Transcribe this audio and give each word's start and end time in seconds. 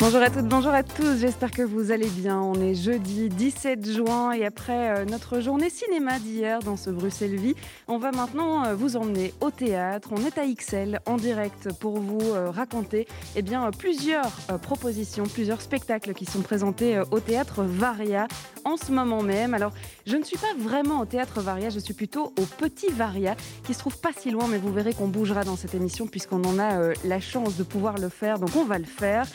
Bonjour 0.00 0.22
à 0.22 0.30
toutes, 0.30 0.46
bonjour 0.46 0.70
à 0.70 0.84
tous, 0.84 1.18
j'espère 1.18 1.50
que 1.50 1.62
vous 1.62 1.90
allez 1.90 2.06
bien. 2.06 2.40
On 2.40 2.54
est 2.54 2.76
jeudi 2.76 3.28
17 3.30 3.84
juin 3.90 4.30
et 4.30 4.44
après 4.44 4.90
euh, 4.90 5.04
notre 5.04 5.40
journée 5.40 5.70
cinéma 5.70 6.20
d'hier 6.20 6.60
dans 6.60 6.76
ce 6.76 6.88
Bruxelles 6.90 7.34
Vie, 7.34 7.56
on 7.88 7.98
va 7.98 8.12
maintenant 8.12 8.64
euh, 8.64 8.76
vous 8.76 8.96
emmener 8.96 9.34
au 9.40 9.50
théâtre. 9.50 10.10
On 10.12 10.24
est 10.24 10.38
à 10.38 10.46
XL 10.46 11.00
en 11.04 11.16
direct 11.16 11.72
pour 11.80 11.98
vous 11.98 12.20
euh, 12.20 12.48
raconter 12.48 13.08
eh 13.34 13.42
bien, 13.42 13.68
plusieurs 13.76 14.30
propositions, 14.62 15.24
plusieurs 15.24 15.60
spectacles 15.60 16.14
qui 16.14 16.26
sont 16.26 16.42
présentés 16.42 17.02
au 17.10 17.18
théâtre 17.18 17.64
Varia 17.64 18.28
en 18.64 18.76
ce 18.76 18.92
moment 18.92 19.22
même. 19.22 19.52
Alors, 19.52 19.72
je 20.06 20.16
ne 20.16 20.22
suis 20.22 20.38
pas 20.38 20.54
vraiment 20.56 21.00
au 21.00 21.06
théâtre 21.06 21.40
Varia, 21.40 21.70
je 21.70 21.80
suis 21.80 21.94
plutôt 21.94 22.32
au 22.38 22.42
Petit 22.42 22.92
Varia 22.92 23.34
qui 23.64 23.74
se 23.74 23.80
trouve 23.80 23.98
pas 23.98 24.10
si 24.16 24.30
loin, 24.30 24.46
mais 24.46 24.58
vous 24.58 24.72
verrez 24.72 24.94
qu'on 24.94 25.08
bougera 25.08 25.42
dans 25.42 25.56
cette 25.56 25.74
émission 25.74 26.06
puisqu'on 26.06 26.44
en 26.44 26.60
a 26.60 26.92
la 27.04 27.20
chance 27.20 27.56
de 27.56 27.64
pouvoir 27.64 27.98
le 27.98 28.08
faire, 28.08 28.38
donc 28.38 28.54
on 28.54 28.64
va 28.64 28.78
le 28.78 28.84
faire. 28.84 29.26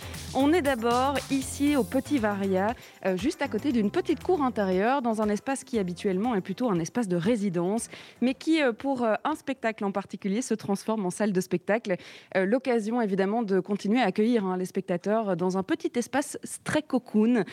Est 0.53 0.61
d'abord 0.61 1.15
ici 1.31 1.75
au 1.75 1.83
Petit 1.83 2.19
Varia, 2.19 2.75
euh, 3.05 3.17
juste 3.17 3.41
à 3.41 3.47
côté 3.47 3.71
d'une 3.71 3.89
petite 3.89 4.21
cour 4.21 4.43
intérieure, 4.43 5.01
dans 5.01 5.21
un 5.21 5.29
espace 5.29 5.63
qui 5.63 5.79
habituellement 5.79 6.35
est 6.35 6.41
plutôt 6.41 6.69
un 6.69 6.79
espace 6.79 7.07
de 7.07 7.15
résidence, 7.15 7.87
mais 8.21 8.35
qui, 8.35 8.61
euh, 8.61 8.71
pour 8.71 9.03
euh, 9.03 9.15
un 9.23 9.33
spectacle 9.33 9.83
en 9.83 9.91
particulier, 9.91 10.43
se 10.43 10.53
transforme 10.53 11.07
en 11.07 11.09
salle 11.09 11.31
de 11.31 11.41
spectacle. 11.41 11.95
L'occasion 12.35 13.01
évidemment 13.01 13.41
de 13.41 13.59
continuer 13.59 14.01
à 14.01 14.05
accueillir 14.05 14.45
hein, 14.45 14.57
les 14.57 14.65
spectateurs 14.65 15.35
dans 15.35 15.57
un 15.57 15.63
petit 15.63 15.91
espace 15.95 16.37
très 16.63 16.81
cocoon 16.81 17.43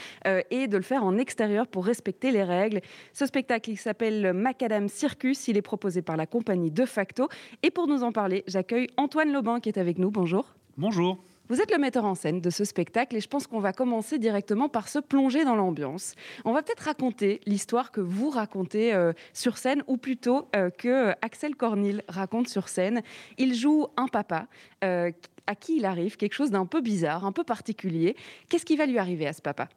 et 0.50 0.66
de 0.66 0.77
le 0.77 0.82
faire 0.82 1.05
en 1.05 1.16
extérieur 1.16 1.66
pour 1.66 1.86
respecter 1.86 2.30
les 2.30 2.42
règles. 2.42 2.80
Ce 3.12 3.27
spectacle, 3.27 3.70
il 3.70 3.77
s'appelle 3.77 4.32
Macadam 4.32 4.88
Circus, 4.88 5.48
il 5.48 5.56
est 5.56 5.62
proposé 5.62 6.03
par 6.03 6.16
la 6.16 6.27
compagnie 6.27 6.70
De 6.70 6.86
Facto. 6.86 7.28
Et 7.62 7.70
pour 7.70 7.86
nous 7.86 8.03
en 8.03 8.12
parler, 8.12 8.44
j'accueille 8.47 8.88
Antoine 8.97 9.32
Lobin 9.32 9.60
qui 9.60 9.69
est 9.69 9.78
avec 9.78 9.98
nous. 9.98 10.10
Bonjour. 10.10 10.55
Bonjour. 10.77 11.30
Vous 11.51 11.61
êtes 11.61 11.73
le 11.73 11.79
metteur 11.79 12.05
en 12.05 12.15
scène 12.15 12.41
de 12.41 12.48
ce 12.48 12.65
spectacle 12.65 13.17
et 13.17 13.20
je 13.20 13.27
pense 13.27 13.48
qu'on 13.48 13.59
va 13.59 13.73
commencer 13.73 14.20
directement 14.20 14.69
par 14.69 14.89
se 14.89 15.01
plonger 15.01 15.45
dans 15.45 15.56
l'ambiance. 15.56 16.15
On 16.45 16.53
va 16.53 16.62
peut-être 16.62 16.84
raconter 16.84 17.41
l'histoire 17.45 17.91
que 17.91 18.01
vous 18.01 18.31
racontez 18.31 18.95
euh, 18.95 19.12
sur 19.33 19.59
scène 19.59 19.83
ou 19.89 19.97
plutôt 19.97 20.47
euh, 20.55 20.71
que 20.71 21.11
Axel 21.23 21.56
Cornil 21.56 22.05
raconte 22.06 22.48
sur 22.48 22.69
scène. 22.69 23.03
Il 23.37 23.56
joue 23.56 23.89
un 23.97 24.06
papa 24.06 24.47
euh, 24.84 25.11
à 25.48 25.56
qui 25.56 25.78
il 25.78 25.87
arrive 25.87 26.17
quelque 26.17 26.34
chose 26.34 26.53
d'un 26.53 26.67
peu 26.67 26.81
bizarre, 26.81 27.25
un 27.25 27.33
peu 27.33 27.43
particulier. 27.43 28.15
Qu'est-ce 28.48 28.65
qui 28.65 28.77
va 28.77 28.87
lui 28.87 28.98
arriver 28.98 29.27
à 29.27 29.33
ce 29.33 29.43
papa? 29.43 29.69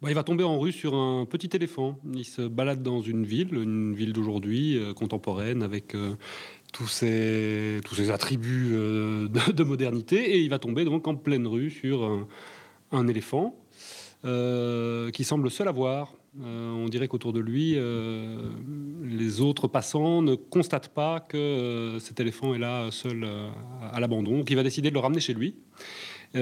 Bah, 0.00 0.10
il 0.10 0.14
va 0.14 0.22
tomber 0.22 0.44
en 0.44 0.60
rue 0.60 0.70
sur 0.70 0.94
un 0.94 1.24
petit 1.24 1.50
éléphant. 1.56 1.98
Il 2.14 2.24
se 2.24 2.42
balade 2.42 2.84
dans 2.84 3.00
une 3.00 3.24
ville, 3.24 3.52
une 3.54 3.96
ville 3.96 4.12
d'aujourd'hui, 4.12 4.80
contemporaine, 4.94 5.64
avec 5.64 5.96
tous 6.74 6.88
ces 6.88 8.10
attributs 8.10 8.72
euh, 8.74 9.28
de, 9.28 9.64
modernité, 9.64 10.34
et 10.34 10.40
il 10.40 10.50
va 10.50 10.58
tomber 10.58 10.84
donc 10.84 11.06
en 11.06 11.14
pleine 11.14 11.46
rue 11.46 11.70
sur 11.70 12.26
un, 12.92 13.08
éléphant 13.08 13.56
euh, 14.24 15.10
qui 15.10 15.24
semble 15.24 15.50
seul 15.50 15.68
à 15.68 15.72
voir. 15.72 16.14
Euh, 16.42 16.72
on 16.72 16.88
dirait 16.88 17.06
qu'autour 17.06 17.32
de 17.32 17.38
lui, 17.38 17.76
les 19.04 19.40
autres 19.40 19.68
passants 19.68 20.20
ne 20.20 20.34
constatent 20.34 20.92
pas 20.92 21.20
que 21.20 21.98
cet 22.00 22.18
éléphant 22.18 22.54
est 22.54 22.58
là 22.58 22.90
seul 22.90 23.24
à 23.92 24.00
l'abandon, 24.00 24.38
donc 24.38 24.50
il 24.50 24.56
va 24.56 24.64
décider 24.64 24.90
de 24.90 24.94
le 24.94 25.00
ramener 25.00 25.20
chez 25.20 25.34
lui. 25.34 25.54
là, 26.34 26.40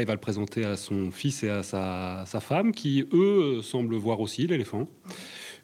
il 0.00 0.06
va 0.06 0.14
le 0.14 0.20
présenter 0.20 0.64
à 0.64 0.76
son 0.76 1.10
fils 1.10 1.42
et 1.42 1.50
à 1.50 1.64
sa 1.64 2.40
femme, 2.40 2.70
qui, 2.70 3.08
eux, 3.12 3.60
semblent 3.60 3.96
voir 3.96 4.20
aussi 4.20 4.46
l'éléphant. 4.46 4.86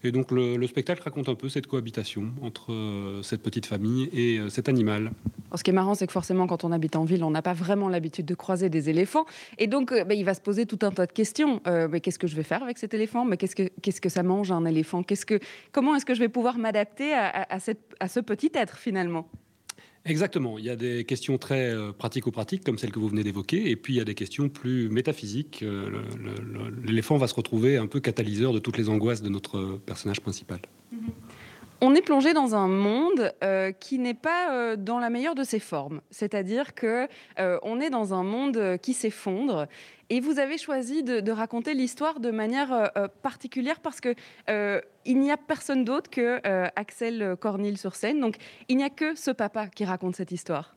Et 0.04 0.12
donc 0.12 0.30
le, 0.30 0.64
spectacle 0.66 1.02
raconte 1.02 1.28
un 1.28 1.34
peu 1.34 1.48
cette 1.48 1.66
cohabitation 1.66 2.32
entre 2.42 2.72
euh, 2.72 3.22
cette 3.22 3.42
petite 3.42 3.66
famille 3.66 4.08
et 4.12 4.38
euh, 4.38 4.48
cet 4.48 4.68
animal. 4.68 5.10
ce 5.54 5.64
qui 5.64 5.70
est 5.70 5.74
marrant, 5.74 5.94
c'est 5.94 6.06
que 6.06 6.12
forcément, 6.12 6.46
quand 6.46 6.62
on 6.64 6.72
habite 6.72 6.94
en 6.94 7.04
ville, 7.04 7.24
on 7.24 7.30
n'a 7.30 7.42
pas 7.42 7.54
vraiment 7.54 7.88
l'habitude 7.88 8.26
de 8.26 8.34
croiser 8.34 8.68
des 8.68 8.90
éléphants. 8.90 9.24
Et 9.58 9.66
donc, 9.66 9.90
euh, 9.90 10.04
bah, 10.04 10.14
il 10.14 10.24
va 10.24 10.34
se 10.34 10.40
poser 10.40 10.66
tout 10.66 10.78
un 10.82 10.90
tas 10.90 11.06
de 11.06 11.12
questions. 11.12 11.60
mais 11.90 12.00
qu'est-ce 12.00 12.18
que 12.18 12.26
je 12.26 12.36
vais 12.36 12.42
faire 12.42 12.62
avec 12.62 12.78
cet 12.78 12.94
éléphant? 12.94 13.24
Mais 13.24 13.36
qu'est-ce 13.36 13.56
que, 13.56 13.70
qu'est-ce 13.82 14.00
que 14.00 14.08
ça 14.08 14.22
mange 14.22 14.52
un 14.52 14.64
éléphant? 14.64 15.02
Qu'est-ce 15.02 15.26
que, 15.26 15.40
Comment 15.72 15.96
est-ce 15.96 16.06
que 16.06 16.14
je 16.14 16.20
vais 16.20 16.28
pouvoir 16.28 16.58
m'adapter 16.58 17.12
à, 17.12 17.48
à 17.48 18.08
ce 18.08 18.20
petit 18.20 18.50
être 18.54 18.78
finalement? 18.78 19.28
Exactement. 20.08 20.58
Il 20.58 20.64
y 20.64 20.70
a 20.70 20.76
des 20.76 21.04
questions 21.04 21.36
très 21.36 21.70
euh, 21.70 21.92
pratico-pratiques, 21.92 22.64
comme 22.64 22.78
celle 22.78 22.90
que 22.90 22.98
vous 22.98 23.08
venez 23.08 23.22
d'évoquer, 23.22 23.70
et 23.70 23.76
puis 23.76 23.94
il 23.94 23.96
y 23.98 24.00
a 24.00 24.04
des 24.04 24.14
questions 24.14 24.48
plus 24.48 24.88
métaphysiques. 24.88 25.62
Euh, 25.62 25.90
l'éléphant 26.82 27.18
va 27.18 27.28
se 27.28 27.34
retrouver 27.34 27.76
un 27.76 27.86
peu 27.86 28.00
catalyseur 28.00 28.52
de 28.52 28.58
toutes 28.58 28.78
les 28.78 28.88
angoisses 28.88 29.22
de 29.22 29.28
notre 29.28 29.78
personnage 29.84 30.20
principal. 30.20 30.60
Mm-hmm. 30.94 31.10
On 31.80 31.94
est 31.94 32.02
plongé 32.02 32.32
dans 32.32 32.56
un 32.56 32.66
monde 32.66 33.32
euh, 33.44 33.70
qui 33.70 34.00
n'est 34.00 34.14
pas 34.14 34.74
dans 34.76 34.98
la 34.98 35.10
meilleure 35.10 35.36
de 35.36 35.44
ses 35.44 35.60
formes, 35.60 36.00
c'est-à-dire 36.10 36.74
que 36.74 37.06
on 37.62 37.80
est 37.80 37.90
dans 37.90 38.14
un 38.14 38.24
monde 38.24 38.78
qui 38.82 38.94
s'effondre 38.94 39.68
et 40.10 40.20
vous 40.20 40.38
avez 40.38 40.58
choisi 40.58 41.02
de, 41.02 41.30
raconter 41.30 41.74
l'histoire 41.74 42.20
de 42.20 42.30
manière 42.30 42.72
euh, 42.72 42.86
euh, 42.96 43.08
particulière 43.22 43.80
parce 43.80 44.00
que 44.00 44.14
euh, 44.48 44.80
il 45.04 45.20
n'y 45.20 45.30
a 45.30 45.36
personne 45.36 45.84
d'autre 45.84 46.10
que 46.10 46.40
Axel 46.76 47.36
Cornil 47.40 47.78
sur 47.78 47.94
scène. 47.94 48.20
Donc 48.20 48.36
il 48.68 48.76
n'y 48.76 48.84
a 48.84 48.90
que 48.90 49.14
ce 49.14 49.30
papa 49.30 49.68
qui 49.68 49.84
raconte 49.84 50.16
cette 50.16 50.32
histoire. 50.32 50.74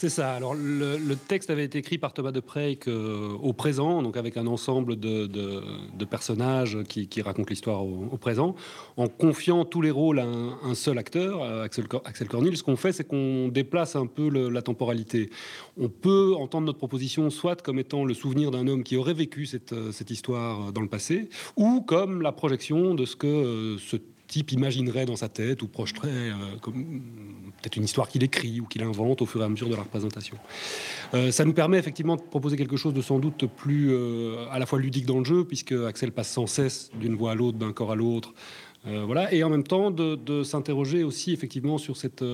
C'est 0.00 0.08
ça. 0.08 0.32
Alors, 0.32 0.54
le, 0.54 1.14
texte 1.14 1.50
avait 1.50 1.66
été 1.66 1.76
écrit 1.76 1.98
par 1.98 2.14
Thomas 2.14 2.32
de 2.32 2.40
Preyck 2.40 2.88
au 2.88 3.52
présent, 3.52 4.00
donc 4.00 4.16
avec 4.16 4.38
un 4.38 4.46
ensemble 4.46 4.96
de, 4.98 6.06
personnages 6.06 6.78
qui, 6.88 7.20
racontent 7.20 7.50
l'histoire 7.50 7.84
au, 7.84 8.16
présent, 8.16 8.54
en 8.96 9.08
confiant 9.08 9.66
tous 9.66 9.82
les 9.82 9.90
rôles 9.90 10.20
à 10.20 10.24
un, 10.24 10.74
seul 10.74 10.96
acteur, 10.96 11.42
Axel, 11.42 11.84
Axel 12.06 12.28
Cornil. 12.28 12.56
Ce 12.56 12.62
qu'on 12.62 12.76
fait, 12.76 12.92
c'est 12.92 13.04
qu'on 13.04 13.48
déplace 13.48 13.94
un 13.94 14.06
peu 14.06 14.30
la 14.48 14.62
temporalité. 14.62 15.28
On 15.78 15.90
peut 15.90 16.34
entendre 16.34 16.68
notre 16.68 16.78
proposition 16.78 17.28
soit 17.28 17.60
comme 17.60 17.78
étant 17.78 18.06
le 18.06 18.14
souvenir 18.14 18.50
d'un 18.50 18.68
homme 18.68 18.84
qui 18.84 18.96
aurait 18.96 19.12
vécu 19.12 19.44
cette, 19.44 19.74
cette 19.92 20.10
histoire 20.10 20.72
dans 20.72 20.80
le 20.80 20.88
passé, 20.88 21.28
ou 21.56 21.82
comme 21.82 22.22
la 22.22 22.32
projection 22.32 22.94
de 22.94 23.04
ce 23.04 23.16
que 23.16 23.26
euh, 23.26 23.76
type 24.30 24.52
imaginerait 24.52 25.06
dans 25.06 25.16
sa 25.16 25.28
tête 25.28 25.60
ou 25.62 25.66
projeterait 25.66 26.08
euh, 26.08 26.56
peut-être 26.62 27.76
une 27.76 27.84
histoire 27.84 28.08
qu'il 28.08 28.22
écrit 28.22 28.60
ou 28.60 28.66
qu'il 28.66 28.82
invente 28.82 29.20
au 29.22 29.26
fur 29.26 29.42
et 29.42 29.44
à 29.44 29.48
mesure 29.48 29.68
de 29.68 29.74
la 29.74 29.82
représentation. 29.82 30.36
Euh, 31.14 31.32
ça 31.32 31.44
nous 31.44 31.52
permet 31.52 31.78
effectivement 31.78 32.14
de 32.14 32.22
proposer 32.22 32.56
quelque 32.56 32.76
chose 32.76 32.94
de 32.94 33.02
sans 33.02 33.18
doute 33.18 33.46
plus 33.46 33.88
euh, 33.90 34.46
à 34.50 34.60
la 34.60 34.66
fois 34.66 34.78
ludique 34.78 35.04
dans 35.04 35.18
le 35.18 35.24
jeu, 35.24 35.44
puisque 35.44 35.72
Axel 35.72 36.12
passe 36.12 36.30
sans 36.30 36.46
cesse 36.46 36.90
d'une 36.94 37.16
voix 37.16 37.32
à 37.32 37.34
l'autre, 37.34 37.58
d'un 37.58 37.72
corps 37.72 37.92
à 37.92 37.96
l'autre. 37.96 38.32
voilà, 38.84 39.32
et 39.34 39.42
en 39.44 39.50
même 39.50 39.64
temps 39.64 39.90
de 39.90 40.42
s'interroger 40.42 41.04
aussi 41.04 41.32
effectivement 41.32 41.76
sur 41.76 41.96
cette 41.96 42.24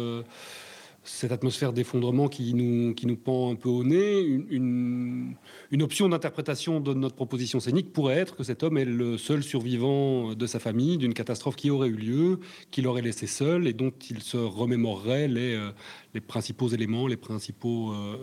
cette 1.07 1.33
atmosphère 1.33 1.73
d'effondrement 1.73 2.29
qui 2.29 2.55
nous, 2.55 2.95
qui 2.95 3.07
nous 3.07 3.17
pend 3.17 3.53
un 3.53 3.55
peu 3.55 3.69
au 3.69 3.85
nez. 3.85 4.21
Une, 4.21 5.37
option 5.81 6.09
d'interprétation 6.09 6.81
de 6.81 6.95
notre 6.95 7.15
proposition 7.15 7.61
scénique 7.61 7.93
pourrait 7.93 8.17
être 8.17 8.35
que 8.35 8.43
cet 8.43 8.63
homme 8.63 8.77
est 8.77 8.85
le 8.85 9.19
seul 9.19 9.43
survivant 9.43 10.35
de 10.35 10.47
sa 10.47 10.59
famille, 10.59 10.99
d'une 10.99 11.15
catastrophe 11.15 11.55
qui 11.55 11.71
aurait 11.71 11.89
eu 11.89 11.97
lieu, 11.97 12.41
qu'il 12.71 12.87
aurait 12.89 13.03
laissé 13.03 13.27
seul 13.27 13.69
et 13.69 13.73
dont 13.73 13.93
il 14.11 14.23
se 14.23 14.37
remémorerait 14.37 15.29
les, 15.29 15.55
euh, 15.55 15.71
les 16.15 16.21
principaux 16.21 16.69
éléments, 16.69 17.07
les 17.07 17.17
principaux 17.17 17.93
euh, 17.93 18.17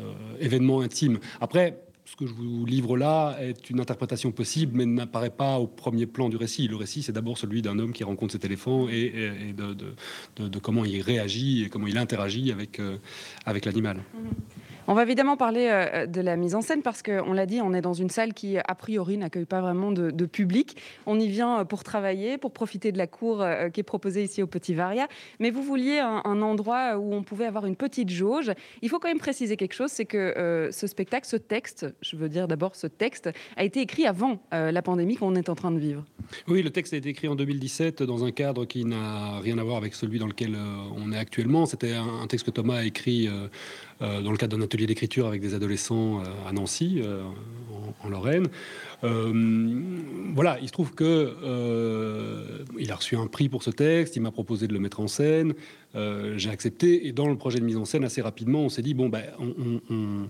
euh, 0.00 0.12
événements 0.40 0.80
intimes. 0.80 1.18
Après, 1.40 1.82
ce 2.04 2.16
que 2.16 2.26
je 2.26 2.32
vous 2.32 2.66
livre 2.66 2.96
là 2.96 3.36
est 3.40 3.70
une 3.70 3.80
interprétation 3.80 4.32
possible, 4.32 4.72
mais 4.76 4.86
n'apparaît 4.86 5.30
pas 5.30 5.58
au 5.58 5.66
premier 5.66 6.06
plan 6.06 6.28
du 6.28 6.36
récit. 6.36 6.66
Le 6.68 6.76
récit, 6.76 7.02
c'est 7.02 7.12
d'abord 7.12 7.38
celui 7.38 7.62
d'un 7.62 7.78
homme 7.78 7.92
qui 7.92 8.04
rencontre 8.04 8.32
cet 8.32 8.44
éléphant 8.44 8.88
et, 8.88 9.54
de, 9.56 10.58
comment 10.58 10.84
il 10.84 11.00
réagit 11.00 11.64
et 11.64 11.68
comment 11.68 11.86
il 11.86 11.98
interagit 11.98 12.50
avec, 12.50 12.80
euh, 12.80 12.98
avec 13.46 13.64
l'animal. 13.64 13.98
Mmh. 13.98 14.71
On 14.88 14.94
va 14.94 15.02
évidemment 15.04 15.36
parler 15.36 15.68
euh, 15.70 16.06
de 16.06 16.20
la 16.20 16.36
mise 16.36 16.56
en 16.56 16.60
scène 16.60 16.82
parce 16.82 17.02
qu'on 17.02 17.32
l'a 17.32 17.46
dit, 17.46 17.60
on 17.60 17.72
est 17.72 17.80
dans 17.80 17.92
une 17.92 18.10
salle 18.10 18.34
qui 18.34 18.58
a 18.58 18.74
priori 18.74 19.16
n'accueille 19.16 19.44
pas 19.44 19.60
vraiment 19.60 19.92
de, 19.92 20.10
public. 20.26 20.76
On 21.06 21.20
y 21.20 21.28
vient 21.28 21.60
euh, 21.60 21.64
pour 21.64 21.84
travailler, 21.84 22.36
pour 22.36 22.52
profiter 22.52 22.90
de 22.90 22.98
la 22.98 23.06
cour 23.06 23.42
euh, 23.42 23.68
qui 23.68 23.80
est 23.80 23.84
proposée 23.84 24.24
ici 24.24 24.42
au 24.42 24.46
Petit 24.48 24.74
Varia. 24.74 25.06
Mais 25.38 25.50
vous 25.50 25.62
vouliez 25.62 25.98
un, 26.00 26.42
endroit 26.42 26.96
où 26.98 27.14
on 27.14 27.22
pouvait 27.22 27.44
avoir 27.44 27.66
une 27.66 27.76
petite 27.76 28.10
jauge. 28.10 28.50
Il 28.80 28.88
faut 28.88 28.98
quand 28.98 29.08
même 29.08 29.18
préciser 29.18 29.56
quelque 29.56 29.74
chose, 29.74 29.90
c'est 29.90 30.06
que 30.06 30.68
ce 30.72 30.86
spectacle, 30.86 31.26
ce 31.26 31.36
texte, 31.36 31.86
je 32.00 32.16
veux 32.16 32.28
dire 32.28 32.48
d'abord 32.48 32.74
ce 32.74 32.86
texte, 32.86 33.30
a 33.56 33.64
été 33.64 33.80
écrit 33.80 34.06
avant 34.06 34.40
la 34.50 34.82
pandémie 34.82 35.16
qu'on 35.16 35.34
est 35.34 35.48
en 35.48 35.54
train 35.54 35.70
de 35.70 35.78
vivre. 35.78 36.04
Oui, 36.48 36.62
le 36.62 36.70
texte 36.70 36.94
a 36.94 36.96
été 36.96 37.10
écrit 37.10 37.28
en 37.28 37.36
2017 37.36 38.02
dans 38.02 38.24
un 38.24 38.32
cadre 38.32 38.64
qui 38.64 38.84
n'a 38.84 39.38
rien 39.40 39.58
à 39.58 39.62
voir 39.62 39.76
avec 39.76 39.94
celui 39.94 40.18
dans 40.18 40.26
lequel 40.26 40.56
on 40.96 41.12
est 41.12 41.18
actuellement. 41.18 41.66
C'était 41.66 41.92
un, 41.92 42.26
texte 42.26 42.46
que 42.46 42.50
Thomas 42.50 42.78
a 42.78 42.84
écrit 42.84 43.28
dans 44.02 44.32
le 44.32 44.36
cadre 44.36 44.56
d'un 44.56 44.64
atelier 44.64 44.86
d'écriture 44.86 45.26
avec 45.26 45.40
des 45.40 45.54
adolescents 45.54 46.22
à 46.46 46.52
Nancy, 46.52 47.00
en, 48.02 48.08
Lorraine. 48.08 48.48
voilà, 49.02 50.58
il 50.60 50.66
se 50.66 50.72
trouve 50.72 50.92
que 50.92 51.36
il 52.78 52.90
a 52.90 52.96
reçu 52.96 53.16
un 53.16 53.26
prix 53.26 53.48
pour 53.48 53.62
ce 53.62 53.70
texte, 53.70 54.16
il 54.16 54.20
m'a 54.20 54.32
proposé 54.32 54.66
de 54.66 54.72
le 54.72 54.80
mettre 54.80 55.00
en 55.00 55.08
scène, 55.08 55.54
j'ai 55.94 56.50
accepté, 56.50 57.06
et 57.06 57.12
dans 57.12 57.28
le 57.28 57.36
projet 57.36 57.60
de 57.60 57.64
mise 57.64 57.76
en 57.76 57.84
scène, 57.84 58.04
assez 58.04 58.22
rapidement, 58.22 58.60
on 58.60 58.68
s'est 58.68 58.82
dit, 58.82 58.94
bon, 58.94 59.08
ben, 59.08 59.22
on 59.38 60.28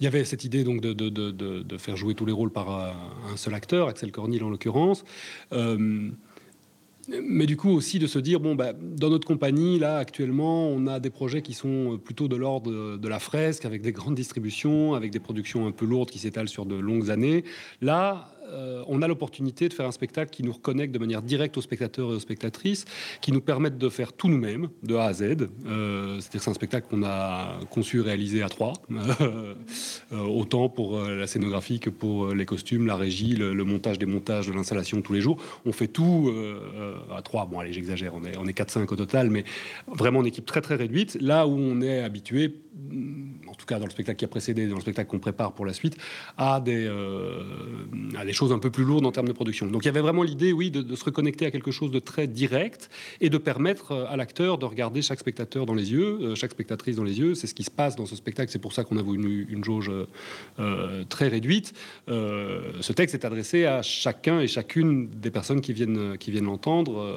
il 0.00 0.04
y 0.04 0.06
avait 0.06 0.24
cette 0.24 0.44
idée 0.44 0.64
donc 0.64 0.80
de, 0.80 1.78
faire 1.78 1.96
jouer 1.96 2.14
tous 2.14 2.26
les 2.26 2.32
rôles 2.32 2.50
par 2.50 2.68
un 2.70 3.36
seul 3.36 3.54
acteur, 3.54 3.88
Axel 3.88 4.10
Cornil 4.10 4.42
en 4.42 4.50
l'occurrence. 4.50 5.04
Euh, 5.52 6.10
mais 7.08 7.46
du 7.46 7.56
coup 7.56 7.70
aussi 7.70 7.98
de 7.98 8.06
se 8.06 8.18
dire 8.18 8.40
bon 8.40 8.54
bah, 8.54 8.72
dans 8.72 9.10
notre 9.10 9.26
compagnie 9.26 9.78
là 9.78 9.98
actuellement 9.98 10.68
on 10.68 10.86
a 10.86 11.00
des 11.00 11.10
projets 11.10 11.42
qui 11.42 11.52
sont 11.52 11.98
plutôt 12.02 12.28
de 12.28 12.36
l'ordre 12.36 12.96
de 12.96 13.08
la 13.08 13.18
fresque 13.18 13.64
avec 13.64 13.82
des 13.82 13.92
grandes 13.92 14.14
distributions 14.14 14.94
avec 14.94 15.10
des 15.10 15.20
productions 15.20 15.66
un 15.66 15.72
peu 15.72 15.86
lourdes 15.86 16.10
qui 16.10 16.18
s'étalent 16.18 16.48
sur 16.48 16.66
de 16.66 16.76
longues 16.76 17.10
années. 17.10 17.44
Là 17.80 18.33
euh, 18.52 18.82
on 18.86 19.02
a 19.02 19.08
l'opportunité 19.08 19.68
de 19.68 19.74
faire 19.74 19.86
un 19.86 19.92
spectacle 19.92 20.30
qui 20.30 20.42
nous 20.42 20.52
reconnecte 20.52 20.92
de 20.92 20.98
manière 20.98 21.22
directe 21.22 21.56
aux 21.56 21.62
spectateurs 21.62 22.10
et 22.10 22.14
aux 22.14 22.20
spectatrices, 22.20 22.84
qui 23.20 23.32
nous 23.32 23.40
permettent 23.40 23.78
de 23.78 23.88
faire 23.88 24.12
tout 24.12 24.28
nous-mêmes, 24.28 24.68
de 24.82 24.94
A 24.96 25.04
à 25.04 25.12
Z. 25.12 25.22
Euh, 25.66 26.20
c'est-à-dire 26.20 26.42
c'est 26.42 26.50
un 26.50 26.54
spectacle 26.54 26.86
qu'on 26.88 27.02
a 27.04 27.58
conçu 27.70 28.00
et 28.00 28.02
réalisé 28.02 28.42
à 28.42 28.48
trois, 28.48 28.74
euh, 28.90 29.54
autant 30.12 30.68
pour 30.68 31.00
la 31.00 31.26
scénographie 31.26 31.80
que 31.80 31.90
pour 31.90 32.34
les 32.34 32.44
costumes, 32.44 32.86
la 32.86 32.96
régie, 32.96 33.34
le, 33.34 33.64
montage 33.64 33.98
des 33.98 34.06
montages, 34.06 34.46
de 34.46 34.52
l'installation 34.52 35.00
tous 35.00 35.12
les 35.12 35.20
jours. 35.20 35.38
On 35.64 35.72
fait 35.72 35.88
tout 35.88 36.32
à 37.16 37.22
trois. 37.22 37.46
Bon, 37.46 37.60
allez, 37.60 37.72
j'exagère, 37.72 38.14
on 38.14 38.24
est, 38.24 38.36
on 38.36 38.46
est 38.46 38.58
4-5 38.58 38.92
au 38.92 38.96
total, 38.96 39.30
mais 39.30 39.44
vraiment 39.86 40.20
une 40.20 40.26
équipe 40.26 40.46
très 40.46 40.60
très 40.60 40.74
réduite. 40.74 41.16
Là 41.20 41.46
où 41.46 41.52
on 41.52 41.80
est 41.80 42.02
habitué, 42.02 42.56
en 43.48 43.54
tout 43.54 43.66
cas 43.66 43.78
dans 43.78 43.86
le 43.86 43.90
spectacle 43.90 44.18
qui 44.18 44.24
a 44.24 44.28
précédé, 44.28 44.66
dans 44.66 44.76
le 44.76 44.80
spectacle 44.80 45.08
qu'on 45.08 45.18
prépare 45.18 45.52
pour 45.52 45.64
la 45.64 45.72
suite, 45.72 45.96
à 46.36 46.60
des, 46.60 46.90
à 48.18 48.24
des 48.24 48.33
choses 48.34 48.52
un 48.52 48.58
peu 48.58 48.70
plus 48.70 48.84
lourdes 48.84 49.06
en 49.06 49.12
termes 49.12 49.28
de 49.28 49.32
production. 49.32 49.66
Donc 49.66 49.84
il 49.84 49.86
y 49.86 49.88
avait 49.88 50.00
vraiment 50.00 50.22
l'idée, 50.22 50.52
oui, 50.52 50.70
de, 50.70 50.94
se 50.94 51.04
reconnecter 51.04 51.46
à 51.46 51.50
quelque 51.50 51.70
chose 51.70 51.90
de 51.90 51.98
très 51.98 52.26
direct 52.26 52.90
et 53.20 53.30
de 53.30 53.38
permettre 53.38 53.92
euh, 53.92 54.06
à 54.08 54.16
l'acteur 54.16 54.58
de 54.58 54.64
regarder 54.64 55.02
chaque 55.02 55.20
spectateur 55.20 55.66
dans 55.66 55.74
les 55.74 55.92
yeux, 55.92 56.18
euh, 56.20 56.34
chaque 56.34 56.50
spectatrice 56.50 56.96
dans 56.96 57.04
les 57.04 57.18
yeux. 57.18 57.34
C'est 57.34 57.46
ce 57.46 57.54
qui 57.54 57.64
se 57.64 57.70
passe 57.70 57.96
dans 57.96 58.06
ce 58.06 58.16
spectacle. 58.16 58.50
C'est 58.50 58.58
pour 58.58 58.72
ça 58.72 58.84
qu'on 58.84 58.98
a 58.98 59.02
voulu 59.02 59.46
une, 59.48 59.64
jauge 59.64 59.90
euh, 60.58 61.04
très 61.08 61.28
réduite. 61.28 61.72
ce 62.08 62.92
texte 62.92 63.14
est 63.14 63.24
adressé 63.24 63.64
à 63.64 63.82
chacun 63.82 64.40
et 64.40 64.46
chacune 64.46 65.08
des 65.08 65.30
personnes 65.30 65.60
qui 65.60 65.72
viennent, 65.72 66.18
qui 66.18 66.30
viennent 66.30 66.44
l'entendre 66.44 67.16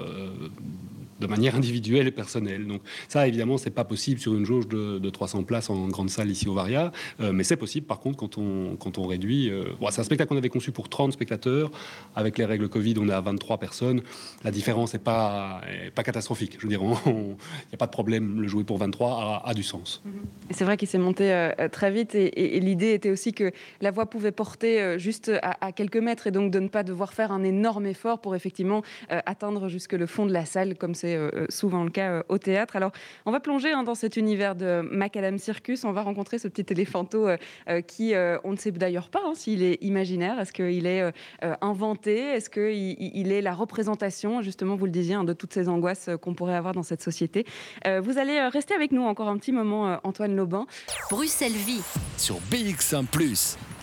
de 1.19 1.27
manière 1.27 1.55
individuelle 1.55 2.07
et 2.07 2.11
personnelle. 2.11 2.67
Donc 2.67 2.81
ça, 3.07 3.27
évidemment, 3.27 3.57
c'est 3.57 3.71
pas 3.71 3.83
possible 3.83 4.19
sur 4.19 4.35
une 4.35 4.45
jauge 4.45 4.67
de, 4.67 5.09
300 5.09 5.43
places 5.43 5.69
en 5.69 5.87
grande 5.87 6.09
salle 6.09 6.29
ici 6.29 6.47
au 6.49 6.53
Varia, 6.53 6.91
euh, 7.21 7.31
mais 7.31 7.43
c'est 7.43 7.55
possible 7.55 7.87
par 7.87 7.99
contre 7.99 8.17
quand 8.17 8.37
on, 8.37 8.75
quand 8.75 8.97
on 8.97 9.07
réduit. 9.07 9.49
Euh, 9.49 9.63
c'est 9.89 10.01
un 10.01 10.03
spectacle 10.03 10.29
qu'on 10.29 10.37
avait 10.37 10.49
conçu 10.49 10.71
pour 10.71 10.89
30 10.89 11.13
spectateurs. 11.13 11.71
Avec 12.15 12.37
les 12.37 12.45
règles 12.45 12.67
Covid, 12.67 12.95
on 12.99 13.07
est 13.07 13.13
à 13.13 13.21
23 13.21 13.57
personnes. 13.57 14.01
La 14.43 14.51
différence 14.51 14.93
n'est 14.93 14.99
pas, 14.99 15.61
catastrophique. 15.95 16.57
Je 16.59 16.63
veux 16.63 16.69
dire, 16.69 16.81
il 17.05 17.11
n'y 17.13 17.73
a 17.73 17.77
pas 17.77 17.85
de 17.85 17.91
problème. 17.91 18.41
Le 18.41 18.47
jouer 18.47 18.63
pour 18.63 18.77
23 18.77 19.43
a, 19.45 19.53
du 19.53 19.63
sens. 19.63 20.03
C'est 20.51 20.65
vrai 20.65 20.77
qu'il 20.77 20.87
s'est 20.87 20.97
monté 20.97 21.31
euh, 21.31 21.69
très 21.69 21.91
vite 21.91 22.15
et, 22.15 22.59
l'idée 22.59 22.93
était 22.93 23.11
aussi 23.11 23.33
que 23.33 23.51
la 23.81 23.91
voix 23.91 24.07
pouvait 24.07 24.31
porter 24.31 24.99
juste 24.99 25.31
à, 25.41 25.65
à, 25.65 25.71
quelques 25.71 25.97
mètres 25.97 26.27
et 26.27 26.31
donc 26.31 26.51
de 26.51 26.59
ne 26.59 26.67
pas 26.67 26.83
devoir 26.83 27.13
faire 27.13 27.31
un 27.31 27.43
énorme 27.43 27.85
effort 27.85 28.19
pour 28.19 28.35
effectivement 28.35 28.83
atteindre 29.09 29.69
jusque 29.69 29.93
le 29.93 30.05
fond 30.05 30.25
de 30.25 30.33
la 30.33 30.45
salle 30.45 30.75
comme 30.75 30.95
c'est 30.95 31.06
euh, 31.15 31.29
euh, 31.33 31.45
souvent 31.49 31.83
le 31.83 31.89
cas 31.89 32.11
euh, 32.11 32.23
au 32.29 32.37
théâtre. 32.37 32.75
Alors, 32.75 32.91
on 33.25 33.31
va 33.31 33.39
plonger 33.39 33.71
hein, 33.71 33.83
dans 33.83 33.95
cet 33.95 34.17
univers 34.17 34.55
de 34.55 34.81
Macadam 34.91 35.37
Circus. 35.37 35.83
On 35.83 35.91
va 35.91 36.01
rencontrer 36.01 36.39
ce 36.39 36.47
petit 36.47 36.65
éléphanto 36.73 37.27
qui, 37.87 38.13
on 38.43 38.51
ne 38.51 38.57
sait 38.57 38.71
d'ailleurs 38.71 39.09
pas 39.09 39.21
hein, 39.25 39.33
s'il 39.35 39.63
est 39.63 39.77
imaginaire. 39.83 40.39
Est-ce 40.39 40.53
qu'il 40.53 40.85
est 40.85 41.11
inventé? 41.61 42.17
Est-ce 42.19 42.49
qu'il 42.49 43.31
est 43.31 43.41
la 43.41 43.53
représentation, 43.53 44.41
justement, 44.41 44.75
vous 44.75 44.85
le 44.85 44.91
disiez, 44.91 45.15
hein, 45.15 45.23
de 45.23 45.33
toutes 45.33 45.53
ces 45.53 45.69
angoisses 45.69 46.09
qu'on 46.21 46.33
pourrait 46.33 46.55
avoir 46.55 46.73
dans 46.73 46.83
cette 46.83 47.01
société? 47.01 47.45
Vous 47.85 48.17
allez 48.17 48.39
rester 48.47 48.73
avec 48.73 48.91
nous 48.91 49.03
encore 49.03 49.29
un 49.29 49.37
petit 49.37 49.51
moment, 49.51 49.99
Antoine 50.03 50.35
Lobin. 50.35 50.65
Bruxelles 51.09 51.51
Vie. 51.51 51.81
Sur 52.17 52.37
BX1 52.51 53.05
+. 53.05 53.76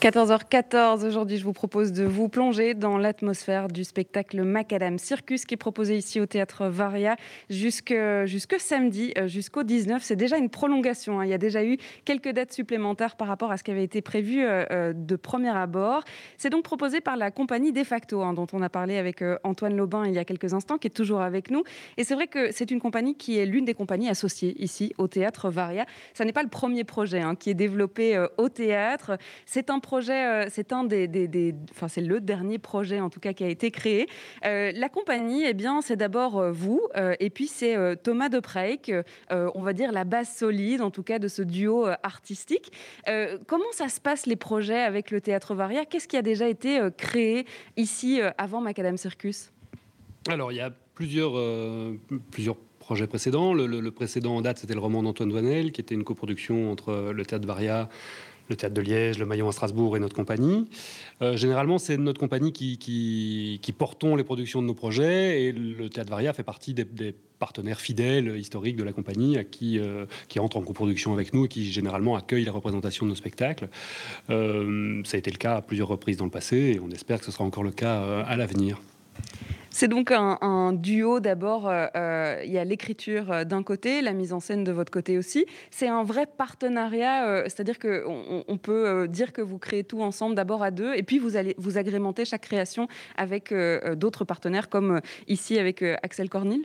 14h14, 0.00 1.06
aujourd'hui 1.06 1.38
je 1.38 1.44
vous 1.44 1.54
propose 1.54 1.90
de 1.90 2.04
vous 2.04 2.28
plonger 2.28 2.74
dans 2.74 2.98
l'atmosphère 2.98 3.68
du 3.68 3.82
spectacle 3.82 4.42
Macadam 4.42 4.98
Circus 4.98 5.46
qui 5.46 5.54
est 5.54 5.56
proposé 5.56 5.96
ici 5.96 6.20
au 6.20 6.26
théâtre 6.26 6.66
Varia 6.66 7.16
jusque, 7.48 7.94
samedi, 8.58 9.14
euh, 9.16 9.26
jusqu'au 9.26 9.62
19. 9.62 10.02
C'est 10.02 10.14
déjà 10.14 10.36
une 10.36 10.50
prolongation, 10.50 11.20
hein. 11.20 11.24
il 11.24 11.30
y 11.30 11.34
a 11.34 11.38
déjà 11.38 11.64
eu 11.64 11.78
quelques 12.04 12.28
dates 12.28 12.52
supplémentaires 12.52 13.16
par 13.16 13.26
rapport 13.26 13.50
à 13.50 13.56
ce 13.56 13.64
qui 13.64 13.70
avait 13.70 13.84
été 13.84 14.02
prévu 14.02 14.44
euh, 14.44 14.66
euh, 14.70 14.92
de 14.94 15.16
premier 15.16 15.56
abord. 15.56 16.02
C'est 16.36 16.50
donc 16.50 16.62
proposé 16.62 17.00
par 17.00 17.16
la 17.16 17.30
compagnie 17.30 17.72
De 17.72 17.82
facto, 17.82 18.22
hein, 18.22 18.34
dont 18.34 18.46
on 18.52 18.60
a 18.60 18.68
parlé 18.68 18.98
avec 18.98 19.24
Antoine 19.44 19.78
Lobin 19.78 20.04
il 20.06 20.12
y 20.12 20.18
a 20.18 20.26
quelques 20.26 20.52
instants, 20.52 20.76
qui 20.76 20.88
est 20.88 20.90
toujours 20.90 21.22
avec 21.22 21.50
nous. 21.50 21.64
Et 21.96 22.04
c'est 22.04 22.14
vrai 22.14 22.26
que 22.26 22.52
c'est 22.52 22.70
une 22.70 22.80
compagnie 22.80 23.14
qui 23.14 23.38
est 23.38 23.46
l'une 23.46 23.64
des 23.64 23.74
compagnies 23.74 24.10
associées 24.10 24.62
ici 24.62 24.92
au 24.98 25.08
théâtre 25.08 25.48
Varia. 25.48 25.86
Ce 26.12 26.22
n'est 26.22 26.34
pas 26.34 26.42
le 26.42 26.50
premier 26.50 26.84
projet 26.84 27.22
hein, 27.22 27.34
qui 27.34 27.48
est 27.48 27.54
développé 27.54 28.22
au 28.36 28.50
théâtre. 28.50 29.16
C'est 29.46 29.70
un 29.70 29.80
projet, 29.86 30.26
euh, 30.26 30.46
c'est 30.50 30.72
un 30.72 30.82
des, 30.82 31.54
enfin 31.70 31.86
c'est 31.86 32.00
le 32.00 32.20
dernier 32.20 32.58
projet 32.58 33.00
en 33.00 33.08
tout 33.08 33.20
cas 33.20 33.32
qui 33.32 33.44
a 33.44 33.48
été 33.48 33.70
créé. 33.70 34.08
Euh, 34.44 34.72
la 34.74 34.88
compagnie, 34.88 35.44
eh 35.46 35.54
bien, 35.54 35.80
c'est 35.80 35.94
d'abord 35.94 36.38
euh, 36.38 36.50
vous, 36.50 36.82
et 37.20 37.30
puis 37.30 37.46
c'est 37.46 37.76
Thomas 38.02 38.28
de 38.28 38.40
Preik, 38.40 38.92
on 39.30 39.62
va 39.62 39.72
dire 39.72 39.92
la 39.92 40.04
base 40.04 40.28
solide 40.28 40.82
en 40.82 40.90
tout 40.90 41.02
cas 41.02 41.18
de 41.18 41.28
ce 41.28 41.42
duo 41.42 41.86
artistique. 42.02 42.72
comment 43.46 43.72
ça 43.72 43.88
se 43.88 44.00
passe 44.00 44.26
les 44.26 44.36
projets 44.36 44.80
avec 44.80 45.10
le 45.10 45.20
Théâtre 45.20 45.54
Varia? 45.54 45.84
Qu'est-ce 45.84 46.08
qui 46.08 46.16
a 46.16 46.22
déjà 46.22 46.48
été 46.48 46.80
créé 46.96 47.46
ici 47.76 48.20
avant 48.38 48.60
Macadam 48.60 48.96
Circus? 48.96 49.52
Alors 50.28 50.50
il 50.52 50.56
y 50.56 50.60
a 50.60 50.70
plusieurs, 50.94 51.34
plusieurs 52.30 52.56
projets 52.86 53.06
précédents. 53.06 53.52
Le, 53.52 53.66
le, 53.66 53.90
précédent 53.90 54.36
en 54.36 54.42
date, 54.42 54.58
c'était 54.58 54.74
le 54.74 54.80
roman 54.80 55.02
d'Antoine 55.02 55.32
Vanel, 55.32 55.72
qui 55.72 55.80
était 55.80 55.94
une 55.94 56.04
coproduction 56.04 56.70
entre 56.70 57.12
le 57.12 57.24
Théâtre 57.24 57.46
Varia 57.46 57.88
le 58.48 58.56
Théâtre 58.56 58.74
de 58.74 58.80
Liège, 58.80 59.18
le 59.18 59.26
Maillon 59.26 59.48
à 59.48 59.52
Strasbourg 59.52 59.96
et 59.96 60.00
notre 60.00 60.16
compagnie. 60.16 60.68
Euh, 61.22 61.36
généralement, 61.36 61.78
c'est 61.78 61.96
notre 61.96 62.20
compagnie 62.20 62.52
qui, 62.52 63.74
portons 63.78 64.16
les 64.16 64.24
productions 64.24 64.62
de 64.62 64.66
nos 64.66 64.74
projets 64.74 65.44
et 65.44 65.52
le 65.52 65.88
Théâtre 65.88 66.10
Varia 66.10 66.32
fait 66.32 66.42
partie 66.42 66.74
des, 66.74 67.14
partenaires 67.38 67.80
fidèles, 67.80 68.38
historiques 68.38 68.76
de 68.76 68.84
la 68.84 68.94
compagnie, 68.94 69.36
à 69.36 69.44
qui, 69.44 69.78
euh, 69.78 70.06
qui 70.28 70.40
entrent 70.40 70.56
en 70.56 70.62
coproduction 70.62 71.12
avec 71.12 71.34
nous 71.34 71.44
et 71.44 71.48
qui 71.48 71.70
généralement 71.70 72.16
accueillent 72.16 72.46
la 72.46 72.52
représentation 72.52 73.04
de 73.04 73.10
nos 73.10 73.16
spectacles. 73.16 73.68
Euh, 74.30 75.02
ça 75.04 75.16
a 75.16 75.18
été 75.18 75.30
le 75.30 75.36
cas 75.36 75.56
à 75.56 75.62
plusieurs 75.62 75.88
reprises 75.88 76.16
dans 76.16 76.24
le 76.24 76.30
passé 76.30 76.56
et 76.56 76.80
on 76.80 76.90
espère 76.90 77.18
que 77.18 77.26
ce 77.26 77.32
sera 77.32 77.44
encore 77.44 77.64
le 77.64 77.72
cas 77.72 78.22
à 78.22 78.36
l'avenir. 78.36 78.80
C'est 79.76 79.88
donc 79.88 80.10
un, 80.10 80.72
duo 80.72 81.20
d'abord, 81.20 81.68
euh, 81.68 81.86
euh, 81.96 82.40
il 82.42 82.50
y 82.50 82.56
a 82.56 82.64
l'écriture 82.64 83.30
euh, 83.30 83.44
d'un 83.44 83.62
côté, 83.62 84.00
la 84.00 84.14
mise 84.14 84.32
en 84.32 84.40
scène 84.40 84.64
de 84.64 84.72
votre 84.72 84.90
côté 84.90 85.18
aussi. 85.18 85.44
C'est 85.70 85.86
un 85.86 86.02
vrai 86.02 86.24
partenariat, 86.24 87.44
c'est-à-dire 87.44 87.78
qu'on 87.78 88.42
on 88.48 88.56
peut 88.56 89.06
dire 89.06 89.34
que 89.34 89.42
vous 89.42 89.58
créez 89.58 89.84
tout 89.84 90.00
ensemble 90.00 90.34
d'abord 90.34 90.62
à 90.62 90.70
deux, 90.70 90.94
et 90.94 91.02
puis 91.02 91.18
vous 91.18 91.36
allez 91.36 91.54
vous 91.58 91.76
agrémenter 91.76 92.24
chaque 92.24 92.40
création 92.40 92.88
avec 93.18 93.52
d'autres 93.96 94.24
partenaires 94.24 94.70
comme 94.70 95.02
ici 95.28 95.58
avec 95.58 95.82
Axel 95.82 96.30
Cornil? 96.30 96.64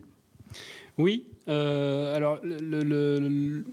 Oui, 0.98 1.26
alors 1.48 2.40
le 2.44 2.84
le, 2.84 3.66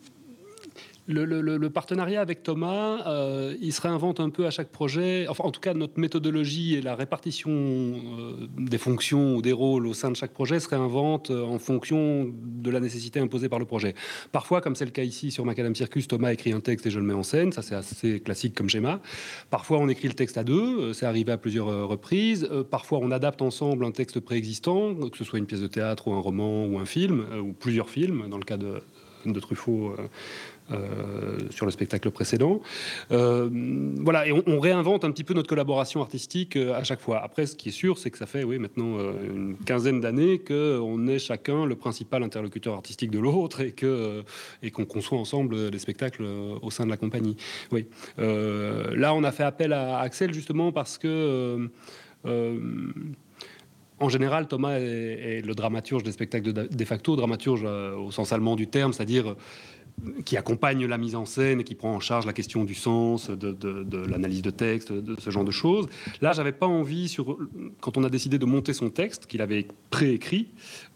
partenariat 1.73 2.21
avec 2.21 2.43
Thomas, 2.43 3.07
euh, 3.07 3.57
il 3.61 3.73
se 3.73 3.81
réinvente 3.81 4.21
un 4.21 4.31
peu 4.31 4.47
à 4.47 4.51
chaque 4.51 4.69
projet. 4.69 5.27
Enfin, 5.29 5.45
en 5.45 5.51
tout 5.51 5.61
cas, 5.61 5.73
notre 5.73 5.99
méthodologie 5.99 6.75
et 6.75 6.83
la 6.83 6.95
répartition 6.95 7.51
euh, 7.51 8.47
des 8.59 8.79
fonctions 8.79 9.37
ou 9.37 9.43
des 9.43 9.53
rôles 9.53 9.87
au 9.87 9.95
sein 9.95 10.11
de 10.11 10.17
chaque 10.17 10.33
projet 10.33 10.61
se 10.61 10.69
réinvente 10.69 11.31
euh, 11.31 11.45
en 11.45 11.59
fonction 11.59 12.31
de 12.43 12.71
la 12.71 12.81
nécessité 12.81 13.21
imposée 13.21 13.49
par 13.49 13.59
le 13.59 13.65
projet. 13.65 13.95
Parfois, 14.33 14.61
comme 14.61 14.77
c'est 14.77 14.85
le 14.85 14.91
cas 14.91 15.03
ici 15.03 15.31
sur 15.31 15.45
Macadam 15.47 15.75
Circus, 15.75 16.09
Thomas 16.09 16.33
écrit 16.33 16.53
un 16.53 16.61
texte 16.61 16.87
et 16.87 16.91
je 16.91 16.99
le 16.99 17.07
mets 17.07 17.15
en 17.15 17.23
scène. 17.23 17.53
Ça, 17.53 17.63
c'est 17.63 17.75
assez 17.75 18.21
classique 18.21 18.55
comme 18.55 18.69
schéma. 18.69 19.01
Parfois, 19.49 19.79
on 19.79 19.89
écrit 19.89 20.09
le 20.09 20.15
texte 20.15 20.37
à 20.37 20.45
deux. 20.45 20.93
C'est 20.93 21.07
arrivé 21.07 21.33
à 21.33 21.39
plusieurs 21.39 21.89
reprises. 21.89 22.49
Parfois, 22.71 22.99
on 23.01 23.11
adapte 23.11 23.41
ensemble 23.41 23.85
un 23.85 23.93
texte 23.93 24.21
préexistant, 24.21 24.95
que 24.95 25.17
ce 25.17 25.25
soit 25.25 25.39
une 25.39 25.47
pièce 25.47 25.61
de 25.61 25.67
théâtre 25.69 26.09
ou 26.09 26.13
un 26.13 26.21
roman 26.21 26.67
ou 26.67 26.79
un 26.79 26.87
film, 26.87 27.25
ou 27.43 27.53
plusieurs 27.53 27.89
films, 27.89 28.29
dans 28.29 28.39
le 28.39 28.45
cas 28.45 28.59
de 28.59 29.41
Truffaut 29.41 29.95
euh, 30.71 31.39
sur 31.49 31.65
le 31.65 31.73
spectacle 31.73 32.11
précédent. 32.11 32.61
Euh, 33.11 33.49
voilà, 33.97 34.27
et 34.27 34.33
on, 34.33 34.61
réinvente 34.61 35.03
un 35.03 35.11
petit 35.11 35.25
peu 35.25 35.33
notre 35.33 35.49
collaboration 35.49 36.03
artistique 36.03 36.57
euh, 36.57 36.75
à 36.75 36.85
chaque 36.85 37.01
fois. 37.01 37.23
Après, 37.25 37.47
ce 37.47 37.57
qui 37.57 37.71
est 37.71 37.73
sûr, 37.73 37.97
c'est 37.97 38.11
que 38.11 38.19
ça 38.19 38.27
fait 38.27 38.45
oui, 38.45 38.59
maintenant 38.59 38.99
une 39.25 39.57
quinzaine 39.65 40.01
d'années 40.01 40.39
qu'on 40.39 41.07
est 41.07 41.19
chacun 41.19 41.65
le 41.65 41.75
principal 41.75 42.23
interlocuteur 42.23 42.75
artistique 42.75 43.11
de 43.11 43.19
l'autre 43.19 43.63
et 43.63 43.73
que 43.73 44.23
et 44.63 44.71
qu'on 44.71 44.85
conçoit 44.85 45.19
ensemble 45.19 45.71
des 45.71 45.79
spectacles 45.79 46.25
au 46.25 46.71
sein 46.71 46.85
de 46.85 46.91
la 46.91 46.99
compagnie. 46.99 47.37
Oui. 47.73 47.87
là, 48.19 49.15
on 49.15 49.25
a 49.25 49.33
fait 49.33 49.45
appel 49.45 49.73
à 49.73 50.01
Axel 50.01 50.35
justement 50.35 50.71
parce 50.71 50.99
que 50.99 51.71
en 54.01 54.09
général, 54.09 54.47
Thomas 54.47 54.79
est, 54.79 55.39
est, 55.39 55.47
le 55.47 55.55
dramaturge 55.55 56.03
des 56.03 56.13
spectacles 56.13 56.53
de, 56.53 56.69
de 56.71 56.85
facto, 56.85 57.17
dramaturge 57.17 57.65
au 57.65 58.11
sens 58.11 58.33
allemand 58.33 58.55
du 58.55 58.69
terme, 58.69 58.93
c'est-à-dire 58.93 59.35
qui 60.25 60.37
accompagne 60.37 60.87
la 60.87 60.99
mise 60.99 61.15
en 61.15 61.25
scène 61.25 61.61
et 61.61 61.65
qui 61.65 61.75
prend 61.75 61.95
en 61.95 62.01
charge 62.01 62.27
la 62.27 62.33
question 62.33 62.65
du 62.65 62.75
sens, 62.75 63.31
de, 63.31 64.07
l'analyse 64.07 64.43
de 64.43 64.51
texte, 64.51 64.93
de 64.93 65.21
ce 65.21 65.31
genre 65.31 65.45
de 65.45 65.51
choses. 65.51 65.87
Là, 66.21 66.33
j'avais 66.33 66.53
pas 66.53 66.67
envie, 66.67 67.09
sur, 67.09 67.39
quand 67.81 67.97
on 67.97 68.05
a 68.05 68.11
décidé 68.11 68.39
de 68.39 68.45
monter 68.45 68.73
son 68.73 68.91
texte, 68.91 69.27
qu'il 69.27 69.43
avait 69.43 69.67
préécrit, 69.91 70.49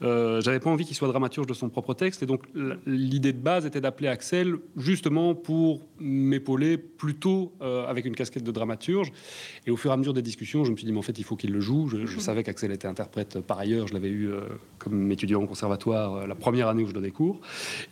euh, 0.03 0.41
j'avais 0.41 0.61
pas 0.61 0.71
envie 0.71 0.85
qu'il 0.85 0.97
soit 0.97 1.09
dramaturge 1.09 1.47
de 1.47 1.55
son 1.55 1.69
propre 1.69 1.95
texte. 1.95 2.23
Et 2.23 2.27
donc, 2.27 2.43
l'idée 2.87 3.33
de 3.33 3.39
base 3.39 3.67
était 3.67 3.81
d'appeler 3.81 4.09
Axel 4.09 4.57
justement 4.77 5.35
pour 5.35 5.87
m'épauler 5.99 6.79
plutôt 6.79 7.53
euh, 7.63 7.87
avec 7.87 8.05
une 8.05 8.15
casquette 8.15 8.45
de 8.45 8.51
dramaturge. 8.51 9.13
Et 9.67 9.71
au 9.71 9.77
fur 9.77 9.91
et 9.91 9.95
à 9.95 9.97
mesure 9.97 10.15
des 10.15 10.23
discussions, 10.23 10.65
je 10.65 10.73
me 10.73 10.77
suis 10.77 10.87
dit, 10.87 10.93
mais 10.93 10.99
en 10.99 11.03
fait, 11.03 11.19
il 11.19 11.25
faut 11.25 11.37
qu'il 11.37 11.53
le 11.53 11.61
joue. 11.61 11.89
Je, 11.89 12.07
je 12.07 12.19
savais 12.21 12.43
qu'Axel 12.43 12.73
était 12.73 12.89
interprète 12.89 13.41
par 13.41 13.59
ailleurs. 13.59 13.87
Je 13.87 13.95
l'avais 13.95 14.11
eu 14.11 14.29
euh, 14.29 14.41
comme 14.79 15.11
étudiant 15.13 15.43
au 15.43 15.47
conservatoire 15.47 16.27
la 16.27 16.35
première 16.35 16.69
année 16.69 16.83
où 16.83 16.89
je 16.89 16.95
donnais 16.95 17.11
cours. 17.11 17.41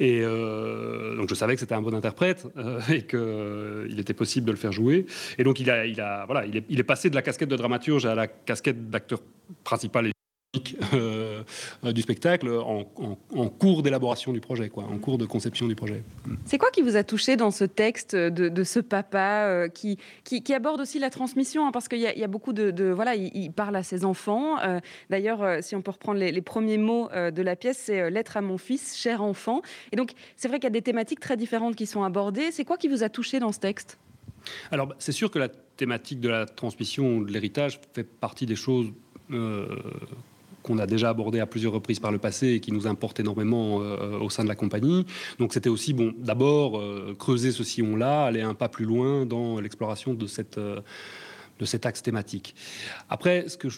Et 0.00 0.22
donc, 0.22 1.28
je 1.28 1.34
savais 1.34 1.54
que 1.54 1.60
c'était 1.60 1.74
un 1.74 1.82
bon 1.82 1.94
interprète 1.94 2.46
et 2.90 3.02
qu'il 3.02 3.98
était 3.98 4.14
possible 4.14 4.46
de 4.46 4.52
le 4.52 4.58
faire 4.58 4.72
jouer. 4.72 5.06
Et 5.38 5.44
donc, 5.44 5.60
il, 5.60 5.70
a, 5.70 5.86
il, 5.86 6.00
a, 6.00 6.24
voilà, 6.26 6.46
il, 6.46 6.56
est, 6.56 6.64
il 6.68 6.80
est 6.80 6.84
passé 6.84 7.10
de 7.10 7.14
la 7.14 7.22
casquette 7.22 7.48
de 7.48 7.56
dramaturge 7.56 8.06
à 8.06 8.14
la 8.14 8.26
casquette 8.26 8.90
d'acteur 8.90 9.20
principal 9.64 10.10
euh, 10.94 11.42
euh, 11.84 11.92
du 11.92 12.02
spectacle 12.02 12.48
en, 12.48 12.90
en- 12.96 13.18
en 13.36 13.48
cours 13.48 13.82
d'élaboration 13.82 14.32
du 14.32 14.40
projet, 14.40 14.68
quoi, 14.68 14.84
en 14.84 14.98
cours 14.98 15.16
de 15.16 15.24
conception 15.26 15.68
du 15.68 15.76
projet. 15.76 16.02
C'est 16.44 16.58
quoi 16.58 16.70
qui 16.70 16.82
vous 16.82 16.96
a 16.96 17.04
touché 17.04 17.36
dans 17.36 17.50
ce 17.52 17.64
texte 17.64 18.16
de, 18.16 18.48
de 18.48 18.64
ce 18.64 18.80
papa 18.80 19.44
euh, 19.46 19.68
qui, 19.68 19.98
qui, 20.24 20.42
qui 20.42 20.52
aborde 20.52 20.80
aussi 20.80 20.98
la 20.98 21.10
transmission 21.10 21.66
hein, 21.66 21.70
Parce 21.72 21.86
qu'il 21.86 21.98
y, 22.00 22.02
y 22.02 22.24
a 22.24 22.26
beaucoup 22.28 22.52
de, 22.52 22.70
de- 22.72 22.90
voilà, 22.90 23.14
il, 23.14 23.30
il 23.34 23.52
parle 23.52 23.76
à 23.76 23.82
ses 23.84 24.04
enfants. 24.04 24.58
euh, 24.60 24.80
D'ailleurs, 25.08 25.42
euh, 25.42 25.58
si 25.60 25.76
on 25.76 25.82
peut 25.82 25.92
reprendre 25.92 26.18
les, 26.18 26.32
les 26.32 26.42
premiers 26.42 26.78
mots 26.78 27.08
euh, 27.12 27.30
de 27.30 27.42
la 27.42 27.54
pièce, 27.54 27.78
c'est 27.84 28.00
euh, 28.00 28.10
lettre 28.10 28.36
à 28.36 28.40
mon 28.40 28.58
fils, 28.58 28.96
cher 28.96 29.22
enfant. 29.22 29.62
Et 29.92 29.96
donc, 29.96 30.10
c'est 30.36 30.48
vrai 30.48 30.58
qu'il 30.58 30.64
y 30.64 30.68
a 30.68 30.70
des 30.70 30.82
thématiques 30.82 31.20
très 31.20 31.36
différentes 31.36 31.76
qui 31.76 31.86
sont 31.86 32.02
abordées. 32.02 32.50
C'est 32.50 32.64
quoi 32.64 32.76
qui 32.76 32.88
vous 32.88 33.04
a 33.04 33.08
touché 33.08 33.38
dans 33.38 33.52
ce 33.52 33.60
texte? 33.60 33.98
Alors, 34.72 34.88
bah, 34.88 34.96
c'est 34.98 35.12
sûr 35.12 35.30
que 35.30 35.38
la 35.38 35.48
thématique 35.48 36.18
de 36.20 36.28
la 36.28 36.46
transmission 36.46 37.20
de 37.20 37.30
l'héritage 37.30 37.80
fait 37.94 38.04
partie 38.04 38.46
des 38.46 38.56
choses 38.56 38.88
euh, 39.30 39.68
qu'on 40.70 40.78
a 40.78 40.86
déjà 40.86 41.08
abordées 41.10 41.40
à 41.40 41.46
plusieurs 41.46 41.72
reprises 41.72 41.98
par 41.98 42.12
le 42.12 42.18
passé 42.18 42.48
et 42.54 42.60
qui 42.60 42.70
nous 42.72 42.86
importent 42.86 43.18
énormément 43.20 43.80
euh, 43.82 44.18
au 44.20 44.30
sein 44.30 44.44
de 44.44 44.48
la 44.48 44.54
compagnie. 44.54 45.04
Donc, 45.38 45.52
c'était 45.52 45.68
aussi, 45.68 45.92
bon, 45.92 46.12
d'abord, 46.16 46.78
euh, 46.78 47.14
creuser 47.18 47.50
ce 47.52 47.64
sillon-là, 47.64 48.24
aller 48.24 48.40
un 48.42 48.54
pas 48.54 48.68
plus 48.68 48.84
loin 48.84 49.26
dans 49.26 49.60
l'exploration 49.60 50.14
de, 50.14 50.26
euh, 50.58 50.80
de 51.58 51.64
cet 51.64 51.86
axe 51.86 52.02
thématique. 52.02 52.54
Après, 53.08 53.48
ce 53.48 53.56
que 53.56 53.68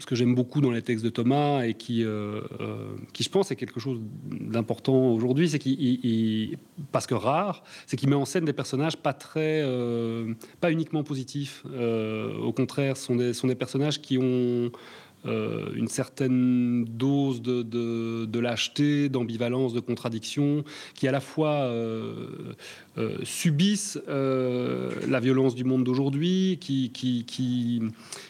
ce 0.00 0.06
que 0.06 0.14
j'aime 0.16 0.34
beaucoup 0.34 0.62
dans 0.62 0.70
les 0.70 0.80
textes 0.80 1.04
de 1.04 1.10
Thomas 1.10 1.62
et 1.64 1.74
qui, 1.74 2.02
euh, 2.02 2.40
euh, 2.60 2.76
qui 3.12 3.22
je 3.22 3.28
pense 3.28 3.50
est 3.50 3.56
quelque 3.56 3.78
chose 3.78 4.00
d'important 4.30 5.10
aujourd'hui, 5.12 5.50
c'est 5.50 5.58
qu'il, 5.58 5.78
il- 5.80 6.00
il- 6.02 6.58
parce 6.92 7.06
que 7.06 7.14
rare, 7.14 7.62
c'est 7.86 7.96
qu'il 7.98 8.08
met 8.08 8.16
en 8.16 8.24
scène 8.24 8.46
des 8.46 8.54
personnages 8.54 8.96
pas 8.96 9.12
très, 9.12 9.60
euh, 9.62 10.32
pas 10.62 10.72
uniquement 10.72 11.04
positifs. 11.04 11.62
Euh, 11.70 12.34
au 12.38 12.52
contraire, 12.52 12.96
ce 12.96 13.04
sont 13.04 13.16
des, 13.16 13.34
sont 13.34 13.48
des 13.48 13.54
personnages 13.54 14.00
qui 14.00 14.16
ont 14.18 14.72
euh, 15.26 15.72
une 15.74 15.88
certaine 15.88 16.84
dose 16.84 17.42
de, 17.42 17.62
de- 17.62 18.24
de 18.26 18.38
lâcheté, 18.38 19.08
d'ambivalence, 19.08 19.72
de 19.72 19.80
contradiction, 19.80 20.64
qui 20.94 21.08
à 21.08 21.12
la 21.12 21.20
fois 21.20 21.50
euh, 21.50 22.54
euh, 22.98 23.18
subissent 23.24 23.98
la 24.08 25.20
violence 25.20 25.54
du 25.54 25.64
monde 25.64 25.84
d'aujourd'hui, 25.84 26.58
qui, 26.60 26.90
qui, 26.90 27.24
qui, 27.24 27.82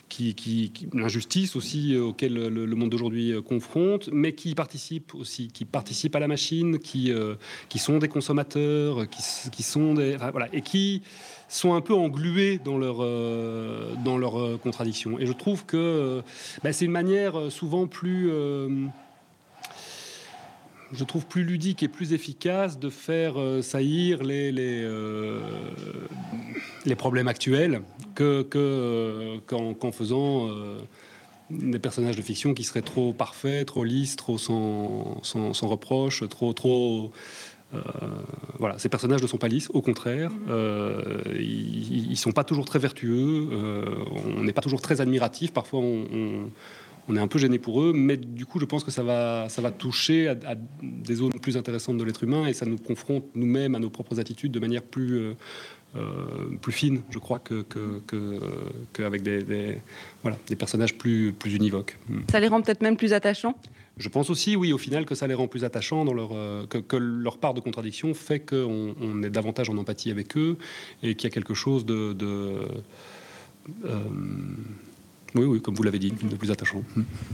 qui, 0.09 0.35
qui- 0.35 0.73
l'injustice 0.95 1.57
aussi 1.57 1.97
auquel 1.97 2.35
le, 2.35 2.77
monde 2.77 2.91
d'aujourd'hui 2.91 3.35
confronte, 3.45 4.09
mais 4.13 4.33
qui 4.33 4.55
participent 4.55 5.15
aussi, 5.15 5.49
qui 5.49 5.65
participent 5.65 6.17
à 6.17 6.21
la 6.21 6.29
machine, 6.29 6.79
qui, 6.79 7.13
qui 7.69 7.79
sont 7.79 7.99
des 7.99 8.09
consommateurs, 8.09 9.09
qui, 9.09 9.23
qui 9.51 9.63
sont 9.63 9.95
des, 9.95 10.17
voilà, 10.17 10.49
et 10.53 10.63
qui 10.63 11.03
sont 11.49 11.75
un 11.75 11.81
peu 11.81 11.95
englués 11.95 12.59
dans 12.59 12.79
leur 12.79 13.03
euh, 13.03 13.95
euh, 14.07 14.59
contradictions. 14.59 15.19
Et 15.19 15.27
je 15.27 15.33
trouve 15.33 15.65
que 15.65 15.77
euh, 15.77 16.23
bah, 16.63 16.73
c'est 16.73 16.85
une 16.85 16.91
manière 16.91 17.39
euh, 17.39 17.51
souvent 17.51 17.87
plus 17.87 18.31
je 20.93 21.03
trouve 21.03 21.27
plus 21.27 21.43
ludique 21.43 21.83
et 21.83 21.89
plus 21.89 22.13
efficace 22.13 22.79
de 22.79 22.91
faire 22.91 23.35
saillir 23.61 24.23
les, 24.23 24.53
les, 24.53 24.89
les 26.85 26.95
problèmes 26.95 27.27
actuels 27.27 27.83
que, 28.15 28.43
que, 28.43 29.39
qu'en, 29.49 29.91
faisant 29.91 30.49
des 31.51 31.81
personnages 31.81 32.15
de 32.15 32.23
fiction 32.23 32.55
qui 32.55 32.63
seraient 32.63 32.83
trop 32.83 33.13
parfaits, 33.13 33.67
trop 33.67 33.83
lisses, 33.83 34.15
trop 34.15 34.39
sans, 34.39 35.19
sans, 35.25 35.53
sans 35.55 35.67
reproche, 35.67 36.23
trop, 36.29 36.53
trop 36.53 37.11
euh, 37.75 37.81
voilà, 38.59 38.79
ces 38.79 38.89
personnages 38.89 39.23
ne 39.23 39.27
sont 39.27 39.39
pas 39.39 39.49
lisses, 39.49 39.69
au 39.75 39.83
contraire, 39.83 40.31
euh, 40.49 41.23
ils, 41.39 42.11
ils 42.13 42.17
sont 42.17 42.33
pas 42.33 42.45
toujours 42.45 42.65
très 42.65 42.79
vertueux, 42.79 43.49
euh, 43.53 43.85
on 44.39 44.43
n'est 44.45 44.53
pas 44.53 44.63
toujours 44.63 44.81
très 44.81 45.01
admiratif, 45.01 45.53
parfois 45.53 45.81
on, 45.81 46.05
on- 46.13 46.51
on 47.09 47.15
est 47.15 47.21
un 47.21 47.29
peu 47.29 47.39
gêné 47.39 47.61
pour 47.61 47.83
eux, 47.83 47.93
mais 47.95 48.17
du 48.17 48.47
coup 48.47 48.59
je 48.59 48.65
pense 48.65 48.83
que 48.83 48.91
ça 48.91 49.05
va, 49.05 49.49
ça 49.49 49.63
va 49.63 49.71
toucher 49.71 50.27
à, 50.27 50.33
à 50.45 50.55
des 50.83 51.15
zones 51.15 51.31
plus 51.41 51.57
intéressantes 51.57 51.99
de 51.99 52.03
l'être 52.03 52.25
humain 52.25 52.49
et 52.49 52.53
ça 52.53 52.67
nous 52.67 52.79
confronte 52.79 53.25
nous-mêmes 53.37 53.77
à 53.77 53.79
nos 53.79 53.91
propres 53.91 54.19
attitudes 54.19 54.51
de 54.51 54.59
manière 54.59 54.83
plus, 54.83 55.21
plus 56.61 56.73
fine, 56.73 57.01
je 57.11 57.19
crois, 57.19 57.39
que, 57.39 57.63
que, 57.63 58.01
que- 58.07 58.41
qu'avec 58.93 59.23
des, 59.23 59.43
des- 59.43 59.79
voilà, 60.23 60.37
des 60.47 60.57
personnages 60.57 60.95
plus, 60.99 61.33
plus 61.33 61.55
univoques. 61.55 61.97
Mm. 62.09 62.21
Ça 62.31 62.41
les 62.41 62.49
rend 62.49 62.61
peut-être 62.61 62.83
même 62.83 62.97
plus 62.97 63.13
attachants? 63.13 63.57
Je 63.99 64.11
pense 64.11 64.29
aussi, 64.29 64.57
oui, 64.57 64.75
au 64.75 64.79
final, 64.79 65.07
que 65.07 65.15
ça 65.15 65.27
les 65.27 65.33
rend 65.33 65.49
plus 65.49 65.65
attachants, 65.65 66.05
dans 66.05 66.13
leur, 66.13 66.31
euh, 66.35 66.67
que, 66.67 66.77
que 66.77 66.97
leur 66.97 67.39
part 67.39 67.55
de 67.55 67.61
contradiction 67.61 68.13
fait 68.13 68.41
qu'on 68.41 68.95
on 69.01 69.23
est 69.23 69.31
davantage 69.31 69.71
en 69.71 69.79
empathie 69.79 70.11
avec 70.11 70.37
eux 70.37 70.59
et 71.03 71.15
qu'il 71.15 71.31
y 71.31 71.33
a 71.33 71.35
quelque 71.35 71.55
chose 71.55 71.87
de. 71.87 72.13
de, 72.13 72.59
euh, 73.87 73.99
oui, 75.45 75.61
comme 75.61 75.75
vous 75.75 75.83
l'avez 75.83 75.99
dit, 75.99 76.11
de 76.11 76.37
plus 76.37 76.51
attachant. 76.51 76.83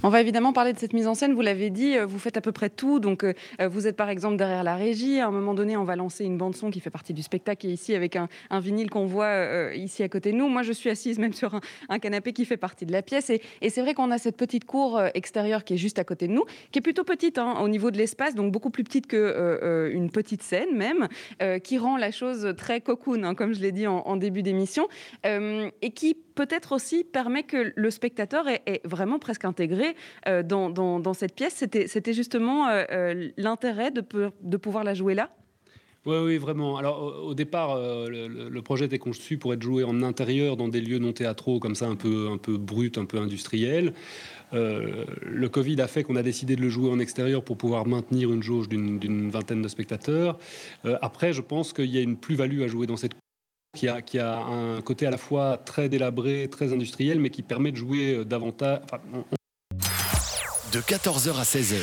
On 0.03 0.09
va 0.09 0.21
évidemment 0.21 0.53
parler 0.53 0.73
de 0.73 0.79
cette 0.79 0.93
mise 0.93 1.07
en 1.07 1.15
scène. 1.15 1.35
Vous 1.35 1.41
l'avez 1.41 1.71
dit, 1.71 1.97
euh, 1.97 2.07
vous 2.07 2.19
faites 2.19 2.37
à 2.37 2.41
peu 2.41 2.53
près 2.53 2.71
tout. 2.71 2.99
Donc, 2.99 3.25
euh, 3.25 3.35
euh, 3.61 3.69
vous 3.69 3.87
êtes 3.87 3.97
par 3.97 4.09
exemple 4.09 4.37
derrière 4.37 4.65
la 4.65 4.77
régie. 4.77 5.21
À 5.21 5.29
un 5.29 5.31
moment 5.31 5.55
donné, 5.55 5.77
on 5.77 5.85
va 5.85 5.97
lancer 5.97 6.25
une 6.25 6.39
bande 6.39 6.57
son 6.57 6.71
qui 6.71 6.81
fait 6.81 6.91
partie 6.91 7.15
du 7.15 7.23
spectacle. 7.23 7.67
Et 7.67 7.71
ici, 7.71 7.95
avec 7.95 8.17
un, 8.17 8.29
vinyle 8.61 8.91
qu'on 8.91 9.07
voit 9.07 9.75
ici 9.75 10.03
à 10.03 10.09
côté 10.09 10.33
de 10.33 10.37
nous. 10.37 10.49
Moi, 10.49 10.63
je 10.63 10.73
suis 10.73 10.91
assise 10.91 11.19
même 11.19 11.33
sur 11.33 11.61
un, 11.89 11.99
canapé 11.99 12.33
qui 12.33 12.45
fait 12.45 12.57
partie 12.57 12.87
de 12.87 12.93
la 12.93 13.03
pièce. 13.03 13.31
Et, 13.31 13.41
c'est 13.69 13.81
vrai 13.81 13.95
qu'on 13.95 14.11
a 14.11 14.19
cette 14.19 14.37
petite 14.37 14.65
cour 14.65 15.01
extérieure 15.15 15.65
qui 15.65 15.75
est 15.75 15.79
juste 15.79 15.99
à 15.99 16.05
côté 16.05 16.29
de 16.29 16.33
nous, 16.33 16.45
qui 16.71 16.79
est 16.79 16.83
plutôt 16.83 17.05
petite 17.05 17.39
hein, 17.39 17.57
au 17.61 17.69
niveau 17.69 17.91
de 17.91 17.97
l'espace, 17.97 18.35
donc 18.35 18.53
beaucoup 18.53 18.71
plus 18.71 18.85
petite 18.85 19.07
que 19.07 19.17
euh, 19.17 19.59
euh, 19.63 19.93
une 19.93 20.11
petite 20.11 20.43
scène 20.43 20.77
même, 20.77 21.09
qui 21.65 21.79
rend 21.79 21.97
la 21.97 22.11
chose 22.11 22.55
très 22.57 22.81
cocoon, 22.81 23.25
hein, 23.25 23.35
comme 23.35 23.53
je 23.53 23.61
l'ai 23.61 23.73
dit 23.73 23.87
en, 23.87 24.17
début 24.17 24.43
d'émission, 24.43 24.89
et 25.25 25.91
qui 25.95 26.17
peut-être 26.35 26.73
aussi 26.73 27.05
permet 27.05 27.43
que 27.43 27.73
le 27.75 27.91
spectateur 27.93 28.49
est, 28.49 28.81
vraiment 28.85 29.19
presque 29.19 29.45
intégré 29.45 29.95
euh, 30.27 30.43
dans, 30.43 31.15
cette 31.15 31.35
pièce. 31.35 31.65
C'était 31.87 32.13
justement 32.13 32.69
euh, 32.69 32.85
euh, 32.91 33.29
l'intérêt 33.37 33.91
de, 33.93 34.57
pouvoir 34.57 34.83
la 34.83 34.95
jouer 34.95 35.15
là? 35.15 35.31
Oui, 36.05 36.17
oui, 36.25 36.37
vraiment. 36.37 36.79
Alors, 36.79 37.25
au, 37.25 37.35
départ, 37.35 37.79
le, 37.79 38.61
projet 38.61 38.87
était 38.87 38.99
conçu 38.99 39.39
pour 39.39 39.55
être 39.55 39.63
joué 39.63 39.85
en 39.85 40.03
intérieur, 40.03 40.57
dans 40.57 40.67
des 40.67 40.81
lieux 40.81 40.99
non 40.99 41.13
théâtraux, 41.13 41.61
comme 41.61 41.77
ça, 41.77 41.87
un 41.87 41.95
peu, 41.95 42.39
brut, 42.59 42.99
un 42.99 43.05
peu 43.05 43.19
industriel. 43.19 43.93
Le 44.51 45.47
Covid 45.47 45.81
a 45.81 45.87
fait 45.87 46.03
qu'on 46.03 46.17
a 46.17 46.25
décidé 46.25 46.57
de 46.57 46.61
le 46.61 46.71
jouer 46.71 46.91
en 46.91 46.99
extérieur 46.99 47.45
pour 47.45 47.57
pouvoir 47.57 47.87
maintenir 47.87 48.33
une 48.33 48.43
jauge 48.43 48.69
d'une 48.69 49.31
vingtaine 49.31 49.63
de 49.63 49.69
spectateurs. 49.69 50.39
Après, 51.03 51.33
je 51.33 51.41
pense 51.41 51.73
qu'il 51.73 51.87
y 51.87 51.99
a 51.99 52.01
une 52.01 52.17
plus-value 52.17 52.63
à 52.63 52.67
jouer 52.67 52.89
dans 52.89 52.97
cette 52.97 53.15
qui 53.75 53.89
a, 53.89 54.03
qui 54.03 54.19
a 54.19 54.39
un 54.39 54.81
côté 54.83 55.07
à 55.07 55.11
la 55.11 55.17
fois 55.17 55.57
très 55.57 55.89
délabré, 55.89 56.49
très 56.51 56.73
industriel, 56.73 57.21
mais 57.21 57.31
qui 57.31 57.43
permet 57.43 57.73
de 57.73 57.77
jouer 57.77 58.17
euh, 58.17 58.25
davantage. 58.25 58.81
De 60.73 60.81
14h 60.81 61.39
à 61.39 61.43
16h, 61.43 61.81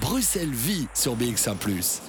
Bruxelles 0.00 0.50
vit 0.50 0.88
sur 0.94 1.16
BX1⁇ 1.16 1.56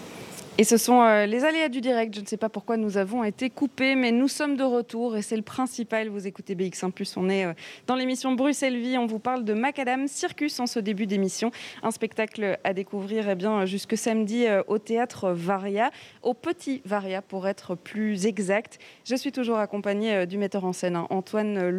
Et 0.59 0.63
ce 0.63 0.77
sont 0.77 1.03
euh, 1.03 1.27
les 1.27 1.45
aléas 1.45 1.69
du 1.69 1.81
direct. 1.81 2.15
Je 2.15 2.21
ne 2.21 2.25
sais 2.25 2.35
pas 2.35 2.49
pourquoi 2.49 2.77
nous 2.77 2.97
avons 2.97 3.23
été 3.23 3.51
coupés, 3.51 3.93
mais 3.93 4.11
nous 4.11 4.27
sommes 4.27 4.55
de 4.55 4.63
retour 4.63 5.15
et 5.15 5.21
c'est 5.21 5.35
le 5.35 5.43
principal. 5.43 6.09
Vous 6.09 6.25
écoutez 6.25 6.55
BX1⁇ 6.55 6.91
on 7.15 7.29
est 7.29 7.45
euh, 7.45 7.53
dans 7.85 7.93
l'émission 7.93 8.31
Bruxelles 8.31 8.75
Vie. 8.75 8.97
On 8.97 9.05
vous 9.05 9.19
parle 9.19 9.43
de 9.43 9.53
Macadam 9.53 10.07
Circus 10.07 10.59
en 10.59 10.65
ce 10.65 10.79
début 10.79 11.05
d'émission. 11.05 11.51
Un 11.83 11.91
spectacle 11.91 12.57
à 12.63 12.73
découvrir 12.73 13.29
eh 13.29 13.35
bien, 13.35 13.67
jusque 13.67 13.95
samedi 13.95 14.47
euh, 14.47 14.63
au 14.65 14.79
théâtre 14.79 15.29
Varia, 15.29 15.91
au 16.23 16.33
Petit 16.33 16.81
Varia 16.85 17.21
pour 17.21 17.47
être 17.47 17.75
plus 17.75 18.25
exact. 18.25 18.79
Je 19.05 19.13
suis 19.13 19.31
toujours 19.31 19.59
accompagnée 19.59 20.25
du 20.25 20.39
metteur 20.39 20.65
en 20.65 20.73
scène, 20.73 20.95
hein, 20.95 21.05
Antoine. 21.11 21.71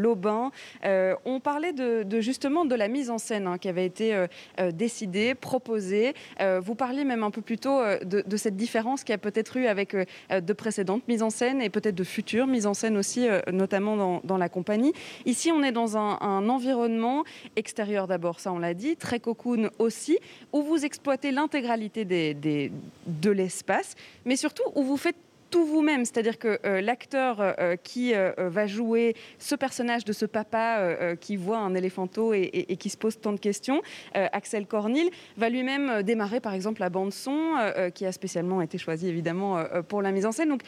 Euh, 0.85 1.15
on 1.25 1.41
parlait 1.41 1.73
de, 1.73 2.21
justement 2.21 2.65
de 2.65 2.77
la 2.77 2.87
mise 2.87 3.11
en 3.11 3.19
scène 3.19 3.49
hein, 3.49 3.59
qui 3.59 3.69
avait 3.69 3.87
été 3.87 4.27
décidée, 4.73 5.35
proposée. 5.35 6.15
Vous 6.61 6.77
parliez 6.77 7.03
même 7.03 7.25
un 7.25 7.33
peu 7.33 7.41
plus 7.41 7.59
tôt 7.59 7.81
de, 8.05 8.23
de 8.25 8.37
cette 8.37 8.55
différence 8.55 8.68
différence 8.69 9.03
qu'il 9.03 9.15
y 9.15 9.15
a 9.15 9.19
peut-être 9.19 9.57
eu 9.57 9.67
avec 9.67 9.95
euh, 9.95 10.05
de 10.41 10.53
précédentes 10.53 11.09
mises 11.09 11.23
en 11.23 11.31
scène 11.31 11.63
et 11.63 11.71
peut-être 11.71 11.95
de 11.95 12.05
futures 12.05 12.47
mises 12.47 12.67
en 12.67 12.75
scène 12.75 12.99
aussi, 12.99 13.27
euh, 13.27 13.41
notamment 13.51 14.21
dans, 14.23 14.37
la 14.37 14.49
compagnie. 14.51 14.93
Ici, 15.25 15.51
on 15.51 15.63
est 15.63 15.73
dans 15.73 15.97
un, 15.97 16.49
environnement 16.49 17.25
extérieur 17.57 18.07
d'abord, 18.07 18.41
ça 18.41 18.53
on 18.53 18.59
l'a 18.59 18.75
dit, 18.75 18.97
très 18.97 19.21
cocoon 19.21 19.71
aussi, 19.79 20.19
où 20.53 20.63
vous 20.63 20.85
exploitez 20.85 21.31
l'intégralité 21.31 22.05
de 22.05 23.31
l'espace, 23.31 23.95
mais 24.27 24.37
surtout 24.37 24.65
où 24.75 24.83
vous 24.83 24.99
faites 24.99 25.17
tout 25.51 25.65
vous-même, 25.65 26.05
c'est-à-dire 26.05 26.39
que 26.39 26.59
euh, 26.65 26.81
l'acteur 26.81 27.39
euh, 27.41 27.77
qui 27.77 28.15
euh, 28.15 28.33
euh, 28.39 28.49
va 28.49 28.67
jouer 28.67 29.15
ce 29.39 29.55
personnage 29.55 30.05
de 30.05 30.13
ce 30.13 30.27
papa 30.27 31.15
qui 31.21 31.37
voit 31.37 31.59
un 31.59 31.75
éléphanto 31.75 32.33
et, 32.35 32.51
et- 32.69 32.77
qui 32.77 32.91
se 32.91 32.97
pose 32.97 33.19
tant 33.21 33.33
de 33.33 33.41
questions, 33.41 33.83
Axel 34.15 34.67
Cornil, 34.67 35.11
va 35.37 35.49
lui-même 35.49 36.03
démarrer 36.03 36.41
par 36.41 36.55
exemple 36.55 36.81
la 36.81 36.91
bande 36.91 37.13
son 37.13 37.55
euh, 37.59 37.91
qui 37.91 38.07
a 38.07 38.13
spécialement 38.13 38.63
été 38.63 38.79
choisie 38.79 39.09
évidemment 39.09 39.63
pour 39.89 40.03
la 40.03 40.13
mise 40.13 40.27
en 40.27 40.33
scène. 40.33 40.49
Donc 40.49 40.63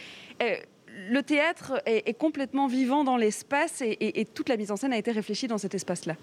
le 1.09 1.23
théâtre 1.23 1.81
est, 1.87 2.19
complètement 2.19 2.67
vivant 2.67 3.05
dans 3.05 3.17
l'espace 3.17 3.83
et, 3.83 4.27
toute 4.35 4.49
la 4.49 4.57
mise 4.57 4.71
en 4.71 4.77
scène 4.77 4.93
a 4.93 4.99
été 4.99 5.13
réfléchie 5.13 5.47
dans 5.47 5.59
cet 5.59 5.75
espace-là. 5.75 6.17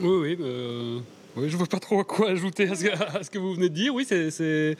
Oui, 0.00 0.36
oui. 0.38 1.02
oui, 1.36 1.48
je 1.50 1.56
vois 1.56 1.66
pas 1.66 1.78
trop 1.78 2.02
quoi 2.04 2.30
ajouter 2.30 2.68
à 2.68 2.74
ce, 2.74 2.84
que- 2.84 3.18
à 3.18 3.22
ce 3.22 3.30
que 3.30 3.38
vous 3.38 3.54
venez 3.54 3.68
de 3.68 3.74
dire. 3.74 3.94
Oui, 3.94 4.04
c'est. 4.08 4.76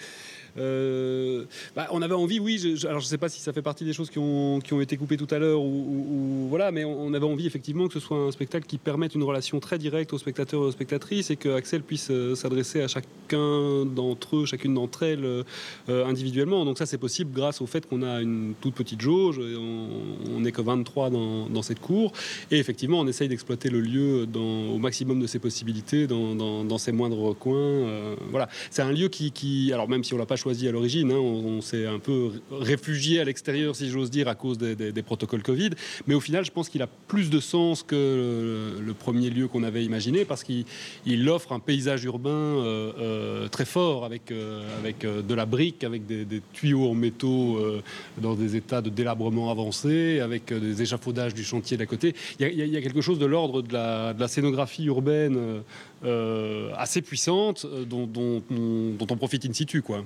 Euh, 0.58 1.44
bah, 1.76 1.88
on 1.92 2.02
avait 2.02 2.14
envie, 2.14 2.40
oui. 2.40 2.58
je- 2.58 2.76
je- 2.76 2.86
alors, 2.86 3.00
je 3.00 3.06
sais 3.06 3.18
pas 3.18 3.28
si 3.28 3.40
ça 3.40 3.52
fait 3.52 3.62
partie 3.62 3.84
des 3.84 3.92
choses 3.92 4.10
qui 4.10 4.18
ont, 4.18 4.60
été 4.80 4.96
coupées 4.96 5.16
tout 5.16 5.28
à 5.30 5.38
l'heure 5.38 5.60
ou, 5.62 6.46
voilà, 6.48 6.70
mais 6.70 6.84
on, 6.84 7.02
on 7.02 7.14
avait 7.14 7.26
envie 7.26 7.46
effectivement 7.46 7.86
que 7.88 7.94
ce 7.94 8.00
soit 8.00 8.16
un 8.18 8.30
spectacle 8.32 8.66
qui 8.66 8.78
permette 8.78 9.14
une 9.14 9.22
relation 9.22 9.60
très 9.60 9.78
directe 9.78 10.12
aux 10.12 10.18
spectateurs 10.18 10.62
et 10.62 10.66
aux 10.66 10.72
spectatrices 10.72 11.30
et 11.30 11.36
que 11.36 11.48
Axel 11.50 11.82
puisse 11.82 12.10
euh, 12.10 12.34
s'adresser 12.34 12.82
à 12.82 12.88
chacun 13.30 13.84
d'entre 13.84 14.36
eux, 14.36 14.46
chacune 14.46 14.74
d'entre 14.74 15.02
elles 15.04 15.24
euh, 15.24 16.06
individuellement. 16.06 16.64
Donc 16.64 16.78
ça, 16.78 16.86
c'est 16.86 16.98
possible 16.98 17.32
grâce 17.32 17.60
au 17.60 17.66
fait 17.66 17.86
qu'on 17.86 18.02
a 18.02 18.20
une 18.20 18.54
toute 18.60 18.74
petite 18.74 19.00
jauge. 19.00 19.38
On 19.38 20.40
n'est 20.40 20.52
que 20.52 20.62
23 20.62 21.10
dans, 21.10 21.48
dans 21.48 21.62
cette 21.62 21.80
cour. 21.80 22.12
Et 22.50 22.58
effectivement, 22.58 23.00
on 23.00 23.06
essaye 23.06 23.28
d'exploiter 23.28 23.70
le 23.70 23.80
lieu 23.80 24.26
dans- 24.26 24.70
au 24.70 24.78
maximum 24.78 25.20
de 25.20 25.26
ses 25.26 25.38
possibilités, 25.38 26.06
dans, 26.06 26.78
ses 26.78 26.92
moindres 26.92 27.18
recoins. 27.18 27.56
euh, 27.56 28.14
voilà, 28.30 28.48
c'est 28.70 28.82
un 28.82 28.92
lieu 28.92 29.08
qui, 29.08 29.70
alors 29.72 29.88
même 29.88 30.02
si 30.02 30.14
on 30.14 30.18
l'a 30.18 30.26
pas 30.26 30.36
choisi 30.36 30.66
à 30.66 30.72
l'origine, 30.72 31.10
hein, 31.12 31.18
on, 31.18 31.60
s'est 31.60 31.86
un 31.86 31.98
peu 31.98 32.30
réfugié 32.50 33.20
à 33.20 33.24
l'extérieur, 33.24 33.76
si 33.76 33.90
j'ose 33.90 34.10
dire, 34.10 34.28
à 34.28 34.34
cause 34.34 34.56
des, 34.58 35.02
protocoles 35.02 35.42
Covid. 35.42 35.70
Mais 36.06 36.14
au 36.14 36.20
final, 36.20 36.44
je 36.44 36.50
pense 36.50 36.68
qu'il 36.68 36.82
a 36.82 36.86
plus 36.86 37.30
de 37.30 37.40
sens 37.40 37.82
que 37.82 38.76
le, 38.80 38.94
premier 38.94 39.30
lieu 39.30 39.48
qu'on 39.48 39.62
avait 39.62 39.84
imaginé, 39.84 40.24
parce 40.24 40.42
qu'il 40.42 40.64
il 41.06 41.28
offre 41.28 41.52
un 41.52 41.60
paysage 41.60 42.04
urbain 42.04 42.30
euh, 42.30 43.19
très 43.50 43.64
fort, 43.64 44.04
avec, 44.04 44.30
euh, 44.30 44.62
avec 44.78 45.04
euh, 45.04 45.22
de 45.22 45.34
la 45.34 45.46
brique, 45.46 45.84
avec 45.84 46.06
des, 46.06 46.42
tuyaux 46.52 46.88
en 46.90 46.94
métaux 46.94 47.58
euh, 47.58 47.82
dans 48.18 48.34
des 48.34 48.56
états 48.56 48.80
de 48.80 48.90
délabrement 48.90 49.50
avancé, 49.50 50.20
avec 50.20 50.52
euh, 50.52 50.60
des 50.60 50.82
échafaudages 50.82 51.34
du 51.34 51.44
chantier 51.44 51.76
d'à 51.76 51.86
côté. 51.86 52.14
Il 52.38 52.46
y 52.46 52.76
a, 52.76 52.82
quelque 52.82 53.00
chose 53.00 53.18
de 53.18 53.26
l'ordre 53.26 53.62
de 53.62 53.72
la, 53.72 54.12
de 54.14 54.20
la 54.20 54.28
scénographie 54.28 54.84
urbaine 54.84 55.36
euh, 55.36 55.60
euh, 56.04 56.70
assez 56.76 57.02
puissante 57.02 57.66
euh, 57.66 57.84
dont, 57.84 58.06
dont 58.06 58.42
on, 58.50 59.16
profite 59.16 59.44
in 59.44 59.52
situ. 59.52 59.82
Quoi. 59.82 60.02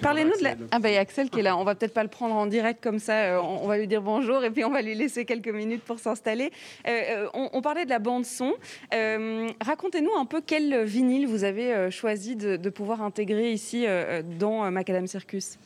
Parlez-nous 0.00 0.38
de 0.38 0.44
la... 0.44 0.54
Ah 0.70 0.78
ben 0.78 0.96
Axel 0.96 1.28
qui 1.28 1.40
est 1.40 1.42
là, 1.42 1.56
on 1.56 1.64
va 1.64 1.74
peut-être 1.74 1.92
pas 1.92 2.04
le 2.04 2.08
prendre 2.08 2.36
en 2.36 2.46
direct 2.46 2.80
comme 2.80 3.00
ça, 3.00 3.14
euh, 3.14 3.40
on 3.42 3.66
va 3.66 3.78
lui 3.78 3.88
dire 3.88 4.00
bonjour 4.00 4.44
et 4.44 4.50
puis 4.50 4.64
on 4.64 4.70
va 4.70 4.80
lui 4.80 4.94
laisser 4.94 5.24
quelques 5.24 5.48
minutes 5.48 5.82
pour 5.82 5.98
s'installer. 5.98 6.52
Euh, 6.86 6.90
euh, 6.90 7.26
on, 7.34 7.50
on 7.52 7.60
parlait 7.62 7.84
de 7.84 7.90
la 7.90 7.98
bande 7.98 8.24
son. 8.24 8.52
Euh, 8.94 9.48
Racontez-nous 9.60 10.12
un 10.16 10.24
peu 10.24 10.40
quel 10.46 10.84
vinyle 10.84 11.26
vous 11.26 11.42
avez 11.42 11.74
euh, 11.74 11.90
choisi 11.90 12.36
de, 12.36 12.56
de 12.56 12.70
pouvoir 12.70 13.02
intégrer 13.02 13.50
ici 13.52 13.86
euh, 13.88 14.22
dans 14.38 14.70
Macadam 14.70 15.08
Circus. 15.08 15.58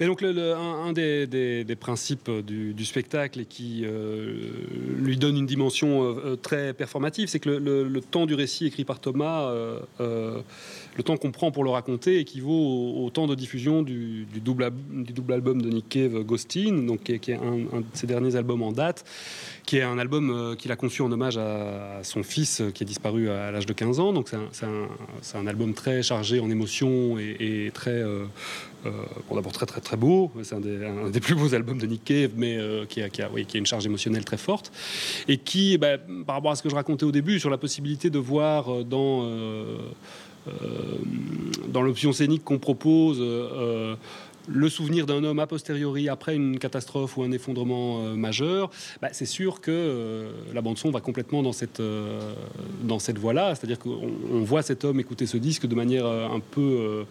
Mais 0.00 0.06
donc 0.06 0.22
le- 0.22 0.32
le- 0.32 0.54
un, 0.54 0.86
un 0.86 0.92
des, 0.92 1.28
des- 1.28 1.62
des 1.62 1.76
principes 1.76 2.28
du, 2.44 2.74
du 2.74 2.84
spectacle 2.84 3.38
et 3.42 3.44
qui 3.44 3.84
lui 4.98 5.16
donne 5.18 5.36
une 5.36 5.46
dimension 5.46 6.16
très 6.42 6.74
performative, 6.74 7.28
c'est 7.28 7.38
que 7.38 7.48
le, 7.50 7.84
le- 7.84 8.00
temps 8.00 8.26
du 8.26 8.34
récit 8.34 8.66
écrit 8.66 8.84
par 8.84 8.98
Thomas, 8.98 9.52
le 10.00 11.02
temps 11.04 11.16
qu'on 11.16 11.30
prend 11.30 11.52
pour 11.52 11.62
le 11.62 11.70
raconter 11.70 12.18
équivaut 12.18 12.50
au, 12.50 13.04
au 13.06 13.10
temps 13.10 13.27
de 13.34 13.40
diffusion 13.40 13.82
du, 13.82 14.26
double, 14.42 14.64
album 15.32 15.62
de 15.62 15.68
Nick 15.68 15.88
Cave, 15.88 16.22
Ghostin, 16.22 16.82
donc 16.86 17.02
qui 17.02 17.32
est, 17.32 17.36
un, 17.36 17.80
de 17.80 17.84
ses 17.92 18.06
derniers 18.06 18.36
albums 18.36 18.62
en 18.62 18.72
date, 18.72 19.04
qui 19.64 19.78
est 19.78 19.82
un 19.82 19.98
album 19.98 20.30
euh, 20.30 20.54
qu'il 20.54 20.72
a 20.72 20.76
conçu 20.76 21.02
en 21.02 21.12
hommage 21.12 21.36
à, 21.36 22.00
son 22.02 22.22
fils 22.22 22.60
euh, 22.60 22.70
qui 22.70 22.84
est 22.84 22.86
disparu 22.86 23.28
à, 23.28 23.50
l'âge 23.50 23.66
de 23.66 23.72
15 23.72 24.00
ans. 24.00 24.12
Donc 24.12 24.30
c'est 24.52 25.36
un, 25.36 25.46
album 25.46 25.74
très 25.74 26.02
chargé 26.02 26.40
en 26.40 26.50
émotions 26.50 27.18
et, 27.18 27.70
très 27.74 27.90
euh, 27.90 28.24
euh, 28.86 28.90
d'abord 29.34 29.52
très 29.52 29.66
très 29.66 29.80
très 29.80 29.96
beau, 29.96 30.32
c'est 30.42 30.54
un 30.54 30.60
des, 30.60 31.20
plus 31.20 31.34
beaux 31.34 31.54
albums 31.54 31.78
de 31.78 31.86
Nick 31.86 32.04
Cave, 32.04 32.30
mais 32.36 32.58
qui, 32.88 33.02
a, 33.02 33.08
oui, 33.32 33.44
qui 33.44 33.56
a 33.56 33.60
une 33.60 33.66
charge 33.66 33.86
émotionnelle 33.86 34.24
très 34.24 34.36
forte, 34.36 34.72
et 35.26 35.36
qui, 35.36 35.78
bah, 35.78 35.98
par 36.26 36.36
rapport 36.36 36.52
à 36.52 36.56
ce 36.56 36.62
que 36.62 36.68
je 36.68 36.74
racontais 36.74 37.04
au 37.04 37.12
début, 37.12 37.40
sur 37.40 37.50
la 37.50 37.58
possibilité 37.58 38.10
de 38.10 38.18
voir 38.18 38.84
dans, 38.84 39.24
dans 41.68 41.82
l'option 41.82 42.12
scénique 42.12 42.44
qu'on 42.44 42.58
propose, 42.58 43.18
euh, 43.20 43.94
le 44.48 44.68
souvenir 44.68 45.06
d'un 45.06 45.22
homme 45.24 45.38
a 45.38 45.46
posteriori 45.46 46.08
après 46.08 46.34
une 46.34 46.58
catastrophe 46.58 47.16
ou 47.16 47.22
un 47.22 47.32
effondrement 47.32 48.04
euh, 48.04 48.14
majeur, 48.14 48.70
bah, 49.02 49.08
c'est 49.12 49.26
sûr 49.26 49.60
que 49.60 49.70
euh, 49.70 50.30
la 50.54 50.60
bande 50.62 50.78
son 50.78 50.90
va 50.90 51.00
complètement 51.00 51.42
dans 51.42 51.52
cette, 51.52 51.80
euh, 51.80 52.32
cette 52.98 53.18
voie-là. 53.18 53.54
C'est-à-dire 53.54 53.78
qu'on 53.78 54.00
on 54.32 54.40
voit 54.42 54.62
cet 54.62 54.84
homme 54.84 55.00
écouter 55.00 55.26
ce 55.26 55.36
disque 55.36 55.66
de 55.66 55.74
manière 55.74 56.06
un 56.06 56.40
peu 56.40 57.04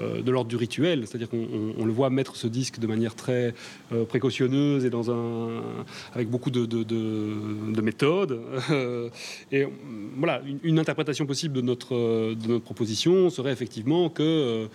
de 0.00 0.30
l'ordre 0.30 0.48
du 0.48 0.56
rituel. 0.56 1.06
C'est-à-dire 1.06 1.28
qu'on 1.28 1.38
on- 1.52 1.74
on 1.78 1.84
le 1.84 1.92
voit 1.92 2.10
mettre 2.10 2.36
ce 2.36 2.46
disque 2.46 2.78
de 2.78 2.86
manière 2.86 3.14
très 3.14 3.54
précautionneuse 4.08 4.84
et 4.84 4.90
dans 4.90 5.10
un, 5.10 5.62
avec 6.14 6.28
beaucoup 6.30 6.50
de, 6.50 6.64
de, 6.66 6.82
de- 6.82 7.72
de 7.74 7.80
méthodes. 7.80 8.40
Et 9.52 9.66
voilà, 10.16 10.42
une, 10.62 10.78
interprétation 10.78 11.26
possible 11.26 11.54
de 11.54 11.60
notre, 11.60 11.94
de 12.34 12.48
notre 12.48 12.64
proposition 12.64 13.30
serait 13.30 13.52
effectivement 13.52 14.08
que 14.08 14.68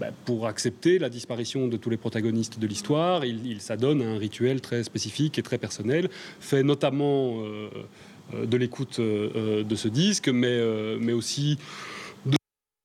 bah, 0.00 0.08
pour 0.24 0.46
accepter 0.46 0.98
la 0.98 1.08
disparition 1.22 1.68
de 1.68 1.76
tous 1.76 1.88
les 1.88 1.96
protagonistes 1.96 2.58
de 2.58 2.66
l'histoire, 2.66 3.24
il, 3.24 3.60
s'adonne 3.60 4.02
à 4.02 4.06
un 4.06 4.18
rituel 4.18 4.60
très 4.60 4.82
spécifique 4.82 5.38
et 5.38 5.42
très 5.42 5.56
personnel, 5.56 6.10
fait 6.40 6.64
notamment 6.64 7.42
euh, 7.42 7.68
euh, 8.34 8.44
de 8.44 8.56
l'écoute 8.56 8.98
euh, 8.98 9.62
de 9.62 9.76
ce 9.76 9.86
disque, 9.86 10.28
mais, 10.28 10.60
mais 10.98 11.12
aussi 11.12 11.58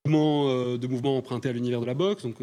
de 0.06 0.88
mouvements, 0.88 1.18
empruntés 1.18 1.50
à 1.50 1.52
l'univers 1.52 1.82
de 1.82 1.86
la 1.86 1.94
boxe. 1.94 2.24
Donc, 2.24 2.36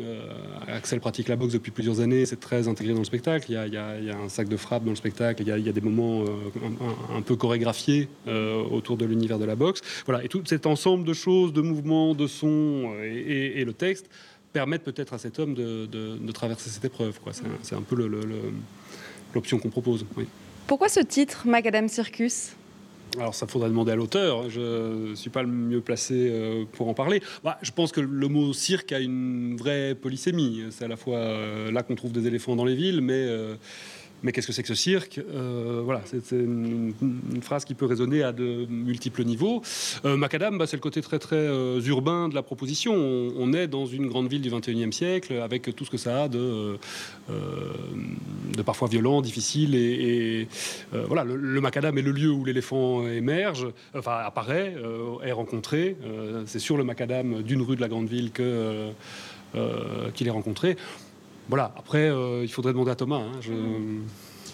Axel 0.68 1.00
pratique 1.00 1.28
la 1.28 1.36
boxe 1.36 1.54
depuis 1.54 1.70
plusieurs 1.70 2.00
années, 2.00 2.26
c'est 2.26 2.40
très 2.40 2.68
intégré 2.68 2.92
dans 2.92 2.98
le 2.98 3.06
spectacle. 3.06 3.46
Il 3.48 3.54
y 3.54 3.76
a, 3.76 4.18
un 4.18 4.28
sac 4.28 4.48
de 4.48 4.56
frappe 4.58 4.84
dans 4.84 4.90
le 4.90 4.96
spectacle, 4.96 5.42
il 5.42 5.48
y 5.48 5.68
a, 5.68 5.72
des 5.72 5.80
moments 5.80 6.24
un, 7.16 7.22
peu 7.22 7.36
chorégraphiés 7.36 8.08
autour 8.70 8.98
de 8.98 9.06
l'univers 9.06 9.38
de 9.38 9.46
la 9.46 9.56
boxe. 9.56 9.80
Voilà, 10.04 10.22
et 10.22 10.28
tout 10.28 10.42
cet 10.44 10.66
ensemble 10.66 11.04
de 11.04 11.14
choses, 11.14 11.54
de 11.54 11.62
mouvements, 11.62 12.14
de 12.14 12.26
sons 12.26 12.92
et 13.02 13.64
le 13.64 13.72
texte 13.72 14.10
permettent 14.54 14.84
peut-être 14.84 15.12
à 15.12 15.18
cet 15.18 15.38
homme 15.38 15.52
de, 15.54 15.84
de- 15.86 16.16
de 16.16 16.32
traverser 16.32 16.70
cette 16.70 16.84
épreuve. 16.86 17.20
quoi. 17.20 17.32
C'est 17.34 17.44
un, 17.44 17.58
c'est 17.62 17.74
un 17.74 17.82
peu 17.82 17.96
l'option 19.34 19.58
qu'on 19.58 19.68
propose. 19.68 20.06
oui. 20.16 20.24
Pourquoi 20.66 20.88
ce 20.88 21.00
titre, 21.00 21.46
Macadam 21.46 21.88
Circus? 21.88 22.52
Alors 23.18 23.34
ça 23.34 23.46
faudrait 23.46 23.68
demander 23.68 23.92
à 23.92 23.96
l'auteur, 23.96 24.48
je 24.48 25.10
ne 25.10 25.14
suis 25.14 25.30
pas 25.30 25.42
le 25.42 25.48
mieux 25.48 25.80
placé 25.80 26.14
euh, 26.30 26.64
pour 26.72 26.88
en 26.88 26.94
parler. 26.94 27.20
Bah, 27.44 27.58
je 27.62 27.70
pense 27.70 27.92
que 27.92 28.00
le 28.00 28.28
mot 28.28 28.52
cirque 28.52 28.90
a 28.92 28.98
une 28.98 29.56
vraie 29.56 29.94
polysémie. 29.94 30.62
C'est 30.70 30.84
à 30.86 30.88
la 30.88 30.96
fois 30.96 31.18
euh, 31.18 31.70
là 31.70 31.82
qu'on 31.82 31.94
trouve 31.96 32.12
des 32.12 32.26
éléphants 32.26 32.56
dans 32.56 32.64
les 32.64 32.74
villes, 32.74 33.02
mais, 33.02 33.12
euh, 33.12 33.54
mais 34.24 34.32
qu'est-ce 34.32 34.46
que 34.46 34.54
c'est 34.54 34.62
que 34.62 34.68
ce 34.68 34.74
cirque? 34.74 35.20
Euh, 35.34 35.82
Voilà, 35.84 36.00
c'est 36.06 36.34
une, 36.34 36.94
phrase 37.42 37.66
qui 37.66 37.74
peut 37.74 37.84
résonner 37.84 38.22
à 38.22 38.32
de 38.32 38.64
multiples 38.70 39.22
niveaux. 39.22 39.62
Euh, 40.06 40.16
Macadam, 40.16 40.56
bah, 40.56 40.66
c'est 40.66 40.76
le 40.76 40.80
côté 40.80 41.02
très 41.02 41.18
très 41.18 41.36
euh, 41.36 41.78
urbain 41.82 42.30
de 42.30 42.34
la 42.34 42.42
proposition. 42.42 42.94
On, 42.94 43.52
est 43.52 43.68
dans 43.68 43.84
une 43.84 44.06
grande 44.08 44.28
ville 44.28 44.40
du 44.40 44.50
21e 44.50 44.92
siècle 44.92 45.34
avec 45.34 45.76
tout 45.76 45.84
ce 45.84 45.90
que 45.90 45.98
ça 45.98 46.22
a 46.22 46.28
de, 46.28 46.78
parfois 48.64 48.88
violent, 48.88 49.20
difficile 49.20 49.74
et, 49.74 50.48
voilà, 50.92 51.24
le, 51.24 51.60
macadam 51.60 51.98
est 51.98 52.02
le 52.02 52.12
lieu 52.12 52.30
où 52.30 52.46
l'éléphant 52.46 53.06
émerge, 53.06 53.66
enfin 53.94 54.16
apparaît, 54.24 54.74
est 55.22 55.32
rencontré. 55.32 55.96
C'est 56.46 56.58
sur 56.58 56.78
le 56.78 56.84
macadam 56.84 57.42
d'une 57.42 57.60
rue 57.60 57.76
de 57.76 57.82
la 57.82 57.88
grande 57.88 58.08
ville 58.08 58.32
qu'il 58.32 58.46
est 60.26 60.30
rencontré. 60.30 60.76
Voilà, 61.48 61.72
après, 61.76 62.08
euh, 62.08 62.42
il 62.42 62.48
faudrait 62.48 62.72
demander 62.72 62.90
à 62.90 62.94
Thomas. 62.94 63.18
hein, 63.18 63.32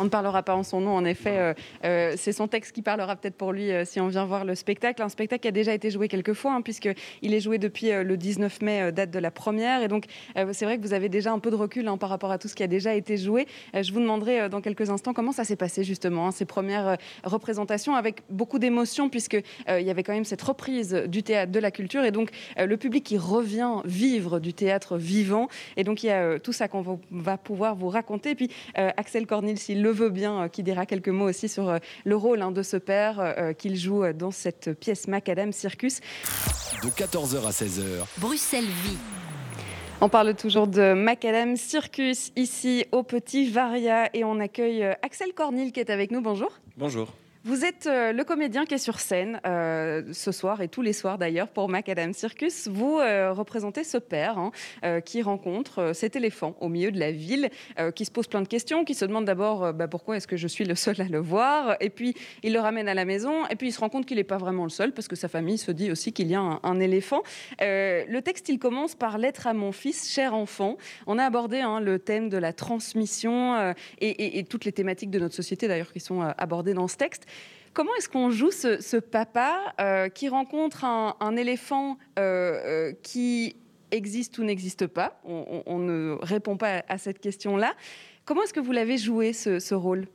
On 0.00 0.04
ne 0.04 0.08
parlera 0.08 0.42
pas 0.42 0.54
en 0.54 0.62
son 0.62 0.80
nom, 0.80 0.96
en 0.96 1.04
effet. 1.04 1.36
Euh, 1.36 1.54
euh, 1.84 2.14
c'est 2.16 2.32
son 2.32 2.48
texte 2.48 2.72
qui 2.72 2.80
parlera 2.80 3.16
peut-être 3.16 3.34
pour 3.34 3.52
lui 3.52 3.70
euh, 3.70 3.84
si 3.84 4.00
on 4.00 4.08
vient 4.08 4.24
voir 4.24 4.46
le 4.46 4.54
spectacle. 4.54 5.02
Un 5.02 5.10
spectacle 5.10 5.42
qui 5.42 5.48
a 5.48 5.52
déjà 5.52 5.74
été 5.74 5.90
joué 5.90 6.08
quelques 6.08 6.32
fois, 6.32 6.54
hein, 6.54 6.62
puisqu'il 6.62 7.34
est 7.34 7.40
joué 7.40 7.58
depuis 7.58 7.90
le 7.90 8.16
19 8.16 8.62
mai, 8.62 8.92
date 8.92 9.10
de 9.10 9.18
la 9.18 9.30
première. 9.30 9.82
Et 9.82 9.88
donc, 9.88 10.06
c'est 10.52 10.64
vrai 10.64 10.78
que 10.78 10.82
vous 10.82 10.94
avez 10.94 11.10
déjà 11.10 11.32
un 11.32 11.38
peu 11.38 11.50
de 11.50 11.56
recul 11.56 11.86
hein, 11.86 11.98
par 11.98 12.08
rapport 12.08 12.30
à 12.30 12.38
tout 12.38 12.48
ce 12.48 12.54
qui 12.54 12.62
a 12.62 12.66
déjà 12.66 12.94
été 12.94 13.18
joué. 13.18 13.46
je 13.74 13.92
vous 13.92 14.00
demanderai 14.00 14.48
dans 14.48 14.62
quelques 14.62 14.88
instants 14.88 15.12
comment 15.12 15.32
ça 15.32 15.44
s'est 15.44 15.56
passé, 15.56 15.84
justement, 15.84 16.28
hein, 16.28 16.30
ces 16.30 16.46
premières 16.46 16.96
représentations, 17.22 17.94
avec 17.94 18.22
beaucoup 18.30 18.58
d'émotion, 18.58 19.10
puisqu'il 19.10 19.42
y 19.68 19.90
avait 19.90 20.02
quand 20.02 20.14
même 20.14 20.24
cette 20.24 20.42
reprise 20.42 20.94
du 21.08 21.22
théâtre, 21.22 21.52
de 21.52 21.60
la 21.60 21.70
culture, 21.70 22.04
et 22.04 22.10
donc 22.10 22.30
le 22.56 22.76
public 22.78 23.04
qui 23.04 23.18
revient 23.18 23.82
vivre 23.84 24.40
du 24.40 24.54
théâtre 24.54 24.96
vivant. 24.96 25.48
Et 25.76 25.84
donc, 25.84 26.02
il 26.02 26.06
y 26.06 26.10
a 26.10 26.38
tout 26.38 26.52
ça 26.52 26.68
qu'on 26.68 27.00
va 27.10 27.36
pouvoir 27.36 27.74
vous 27.74 27.88
raconter. 27.88 28.30
Et 28.30 28.34
puis, 28.34 28.50
Axel 28.74 29.26
Cornil, 29.26 29.58
s'il 29.58 29.82
le 29.82 29.89
veut 29.90 30.10
bien, 30.10 30.42
euh, 30.42 30.48
qui 30.48 30.62
dira 30.62 30.86
quelques 30.86 31.08
mots 31.08 31.28
aussi 31.28 31.48
sur 31.48 31.68
euh, 31.68 31.78
le 32.04 32.16
rôle 32.16 32.42
hein, 32.42 32.52
de 32.52 32.62
ce 32.62 32.76
père 32.76 33.18
euh, 33.20 33.52
qu'il 33.52 33.76
joue 33.76 34.12
dans 34.12 34.30
cette 34.30 34.72
pièce 34.78 35.08
Macadam 35.08 35.52
Circus. 35.52 36.00
De 36.82 36.88
14h 36.88 37.46
à 37.46 37.50
16h. 37.50 38.06
Bruxelles 38.18 38.64
vit. 38.64 38.98
On 40.00 40.08
parle 40.08 40.34
toujours 40.34 40.66
de 40.66 40.94
Macadam 40.94 41.56
Circus 41.56 42.32
ici 42.36 42.86
au 42.92 43.02
Petit 43.02 43.50
Varia 43.50 44.08
et 44.14 44.24
on 44.24 44.40
accueille 44.40 44.84
Axel 45.02 45.34
Cornil 45.34 45.72
qui 45.72 45.80
est 45.80 45.90
avec 45.90 46.10
nous. 46.10 46.22
Bonjour. 46.22 46.50
Bonjour. 46.76 47.12
Vous 47.42 47.64
êtes 47.64 47.86
euh, 47.86 48.12
le 48.12 48.22
comédien 48.22 48.66
qui 48.66 48.74
est 48.74 48.78
sur 48.78 49.00
scène 49.00 49.40
euh, 49.46 50.02
ce 50.12 50.30
soir 50.30 50.60
et 50.60 50.68
tous 50.68 50.82
les 50.82 50.92
soirs 50.92 51.16
d'ailleurs 51.16 51.48
pour 51.48 51.70
Macadam 51.70 52.12
Circus. 52.12 52.68
Vous 52.68 52.98
euh, 52.98 53.32
représentez 53.32 53.82
ce 53.82 53.96
père 53.96 54.36
hein, 54.36 54.52
qui 55.06 55.22
rencontre 55.22 55.92
cet 55.94 56.16
éléphant 56.16 56.54
au 56.60 56.68
milieu 56.68 56.90
de 56.90 56.98
la 56.98 57.12
ville, 57.12 57.48
qui 57.94 58.04
se 58.04 58.10
pose 58.10 58.26
plein 58.26 58.42
de 58.42 58.48
questions, 58.48 58.84
qui 58.84 58.94
se 58.94 59.04
demande 59.04 59.24
d'abord 59.24 59.72
bah, 59.72 59.88
pourquoi 59.88 60.16
est-ce 60.16 60.26
que 60.26 60.36
je 60.36 60.48
suis 60.48 60.64
le 60.64 60.74
seul 60.74 61.00
à 61.00 61.04
le 61.04 61.18
voir, 61.18 61.76
et 61.80 61.90
puis 61.90 62.14
il 62.42 62.52
le 62.52 62.60
ramène 62.60 62.88
à 62.88 62.94
la 62.94 63.04
maison, 63.04 63.46
et 63.46 63.56
puis 63.56 63.68
il 63.68 63.72
se 63.72 63.80
rend 63.80 63.88
compte 63.88 64.06
qu'il 64.06 64.16
n'est 64.16 64.24
pas 64.24 64.38
vraiment 64.38 64.64
le 64.64 64.70
seul 64.70 64.92
parce 64.92 65.08
que 65.08 65.16
sa 65.16 65.28
famille 65.28 65.58
se 65.58 65.70
dit 65.70 65.90
aussi 65.90 66.12
qu'il 66.12 66.28
y 66.28 66.34
a 66.34 66.40
un, 66.40 66.80
éléphant. 66.80 67.22
le 67.60 68.20
texte 68.20 68.48
il 68.48 68.58
commence 68.58 68.94
par 68.94 69.18
lettre 69.18 69.46
à 69.46 69.54
mon 69.54 69.72
fils, 69.72 70.12
cher 70.12 70.34
enfant. 70.34 70.76
On 71.06 71.18
a 71.18 71.24
abordé 71.24 71.60
hein, 71.60 71.80
le 71.80 71.98
thème 71.98 72.28
de 72.28 72.36
la 72.36 72.52
transmission 72.52 73.74
et, 74.00 74.38
et, 74.38 74.44
toutes 74.44 74.64
les 74.64 74.72
thématiques 74.72 75.10
de 75.10 75.18
notre 75.18 75.34
société 75.34 75.68
d'ailleurs 75.68 75.92
qui 75.92 76.00
sont 76.00 76.20
abordées 76.20 76.74
dans 76.74 76.88
ce 76.88 76.96
texte. 76.96 77.26
Comment 77.72 77.94
est-ce 77.96 78.08
qu'on 78.08 78.30
joue 78.30 78.50
ce, 78.50 78.96
papa 78.96 79.74
euh, 79.80 80.08
qui 80.08 80.28
rencontre 80.28 80.84
un, 80.84 81.36
éléphant 81.36 81.98
euh, 82.18 82.22
euh, 82.64 82.92
qui 83.02 83.56
existe 83.92 84.38
ou 84.38 84.44
n'existe 84.44 84.88
pas? 84.88 85.20
On, 85.24 85.78
ne 85.78 86.16
répond 86.20 86.56
pas 86.56 86.82
à 86.88 86.98
cette 86.98 87.20
question-là. 87.20 87.74
Comment 88.24 88.42
est-ce 88.42 88.52
que 88.52 88.60
vous 88.60 88.72
l'avez 88.72 88.98
joué 88.98 89.32
ce, 89.32 89.74
rôle? 89.74 90.08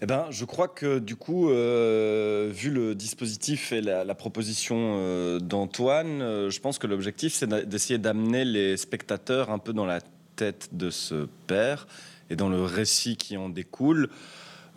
Eh 0.00 0.06
ben, 0.06 0.26
je 0.30 0.44
crois 0.44 0.66
que 0.66 0.98
du 0.98 1.14
coup, 1.14 1.46
vu 1.46 2.70
le 2.70 2.94
dispositif 2.96 3.70
et 3.70 3.80
la, 3.80 4.14
proposition 4.16 5.38
d'Antoine, 5.38 6.50
je 6.50 6.60
pense 6.60 6.78
que 6.80 6.88
l'objectif, 6.88 7.34
c'est 7.34 7.48
d'essayer 7.68 7.98
d'amener 7.98 8.44
les 8.44 8.76
spectateurs 8.76 9.50
un 9.50 9.58
peu 9.58 9.72
dans 9.72 9.86
la 9.86 10.00
tête 10.34 10.70
de 10.72 10.90
ce 10.90 11.28
père 11.46 11.86
et 12.30 12.36
dans 12.36 12.48
le 12.48 12.62
récit 12.62 13.16
qui 13.16 13.36
en 13.36 13.48
découle. 13.48 14.08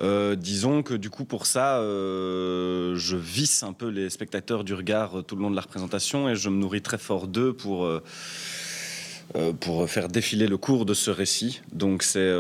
Euh, 0.02 0.36
disons 0.36 0.84
que 0.84 0.94
du 0.94 1.10
coup 1.10 1.26
pour 1.26 1.46
ça, 1.46 1.80
euh, 1.80 2.96
je 2.96 3.16
visse 3.16 3.64
un 3.64 3.74
peu 3.74 3.88
les 3.88 4.10
spectateurs 4.10 4.64
du 4.64 4.74
regard 4.74 5.20
euh, 5.20 5.22
tout 5.22 5.36
le 5.36 5.42
long 5.42 5.50
de 5.50 5.56
la 5.56 5.62
représentation 5.62 6.28
et 6.28 6.36
je 6.36 6.50
me 6.50 6.58
nourris 6.58 6.82
très 6.82 6.98
fort 6.98 7.28
d'eux 7.28 7.54
pour 7.54 7.90
pour 9.60 9.90
faire 9.90 10.08
défiler 10.08 10.48
le 10.48 10.58
cours 10.58 10.86
de 10.86 10.94
ce 10.94 11.10
récit. 11.10 11.62
Donc 11.74 12.04
c'est 12.04 12.32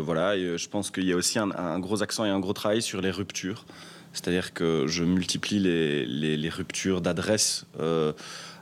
voilà, 0.00 0.36
je 0.36 0.68
pense 0.68 0.90
qu'il 0.90 1.04
y 1.04 1.12
a 1.12 1.16
aussi 1.16 1.38
un, 1.38 1.78
gros 1.78 2.02
accent 2.02 2.24
et 2.24 2.28
un 2.28 2.40
gros 2.40 2.52
travail 2.52 2.82
sur 2.82 3.00
les 3.00 3.10
ruptures. 3.10 3.64
C'est-à-dire 4.12 4.52
que 4.54 4.86
je 4.86 5.02
multiplie 5.02 5.58
les, 5.58 6.06
les 6.06 6.48
ruptures 6.48 7.00
d'adresse 7.00 7.64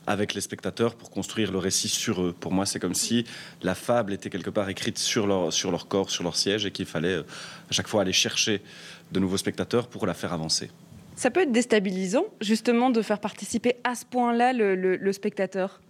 avec 0.06 0.34
les 0.34 0.40
spectateurs 0.40 0.94
pour 0.94 1.10
construire 1.10 1.52
le 1.52 1.58
récit 1.58 1.88
sur 1.88 2.22
eux. 2.22 2.34
Pour 2.38 2.52
moi, 2.52 2.66
c'est 2.66 2.80
comme 2.80 2.94
si 2.94 3.24
la 3.62 3.74
fable 3.74 4.12
était 4.12 4.30
quelque 4.30 4.50
part 4.50 4.68
écrite 4.68 4.98
sur 4.98 5.26
leur, 5.26 5.52
sur 5.52 5.70
leur 5.70 5.88
corps, 5.88 6.10
sur 6.10 6.24
leur 6.24 6.36
siège, 6.36 6.66
et 6.66 6.70
qu'il 6.70 6.86
fallait 6.86 7.08
euh, 7.08 7.22
à 7.70 7.72
chaque 7.72 7.88
fois 7.88 8.02
aller 8.02 8.12
chercher 8.12 8.62
de 9.12 9.20
nouveaux 9.20 9.36
spectateurs 9.36 9.88
pour 9.88 10.06
la 10.06 10.14
faire 10.14 10.32
avancer. 10.32 10.70
Ça 11.16 11.30
peut 11.30 11.40
être 11.40 11.52
déstabilisant, 11.52 12.24
justement, 12.40 12.90
de 12.90 13.00
faire 13.00 13.20
participer 13.20 13.76
à 13.84 13.94
ce 13.94 14.04
point-là 14.04 14.52
le 14.52 15.12
spectateur 15.12 15.80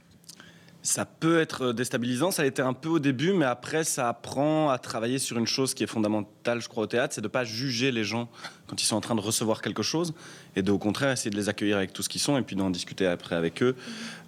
ça 0.84 1.06
peut 1.06 1.40
être 1.40 1.72
déstabilisant, 1.72 2.30
ça 2.30 2.42
a 2.42 2.44
été 2.44 2.60
un 2.60 2.74
peu 2.74 2.90
au 2.90 2.98
début, 2.98 3.32
mais 3.32 3.46
après 3.46 3.84
ça 3.84 4.06
apprend 4.06 4.68
à 4.68 4.76
travailler 4.76 5.18
sur 5.18 5.38
une 5.38 5.46
chose 5.46 5.72
qui 5.72 5.82
est 5.82 5.86
fondamentale, 5.86 6.60
je 6.60 6.68
crois, 6.68 6.84
au 6.84 6.86
théâtre, 6.86 7.14
c'est 7.14 7.22
de 7.22 7.26
ne 7.26 7.32
pas 7.32 7.42
juger 7.42 7.90
les 7.90 8.04
gens 8.04 8.28
quand 8.66 8.80
ils 8.82 8.84
sont 8.84 8.94
en 8.94 9.00
train 9.00 9.14
de 9.14 9.22
recevoir 9.22 9.62
quelque 9.62 9.82
chose, 9.82 10.12
et 10.56 10.62
de 10.62 10.70
au 10.70 10.76
contraire 10.76 11.10
essayer 11.10 11.30
de 11.30 11.36
les 11.36 11.48
accueillir 11.48 11.78
avec 11.78 11.94
tout 11.94 12.02
ce 12.02 12.10
qu'ils 12.10 12.20
sont, 12.20 12.36
et 12.36 12.42
puis 12.42 12.54
d'en 12.54 12.68
discuter 12.68 13.06
après 13.06 13.34
avec 13.34 13.62
eux. 13.62 13.74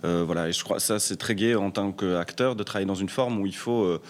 Euh, 0.04 0.24
voilà, 0.24 0.48
et 0.48 0.52
je 0.52 0.64
crois 0.64 0.78
que 0.78 0.82
ça 0.82 0.98
c'est 0.98 1.16
très 1.16 1.34
gai 1.34 1.56
en 1.56 1.70
tant 1.70 1.92
qu'acteur 1.92 2.56
de 2.56 2.62
travailler 2.62 2.86
dans 2.86 2.94
une 2.94 3.10
forme 3.10 3.38
où 3.38 3.46
il 3.46 3.54
faut 3.54 3.84
euh, 3.84 4.00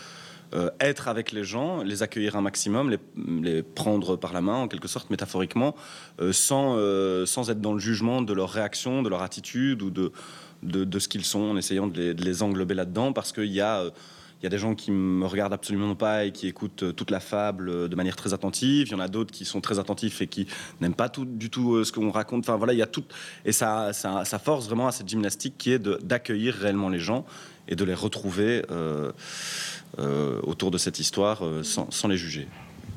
euh, 0.55 0.71
être 0.79 1.09
avec 1.09 1.33
les 1.33 1.43
gens, 1.43 1.83
les 1.83 2.05
accueillir 2.05 2.37
un 2.37 2.43
maximum, 2.43 2.91
les, 2.91 2.99
les, 3.43 3.65
prendre 3.65 4.15
par 4.15 4.33
la 4.33 4.41
main 4.41 4.55
en 4.55 4.69
quelque 4.69 4.87
sorte 4.87 5.11
métaphoriquement, 5.11 5.75
sans, 6.31 6.77
sans 7.27 7.51
être 7.51 7.61
dans 7.61 7.73
le 7.73 7.81
jugement 7.81 8.23
de 8.23 8.33
leur 8.33 8.51
réaction, 8.51 9.03
de 9.03 9.09
leur 9.09 9.23
attitude 9.23 9.83
ou 9.83 9.91
de 9.91 10.13
de, 10.67 10.99
ce 10.99 11.09
qu'ils 11.09 11.25
sont, 11.25 11.41
en 11.41 11.57
essayant 11.57 11.87
de 11.87 12.13
les, 12.13 12.43
englober 12.43 12.75
là-dedans, 12.75 13.13
parce 13.13 13.33
qu'il 13.33 13.53
y 13.53 13.61
a... 13.61 13.81
Euh, 13.81 13.91
il 14.43 14.45
y 14.45 14.47
a 14.47 14.51
des 14.51 14.59
gens 14.59 14.75
qui 14.75 14.91
me 14.91 15.25
regardent 15.25 15.55
absolument 15.55 15.95
pas 15.95 16.27
et 16.27 16.31
qui 16.31 16.47
écoutent 16.47 16.83
euh, 16.83 16.93
toute 16.93 17.11
la 17.11 17.21
fable 17.21 17.71
euh, 17.71 17.89
de 17.89 17.97
manière 17.97 18.17
très 18.17 18.35
attentive. 18.35 18.87
Il 18.87 18.93
y 18.93 18.95
en 18.95 19.01
a 19.01 19.09
d'autres 19.09 19.33
qui 19.33 19.47
sont 19.47 19.63
très 19.63 19.79
attentifs 19.79 20.21
et 20.21 20.27
qui 20.27 20.47
n'aiment 20.83 20.95
pas 20.95 21.09
tout, 21.09 21.25
du 21.25 21.49
tout 21.49 21.83
ce 21.83 21.91
qu'on 21.91 22.11
raconte. 22.11 22.45
Enfin 22.45 22.57
voilà, 22.59 22.75
il 22.75 22.79
y 22.79 22.83
a 22.83 22.87
tout. 22.87 23.05
Et 23.47 23.53
ça, 23.53 23.95
ça, 23.95 24.39
force 24.39 24.67
vraiment 24.67 24.89
à 24.89 24.93
cette 24.93 25.09
gymnastique 25.09 25.55
qui 25.57 25.73
est 25.73 25.79
d'accueillir 25.79 26.55
réellement 26.55 26.91
les 26.91 26.99
gens 26.99 27.25
et 27.67 27.77
de 27.77 27.85
les 27.85 27.95
retrouver 27.95 28.63
autour 30.43 30.71
de 30.71 30.77
cette 30.77 31.01
histoire 31.01 31.43
sans 31.63 32.09
les 32.09 32.19
juger. 32.19 32.47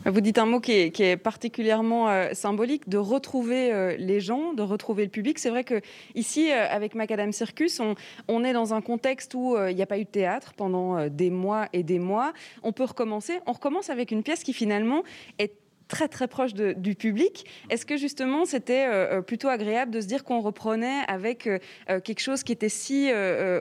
Vous 0.06 0.22
dites 0.22 0.38
un 0.38 0.46
mot 0.46 0.62
qui 0.62 0.72
est, 0.72 1.18
particulièrement 1.18 2.10
euh, 2.10 2.30
symbolique, 2.32 2.88
de 2.88 2.98
retrouver 2.98 3.74
euh, 3.74 3.98
les 3.98 4.22
gens, 4.22 4.54
de 4.54 4.62
retrouver 4.62 5.04
le 5.04 5.10
public. 5.10 5.38
C'est 5.40 5.50
vrai 5.50 5.66
que 5.66 5.82
ici, 6.16 6.52
euh, 6.52 6.68
avec 6.70 6.96
Macadam 6.96 7.34
Circus, 7.34 7.82
on, 8.28 8.44
est 8.44 8.54
dans 8.54 8.74
un 8.74 8.82
contexte 8.82 9.34
où 9.34 9.58
il 9.68 9.76
n'y 9.76 9.82
a 9.82 9.86
pas 9.86 9.98
eu 9.98 10.06
de 10.06 10.10
théâtre 10.10 10.54
pendant 10.54 11.08
des 11.10 11.30
mois 11.30 11.68
et 11.74 11.84
des 11.84 12.00
mois. 12.00 12.32
On 12.64 12.72
peut 12.72 12.86
recommencer. 12.86 13.40
On 13.46 13.52
recommence 13.52 13.90
avec 13.90 14.12
une 14.12 14.24
pièce 14.24 14.44
qui 14.44 14.54
finalement 14.54 15.04
est 15.38 15.54
très 15.90 16.08
très 16.08 16.30
proche 16.30 16.54
du 16.54 16.96
public. 16.96 17.46
Est-ce 17.70 17.86
que 17.86 17.98
justement 17.98 18.46
c'était 18.46 18.88
plutôt 19.24 19.50
agréable 19.50 19.92
de 19.92 20.00
se 20.00 20.08
dire 20.08 20.24
qu'on 20.24 20.40
reprenait 20.40 21.02
avec 21.08 21.50
quelque 21.88 22.20
chose 22.20 22.44
qui 22.44 22.54
était 22.54 22.70
si 22.70 23.12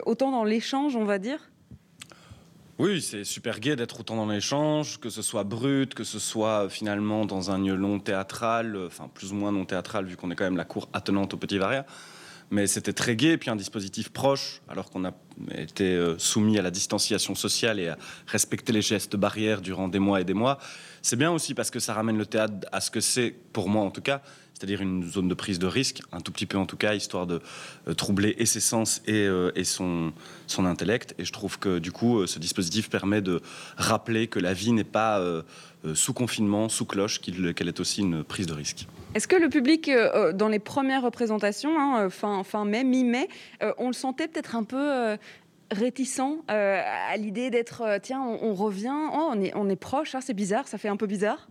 autant 0.05 0.31
dans 0.31 0.45
l'échange, 0.45 0.95
on 0.95 1.03
va 1.03 1.17
dire? 1.17 1.48
Oui, 2.79 3.01
c'est 3.01 3.25
super 3.25 3.59
gai 3.59 3.75
d'être 3.75 3.99
autant 3.99 4.15
dans 4.15 4.25
l'échange, 4.25 5.01
que 5.01 5.09
ce 5.09 5.21
soit 5.21 5.43
brut, 5.43 5.93
que 5.93 6.05
ce 6.05 6.17
soit 6.17 6.63
euh, 6.63 6.69
finalement 6.69 7.25
dans 7.25 7.51
un 7.51 7.59
lieu 7.59 7.75
non 7.75 7.99
théâtral, 7.99 8.73
euh, 8.77 8.87
enfin 8.87 9.09
plus 9.13 9.33
ou 9.33 9.35
moins 9.35 9.51
non 9.51 9.65
théâtral 9.65 10.05
vu 10.05 10.15
qu'on 10.15 10.31
est 10.31 10.35
quand 10.35 10.45
même 10.45 10.55
la 10.55 10.63
cour 10.63 10.87
attenante 10.93 11.33
au 11.33 11.37
Petit 11.37 11.57
Varia. 11.57 11.85
Mais 12.51 12.67
c'était 12.67 12.93
très 12.93 13.17
gai, 13.17 13.37
puis 13.37 13.49
un 13.49 13.57
dispositif 13.57 14.09
proche, 14.09 14.61
alors 14.69 14.89
qu'on 14.89 15.03
a 15.03 15.11
été 15.55 15.93
euh, 15.93 16.17
soumis 16.17 16.57
à 16.57 16.61
la 16.61 16.71
distanciation 16.71 17.35
sociale 17.35 17.81
et 17.81 17.89
à 17.89 17.97
respecter 18.27 18.71
les 18.71 18.81
gestes 18.81 19.17
barrières 19.17 19.59
durant 19.61 19.89
des 19.89 19.99
mois 19.99 20.21
et 20.21 20.23
des 20.23 20.33
mois. 20.33 20.57
C'est 21.01 21.17
bien 21.17 21.31
aussi 21.31 21.53
parce 21.53 21.71
que 21.71 21.79
ça 21.79 21.93
ramène 21.93 22.17
le 22.17 22.25
théâtre 22.25 22.65
à 22.71 22.79
ce 22.79 22.91
que 22.91 23.01
c'est, 23.01 23.35
pour 23.51 23.67
moi 23.67 23.83
en 23.83 23.91
tout 23.91 24.01
cas, 24.01 24.21
c'est-à-dire 24.59 24.81
une 24.81 25.03
zone 25.05 25.29
de 25.29 25.33
prise 25.33 25.57
de 25.57 25.67
risque, 25.67 26.01
un 26.11 26.19
tout 26.19 26.33
petit 26.33 26.45
peu 26.45 26.57
en 26.57 26.65
tout 26.65 26.75
cas, 26.75 26.93
histoire 26.93 27.25
de 27.25 27.41
euh, 27.87 27.93
troubler 27.93 28.35
et 28.39 28.45
ses 28.45 28.59
sens 28.59 29.01
et, 29.07 29.25
euh, 29.25 29.51
son, 29.63 30.11
intellect. 30.65 31.15
Et 31.17 31.23
je 31.23 31.31
trouve 31.31 31.59
que 31.59 31.79
du 31.79 31.93
coup, 31.93 32.19
euh, 32.19 32.27
ce 32.27 32.39
dispositif 32.39 32.89
permet 32.89 33.21
de 33.21 33.41
rappeler 33.77 34.27
que 34.27 34.37
la 34.37 34.53
vie 34.53 34.73
n'est 34.73 34.83
pas 34.83 35.21
sous 35.93 36.13
confinement, 36.13 36.67
sous 36.67 36.85
cloche, 36.85 37.21
qu'elle 37.21 37.67
est 37.67 37.79
aussi 37.79 38.01
une 38.01 38.23
prise 38.23 38.47
de 38.47 38.53
risque. 38.53 38.87
Est-ce 39.15 39.27
que 39.27 39.37
le 39.37 39.47
public, 39.47 39.89
dans 40.33 40.49
les 40.49 40.59
premières 40.59 41.03
représentations, 41.03 41.79
hein, 41.79 42.09
fin, 42.09 42.65
mai, 42.65 42.83
mi-mai, 42.83 43.29
on 43.77 43.87
le 43.87 43.93
sentait 43.93 44.27
peut-être 44.27 44.55
un 44.55 44.63
peu 44.63 45.17
réticent 45.71 46.41
à 46.47 47.15
l'idée 47.15 47.49
d'être, 47.49 47.99
tiens, 48.01 48.21
on, 48.21 48.53
revient, 48.53 48.91
oh, 49.13 49.31
on, 49.31 49.41
est, 49.41 49.53
on 49.55 49.69
est 49.69 49.77
proche, 49.77 50.15
hein, 50.15 50.21
c'est 50.21 50.33
bizarre, 50.33 50.67
ça 50.67 50.77
fait 50.77 50.89
un 50.89 50.97
peu 50.97 51.07
bizarre? 51.07 51.47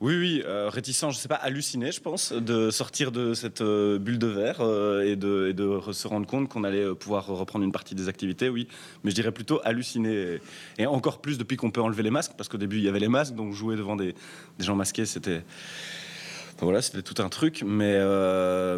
Oui, 0.00 0.14
oui, 0.18 0.42
euh, 0.44 0.68
réticent, 0.68 1.00
je 1.00 1.06
ne 1.06 1.12
sais 1.12 1.28
pas, 1.28 1.36
halluciné, 1.36 1.90
je 1.90 2.02
pense, 2.02 2.30
de 2.30 2.70
sortir 2.70 3.12
de 3.12 3.32
cette 3.32 3.62
euh, 3.62 3.98
bulle 3.98 4.18
de 4.18 4.26
verre 4.26 4.58
euh, 4.60 5.10
et, 5.10 5.16
de, 5.16 5.80
se 5.90 6.06
rendre 6.06 6.26
compte 6.26 6.50
qu'on 6.50 6.64
allait 6.64 6.94
pouvoir 6.94 7.26
reprendre 7.26 7.64
une 7.64 7.72
partie 7.72 7.94
des 7.94 8.06
activités, 8.06 8.50
oui. 8.50 8.68
Mais 9.02 9.10
je 9.10 9.14
dirais 9.14 9.32
plutôt 9.32 9.58
halluciné. 9.64 10.38
Et, 10.76 10.84
encore 10.84 11.22
plus 11.22 11.38
depuis 11.38 11.56
qu'on 11.56 11.70
peut 11.70 11.80
enlever 11.80 12.02
les 12.02 12.10
masques, 12.10 12.32
parce 12.36 12.50
qu'au 12.50 12.58
début, 12.58 12.76
il 12.76 12.84
y 12.84 12.88
avait 12.90 13.00
les 13.00 13.08
masques, 13.08 13.34
donc 13.34 13.54
jouer 13.54 13.76
devant 13.76 13.96
des, 13.96 14.14
gens 14.58 14.76
masqués, 14.76 15.06
c'était... 15.06 15.42
voilà, 16.60 16.82
c'était 16.82 17.02
tout 17.02 17.22
un 17.22 17.30
truc, 17.30 17.64
mais, 17.66 17.98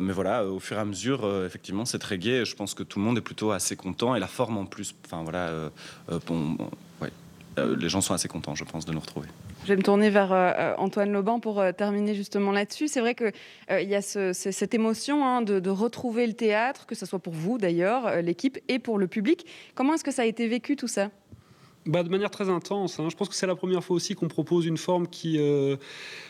mais 0.01 0.13
voilà, 0.13 0.47
au 0.47 0.61
fur 0.61 0.77
et 0.77 0.81
à 0.81 0.85
mesure, 0.85 1.29
effectivement, 1.45 1.85
c'est 1.85 1.99
très 1.99 2.19
gai. 2.19 2.45
Je 2.45 2.55
pense 2.55 2.75
que 2.75 2.85
tout 2.85 3.01
le 3.01 3.05
monde 3.05 3.19
est 3.19 3.23
plutôt 3.23 3.51
assez 3.51 3.75
content 3.75 4.15
et 4.15 4.21
la 4.21 4.29
forme 4.29 4.57
en 4.57 4.67
plus. 4.67 4.95
Enfin 5.05 5.25
voilà, 5.25 5.71
les 7.79 7.89
gens 7.89 8.01
sont 8.01 8.15
assez 8.15 8.29
contents, 8.29 8.55
je 8.55 8.65
pense, 8.65 8.85
de 8.85 8.93
nous 8.93 9.01
retrouver. 9.01 9.29
Je 9.65 9.69
vais 9.69 9.77
me 9.77 9.83
tourner 9.83 10.11
vers 10.11 10.33
euh, 10.33 10.75
Antoine 10.79 11.13
Lauban 11.13 11.41
pour 11.41 11.61
euh, 11.61 11.73
terminer 11.73 12.15
justement 12.15 12.53
là-dessus. 12.53 12.89
C'est 12.89 13.01
vrai 13.01 13.15
qu'il 13.15 13.33
euh, 13.71 13.81
y 13.83 13.95
a 13.95 14.03
ce- 14.03 14.33
ce- 14.33 14.51
cette 14.51 14.75
émotion 14.75 15.25
hein, 15.27 15.43
de, 15.43 15.61
de 15.61 15.71
retrouver 15.71 16.27
le 16.27 16.33
théâtre, 16.35 16.87
que 16.87 16.95
ce 16.95 17.07
soit 17.07 17.19
pour 17.19 17.33
vous 17.35 17.59
d'ailleurs, 17.59 18.07
euh, 18.07 18.21
l'équipe, 18.23 18.59
et 18.69 18.79
pour 18.79 18.99
le 18.99 19.07
public. 19.07 19.47
Comment 19.75 19.95
est-ce 19.95 20.05
que 20.05 20.11
ça 20.13 20.23
a 20.23 20.27
été 20.27 20.47
vécu 20.49 20.77
tout 20.77 20.89
ça? 20.89 21.11
Bah, 21.89 22.03
de 22.03 22.11
manière 22.11 22.31
très 22.31 22.51
intense. 22.51 23.01
hein. 23.01 23.09
Je 23.11 23.17
pense 23.17 23.29
que 23.31 23.35
c'est 23.35 23.47
la 23.47 23.57
première 23.57 23.83
fois 23.83 23.97
aussi 23.97 24.15
qu'on 24.15 24.29
propose 24.29 24.67
une 24.67 24.77
forme 24.77 25.09
qui, 25.09 25.39
euh, 25.39 25.77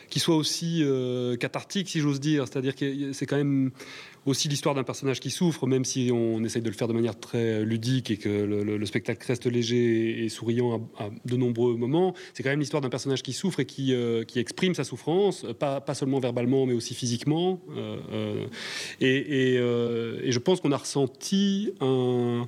qui 0.08 0.20
soit 0.20 0.36
aussi 0.36 0.82
euh, 0.84 1.36
cathartique, 1.36 1.88
si 1.88 1.98
j'ose 1.98 2.20
dire. 2.20 2.46
C'est-à-dire 2.46 2.76
que 2.76 3.12
c'est 3.12 3.26
quand 3.26 3.36
même 3.36 3.72
aussi 4.24 4.48
l'histoire 4.48 4.76
d'un 4.76 4.84
personnage 4.84 5.18
qui 5.18 5.30
souffre, 5.30 5.66
même 5.66 5.84
si 5.84 6.10
on 6.12 6.44
essaye 6.44 6.62
de 6.62 6.68
le 6.68 6.76
faire 6.76 6.86
de 6.86 6.92
manière 6.92 7.18
très 7.18 7.64
ludique 7.64 8.10
et 8.12 8.18
que 8.18 8.28
le, 8.28 8.62
le- 8.62 8.76
le 8.76 8.86
spectacle 8.86 9.26
reste 9.26 9.46
léger 9.46 10.24
et 10.24 10.28
souriant 10.28 10.88
à, 10.96 11.08
de 11.24 11.36
nombreux 11.36 11.74
moments. 11.76 12.14
C'est 12.34 12.44
quand 12.44 12.50
même 12.50 12.60
l'histoire 12.60 12.80
d'un 12.80 12.88
personnage 12.90 13.22
qui 13.22 13.32
souffre 13.32 13.58
et 13.58 13.66
qui, 13.66 13.92
euh, 13.94 14.22
qui 14.24 14.38
exprime 14.38 14.74
sa 14.74 14.84
souffrance, 14.84 15.44
pas, 15.58 15.80
pas 15.80 15.94
seulement 15.94 16.20
verbalement, 16.20 16.66
mais 16.66 16.74
aussi 16.74 16.94
physiquement. 16.94 17.60
Euh, 17.76 17.96
euh, 18.12 18.46
euh, 19.02 20.20
et 20.22 20.30
je 20.30 20.38
pense 20.38 20.60
qu'on 20.60 20.72
a 20.72 20.76
ressenti 20.76 21.72
un 21.80 22.46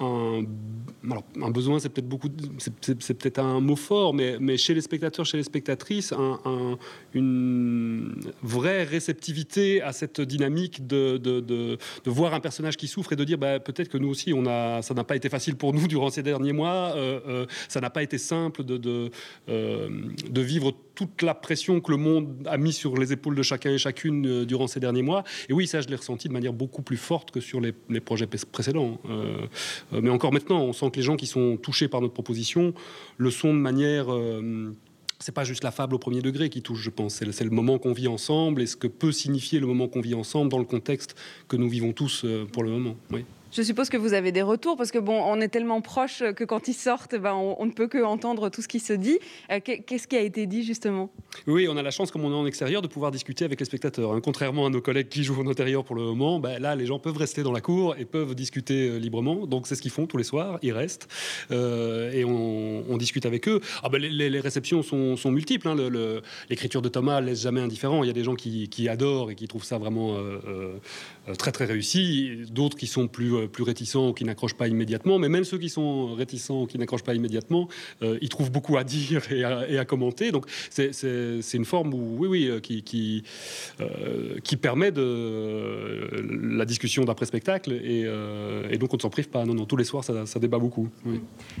un, 0.00 1.50
besoin, 1.50 1.78
c'est 1.78 1.88
peut-être 1.88 2.08
beaucoup, 2.08 2.28
c'est, 2.58 2.74
peut-être 3.18 3.38
un 3.38 3.60
mot 3.60 3.76
fort, 3.76 4.14
mais, 4.14 4.36
mais 4.40 4.56
chez 4.56 4.74
les 4.74 4.80
spectateurs, 4.80 5.26
chez 5.26 5.36
les 5.36 5.42
spectatrices, 5.42 6.12
un- 6.12 6.40
un- 6.44 6.78
une 7.14 8.14
vraie 8.42 8.84
réceptivité 8.84 9.82
à 9.82 9.92
cette 9.92 10.20
dynamique 10.20 10.86
de, 10.86 11.16
de, 11.18 11.78
voir 12.06 12.34
un 12.34 12.40
personnage 12.40 12.76
qui 12.76 12.88
souffre 12.88 13.12
et 13.12 13.16
de 13.16 13.24
dire 13.24 13.38
bah, 13.38 13.60
peut-être 13.60 13.88
que 13.88 13.98
nous 13.98 14.08
aussi, 14.08 14.32
on 14.32 14.46
a, 14.46 14.82
ça 14.82 14.94
n'a 14.94 15.04
pas 15.04 15.16
été 15.16 15.28
facile 15.28 15.56
pour 15.56 15.72
nous 15.72 15.86
durant 15.88 16.10
ces 16.10 16.22
derniers 16.22 16.52
mois, 16.52 16.92
euh, 16.96 17.20
euh, 17.26 17.46
ça 17.68 17.80
n'a 17.80 17.90
pas 17.90 18.02
été 18.02 18.18
simple 18.18 18.64
de, 18.64 19.10
euh, 19.48 19.88
de 20.28 20.40
vivre 20.40 20.74
toute 20.94 21.22
la 21.22 21.34
pression 21.34 21.80
que 21.80 21.90
le 21.90 21.96
monde 21.96 22.46
a 22.46 22.58
mis 22.58 22.72
sur 22.72 22.96
les 22.96 23.12
épaules 23.12 23.34
de 23.34 23.42
chacun 23.42 23.70
et 23.70 23.78
chacune 23.78 24.44
durant 24.44 24.66
ces 24.66 24.80
derniers 24.80 25.02
mois. 25.02 25.24
Et 25.48 25.52
oui, 25.52 25.66
ça, 25.66 25.80
je 25.80 25.88
l'ai 25.88 25.96
ressenti 25.96 26.28
de 26.28 26.32
manière 26.32 26.52
beaucoup 26.52 26.82
plus 26.82 26.98
forte 26.98 27.30
que 27.30 27.40
sur 27.40 27.60
les, 27.60 27.72
les 27.88 28.00
projets 28.00 28.26
précédents. 28.26 29.00
Euh, 29.92 30.00
mais 30.02 30.10
encore 30.10 30.32
maintenant, 30.32 30.60
on 30.62 30.72
sent 30.72 30.90
que 30.90 30.96
les 30.96 31.02
gens 31.02 31.16
qui 31.16 31.26
sont 31.26 31.56
touchés 31.56 31.88
par 31.88 32.00
notre 32.00 32.14
proposition 32.14 32.74
le 33.16 33.30
sont 33.30 33.52
de 33.54 33.58
manière. 33.58 34.12
euh, 34.12 34.72
c'est 35.22 35.34
pas 35.34 35.44
juste 35.44 35.64
la 35.64 35.70
fable 35.70 35.94
au 35.94 35.98
premier 35.98 36.22
degré 36.22 36.48
qui 36.48 36.62
touche, 36.62 36.80
je 36.80 36.88
pense. 36.90 37.16
C'est 37.16 37.26
le, 37.26 37.32
le 37.38 37.54
moment 37.54 37.78
qu'on 37.78 37.92
vit 37.92 38.08
ensemble 38.08 38.62
et 38.62 38.66
ce 38.66 38.76
que 38.76 38.86
peut 38.86 39.12
signifier 39.12 39.60
le 39.60 39.66
moment 39.66 39.86
qu'on 39.86 40.00
vit 40.00 40.14
ensemble 40.14 40.50
dans 40.50 40.58
le 40.58 40.64
contexte 40.64 41.14
que 41.46 41.56
nous 41.56 41.68
vivons 41.68 41.92
tous 41.92 42.22
euh, 42.24 42.46
pour 42.50 42.62
le 42.62 42.70
moment. 42.70 42.96
Oui. 43.10 43.24
Je 43.52 43.62
suppose 43.62 43.88
que 43.88 43.96
vous 43.96 44.12
avez 44.12 44.30
des 44.30 44.42
retours 44.42 44.76
parce 44.76 44.92
que 44.92 44.98
bon, 44.98 45.20
on 45.24 45.40
est 45.40 45.48
tellement 45.48 45.80
proche 45.80 46.22
que 46.36 46.44
quand 46.44 46.68
ils 46.68 46.74
sortent, 46.74 47.16
ben, 47.16 47.34
on, 47.34 47.66
ne 47.66 47.72
peut 47.72 47.88
que 47.88 48.00
entendre 48.02 48.48
tout 48.48 48.62
ce 48.62 48.68
qui 48.68 48.78
se 48.78 48.92
dit. 48.92 49.18
Euh, 49.50 49.58
qu'est- 49.62 49.80
Qu'est-ce 49.80 50.06
qui 50.06 50.16
a 50.16 50.20
été 50.20 50.46
dit 50.46 50.62
justement? 50.62 51.10
Oui, 51.48 51.66
on 51.68 51.76
a 51.76 51.82
la 51.82 51.90
chance, 51.90 52.12
comme 52.12 52.24
on 52.24 52.30
est 52.30 52.34
en 52.34 52.46
extérieur, 52.46 52.80
de 52.80 52.86
pouvoir 52.86 53.10
discuter 53.10 53.44
avec 53.44 53.58
les 53.58 53.66
spectateurs. 53.66 54.12
hein. 54.12 54.20
Contrairement 54.22 54.66
à 54.66 54.70
nos 54.70 54.80
collègues 54.80 55.08
qui 55.08 55.24
jouent 55.24 55.40
en 55.40 55.48
intérieur 55.48 55.84
pour 55.84 55.96
le 55.96 56.02
moment, 56.02 56.38
ben 56.38 56.60
là, 56.60 56.76
les 56.76 56.86
gens 56.86 57.00
peuvent 57.00 57.16
rester 57.16 57.42
dans 57.42 57.50
la 57.50 57.60
cour 57.60 57.96
et 57.98 58.04
peuvent 58.04 58.36
discuter 58.36 58.88
euh, 58.88 58.98
librement. 58.98 59.46
Donc, 59.46 59.66
c'est 59.66 59.74
ce 59.74 59.82
qu'ils 59.82 59.90
font 59.90 60.06
tous 60.06 60.16
les 60.16 60.24
soirs. 60.24 60.58
Ils 60.62 60.72
restent 60.72 61.08
euh, 61.50 62.12
et 62.12 62.24
on, 62.24 62.96
discute 62.98 63.24
avec 63.26 63.48
eux. 63.48 63.60
Ah 63.82 63.88
ben, 63.88 64.00
les, 64.00 64.40
réceptions 64.40 64.82
sont, 64.82 65.16
multiples. 65.30 65.66
hein. 65.66 65.76
L'écriture 66.50 66.82
de 66.82 66.88
Thomas 66.88 67.20
laisse 67.20 67.40
jamais 67.42 67.60
indifférent. 67.60 68.04
Il 68.04 68.06
y 68.06 68.10
a 68.10 68.12
des 68.12 68.24
gens 68.24 68.34
qui, 68.34 68.88
adorent 68.88 69.30
et 69.30 69.34
qui 69.34 69.48
trouvent 69.48 69.64
ça 69.64 69.78
vraiment 69.78 70.16
très 71.34 71.52
très 71.52 71.64
réussi. 71.64 72.38
D'autres 72.50 72.76
qui 72.76 72.86
sont 72.86 73.08
plus, 73.08 73.34
euh, 73.34 73.46
plus 73.46 73.62
réticents 73.64 74.08
ou 74.08 74.12
qui 74.12 74.24
n'accrochent 74.24 74.54
pas 74.54 74.68
immédiatement. 74.68 75.18
Mais 75.18 75.28
même 75.28 75.44
ceux 75.44 75.58
qui 75.58 75.68
sont 75.68 76.14
réticents 76.14 76.62
ou 76.62 76.66
qui 76.66 76.78
n'accrochent 76.78 77.02
pas 77.04 77.14
immédiatement, 77.14 77.68
euh, 78.02 78.18
ils 78.22 78.28
trouvent 78.28 78.50
beaucoup 78.50 78.76
à 78.76 78.84
dire 78.84 79.22
et 79.32 79.44
à, 79.78 79.84
commenter. 79.84 80.30
Donc 80.32 80.46
c'est- 80.70 80.90
une 81.54 81.64
forme 81.64 81.92
où, 81.94 82.16
oui, 82.18 82.28
oui, 82.28 82.46
euh, 82.48 82.60
qui, 82.60 82.82
qui, 82.82 83.22
euh, 83.80 84.38
qui 84.44 84.56
permet 84.56 84.90
de, 84.92 85.02
euh, 85.02 86.08
la 86.56 86.64
discussion 86.64 87.04
d'après-spectacle. 87.04 87.72
Et, 87.72 88.04
euh, 88.06 88.68
et 88.70 88.78
donc 88.78 88.92
on 88.92 88.96
ne 88.96 89.02
s'en 89.02 89.10
prive 89.10 89.28
pas. 89.28 89.44
Non, 89.44 89.54
non, 89.54 89.64
tous 89.66 89.76
les 89.76 89.84
soirs, 89.84 90.04
ça, 90.04 90.26
ça 90.26 90.38
débat 90.38 90.58
beaucoup. 90.58 90.88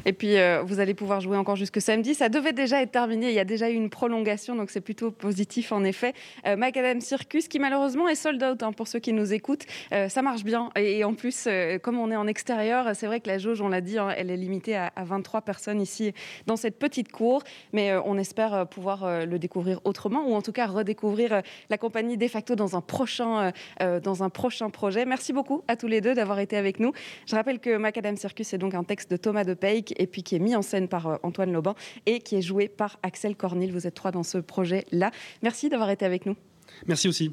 Et 0.06 0.12
puis, 0.12 0.36
euh, 0.36 0.62
vous 0.64 0.80
allez 0.80 0.94
pouvoir 0.94 1.20
jouer 1.20 1.36
encore 1.36 1.56
jusque 1.56 1.80
samedi. 1.80 2.14
Ça 2.14 2.28
devait 2.28 2.52
déjà 2.52 2.82
être 2.82 2.92
terminé. 2.92 3.28
Il 3.28 3.34
y 3.34 3.38
a 3.38 3.44
déjà 3.44 3.70
eu 3.70 3.74
une 3.74 3.90
prolongation, 3.90 4.54
donc 4.56 4.70
c'est 4.70 4.80
plutôt 4.80 5.10
positif 5.10 5.72
en 5.72 5.84
effet. 5.84 6.14
Euh, 6.46 6.56
Macadam 6.56 7.00
Circus, 7.00 7.48
qui 7.48 7.58
malheureusement 7.58 8.08
est 8.08 8.14
sold 8.14 8.42
out 8.42 8.62
hein, 8.62 8.72
pour 8.72 8.88
ceux 8.88 8.98
qui 8.98 9.12
nous 9.12 9.32
écoutent. 9.32 9.59
Euh, 9.92 10.08
ça 10.08 10.22
marche 10.22 10.44
bien. 10.44 10.70
Et, 10.76 11.04
en 11.04 11.14
plus, 11.14 11.44
euh, 11.46 11.78
comme 11.78 11.98
on 11.98 12.10
est 12.10 12.16
en 12.16 12.26
extérieur, 12.26 12.94
c'est 12.94 13.06
vrai 13.06 13.20
que 13.20 13.28
la 13.28 13.38
jauge, 13.38 13.60
on 13.60 13.68
l'a 13.68 13.80
dit, 13.80 13.98
hein, 13.98 14.08
elle 14.16 14.30
est 14.30 14.36
limitée 14.36 14.76
à, 14.76 14.92
à 14.96 15.04
23 15.04 15.42
personnes 15.42 15.80
ici 15.80 16.12
dans 16.46 16.56
cette 16.56 16.78
petite 16.78 17.10
cour. 17.10 17.42
Mais 17.72 17.90
euh, 17.90 18.00
on 18.04 18.18
espère 18.18 18.66
pouvoir 18.68 19.26
le 19.26 19.38
découvrir 19.38 19.80
autrement, 19.84 20.26
ou 20.28 20.34
en 20.34 20.42
tout 20.42 20.52
cas 20.52 20.66
redécouvrir 20.66 21.42
la 21.68 21.78
compagnie 21.78 22.16
de 22.16 22.28
facto 22.28 22.54
dans 22.54 22.76
un 22.76 22.80
prochain, 22.80 23.52
dans 23.80 24.22
un 24.22 24.30
prochain 24.30 24.70
projet. 24.70 25.04
Merci 25.04 25.32
beaucoup 25.32 25.62
à 25.68 25.76
tous 25.76 25.86
les 25.86 26.00
deux 26.00 26.14
d'avoir 26.14 26.38
été 26.38 26.56
avec 26.56 26.80
nous. 26.80 26.92
Je 27.26 27.34
rappelle 27.34 27.58
que 27.58 27.76
Macadam 27.76 28.16
Circus 28.16 28.52
est 28.52 28.58
donc 28.58 28.74
un 28.74 28.84
texte 28.84 29.10
de 29.10 29.16
Thomas 29.16 29.44
de 29.44 29.54
Peik 29.54 29.94
et 29.98 30.06
puis 30.06 30.22
qui 30.22 30.36
est 30.36 30.40
mis 30.40 30.54
en 30.54 30.62
scène 30.62 30.88
par 30.88 31.18
Antoine 31.22 31.52
Lauban 31.52 31.74
et 32.06 32.20
qui 32.20 32.36
est 32.36 32.42
joué 32.42 32.68
par 32.68 32.98
Axel 33.02 33.36
Cornil. 33.36 33.72
Vous 33.72 33.86
êtes 33.86 33.94
trois 33.94 34.10
dans 34.10 34.22
ce 34.22 34.38
projet-là. 34.38 35.10
Merci 35.42 35.68
d'avoir 35.68 35.90
été 35.90 36.04
avec 36.04 36.26
nous. 36.26 36.36
Merci 36.86 37.08
aussi. 37.08 37.32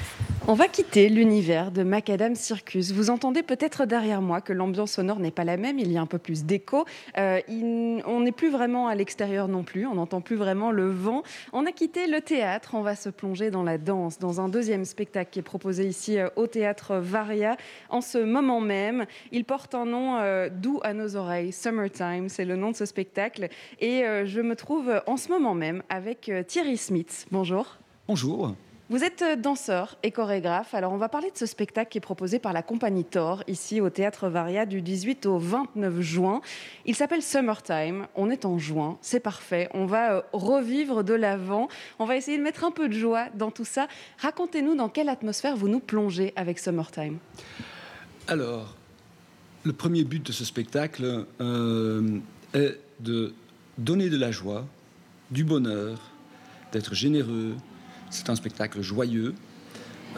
On 0.47 0.55
va 0.55 0.67
quitter 0.67 1.07
l'univers 1.07 1.71
de 1.71 1.83
Macadam 1.83 2.33
Circus. 2.33 2.91
Vous 2.93 3.11
entendez 3.11 3.43
peut-être 3.43 3.85
derrière 3.85 4.23
moi 4.23 4.41
que 4.41 4.53
l'ambiance 4.53 4.93
sonore 4.93 5.19
n'est 5.19 5.29
pas 5.29 5.43
la 5.43 5.55
même, 5.55 5.77
il 5.77 5.91
y 5.91 5.99
a 5.99 6.01
un 6.01 6.07
peu 6.07 6.17
plus 6.17 6.45
d'écho. 6.45 6.83
Euh, 7.19 7.39
on 8.07 8.21
n'est 8.21 8.31
plus 8.31 8.49
vraiment 8.49 8.87
à 8.87 8.95
l'extérieur 8.95 9.47
non 9.47 9.61
plus, 9.61 9.85
on 9.85 9.93
n'entend 9.93 10.19
plus 10.19 10.35
vraiment 10.35 10.71
le 10.71 10.89
vent. 10.89 11.21
On 11.53 11.67
a 11.67 11.71
quitté 11.71 12.07
le 12.07 12.21
théâtre, 12.21 12.71
on 12.73 12.81
va 12.81 12.95
se 12.95 13.09
plonger 13.09 13.51
dans 13.51 13.61
la 13.61 13.77
danse, 13.77 14.17
dans 14.17 14.41
un 14.41 14.49
deuxième 14.49 14.83
spectacle 14.83 15.29
qui 15.29 15.39
est 15.39 15.43
proposé 15.43 15.85
ici 15.85 16.17
euh, 16.17 16.27
au 16.35 16.47
théâtre 16.47 16.95
Varia 16.95 17.55
en 17.89 18.01
ce 18.01 18.17
moment 18.17 18.61
même. 18.61 19.05
Il 19.31 19.45
porte 19.45 19.75
un 19.75 19.85
nom 19.85 20.17
euh, 20.17 20.49
doux 20.49 20.79
à 20.81 20.95
nos 20.95 21.15
oreilles, 21.17 21.51
Summertime, 21.51 22.29
c'est 22.29 22.45
le 22.45 22.55
nom 22.55 22.71
de 22.71 22.75
ce 22.75 22.87
spectacle. 22.87 23.47
Et 23.79 24.03
je 24.25 24.41
me 24.41 24.55
trouve 24.55 25.01
en 25.05 25.17
ce 25.17 25.29
moment 25.29 25.53
même 25.53 25.83
avec 25.89 26.31
Thierry 26.47 26.77
Smith. 26.77 27.27
Bonjour. 27.31 27.77
Bonjour. 28.07 28.55
Vous 28.91 29.05
êtes 29.05 29.21
euh, 29.21 29.37
danseur 29.37 29.97
et 30.03 30.11
chorégraphe. 30.11 30.73
Alors, 30.73 30.91
on 30.91 30.97
va 30.97 31.07
parler 31.07 31.31
de 31.31 31.37
ce 31.37 31.45
spectacle 31.45 31.89
qui 31.89 31.99
est 31.99 32.01
proposé 32.01 32.39
par 32.39 32.51
la 32.51 32.61
compagnie 32.61 33.05
Thor, 33.05 33.41
ici 33.47 33.79
au 33.79 33.89
Théâtre 33.89 34.27
Varia, 34.27 34.65
du 34.65 34.81
18 34.81 35.27
au 35.27 35.37
29 35.39 36.01
juin. 36.01 36.41
Il 36.85 36.93
s'appelle 36.93 37.21
Summertime. 37.21 38.07
On 38.15 38.29
est 38.29 38.43
en 38.43 38.57
juin, 38.57 38.97
c'est 39.01 39.21
parfait. 39.21 39.69
On 39.73 39.85
va 39.85 40.15
euh, 40.15 40.21
revivre 40.33 41.05
de 41.05 41.13
l'avant. 41.13 41.69
On 41.99 42.05
va 42.05 42.17
essayer 42.17 42.37
de 42.37 42.43
mettre 42.43 42.65
un 42.65 42.71
peu 42.71 42.89
de 42.89 42.93
joie 42.93 43.27
dans 43.33 43.49
tout 43.49 43.63
ça. 43.63 43.87
Racontez-nous 44.17 44.75
dans 44.75 44.89
quelle 44.89 45.07
atmosphère 45.07 45.55
vous 45.55 45.69
nous 45.69 45.79
plongez 45.79 46.33
avec 46.35 46.59
Summertime. 46.59 47.17
Alors, 48.27 48.75
le 49.63 49.71
premier 49.71 50.03
but 50.03 50.21
de 50.21 50.33
ce 50.33 50.43
spectacle 50.43 51.27
euh, 51.39 52.19
est 52.53 52.77
de 52.99 53.33
donner 53.77 54.09
de 54.09 54.17
la 54.17 54.31
joie, 54.31 54.65
du 55.29 55.45
bonheur, 55.45 55.97
d'être 56.73 56.93
généreux. 56.93 57.55
C'est 58.11 58.29
un 58.29 58.35
spectacle 58.35 58.81
joyeux, 58.81 59.33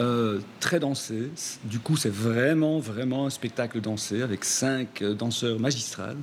euh, 0.00 0.40
très 0.58 0.80
dansé. 0.80 1.30
Du 1.64 1.78
coup, 1.78 1.96
c'est 1.96 2.12
vraiment, 2.12 2.80
vraiment 2.80 3.26
un 3.26 3.30
spectacle 3.30 3.80
dansé 3.80 4.22
avec 4.22 4.44
cinq 4.44 5.02
euh, 5.02 5.14
danseurs 5.14 5.60
magistrales, 5.60 6.16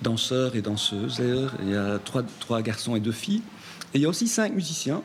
danseurs 0.00 0.56
et 0.56 0.62
danseuses. 0.62 1.18
D'ailleurs, 1.18 1.54
il 1.62 1.70
y 1.70 1.76
a 1.76 1.98
trois, 1.98 2.22
trois 2.40 2.62
garçons 2.62 2.96
et 2.96 3.00
deux 3.00 3.12
filles. 3.12 3.42
Et 3.92 3.98
il 3.98 4.00
y 4.00 4.06
a 4.06 4.08
aussi 4.08 4.26
cinq 4.26 4.54
musiciens. 4.54 5.02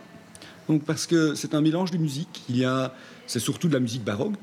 Donc, 0.69 0.83
parce 0.83 1.05
que 1.05 1.35
c'est 1.35 1.53
un 1.53 1.59
mélange 1.59 1.91
de 1.91 1.97
musique. 1.97 2.43
Il 2.47 2.55
y 2.55 2.63
a, 2.63 2.93
c'est 3.27 3.41
surtout 3.41 3.67
de 3.67 3.73
la 3.73 3.81
musique 3.81 4.05
baroque 4.05 4.35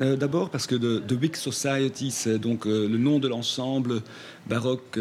euh, 0.00 0.14
d'abord, 0.14 0.50
parce 0.50 0.68
que 0.68 0.76
The 0.76 1.20
Wick 1.20 1.36
Society, 1.36 2.12
c'est 2.12 2.38
donc 2.38 2.66
le 2.66 2.86
nom 2.86 3.18
de 3.18 3.26
l'ensemble 3.26 4.02
baroque, 4.46 4.96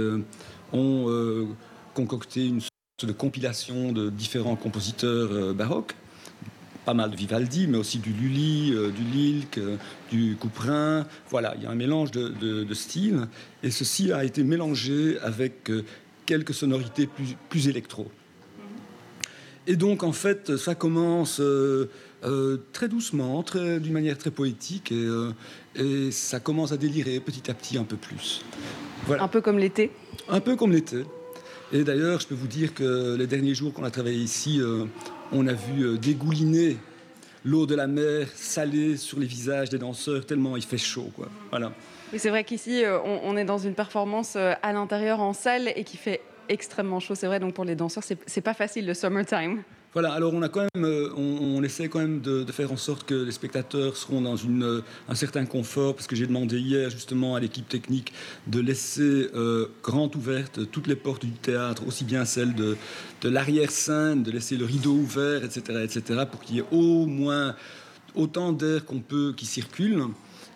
ont 0.72 1.48
concocté 1.94 2.48
une 2.48 2.62
de 3.06 3.14
compilation 3.14 3.92
de 3.92 4.10
différents 4.10 4.56
compositeurs 4.56 5.30
euh, 5.32 5.54
baroques. 5.54 5.96
Pas 6.86 6.94
mal 6.94 7.12
de 7.12 7.16
Vivaldi, 7.16 7.68
mais 7.68 7.78
aussi 7.78 8.00
du 8.00 8.12
Lully, 8.12 8.74
euh, 8.74 8.92
du 8.92 9.04
Lilk, 9.04 9.58
euh, 9.58 9.78
du 10.12 10.36
Couperin. 10.38 11.06
Voilà, 11.30 11.54
il 11.58 11.64
y 11.64 11.66
a 11.66 11.70
un 11.70 11.76
mélange 11.76 12.12
de, 12.12 12.28
de- 12.28 12.64
de 12.66 12.74
styles. 12.74 13.28
Et 13.64 13.72
ceci 13.72 14.12
a 14.12 14.26
été 14.26 14.44
mélangé 14.44 15.18
avec 15.22 15.70
euh, 15.70 15.86
quelques 16.26 16.54
sonorités 16.54 17.08
plus, 17.08 17.36
plus 17.50 17.68
électro. 17.70 18.12
Et 19.66 19.78
donc, 19.78 20.04
en 20.04 20.12
fait, 20.12 20.58
ça 20.58 20.76
commence 20.76 21.42
très 22.74 22.88
doucement, 22.90 23.44
très- 23.44 23.80
d'une 23.80 23.94
manière 23.94 24.18
très 24.18 24.32
poétique, 24.32 24.92
et, 24.92 25.08
et 25.82 26.12
ça 26.12 26.42
commence 26.42 26.74
à 26.74 26.78
délirer 26.78 27.22
petit 27.22 27.50
à 27.50 27.54
petit 27.54 27.78
un 27.78 27.86
peu 27.86 27.96
plus. 27.96 28.44
Voilà. 29.08 29.24
Un 29.24 29.30
peu 29.30 29.40
comme 29.40 29.58
l'été? 29.58 29.92
Un 30.28 30.42
peu 30.42 30.58
comme 30.58 30.74
l'été. 30.74 31.06
Et 31.76 31.84
d'ailleurs, 31.84 32.20
je 32.20 32.28
peux 32.28 32.36
vous 32.36 32.48
dire 32.48 32.76
que 32.76 33.16
les 33.18 33.26
derniers 33.26 33.56
jours 33.56 33.74
qu'on 33.74 33.84
a 33.84 33.90
travaillé 33.90 34.20
ici, 34.20 34.62
euh, 34.62 34.86
on 35.32 35.48
a 35.48 35.54
vu 35.54 35.82
euh, 35.82 35.98
dégouliner 35.98 36.78
l'eau 37.44 37.66
de 37.66 37.74
la 37.74 37.88
mer 37.88 38.28
salée 38.36 38.96
sur 38.96 39.20
les 39.20 39.26
visages 39.26 39.72
des 39.72 39.80
danseurs 39.80 40.24
tellement 40.24 40.56
il 40.56 40.62
fait 40.62 40.78
chaud. 40.78 41.10
Quoi. 41.16 41.30
Voilà. 41.50 41.74
Oui, 42.14 42.20
c'est 42.20 42.30
vrai 42.30 42.44
qu'ici, 42.44 42.86
euh, 42.86 43.00
on, 43.02 43.36
est 43.38 43.44
dans 43.44 43.58
une 43.58 43.74
performance 43.74 44.36
à 44.36 44.72
l'intérieur 44.72 45.20
en 45.20 45.34
salle 45.34 45.74
et 45.76 45.84
qui 45.84 45.98
fait 45.98 46.22
extrêmement 46.48 47.00
chaud. 47.00 47.16
C'est 47.16 47.26
vrai, 47.26 47.40
donc 47.40 47.56
pour 47.56 47.66
les 47.66 47.76
danseurs, 47.76 48.04
c'est 48.04 48.42
pas 48.42 48.54
facile 48.54 48.86
le 48.86 48.94
summertime. 48.94 49.64
Voilà, 49.94 50.12
alors 50.14 50.34
on 50.34 50.42
a 50.42 50.50
quand 50.50 50.66
même, 50.74 50.86
euh, 50.86 51.14
on, 51.16 51.62
essaie 51.62 51.88
quand 51.88 52.00
même 52.00 52.20
de, 52.20 52.44
faire 52.52 52.72
en 52.72 52.78
sorte 52.78 53.04
que 53.06 53.14
les 53.14 53.32
spectateurs 53.32 53.96
seront 53.96 54.22
dans 54.22 54.36
euh, 54.36 54.82
un 55.08 55.14
certain 55.14 55.46
confort, 55.46 55.94
parce 55.94 56.08
que 56.08 56.16
j'ai 56.16 56.26
demandé 56.26 56.60
hier 56.60 56.90
justement 56.90 57.36
à 57.36 57.40
l'équipe 57.40 57.70
technique 57.70 58.12
de 58.48 58.60
laisser 58.60 59.30
euh, 59.36 59.68
grande 59.84 60.16
ouverte 60.16 60.72
toutes 60.72 60.88
les 60.88 60.96
portes 60.96 61.24
du 61.24 61.32
théâtre, 61.34 61.84
aussi 61.88 62.06
bien 62.06 62.26
celles 62.26 62.56
de, 62.56 62.76
l'arrière-scène, 63.24 64.24
de 64.24 64.32
laisser 64.32 64.58
le 64.58 64.66
rideau 64.66 64.94
ouvert, 64.94 65.44
etc., 65.44 65.84
etc., 65.84 66.24
pour 66.30 66.42
qu'il 66.42 66.56
y 66.56 66.60
ait 66.60 66.66
au 66.72 67.06
moins 67.06 67.56
autant 68.16 68.52
d'air 68.52 68.86
qu'on 68.86 69.00
peut 69.00 69.34
qui 69.38 69.46
circule. 69.46 70.06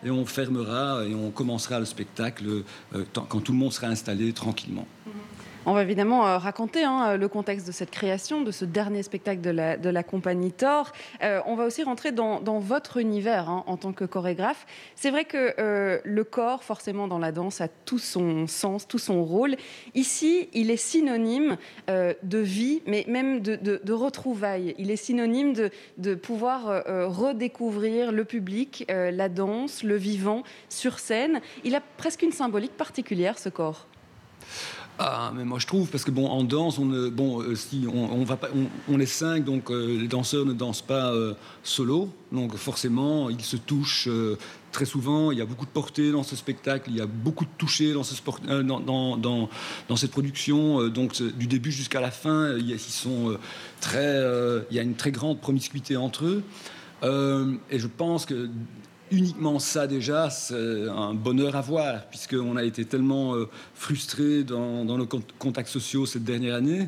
Et 0.03 0.09
on 0.09 0.25
fermera 0.25 1.03
et 1.05 1.13
on 1.15 1.31
commencera 1.31 1.79
le 1.79 1.85
spectacle 1.85 2.63
euh, 2.95 3.03
quand 3.13 3.39
tout 3.41 3.51
le 3.51 3.57
monde 3.57 3.73
sera 3.73 3.87
installé 3.87 4.31
tranquillement. 4.33 4.87
Mmh. 5.05 5.36
On 5.69 5.73
va 5.73 5.81
évidemment 5.81 6.25
euh, 6.25 6.37
raconter 6.37 6.85
hein, 6.85 7.17
le 7.17 7.27
contexte 7.27 7.67
de 7.67 7.73
cette 7.73 7.91
création, 7.91 8.41
de 8.41 8.51
ce 8.51 8.63
dernier 8.63 9.03
spectacle 9.03 9.41
de 9.41 9.49
la, 9.89 10.03
compagnie 10.03 10.53
Thor. 10.53 10.93
Euh, 11.21 11.41
on 11.45 11.55
va 11.55 11.65
aussi 11.65 11.83
rentrer 11.83 12.13
dans, 12.13 12.39
votre 12.59 12.97
univers 12.97 13.49
hein, 13.49 13.65
en 13.67 13.75
tant 13.75 13.91
que 13.91 14.05
chorégraphe. 14.05 14.65
C'est 14.95 15.11
vrai 15.11 15.25
que 15.25 15.55
euh, 15.59 15.99
le 16.05 16.23
corps, 16.23 16.63
forcément, 16.63 17.09
dans 17.09 17.19
la 17.19 17.33
danse, 17.33 17.59
a 17.59 17.67
tout 17.67 17.99
son 17.99 18.47
sens, 18.47 18.87
tout 18.87 18.97
son 18.97 19.25
rôle. 19.25 19.57
Ici, 19.93 20.47
il 20.53 20.71
est 20.71 20.77
synonyme 20.77 21.57
euh, 21.89 22.13
de 22.23 22.37
vie, 22.37 22.81
mais 22.85 23.03
même 23.09 23.41
de, 23.41 23.93
retrouvailles. 23.93 24.73
Il 24.77 24.89
est 24.89 24.95
synonyme 24.95 25.51
de, 25.97 26.15
pouvoir 26.15 26.69
euh, 26.69 27.09
redécouvrir 27.09 28.13
le 28.13 28.23
public, 28.23 28.85
euh, 28.89 29.11
la 29.11 29.27
danse, 29.27 29.83
le 29.83 29.97
vivant 29.97 30.43
sur 30.69 30.99
scène. 30.99 31.41
Il 31.65 31.75
a 31.75 31.81
presque 31.81 32.21
une 32.21 32.31
symbolique 32.31 32.77
particulière, 32.77 33.37
ce 33.37 33.49
corps. 33.49 33.85
Ah, 34.99 35.31
mais 35.35 35.45
moi 35.45 35.59
je 35.59 35.67
trouve, 35.67 35.89
parce 35.89 36.03
que 36.03 36.09
bon, 36.09 36.25
en 36.27 36.43
danse, 36.43 36.79
on, 36.79 36.85
bon, 37.09 37.43
euh, 37.43 37.55
on, 37.93 38.23
va 38.23 38.35
pas, 38.35 38.49
on, 38.89 38.99
est 38.99 39.05
cinq, 39.05 39.45
donc 39.45 39.69
euh, 39.69 39.95
les 39.99 40.07
danseurs 40.07 40.43
ne 40.43 40.53
dansent 40.53 40.81
pas 40.81 41.13
euh, 41.13 41.35
solo, 41.61 42.09
donc 42.31 42.55
forcément, 42.55 43.29
ils 43.29 43.43
se 43.43 43.57
touchent 43.57 44.09
très 44.71 44.85
souvent. 44.85 45.31
Il 45.31 45.37
y 45.37 45.41
a 45.41 45.45
beaucoup 45.45 45.65
de 45.65 45.71
portée 45.71 46.11
dans 46.11 46.23
ce 46.23 46.35
spectacle, 46.35 46.89
il 46.89 46.97
y 46.97 47.01
a 47.01 47.05
beaucoup 47.05 47.45
de 47.45 47.49
toucher 47.59 47.93
dans, 47.93 48.01
ce 48.01 48.15
sport, 48.15 48.39
dans, 48.39 48.79
dans, 48.79 49.17
dans, 49.17 49.95
cette 49.95 50.11
production. 50.11 50.87
donc 50.87 51.21
du 51.21 51.45
début 51.45 51.71
jusqu'à 51.71 52.01
la 52.01 52.11
fin, 52.11 52.55
il 52.57 52.67
ils 52.71 52.79
sont 52.79 53.37
très, 53.79 54.19
il 54.71 54.75
y 54.75 54.79
a 54.79 54.83
une 54.83 54.95
très 54.95 55.11
grande 55.11 55.39
promiscuité 55.39 55.95
entre 55.95 56.25
eux. 56.25 56.43
et 57.69 57.79
je 57.79 57.87
pense 57.87 58.25
que 58.25 58.49
uniquement 59.11 59.59
ça 59.59 59.87
déjà, 59.87 60.29
c'est 60.29 60.87
un 60.87 61.13
bonheur 61.13 61.55
à 61.55 61.61
voir, 61.61 62.05
puisqu'on 62.09 62.55
a 62.55 62.63
été 62.63 62.85
tellement 62.85 63.35
euh, 63.35 63.49
frustrés 63.73 64.43
dans, 64.43 64.85
nos 64.85 65.07
contacts 65.39 65.69
sociaux 65.69 66.05
cette 66.05 66.23
dernière 66.23 66.55
année. 66.55 66.87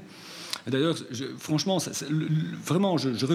D'ailleurs, 0.67 0.95
franchement, 1.37 1.77
vraiment, 2.63 2.97
je, 2.97 3.25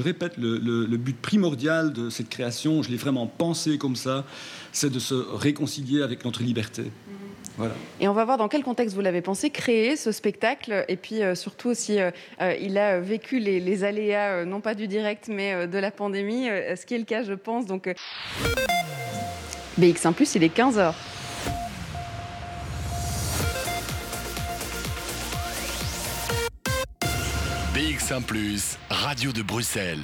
répète, 0.00 0.34
le, 0.38 0.96
but 0.96 1.16
primordial 1.16 1.92
de 1.92 2.10
cette 2.10 2.28
création, 2.28 2.82
je 2.82 2.90
l'ai 2.90 2.96
vraiment 2.96 3.26
pensé 3.26 3.78
comme 3.78 3.96
ça, 3.96 4.24
c'est 4.72 4.90
de 4.90 4.98
se 4.98 5.14
réconcilier 5.14 6.02
avec 6.02 6.24
notre 6.24 6.42
liberté. 6.42 6.84
Voilà. 7.56 7.74
Et 8.00 8.08
on 8.08 8.12
va 8.12 8.24
voir 8.24 8.36
dans 8.36 8.48
quel 8.48 8.64
contexte 8.64 8.94
vous 8.94 9.00
l'avez 9.00 9.22
pensé, 9.22 9.50
créer 9.50 9.96
ce 9.96 10.10
spectacle, 10.12 10.84
et 10.88 10.96
puis 10.96 11.22
euh, 11.22 11.34
surtout 11.34 11.68
aussi, 11.68 12.00
euh, 12.00 12.10
euh, 12.40 12.54
il 12.60 12.78
a 12.78 12.98
vécu 12.98 13.38
les, 13.38 13.60
les 13.60 13.84
aléas, 13.84 14.32
euh, 14.32 14.44
non 14.44 14.60
pas 14.60 14.74
du 14.74 14.88
direct, 14.88 15.28
mais 15.28 15.52
euh, 15.52 15.66
de 15.66 15.78
la 15.78 15.90
pandémie, 15.90 16.48
euh, 16.48 16.74
ce 16.74 16.84
qui 16.84 16.94
est 16.94 16.98
le 16.98 17.04
cas, 17.04 17.22
je 17.22 17.32
pense. 17.32 17.66
Donc, 17.66 17.88
BX1+, 19.78 20.32
il 20.34 20.42
est 20.42 20.56
15h. 20.56 20.94
BX1 27.74 28.76
Radio 28.90 29.32
de 29.32 29.42
Bruxelles. 29.42 29.98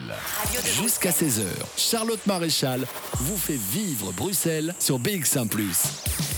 Jusqu'à 0.81 1.11
16h, 1.11 1.45
Charlotte 1.77 2.25
Maréchal 2.27 2.87
vous 3.15 3.37
fait 3.37 3.59
vivre 3.59 4.13
Bruxelles 4.13 4.75
sur 4.79 5.01
BX1 5.01 6.30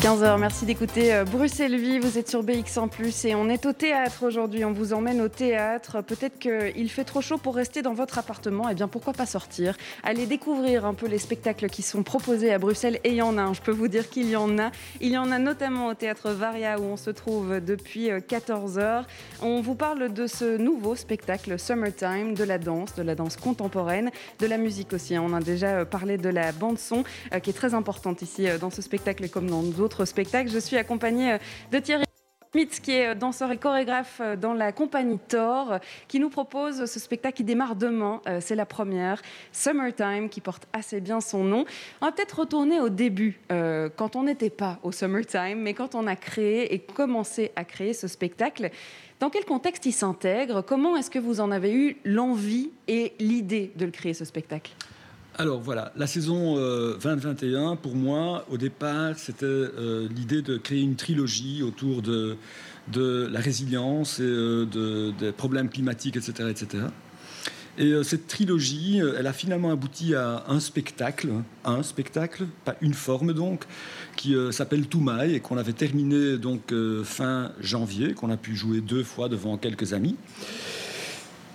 15h, 0.00 0.40
merci 0.40 0.64
d'écouter 0.64 1.12
euh, 1.12 1.24
Bruxelles 1.24 1.76
Vie, 1.76 1.98
vous 1.98 2.16
êtes 2.16 2.30
sur 2.30 2.42
BX1 2.42 3.26
et 3.26 3.34
on 3.34 3.50
est 3.50 3.66
au 3.66 3.74
théâtre 3.74 4.24
aujourd'hui, 4.24 4.64
on 4.64 4.72
vous 4.72 4.94
emmène 4.94 5.20
au 5.20 5.28
théâtre. 5.28 6.00
Peut-être 6.00 6.38
qu'il 6.38 6.90
fait 6.90 7.04
trop 7.04 7.20
chaud 7.20 7.36
pour 7.36 7.54
rester 7.54 7.82
dans 7.82 7.92
votre 7.92 8.18
appartement, 8.18 8.70
et 8.70 8.72
eh 8.72 8.74
bien 8.74 8.88
pourquoi 8.88 9.12
pas 9.12 9.26
sortir? 9.26 9.76
Allez 10.02 10.24
découvrir 10.24 10.86
un 10.86 10.94
peu 10.94 11.06
les 11.06 11.18
spectacles 11.18 11.68
qui 11.68 11.82
sont 11.82 12.02
proposés 12.02 12.50
à 12.50 12.58
Bruxelles, 12.58 12.98
et 13.04 13.10
il 13.10 13.16
y 13.16 13.20
en 13.20 13.36
a, 13.36 13.52
je 13.52 13.60
peux 13.60 13.72
vous 13.72 13.88
dire 13.88 14.08
qu'il 14.08 14.30
y 14.30 14.36
en 14.36 14.58
a. 14.58 14.70
Il 15.02 15.10
y 15.10 15.18
en 15.18 15.30
a 15.30 15.38
notamment 15.38 15.88
au 15.88 15.94
théâtre 15.94 16.30
Varia 16.30 16.80
où 16.80 16.84
on 16.84 16.96
se 16.96 17.10
trouve 17.10 17.60
depuis 17.60 18.08
14h. 18.08 18.78
Euh, 18.78 19.02
on 19.42 19.60
vous 19.60 19.74
parle 19.74 20.14
de 20.14 20.26
ce 20.26 20.56
nouveau 20.56 20.96
spectacle 20.96 21.58
Summertime, 21.58 22.32
de 22.32 22.44
la 22.44 22.56
danse, 22.56 22.94
de 22.94 23.02
la 23.02 23.14
danse 23.14 23.36
contemporaine, 23.36 24.10
de 24.38 24.46
la 24.46 24.56
musique 24.56 24.94
aussi. 24.94 25.18
On 25.18 25.34
a 25.34 25.40
déjà 25.40 25.80
euh, 25.80 25.84
parlé 25.84 26.16
de 26.16 26.30
la 26.30 26.52
bande 26.52 26.78
son 26.78 27.04
qui 27.42 27.50
est 27.50 27.54
très 27.54 27.74
importante 27.74 28.22
ici 28.22 28.46
dans 28.60 28.70
ce 28.70 28.80
spectacle 28.80 29.28
comme 29.28 29.50
dans 29.50 29.62
d'autres 29.62 29.89
spectacle. 30.04 30.50
Je 30.50 30.58
suis 30.58 30.76
accompagnée 30.76 31.32
euh, 31.32 31.38
de 31.72 31.78
Thierry. 31.78 32.04
Schmitz, 32.52 32.80
qui 32.80 32.92
est 32.92 33.08
euh, 33.08 33.14
danseur 33.14 33.52
et 33.52 33.58
chorégraphe 33.58 34.20
euh, 34.20 34.34
dans 34.34 34.54
la 34.54 34.72
compagnie 34.72 35.18
Thor, 35.28 35.78
qui 36.08 36.18
nous 36.18 36.30
propose 36.30 36.86
ce 36.86 36.98
spectacle 36.98 37.36
qui 37.36 37.44
démarre 37.44 37.76
demain. 37.76 38.20
C'est 38.40 38.56
la 38.56 38.66
première, 38.66 39.22
Summertime, 39.52 40.28
qui 40.28 40.40
porte 40.40 40.66
assez 40.72 41.00
bien 41.00 41.20
son 41.20 41.44
nom. 41.44 41.64
On 42.00 42.06
va 42.06 42.12
peut-être 42.12 42.40
retourner 42.40 42.80
au 42.80 42.88
début, 42.88 43.40
quand 43.48 44.16
on 44.16 44.24
n'était 44.24 44.50
pas 44.50 44.78
au 44.82 44.90
Summertime, 44.90 45.60
mais 45.60 45.74
quand 45.74 45.94
on 45.94 46.06
a 46.06 46.16
créé 46.16 46.74
et 46.74 46.80
commencé 46.80 47.52
à 47.54 47.64
créer 47.64 47.92
ce 47.92 48.08
spectacle. 48.08 48.70
Dans 49.20 49.30
quel 49.30 49.44
contexte 49.44 49.86
il 49.86 49.92
s'intègre? 49.92 50.62
Comment 50.62 50.96
est-ce 50.96 51.10
que 51.10 51.18
vous 51.18 51.40
en 51.40 51.50
avez 51.50 51.72
eu 51.72 51.98
l'envie 52.04 52.70
et 52.88 53.12
l'idée 53.20 53.70
de 53.76 53.84
le 53.84 53.90
créer, 53.90 54.14
ce 54.14 54.24
spectacle? 54.24 54.72
Alors 55.38 55.60
voilà, 55.60 55.92
la 55.96 56.06
saison 56.06 56.56
euh, 56.58 56.96
2021, 57.02 57.76
pour 57.76 57.94
moi, 57.94 58.44
au 58.50 58.58
départ, 58.58 59.14
c'était 59.16 59.46
euh, 59.46 60.08
l'idée 60.14 60.42
de 60.42 60.58
créer 60.58 60.80
une 60.80 60.96
trilogie 60.96 61.62
autour 61.62 62.02
de, 62.02 62.36
la 62.94 63.40
résilience 63.40 64.18
et 64.20 64.24
euh, 64.24 64.66
de, 64.66 65.12
des 65.18 65.32
problèmes 65.32 65.68
climatiques, 65.68 66.16
etc. 66.16 66.48
etc. 66.50 66.84
Et 67.78 67.92
euh, 67.92 68.02
cette 68.02 68.26
trilogie, 68.26 68.98
elle 68.98 69.26
a 69.26 69.32
finalement 69.32 69.70
abouti 69.70 70.14
à 70.14 70.44
un 70.48 70.60
spectacle, 70.60 71.28
un 71.64 71.82
spectacle, 71.82 72.46
pas 72.64 72.76
une 72.80 72.94
forme 72.94 73.32
donc, 73.32 73.64
qui 74.16 74.34
euh, 74.34 74.52
s'appelle 74.52 74.86
Toumaï 74.86 75.34
et 75.34 75.40
qu'on 75.40 75.56
avait 75.56 75.72
terminé 75.72 76.36
donc 76.36 76.72
euh, 76.72 77.04
fin 77.04 77.52
janvier, 77.60 78.12
qu'on 78.12 78.30
a 78.30 78.36
pu 78.36 78.54
jouer 78.56 78.80
deux 78.80 79.02
fois 79.04 79.28
devant 79.28 79.56
quelques 79.56 79.92
amis. 79.94 80.16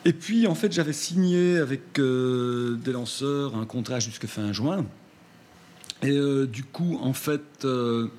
Et 0.08 0.14
puis, 0.14 0.46
en 0.46 0.54
fait, 0.54 0.72
j'avais 0.72 0.94
signé 0.94 1.58
avec 1.58 1.98
euh, 1.98 2.76
des 2.76 2.92
lanceurs 2.92 3.56
un 3.58 3.66
contrat 3.66 4.00
jusqu'à 4.00 4.28
fin 4.28 4.54
juin. 4.54 4.86
Et 6.04 6.12
euh, 6.12 6.46
du 6.46 6.64
coup, 6.64 7.00
en 7.02 7.14
fait, 7.14 7.66
euh, 7.66 8.10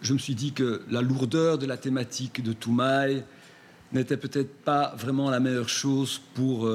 je 0.00 0.14
me 0.14 0.18
suis 0.18 0.34
dit 0.34 0.52
que 0.52 0.80
la 0.90 1.02
lourdeur 1.02 1.58
de 1.58 1.66
la 1.66 1.76
thématique 1.76 2.42
de 2.42 2.54
Toumaï 2.54 3.24
n'était 3.92 4.16
peut-être 4.16 4.54
pas 4.64 4.94
vraiment 4.96 5.28
la 5.28 5.38
meilleure 5.38 5.68
chose 5.68 6.20
pour 6.34 6.70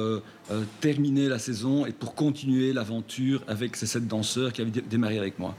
terminer 0.80 1.28
la 1.28 1.38
saison 1.38 1.86
et 1.86 1.92
pour 1.92 2.16
continuer 2.16 2.72
l'aventure 2.72 3.40
avec 3.46 3.76
ces 3.76 3.86
sept 3.86 4.08
danseurs 4.08 4.52
qui 4.52 4.62
avaient 4.62 4.72
démarré 4.72 5.18
avec 5.18 5.38
moi. 5.38 5.54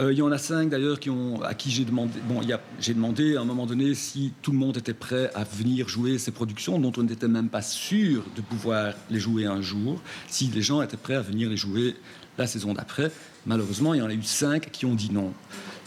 Euh, 0.00 0.12
il 0.12 0.18
y 0.18 0.22
en 0.22 0.30
a 0.30 0.38
cinq 0.38 0.70
d'ailleurs 0.70 0.98
à 1.42 1.54
qui 1.54 1.70
j'ai 1.72 1.84
demandé, 1.84 2.20
bon, 2.28 2.40
j'ai 2.78 2.94
demandé 2.94 3.36
à 3.36 3.40
un 3.40 3.44
moment 3.44 3.66
donné 3.66 3.94
si 3.94 4.32
tout 4.42 4.52
le 4.52 4.58
monde 4.58 4.76
était 4.76 4.94
prêt 4.94 5.30
à 5.34 5.42
venir 5.42 5.88
jouer 5.88 6.18
ces 6.18 6.30
productions 6.30 6.78
dont 6.78 6.92
on 6.96 7.02
n'était 7.02 7.26
même 7.26 7.48
pas 7.48 7.62
sûr 7.62 8.22
de 8.36 8.40
pouvoir 8.40 8.94
les 9.10 9.18
jouer 9.18 9.46
un 9.46 9.60
jour, 9.60 10.00
si 10.28 10.46
les 10.46 10.62
gens 10.62 10.82
étaient 10.82 10.96
prêts 10.96 11.16
à 11.16 11.20
venir 11.20 11.50
les 11.50 11.56
jouer 11.56 11.96
la 12.36 12.46
saison 12.46 12.74
d'après. 12.74 13.10
Malheureusement, 13.44 13.92
il 13.94 13.98
y 13.98 14.02
en 14.02 14.08
a 14.08 14.14
eu 14.14 14.22
cinq 14.22 14.70
qui 14.70 14.86
ont 14.86 14.94
dit 14.94 15.10
non. 15.12 15.32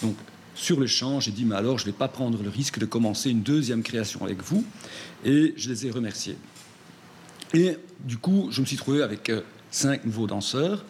Donc, 0.01 0.15
sur 0.55 0.77
le 0.77 0.87
champ, 0.87 1.21
j'ai 1.21 1.31
dit, 1.31 1.45
mais 1.45 1.55
alors 1.55 1.79
je 1.79 1.85
ne 1.85 1.91
vais 1.91 1.97
pas 1.97 2.09
prendre 2.09 2.43
le 2.43 2.49
risque 2.49 2.79
de 2.79 2.85
commencer 2.85 3.29
une 3.29 3.41
deuxième 3.43 3.81
création 3.81 4.25
avec 4.25 4.43
vous. 4.43 4.65
Et 5.23 5.53
je 5.55 5.69
les 5.69 5.87
ai 5.87 5.91
remerciés. 5.91 6.35
Et 7.53 7.77
du 8.03 8.17
coup, 8.17 8.49
je 8.51 8.59
me 8.59 8.65
suis 8.65 8.77
trouvé 8.77 9.01
avec 9.01 9.29
euh, 9.29 9.41
cinq 9.71 10.03
nouveaux 10.03 10.27
danseurs. 10.27 10.83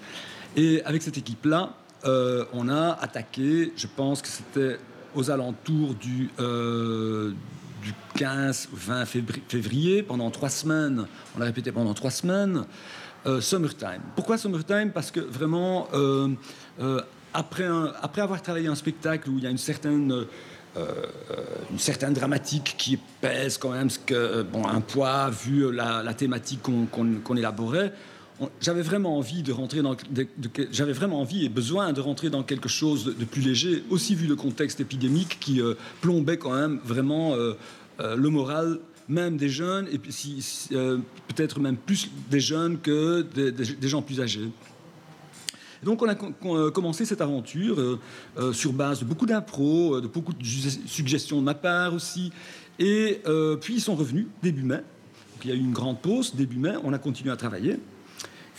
Et 0.55 0.81
avec 0.83 1.03
cette 1.03 1.17
équipe-là, 1.17 1.77
euh, 2.05 2.45
on 2.53 2.69
a 2.69 2.97
attaqué, 3.01 3.73
je 3.75 3.87
pense 3.87 4.21
que 4.21 4.27
c'était 4.27 4.77
aux 5.15 5.29
alentours 5.29 5.93
du, 5.95 6.29
euh, 6.39 7.33
du 7.81 7.93
15 8.15 8.69
20 8.73 9.05
février, 9.47 10.03
pendant 10.03 10.29
trois 10.31 10.49
semaines, 10.49 11.05
on 11.37 11.41
a 11.41 11.45
répété 11.45 11.71
pendant 11.71 11.93
trois 11.93 12.11
semaines, 12.11 12.65
euh, 13.25 13.39
Summertime. 13.39 14.01
Pourquoi 14.15 14.37
Summertime? 14.37 14.91
Parce 14.91 15.11
que 15.11 15.19
vraiment, 15.19 15.87
euh, 15.93 16.29
euh, 16.79 17.01
après 17.33 17.65
avoir 17.65 18.41
travaillé 18.41 18.67
un 18.67 18.75
spectacle 18.75 19.29
où 19.29 19.37
il 19.37 19.43
y 19.43 19.47
a 19.47 19.49
une 19.49 19.57
certaine 19.57 20.25
une 21.69 21.79
certaine 21.79 22.13
dramatique 22.13 22.75
qui 22.77 22.97
pèse 23.19 23.57
quand 23.57 23.71
même 23.71 23.89
ce 23.89 23.99
que, 23.99 24.41
bon, 24.41 24.65
un 24.65 24.79
poids 24.79 25.29
vu 25.29 25.69
la, 25.69 26.13
thématique 26.13 26.61
qu'on 26.61 27.35
élaborait 27.35 27.91
j'avais 28.59 28.81
vraiment 28.81 29.17
envie 29.17 29.43
de 29.43 29.51
rentrer 29.51 29.81
dans, 29.81 29.95
j'avais 30.71 30.93
vraiment 30.93 31.21
envie 31.21 31.45
et 31.45 31.49
besoin 31.49 31.93
de 31.93 32.01
rentrer 32.01 32.29
dans 32.29 32.43
quelque 32.43 32.69
chose 32.69 33.05
de, 33.05 33.25
plus 33.25 33.41
léger, 33.41 33.83
aussi 33.89 34.15
vu 34.15 34.27
le 34.27 34.35
contexte 34.35 34.79
épidémique 34.79 35.37
qui 35.39 35.61
euh, 35.61 35.75
plombait 36.01 36.37
quand 36.37 36.53
même 36.53 36.79
vraiment 36.83 37.35
euh, 37.35 37.53
euh, 37.99 38.15
le 38.15 38.29
moral 38.29 38.79
même 39.07 39.37
des 39.37 39.49
jeunes 39.49 39.87
et 39.91 39.97
peut-être 39.97 41.59
même 41.59 41.75
plus 41.75 42.09
des 42.29 42.39
jeunes 42.39 42.79
que 42.79 43.21
des, 43.21 43.87
gens 43.87 44.01
plus 44.01 44.21
âgés. 44.21 44.49
Donc 45.83 46.01
on 46.01 46.07
a 46.07 46.15
commencé 46.71 47.03
cette 47.03 47.19
aventure 47.19 47.99
sur 48.53 48.71
base 48.71 49.01
de 49.01 49.05
beaucoup 49.05 49.25
d'impro, 49.25 49.99
de 49.99 50.07
beaucoup 50.07 50.31
de 50.31 50.45
suggestions 50.85 51.39
de 51.39 51.43
ma 51.43 51.55
part 51.55 51.93
aussi. 51.93 52.31
Et 52.79 53.21
puis 53.59 53.73
ils 53.73 53.81
sont 53.81 53.95
revenus 53.95 54.27
début 54.41 54.63
mai. 54.63 54.81
Il 55.43 55.49
y 55.49 55.53
a 55.53 55.55
eu 55.55 55.59
une 55.59 55.73
grande 55.73 55.99
pause 55.99 56.33
début 56.33 56.59
mai. 56.59 56.75
On 56.83 56.93
a 56.93 56.99
continué 56.99 57.33
à 57.33 57.35
travailler. 57.35 57.79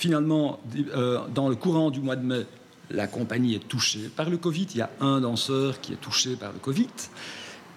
Finalement, 0.03 0.59
euh, 0.97 1.21
dans 1.33 1.49
le 1.49 1.55
courant 1.55 1.93
du 1.93 2.01
mois 2.01 2.17
de 2.17 2.27
mai, 2.27 2.45
la 2.91 3.07
compagnie 3.07 3.55
est 3.55 3.69
touchée 3.69 4.11
par 4.17 4.29
le 4.31 4.37
Covid. 4.37 4.67
Il 4.75 4.79
y 4.79 4.81
a 4.81 4.91
un 5.01 5.21
danseur 5.21 5.81
qui 5.81 5.93
est 5.93 6.01
touché 6.01 6.35
par 6.35 6.53
le 6.53 6.59
Covid. 6.59 6.89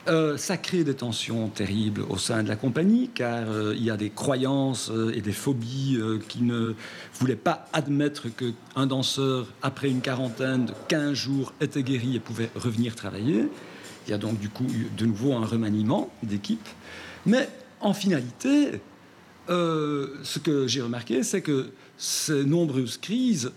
Euh, 0.07 0.35
ça 0.35 0.57
crée 0.57 0.83
des 0.83 0.95
tensions 0.95 1.49
terribles 1.49 2.01
au 2.09 2.17
sein 2.17 2.41
de 2.41 2.47
la 2.47 2.55
compagnie, 2.55 3.11
car 3.13 3.47
euh, 3.47 3.75
il 3.77 3.83
y 3.83 3.91
a 3.91 3.95
des 3.95 4.09
croyances 4.09 4.91
et 5.13 5.21
des 5.21 5.33
phobies 5.33 5.99
qui 6.27 6.41
ne 6.41 6.73
voulaient 7.13 7.35
pas 7.35 7.67
admettre 7.73 8.29
qu'un 8.29 8.87
danseur, 8.87 9.45
après 9.61 9.91
une 9.91 10.01
quarantaine 10.01 10.65
de 10.65 10.73
15 10.87 11.13
jours, 11.13 11.53
était 11.61 11.83
guéri 11.83 12.15
et 12.15 12.19
pouvait 12.19 12.49
revenir 12.55 12.95
travailler. 12.95 13.49
Il 14.07 14.09
y 14.09 14.13
a 14.15 14.17
donc 14.17 14.39
du 14.39 14.49
coup 14.49 14.65
de 14.97 15.05
nouveau 15.05 15.33
un 15.33 15.45
remaniement 15.45 16.09
d'équipe. 16.23 16.67
Mais 17.27 17.47
en 17.81 17.93
finalité, 17.93 18.81
ce 19.47 20.39
que 20.39 20.65
j'ai 20.65 20.81
remarqué, 20.81 21.21
c'est 21.21 21.43
que 21.43 21.69
ces 21.97 22.43
nombreuses 22.43 22.97
crises 22.97 23.51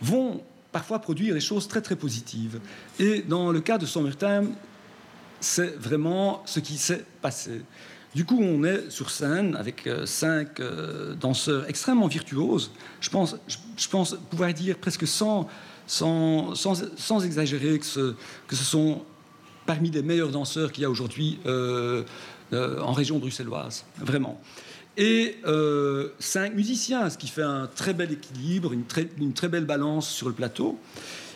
vont 0.00 0.42
parfois 0.72 0.98
produire 0.98 1.34
des 1.34 1.40
choses 1.40 1.68
très 1.68 1.80
très 1.80 1.96
positives. 1.96 2.58
Et 2.98 3.22
dans 3.22 3.52
le 3.52 3.60
cas 3.60 3.78
de 3.78 3.86
Summertime, 3.86 4.54
c'est 5.40 5.76
vraiment 5.76 6.42
ce 6.46 6.60
qui 6.60 6.78
s'est 6.78 7.04
passé. 7.20 7.62
Du 8.14 8.24
coup, 8.24 8.38
on 8.40 8.62
est 8.64 8.90
sur 8.90 9.10
scène 9.10 9.56
avec 9.56 9.86
euh, 9.86 10.04
cinq 10.04 10.60
euh, 10.60 11.14
danseurs 11.14 11.68
extrêmement 11.68 12.08
virtuoses. 12.08 12.70
Je 13.00 13.08
pense, 13.08 13.36
pouvoir 14.30 14.52
dire 14.52 14.76
presque 14.78 15.06
sans, 15.06 15.48
sans, 15.86 16.54
sans, 16.54 17.24
exagérer 17.24 17.78
que 17.78 17.86
ce, 17.86 18.14
que 18.46 18.54
ce 18.54 18.64
sont 18.64 19.02
parmi 19.64 19.90
les 19.90 20.02
meilleurs 20.02 20.30
danseurs 20.30 20.72
qu'il 20.72 20.82
y 20.82 20.84
a 20.84 20.90
aujourd'hui 20.90 21.38
euh, 21.46 22.04
en 22.52 22.92
région 22.92 23.18
bruxelloise. 23.18 23.84
Vraiment 23.98 24.38
et 24.96 25.36
euh, 25.46 26.08
cinq 26.18 26.54
musiciens, 26.54 27.08
ce 27.08 27.16
qui 27.16 27.28
fait 27.28 27.42
un 27.42 27.68
très 27.74 27.94
bel 27.94 28.12
équilibre, 28.12 28.72
une 28.72 28.84
très, 29.32 29.48
belle 29.48 29.64
balance 29.64 30.08
sur 30.08 30.28
le 30.28 30.34
plateau. 30.34 30.78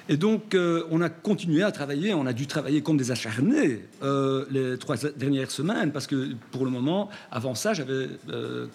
Et 0.09 0.17
donc, 0.17 0.55
euh, 0.55 0.85
on 0.91 1.01
a 1.01 1.09
continué 1.09 1.65
à 1.65 1.73
travailler, 1.73 2.15
on 2.15 2.27
a 2.27 2.33
dû 2.33 2.47
travailler 2.47 2.81
comme 2.81 2.97
des 2.97 3.11
acharnés 3.11 3.81
euh, 4.05 4.45
les 4.51 4.79
trois 4.79 4.97
dernières 5.17 5.51
semaines, 5.51 5.91
parce 5.91 6.07
que 6.07 6.35
pour 6.53 6.65
le 6.65 6.71
moment, 6.71 7.09
avant 7.33 7.57
ça, 7.57 7.75
j'avais 7.75 8.09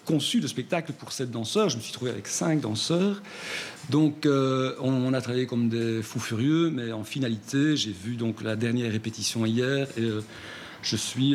conçu 0.04 0.40
le 0.40 0.48
spectacle 0.48 0.92
pour 0.92 1.12
sept 1.12 1.30
danseurs, 1.30 1.70
je 1.70 1.76
me 1.76 1.82
suis 1.82 1.92
trouvé 1.92 2.10
avec 2.10 2.26
cinq 2.26 2.60
danseurs. 2.60 3.22
Donc, 3.88 4.26
on, 4.26 5.14
a 5.14 5.20
travaillé 5.22 5.46
comme 5.46 5.68
des 5.68 6.02
fous 6.02 6.20
furieux, 6.20 6.70
mais 6.70 6.92
en 6.92 7.04
finalité, 7.04 7.76
j'ai 7.76 7.92
vu 7.92 8.16
donc 8.16 8.42
la 8.42 8.56
dernière 8.56 8.92
répétition 8.92 9.46
hier, 9.46 9.86
et 9.96 10.10
je 10.82 10.96
suis 10.96 11.34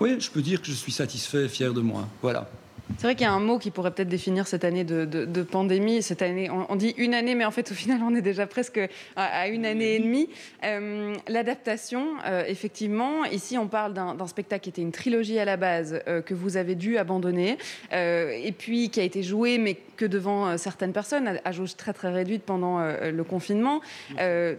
oui, 0.00 0.16
je 0.20 0.30
peux 0.30 0.42
dire 0.42 0.60
que 0.60 0.66
je 0.66 0.72
suis 0.72 0.92
satisfait 0.92 1.48
fier 1.48 1.72
de 1.72 1.80
moi. 1.80 2.08
Voilà. 2.22 2.48
C'est 2.96 3.06
vrai 3.06 3.14
qu'il 3.14 3.24
y 3.24 3.28
a 3.28 3.32
un 3.32 3.40
mot 3.40 3.58
qui 3.58 3.70
pourrait 3.70 3.92
peut-être 3.92 4.08
définir 4.08 4.46
cette 4.46 4.64
année 4.64 4.82
de, 4.82 5.42
pandémie. 5.42 6.02
Cette 6.02 6.22
année, 6.22 6.50
on, 6.50 6.74
dit 6.74 6.94
une 6.96 7.14
année, 7.14 7.34
mais 7.34 7.44
en 7.44 7.50
fait, 7.50 7.70
au 7.70 7.74
final, 7.74 8.00
on 8.02 8.14
est 8.14 8.22
déjà 8.22 8.46
presque 8.46 8.80
à, 9.14 9.48
une 9.48 9.66
année 9.66 9.94
et 9.96 9.98
demie. 10.00 10.28
Euh, 10.64 11.14
l'adaptation, 11.28 12.06
euh, 12.26 12.44
effectivement, 12.46 13.24
ici, 13.26 13.56
on 13.58 13.68
parle 13.68 13.92
d'un 13.92 14.26
spectacle 14.26 14.64
qui 14.64 14.70
était 14.70 14.82
une 14.82 14.92
trilogie 14.92 15.38
à 15.38 15.44
la 15.44 15.56
base 15.56 16.00
euh, 16.08 16.22
que 16.22 16.34
vous 16.34 16.56
avez 16.56 16.74
dû 16.74 16.98
abandonner, 16.98 17.58
et 17.92 18.52
puis 18.56 18.90
qui 18.90 19.00
a 19.00 19.04
été 19.04 19.22
joué, 19.22 19.58
mais 19.58 19.76
que 19.96 20.06
devant 20.06 20.56
certaines 20.56 20.92
personnes, 20.92 21.40
à, 21.44 21.52
jauge 21.52 21.76
très 21.76 21.92
très 21.92 22.10
réduite 22.10 22.42
pendant 22.42 22.78
le 22.78 23.24
confinement, 23.24 23.80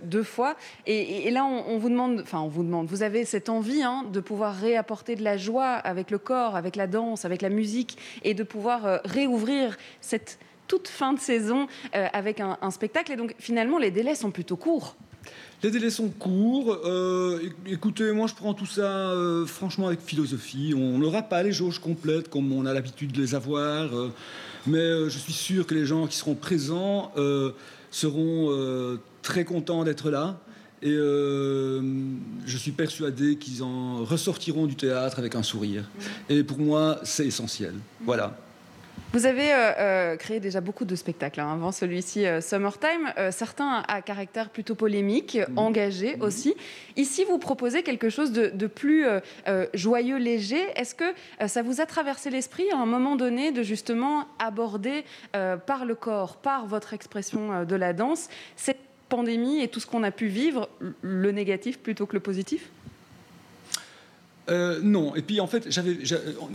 deux 0.03 0.23
fois. 0.23 0.55
Et, 0.85 1.29
là, 1.31 1.45
on, 1.45 1.77
vous 1.77 1.89
demande, 1.89 2.21
enfin, 2.21 2.39
on 2.39 2.47
vous 2.47 2.63
demande, 2.63 2.87
vous 2.87 3.03
avez 3.03 3.25
cette 3.25 3.49
envie 3.49 3.83
hein, 3.83 4.05
de 4.11 4.19
pouvoir 4.19 4.55
réapporter 4.55 5.15
de 5.15 5.23
la 5.23 5.37
joie 5.37 5.73
avec 5.73 6.11
le 6.11 6.17
corps, 6.17 6.55
avec 6.55 6.75
la 6.75 6.87
danse, 6.87 7.25
avec 7.25 7.41
la 7.41 7.49
musique 7.49 7.97
et 8.23 8.33
de 8.33 8.43
pouvoir 8.43 8.85
euh, 8.85 8.97
réouvrir 9.05 9.77
cette 10.01 10.39
toute 10.67 10.87
fin 10.87 11.13
de 11.13 11.19
saison 11.19 11.67
euh, 11.95 12.05
avec 12.13 12.39
un, 12.39 12.71
spectacle. 12.71 13.11
Et 13.11 13.15
donc 13.15 13.33
finalement, 13.39 13.79
les 13.79 13.91
délais 13.91 14.15
sont 14.15 14.31
plutôt 14.31 14.55
courts. 14.55 14.95
Les 15.63 15.71
délais 15.71 15.89
sont 15.89 16.09
courts. 16.09 16.77
Euh, 16.85 17.41
écoutez, 17.65 18.11
moi 18.11 18.27
je 18.27 18.35
prends 18.35 18.53
tout 18.53 18.65
ça 18.65 19.11
franchement 19.47 19.87
avec 19.87 19.99
philosophie. 19.99 20.73
On 20.75 20.99
n'aura 20.99 21.23
pas 21.23 21.43
les 21.43 21.51
jauges 21.51 21.79
complètes 21.79 22.29
comme 22.29 22.51
on 22.53 22.65
a 22.65 22.73
l'habitude 22.73 23.11
de 23.11 23.21
les 23.21 23.35
avoir, 23.35 23.89
mais 24.67 25.09
je 25.09 25.17
suis 25.17 25.33
sûr 25.33 25.67
que 25.67 25.73
les 25.73 25.85
gens 25.85 26.07
qui 26.07 26.15
seront 26.15 26.35
présents 26.35 27.11
seront 27.91 28.97
très 29.21 29.43
contents 29.43 29.83
d'être 29.83 30.09
là. 30.11 30.39
Et 30.81 30.95
je 30.95 32.57
suis 32.57 32.71
persuadé 32.71 33.35
qu'ils 33.35 33.63
en 33.63 34.03
ressortiront 34.03 34.65
du 34.65 34.75
théâtre 34.75 35.19
avec 35.19 35.35
un 35.35 35.43
sourire. 35.43 35.89
Et 36.29 36.43
pour 36.43 36.59
moi, 36.59 36.99
c'est 37.03 37.25
essentiel. 37.27 37.73
Voilà. 38.05 38.37
Vous 39.11 39.25
avez 39.25 39.51
euh, 39.51 39.71
euh, 39.79 40.15
créé 40.17 40.39
déjà 40.39 40.61
beaucoup 40.61 40.85
de 40.85 40.95
spectacles 40.95 41.39
hein, 41.39 41.53
avant 41.53 41.71
celui-ci, 41.71 42.27
euh, 42.27 42.41
Summertime. 42.41 43.11
certains 43.31 43.83
à 43.87 44.03
caractère 44.03 44.49
plutôt 44.51 44.75
polémique, 44.75 45.35
mhm. 45.49 45.57
engagé 45.57 46.17
aussi. 46.19 46.53
Ici, 46.95 47.25
vous 47.27 47.39
proposez 47.39 47.81
quelque 47.81 48.09
chose 48.09 48.31
de, 48.31 48.51
de 48.53 48.67
plus 48.67 49.05
joyeux, 49.73 50.17
léger. 50.17 50.61
Est-ce 50.75 50.93
que 50.93 51.05
ça 51.47 51.63
vous 51.63 51.81
a 51.81 51.85
traversé 51.85 52.29
l'esprit 52.29 52.69
à 52.71 52.77
un 52.77 52.85
moment 52.85 53.15
donné 53.15 53.51
de 53.51 53.63
justement 53.63 54.27
aborder 54.37 55.03
par 55.31 55.85
le 55.85 55.95
corps, 55.95 56.37
par 56.37 56.67
votre 56.67 56.93
expression 56.93 57.63
de 57.63 57.75
la 57.75 57.93
danse, 57.93 58.29
cette 58.55 58.88
pandémie 59.09 59.61
et 59.61 59.67
tout 59.67 59.79
ce 59.79 59.87
qu'on 59.87 60.03
a 60.03 60.11
pu 60.11 60.27
vivre, 60.27 60.69
le 61.01 61.31
négatif 61.31 61.79
plutôt 61.79 62.05
que 62.05 62.13
le 62.13 62.19
positif? 62.19 62.69
Euh, 64.49 64.79
non, 64.81 65.15
et 65.15 65.21
puis 65.21 65.39
en 65.39 65.47
fait, 65.47 65.67
j'avais, 65.69 65.97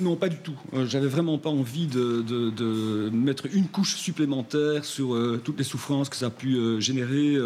non, 0.01 0.17
pas 0.17 0.29
du 0.29 0.39
tout. 0.39 0.59
Euh, 0.73 0.87
j'avais 0.87 1.07
vraiment 1.07 1.39
pas 1.39 1.51
envie 1.51 1.87
de, 1.87 3.11
mettre 3.13 3.47
une 3.53 3.69
couche 3.69 3.97
supplémentaire 3.97 4.85
sur 4.85 5.15
euh, 5.15 5.41
toutes 5.43 5.59
les 5.59 5.65
souffrances 5.65 6.09
que 6.09 6.17
ça 6.17 6.27
a 6.27 6.31
pu 6.31 6.81
générer 6.81 7.37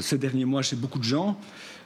ces 0.00 0.18
derniers 0.18 0.44
mois 0.44 0.62
chez 0.62 0.76
beaucoup 0.76 0.98
de 0.98 1.04
gens. 1.04 1.36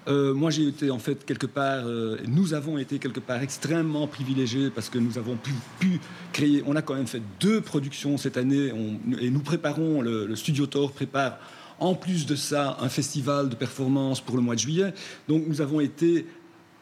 moi, 0.08 0.50
j'ai 0.50 0.68
été 0.68 0.90
en 0.90 0.98
fait 0.98 1.24
quelque 1.24 1.46
part, 1.46 1.84
nous 2.26 2.54
avons 2.54 2.78
été 2.78 2.98
quelque 2.98 3.20
part 3.20 3.42
extrêmement 3.42 4.06
privilégiés 4.06 4.70
parce 4.70 4.90
que 4.90 4.98
nous 4.98 5.16
avons 5.18 5.36
pu, 5.80 6.00
créer. 6.32 6.62
On 6.66 6.76
a 6.76 6.82
quand 6.82 6.94
même 6.94 7.06
fait 7.06 7.22
deux 7.40 7.60
productions 7.60 8.18
cette 8.18 8.36
année 8.36 8.72
et 9.20 9.30
nous 9.30 9.40
préparons, 9.40 10.02
le, 10.02 10.26
le 10.26 10.36
Studio 10.36 10.66
Thor 10.66 10.92
prépare 10.92 11.38
en 11.78 11.94
plus 11.94 12.26
de 12.26 12.36
ça 12.36 12.76
un 12.80 12.88
festival 12.88 13.48
de 13.48 13.54
performance 13.54 14.20
pour 14.20 14.36
le 14.36 14.42
mois 14.42 14.54
de 14.54 14.60
juillet. 14.60 14.94
Donc 15.28 15.44
nous 15.46 15.60
avons 15.60 15.80
été 15.80 16.26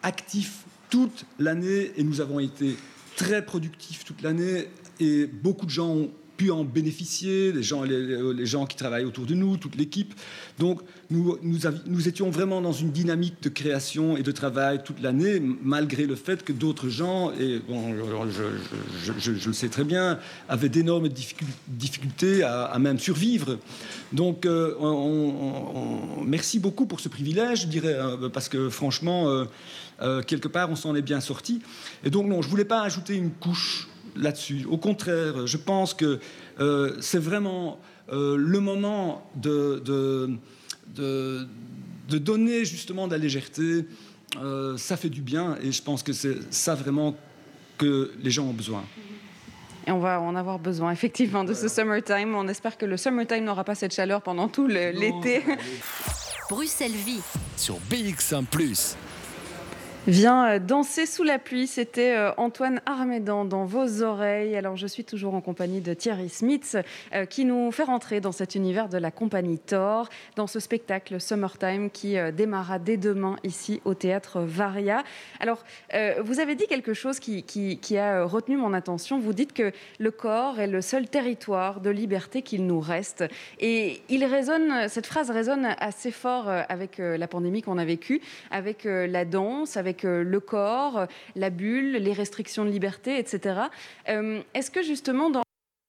actifs 0.03 0.65
toute 0.91 1.25
l'année 1.39 1.93
et 1.97 2.05
nous 2.05 2.21
avons 2.21 2.41
été 2.41 2.77
très 3.17 3.45
productifs 3.45 4.05
toute 4.05 4.23
l'année 4.23 4.69
et 5.01 5.27
beaucoup 5.27 5.67
de 5.67 5.71
gens 5.71 5.89
ont 5.89 6.11
pu 6.37 6.51
en 6.51 6.65
bénéficier, 6.65 7.53
les 7.53 7.63
gens, 7.63 7.83
les, 7.83 8.47
gens 8.47 8.67
qui 8.67 8.77
travaillent 8.77 9.05
autour 9.05 9.27
de 9.27 9.35
nous, 9.35 9.57
toute 9.57 9.77
l'équipe. 9.77 10.15
Donc 10.59 10.81
nous, 11.11 11.39
nous, 11.43 12.09
étions 12.09 12.31
vraiment 12.31 12.61
dans 12.61 12.73
une 12.73 12.91
dynamique 12.91 13.43
de 13.43 13.49
création 13.49 14.17
et 14.17 14.23
de 14.23 14.33
travail 14.33 14.83
toute 14.85 15.01
l'année, 15.01 15.41
malgré 15.41 16.07
le 16.07 16.17
fait 16.17 16.45
que 16.45 16.53
d'autres 16.53 16.89
gens, 16.89 17.33
et 17.33 17.61
bon, 17.67 17.95
je, 19.19 19.31
le 19.31 19.53
sais 19.53 19.69
très 19.69 19.85
bien, 19.85 20.19
avaient 20.49 20.69
d'énormes 20.69 21.09
difficultés 21.69 22.43
à, 22.43 22.79
même 22.79 22.99
survivre. 22.99 23.59
Donc 24.13 24.47
euh, 24.47 24.75
on, 24.81 26.25
merci 26.25 26.59
beaucoup 26.59 26.87
pour 26.87 27.01
ce 27.01 27.09
privilège, 27.09 27.63
je 27.63 27.67
dirais, 27.67 27.99
hein, 27.99 28.19
parce 28.33 28.49
que 28.49 28.69
franchement, 28.69 29.29
euh, 29.29 29.45
euh, 30.03 30.23
quelque 30.23 30.49
part, 30.49 30.71
on 30.71 30.77
s'en 30.77 30.95
est 30.95 31.03
bien 31.03 31.21
sorti. 31.21 31.61
Et 32.05 32.11
donc 32.11 32.27
non, 32.27 32.43
je 32.43 32.49
voulais 32.49 32.65
pas 32.65 32.83
ajouter 32.83 33.15
une 33.15 33.31
couche 33.31 33.89
là-dessus. 34.17 34.67
Au 34.69 34.77
contraire, 34.77 35.47
je 35.47 35.57
pense 35.57 35.95
que 35.95 36.19
euh, 36.61 36.97
c'est 37.01 37.19
vraiment 37.19 37.79
euh, 38.13 38.37
le 38.37 38.61
moment 38.61 39.29
de, 39.37 39.83
de, 39.85 40.39
de, 42.09 42.19
donner 42.19 42.65
justement 42.65 43.07
de 43.07 43.13
la 43.13 43.19
légèreté. 43.19 43.87
Euh, 44.41 44.77
ça 44.77 44.97
fait 44.97 45.11
du 45.11 45.21
bien 45.21 45.57
et 45.63 45.71
je 45.71 45.83
pense 45.83 46.03
que 46.03 46.13
c'est 46.13 46.37
ça 46.53 46.75
vraiment 46.75 47.15
que 47.79 48.13
les 48.23 48.31
gens 48.31 48.45
ont 48.45 48.53
besoin. 48.53 48.85
Et 49.87 49.91
on 49.91 49.99
va 49.99 50.21
en 50.21 50.35
avoir 50.35 50.59
besoin 50.59 50.93
effectivement 50.93 51.45
de 51.45 51.53
ce 51.55 51.69
summertime. 51.69 52.35
On 52.35 52.49
espère 52.49 52.79
que 52.79 52.87
le 52.87 52.97
summertime 52.97 53.45
n'aura 53.45 53.65
pas 53.65 53.75
cette 53.75 53.95
chaleur 53.95 54.23
pendant 54.23 54.49
tout 54.49 54.67
l'été. 54.67 55.43
Bruxelles 56.51 56.93
Vie. 56.93 57.21
Sur 57.57 57.79
BX1⁇ 57.91 58.45
Viens 60.07 60.51
euh, 60.51 60.59
danser 60.59 61.07
sous 61.07 61.23
la 61.23 61.39
pluie, 61.39 61.67
c'était 61.67 62.15
euh, 62.15 62.31
Antoine 62.37 62.83
Armédan 62.85 63.47
dans 63.47 63.65
vos 63.65 64.03
oreilles. 64.03 64.55
Alors 64.55 64.77
je 64.77 64.87
suis 64.87 65.03
toujours 65.03 65.35
en 65.35 65.41
compagnie 65.41 65.81
de 65.81 65.95
Thierry 65.95 66.29
Smith 66.29 66.77
euh, 67.15 67.25
qui 67.25 67.47
nous 67.47 67.73
fait 67.73 67.85
rentrer 67.85 68.21
dans 68.21 68.31
cet 68.31 68.55
univers 68.55 68.91
de 68.91 68.99
la 68.99 69.11
compagnie 69.11 69.59
Thor, 69.59 70.11
dans 70.37 70.47
ce 70.47 70.61
spectacle 70.61 71.23
Summertime 71.23 71.89
qui 71.89 72.17
démarra 72.35 72.79
dès 72.79 72.99
demain 72.99 73.37
ici 73.45 73.81
au 73.87 73.95
théâtre 73.95 74.41
Varia. 74.41 75.05
Alors 75.41 75.65
vous 76.23 76.41
avez 76.41 76.55
dit 76.55 76.67
quelque 76.67 76.93
chose 76.93 77.19
qui, 77.19 77.43
qui, 77.43 77.99
a 77.99 78.25
retenu 78.25 78.57
mon 78.57 78.75
attention. 78.75 79.19
Vous 79.19 79.33
dites 79.33 79.53
que 79.53 79.73
le 79.99 80.11
corps 80.11 80.61
est 80.61 80.67
le 80.67 80.83
seul 80.83 81.09
territoire 81.09 81.81
de 81.81 81.91
liberté 81.91 82.43
qu'il 82.43 82.67
nous 82.67 82.81
reste. 82.81 83.25
Et 83.59 84.03
il 84.09 84.25
résonne, 84.25 84.89
cette 84.89 85.07
phrase 85.07 85.31
résonne 85.31 85.75
assez 85.79 86.11
fort 86.11 86.49
avec 86.49 86.99
la 86.99 87.29
pandémie 87.29 87.63
qu'on 87.63 87.79
a 87.79 87.85
vécue, 87.85 88.21
avec 88.51 88.85
la 88.85 89.25
danse, 89.25 89.77
avec 89.77 89.94
euh, 90.05 90.23
le 90.23 90.41
corps, 90.41 91.07
la 91.37 91.51
bulle, 91.51 91.93
les 91.93 92.13
restrictions 92.13 92.65
de 92.65 92.71
liberté, 92.71 93.19
etc. 93.19 93.61
Euh, 94.09 94.41
est-ce 94.55 94.71
que 94.71 94.83
justement 94.83 95.31
dans 95.31 95.43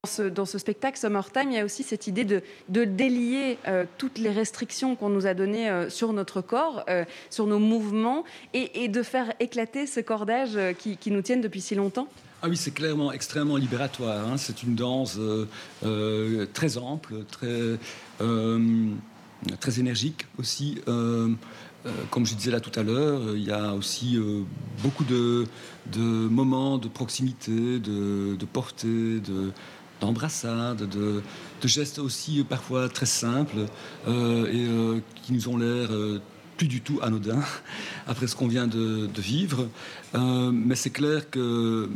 ce, 0.06 0.22
dans 0.22 0.46
ce, 0.46 0.58
spectacle 0.58 1.00
Summertime, 1.00 1.50
il 1.50 1.56
y 1.56 1.60
a 1.60 1.66
aussi 1.66 1.84
cette 1.84 2.08
idée 2.08 2.26
de, 2.26 2.42
délier 2.70 3.58
euh, 3.68 3.86
toutes 3.98 4.20
les 4.20 4.30
restrictions 4.30 4.96
qu'on 4.96 5.10
nous 5.10 5.26
a 5.26 5.34
données 5.34 5.90
sur 5.90 6.14
notre 6.14 6.42
corps, 6.42 6.86
sur 7.32 7.48
nos 7.48 7.60
mouvements, 7.60 8.24
et, 8.54 8.88
de 8.88 9.02
faire 9.02 9.34
éclater 9.40 9.88
ce 9.88 10.02
cordage 10.02 10.60
qui, 10.78 11.12
nous 11.12 11.22
tienne 11.22 11.42
depuis 11.42 11.62
si 11.62 11.74
longtemps? 11.74 12.08
Ah 12.44 12.50
oui, 12.50 12.58
c'est 12.58 12.72
clairement 12.72 13.12
extrêmement 13.12 13.58
libératoire. 13.58 14.28
Hein. 14.28 14.38
C'est 14.38 14.62
une 14.62 14.76
danse 14.76 15.18
très 16.54 16.78
ample, 16.78 17.24
très, 17.32 17.80
très 19.60 19.80
énergique 19.80 20.26
aussi. 20.38 20.82
Euh, 21.86 21.90
comme 22.10 22.26
je 22.26 22.34
disais 22.34 22.52
là 22.52 22.60
tout 22.60 22.78
à 22.80 22.84
l'heure, 22.84 23.22
euh, 23.22 23.38
il 23.38 23.44
y 23.44 23.52
a 23.52 23.74
aussi 23.74 24.18
euh, 24.18 24.42
beaucoup 24.82 25.04
de, 25.04 25.46
moments 26.00 26.80
de 26.80 26.88
proximité, 26.88 27.80
de, 27.80 28.46
portée, 28.52 29.20
de, 29.20 29.52
d'embrassades, 30.02 30.90
de, 30.90 31.22
gestes 31.64 32.00
aussi 32.00 32.44
parfois 32.48 32.90
très 32.90 33.08
simples 33.08 33.66
et 34.08 34.68
qui 35.24 35.34
nous 35.34 35.50
ont 35.50 35.58
l'air 35.58 35.90
plus 36.58 36.68
du 36.68 36.82
tout 36.82 37.00
anodins 37.02 37.42
après 38.08 38.28
ce 38.28 38.36
qu'on 38.36 38.48
vient 38.48 38.68
de, 38.68 39.10
vivre. 39.18 39.68
mais 40.14 40.76
c'est 40.76 40.92
clair 40.92 41.30
que 41.32 41.90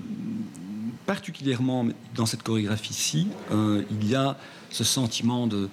particulièrement 1.05 1.85
dans 2.15 2.25
cette 2.25 2.41
chorégraphie-ci, 2.41 3.27
il 3.51 4.09
y 4.09 4.15
a 4.15 4.37
ce 4.71 4.83
sentiment 4.83 5.45
de 5.45 5.69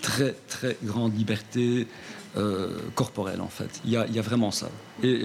très 0.00 0.34
très 0.48 0.76
grande 0.82 1.16
liberté, 1.16 1.86
euh, 2.36 2.68
corporel 2.94 3.40
en 3.40 3.48
fait. 3.48 3.80
Il 3.86 3.92
y, 3.92 3.96
a, 3.96 4.22
vraiment 4.22 4.50
ça. 4.50 4.68
Et, 5.02 5.24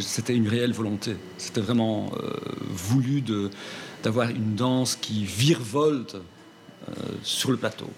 c'était 0.00 0.34
une 0.34 0.48
réelle 0.48 0.72
volonté. 0.72 1.14
C'était 1.36 1.60
vraiment 1.60 2.10
euh, 2.16 2.32
voulu 2.70 3.22
d'avoir 4.02 4.30
une 4.30 4.54
danse 4.54 4.96
qui 4.96 5.24
virevolte 5.24 6.14
euh, 6.14 6.92
sur 7.22 7.50
le 7.50 7.58
plateau. 7.58 7.90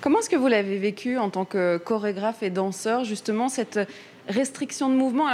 Comment 0.00 0.20
est-ce 0.20 0.30
que 0.30 0.36
vous 0.36 0.46
l'avez 0.46 0.78
vécu 0.78 1.18
en 1.18 1.30
tant 1.30 1.44
que 1.44 1.78
chorégraphe 1.78 2.44
et 2.44 2.50
danseur, 2.50 3.02
justement, 3.02 3.48
cette 3.48 3.80
restriction 4.28 4.90
de 4.90 4.94
mouvement, 4.94 5.26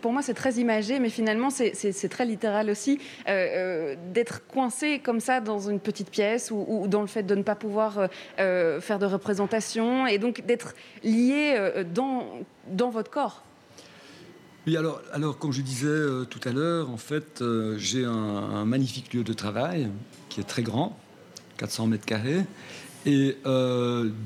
pour 0.00 0.12
moi 0.12 0.22
c'est 0.22 0.34
très 0.34 0.54
imagé, 0.54 0.98
mais 0.98 1.10
finalement 1.10 1.50
c'est 1.50 2.08
très 2.08 2.24
littéral 2.24 2.70
aussi, 2.70 2.98
euh, 3.28 3.30
euh, 3.30 3.96
d'être 4.12 4.46
coincé 4.46 5.00
comme 5.00 5.20
ça 5.20 5.40
dans 5.40 5.68
une 5.68 5.80
petite 5.80 6.10
pièce 6.10 6.50
ou, 6.50 6.86
dans 6.88 7.02
le 7.02 7.06
fait 7.06 7.22
de 7.22 7.34
ne 7.34 7.42
pas 7.42 7.54
pouvoir 7.54 8.08
euh, 8.38 8.80
faire 8.80 8.98
de 8.98 9.06
représentation 9.06 10.06
et 10.06 10.18
donc 10.18 10.44
d'être 10.46 10.74
lié 11.04 11.84
dans, 11.94 12.42
votre 12.90 13.10
corps. 13.10 13.42
Oui, 14.66 14.76
alors, 14.76 15.02
alors 15.12 15.38
comme 15.38 15.52
je 15.52 15.60
disais 15.60 16.26
tout 16.30 16.40
à 16.44 16.52
l'heure, 16.52 16.90
en 16.90 16.96
fait, 16.96 17.42
j'ai 17.76 18.04
un, 18.04 18.64
magnifique 18.64 19.12
lieu 19.12 19.24
de 19.24 19.32
travail 19.32 19.90
qui 20.28 20.40
est 20.40 20.44
très 20.44 20.62
grand, 20.62 20.98
400 21.58 21.86
mètres 21.88 22.06
carrés. 22.06 22.44
Et 23.04 23.36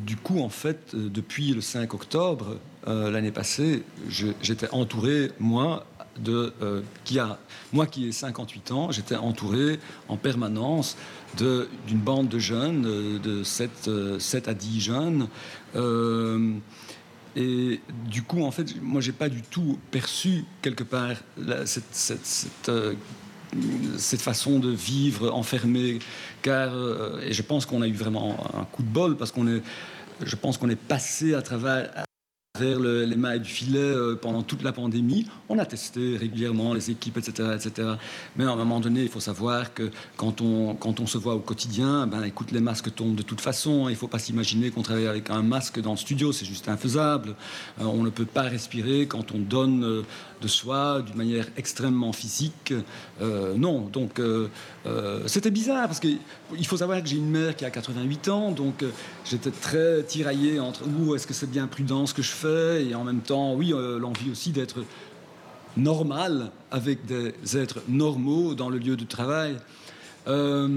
du 0.07 0.17
coup, 0.17 0.41
en 0.41 0.49
fait, 0.49 0.95
depuis 0.95 1.53
le 1.53 1.61
5 1.61 1.95
octobre, 1.95 2.59
euh, 2.89 3.11
l'année 3.11 3.33
passée, 3.33 3.83
j'étais 4.09 4.71
entouré, 4.71 5.33
moi, 5.41 5.85
de, 6.21 6.53
euh, 6.63 6.83
qui 7.05 7.19
a, 7.19 7.39
moi 7.73 7.87
qui 7.87 8.07
ai 8.07 8.13
58 8.13 8.71
ans, 8.71 8.93
j'étais 8.93 9.17
entouré 9.17 9.81
en 10.09 10.17
permanence 10.17 10.97
d'une 11.37 11.99
bande 11.99 12.29
de 12.29 12.39
jeunes, 12.39 12.87
euh, 12.87 13.19
de 13.19 13.43
7, 13.43 13.91
7 14.21 14.49
à 14.49 14.55
10 14.55 14.81
jeunes. 14.81 15.29
et 17.35 17.81
du 18.09 18.23
coup, 18.23 18.45
en 18.45 18.53
fait, 18.53 18.81
moi, 18.81 19.01
j'ai 19.01 19.13
pas 19.13 19.29
du 19.29 19.43
tout 19.43 19.79
perçu 19.91 20.45
quelque 20.63 20.85
part 20.85 21.17
cette, 21.65 21.93
cette, 21.93 22.71
cette 23.99 24.23
façon 24.23 24.61
de 24.61 24.71
vivre 24.71 25.35
enfermé, 25.35 25.99
car 26.41 26.73
et 27.21 27.33
je 27.33 27.43
pense 27.43 27.67
qu'on 27.67 27.83
a 27.83 27.89
eu 27.89 27.93
vraiment 27.93 28.39
un 28.55 28.65
coup 28.65 28.85
de 28.85 28.89
bol 28.89 29.17
parce 29.17 29.33
qu'on 29.33 29.49
est, 29.49 29.63
je 30.25 30.37
pense 30.37 30.57
qu'on 30.57 30.71
est 30.71 30.81
passé 30.81 31.35
à 31.35 31.43
travers 31.43 32.06
vers 32.59 32.79
les 32.81 33.17
mailles 33.17 33.41
du 33.41 33.51
filet 33.51 33.79
euh, 33.79 34.17
pendant 34.17 34.43
toute 34.43 34.63
la 34.63 34.73
pandémie. 34.73 35.27
On 35.49 35.59
a 35.59 35.67
testé 35.67 36.17
régulièrement 36.17 36.75
les 36.75 36.91
équipes, 36.91 37.19
etc., 37.19 37.51
etc. 37.55 37.89
Mais 38.37 38.45
à 38.45 38.51
un 38.51 38.57
moment 38.57 38.81
donné, 38.81 39.03
il 39.03 39.09
faut 39.09 39.21
savoir 39.21 39.75
que 39.75 39.91
quand 40.17 40.41
on, 40.41 40.75
quand 40.75 41.01
on 41.01 41.07
se 41.07 41.19
voit 41.19 41.35
au 41.35 41.41
quotidien, 41.41 42.07
ben, 42.07 42.23
écoute, 42.25 42.53
les 42.53 42.61
masques 42.61 42.95
tombent 42.95 43.15
de 43.15 43.23
toute 43.23 43.41
façon. 43.41 43.89
Il 43.89 43.93
ne 43.93 43.97
faut 43.97 44.09
pas 44.09 44.19
s'imaginer 44.19 44.71
qu'on 44.71 44.83
travaille 44.83 45.07
avec 45.07 45.31
un 45.31 45.43
masque 45.43 45.81
dans 45.81 45.93
le 45.93 45.97
studio, 45.97 46.33
c'est 46.33 46.47
juste 46.47 46.69
infaisable. 46.69 47.35
Euh, 47.81 47.85
on 47.85 48.03
ne 48.03 48.11
peut 48.11 48.27
pas 48.27 48.43
respirer 48.43 49.07
quand 49.07 49.33
on 49.33 49.39
donne 49.39 49.85
euh, 49.85 50.03
de 50.41 50.49
soi 50.49 51.03
d'une 51.03 51.17
manière 51.17 51.47
extrêmement 51.57 52.13
physique. 52.13 52.75
non, 53.21 53.81
donc 53.81 54.21
c'était 55.27 55.51
bizarre 55.51 55.87
parce 55.87 56.01
qu'il 56.01 56.19
faut 56.65 56.77
savoir 56.77 57.03
que 57.03 57.09
j'ai 57.09 57.17
une 57.17 57.31
mère 57.31 57.57
qui 57.57 57.65
a 57.65 57.71
88 57.71 58.29
ans, 58.29 58.51
donc 58.51 58.85
j'étais 59.25 59.51
très 59.51 60.03
tiraillé 60.05 60.61
entre 60.61 60.83
où 60.87 61.15
est-ce 61.15 61.27
que 61.27 61.35
c'est 61.35 61.51
bien 61.51 61.67
prudent 61.67 62.07
ce 62.07 62.15
que 62.15 62.23
je 62.23 62.31
fais? 62.31 62.87
Et 62.87 62.95
en 62.95 63.05
même 63.05 63.21
temps, 63.21 63.55
oui, 63.55 63.73
euh, 63.73 63.99
l'envie 63.99 64.31
aussi 64.31 64.51
d'être 64.51 64.85
normal 65.77 66.51
avec 66.71 67.05
des 67.07 67.35
êtres 67.57 67.81
normaux 67.89 68.55
dans 68.55 68.71
le 68.71 68.79
lieu 68.79 68.97
de 68.97 69.05
travail. 69.05 69.57
Euh, 70.27 70.69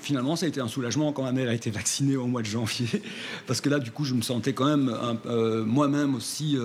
finalement, 0.00 0.36
ça 0.36 0.46
a 0.46 0.48
été 0.48 0.60
un 0.60 0.68
soulagement 0.68 1.12
quand 1.12 1.24
ma 1.24 1.32
mère 1.32 1.48
a 1.48 1.54
été 1.54 1.70
vaccinée 1.70 2.16
au 2.16 2.26
mois 2.26 2.42
de 2.42 2.46
janvier, 2.46 3.02
parce 3.46 3.60
que 3.60 3.68
là, 3.68 3.78
du 3.78 3.90
coup, 3.90 4.04
je 4.04 4.14
me 4.14 4.22
sentais 4.22 4.52
quand 4.52 4.66
même 4.66 4.94
euh, 5.26 5.64
moi-même 5.64 6.14
aussi 6.14 6.56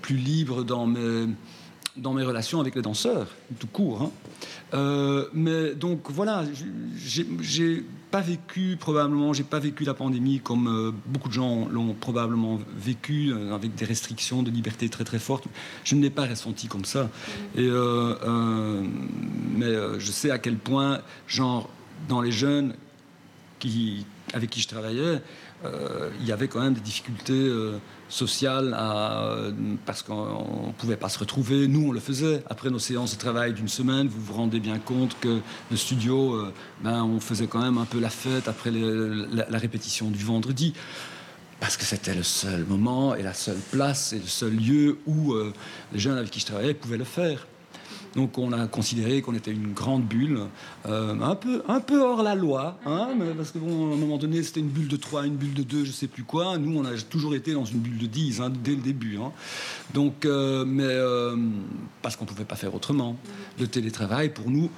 plus 0.00 0.16
libre 0.16 0.62
dans 0.62 0.86
mes, 0.86 1.26
dans 1.96 2.12
mes 2.12 2.24
relations 2.24 2.60
avec 2.60 2.74
les 2.74 2.82
danseurs, 2.82 3.28
tout 3.58 3.66
court. 3.66 4.02
Hein. 4.02 4.10
Euh, 4.74 5.26
mais 5.34 5.74
donc 5.74 6.10
voilà, 6.10 6.44
j'ai 6.96 7.84
pas 8.10 8.20
vécu 8.20 8.76
probablement, 8.78 9.32
j'ai 9.32 9.42
pas 9.42 9.58
vécu 9.58 9.84
la 9.84 9.94
pandémie 9.94 10.40
comme 10.40 10.68
euh, 10.68 10.92
beaucoup 11.06 11.28
de 11.28 11.34
gens 11.34 11.68
l'ont 11.68 11.94
probablement 11.94 12.58
vécu 12.76 13.30
euh, 13.30 13.54
avec 13.54 13.74
des 13.74 13.84
restrictions 13.84 14.42
de 14.42 14.50
liberté 14.50 14.88
très 14.88 15.04
très 15.04 15.18
fortes. 15.18 15.44
Je 15.84 15.94
ne 15.94 16.02
l'ai 16.02 16.10
pas 16.10 16.26
ressenti 16.26 16.66
comme 16.66 16.84
ça. 16.84 17.10
Et 17.56 17.68
mais 19.54 19.72
je 19.98 20.10
sais 20.10 20.30
à 20.30 20.38
quel 20.38 20.56
point, 20.56 21.00
genre 21.26 21.68
dans 22.08 22.22
les 22.22 22.32
jeunes 22.32 22.74
qui, 23.58 24.06
avec 24.32 24.50
qui 24.50 24.60
je 24.60 24.68
travaillais, 24.68 25.20
il 26.20 26.26
y 26.26 26.32
avait 26.32 26.48
quand 26.48 26.60
même 26.60 26.74
des 26.74 26.80
difficultés 26.80 27.50
social 28.12 28.76
parce 29.86 30.02
qu'on 30.02 30.66
ne 30.68 30.72
pouvait 30.72 30.96
pas 30.96 31.08
se 31.08 31.18
retrouver. 31.18 31.66
Nous, 31.66 31.88
on 31.88 31.92
le 31.92 32.00
faisait. 32.00 32.42
Après 32.48 32.70
nos 32.70 32.78
séances 32.78 33.14
de 33.14 33.18
travail 33.18 33.54
d'une 33.54 33.68
semaine, 33.68 34.06
vous 34.06 34.20
vous 34.20 34.34
rendez 34.34 34.60
bien 34.60 34.78
compte 34.78 35.18
que 35.20 35.40
le 35.70 35.76
studio, 35.76 36.34
euh, 36.34 36.52
ben, 36.82 37.02
on 37.02 37.20
faisait 37.20 37.46
quand 37.46 37.60
même 37.60 37.78
un 37.78 37.86
peu 37.86 37.98
la 37.98 38.10
fête 38.10 38.48
après 38.48 38.70
la, 38.70 39.58
répétition 39.58 40.10
du 40.10 40.22
vendredi. 40.24 40.74
Parce 41.58 41.76
que 41.76 41.84
c'était 41.84 42.14
le 42.14 42.22
seul 42.22 42.64
moment 42.64 43.14
et 43.14 43.22
la 43.22 43.34
seule 43.34 43.60
place 43.70 44.12
et 44.12 44.18
le 44.18 44.26
seul 44.26 44.54
lieu 44.54 44.98
où 45.06 45.32
euh, 45.32 45.52
les 45.92 45.98
jeunes 45.98 46.18
avec 46.18 46.30
qui 46.30 46.40
je 46.40 46.46
travaillais 46.46 46.74
pouvaient 46.74 46.98
le 46.98 47.04
faire. 47.04 47.46
Donc 48.14 48.38
on 48.38 48.52
a 48.52 48.66
considéré 48.66 49.22
qu'on 49.22 49.34
était 49.34 49.52
une 49.52 49.72
grande 49.72 50.04
bulle, 50.04 50.40
euh, 50.86 51.14
un, 51.20 51.80
peu, 51.80 52.00
hors 52.00 52.22
la 52.22 52.34
loi, 52.34 52.78
hein, 52.84 53.08
parce 53.36 53.52
qu'à 53.52 53.58
un 53.58 53.96
moment 53.96 54.18
donné 54.18 54.42
c'était 54.42 54.60
une 54.60 54.68
bulle 54.68 54.88
de 54.88 54.96
3, 54.96 55.26
une 55.26 55.36
bulle 55.36 55.54
de 55.54 55.62
2, 55.62 55.84
je 55.84 55.92
sais 55.92 56.08
plus 56.08 56.24
quoi. 56.24 56.58
Nous 56.58 56.78
on 56.78 56.84
a 56.84 56.96
toujours 57.08 57.34
été 57.34 57.52
dans 57.54 57.64
une 57.64 57.78
bulle 57.78 57.98
de 57.98 58.06
10 58.06 58.40
hein, 58.40 58.52
dès 58.62 58.74
le 58.74 58.82
début. 58.82 59.18
Hein. 59.18 59.32
Donc, 59.94 60.24
euh, 60.24 60.64
mais 60.66 60.84
euh, 60.84 61.36
parce 62.02 62.16
qu'on 62.16 62.24
ne 62.24 62.30
pouvait 62.30 62.44
pas 62.44 62.56
faire 62.56 62.74
autrement. 62.74 63.16
Le 63.58 63.66
télétravail 63.66 64.30
pour 64.30 64.50
nous 64.50 64.70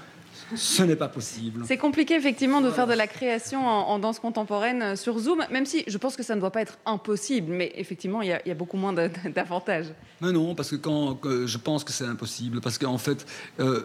ce 0.54 0.82
n'est 0.82 0.96
pas 0.96 1.08
possible. 1.08 1.64
C'est 1.66 1.76
compliqué 1.76 2.14
effectivement 2.14 2.60
de 2.60 2.70
faire 2.70 2.86
de 2.86 2.94
la 2.94 3.06
création 3.06 3.66
en, 3.66 3.98
danse 3.98 4.18
contemporaine 4.18 4.82
euh, 4.82 4.96
sur 4.96 5.18
Zoom, 5.18 5.44
même 5.50 5.66
si 5.66 5.84
je 5.86 5.98
pense 5.98 6.16
que 6.16 6.22
ça 6.22 6.34
ne 6.34 6.40
doit 6.40 6.50
pas 6.50 6.62
être 6.62 6.78
impossible, 6.86 7.52
mais 7.52 7.72
effectivement 7.76 8.22
il 8.22 8.28
y 8.28 8.50
a, 8.50 8.54
beaucoup 8.54 8.76
moins 8.76 8.92
d'avantages. 8.92 9.86
Mais 10.20 10.32
non, 10.32 10.54
parce 10.54 10.70
que 10.70 10.76
quand 10.76 11.18
je 11.24 11.58
pense 11.58 11.84
que 11.84 11.92
c'est 11.92 12.04
impossible, 12.04 12.60
parce 12.60 12.78
qu'en 12.78 12.98
fait, 12.98 13.26
euh, 13.60 13.82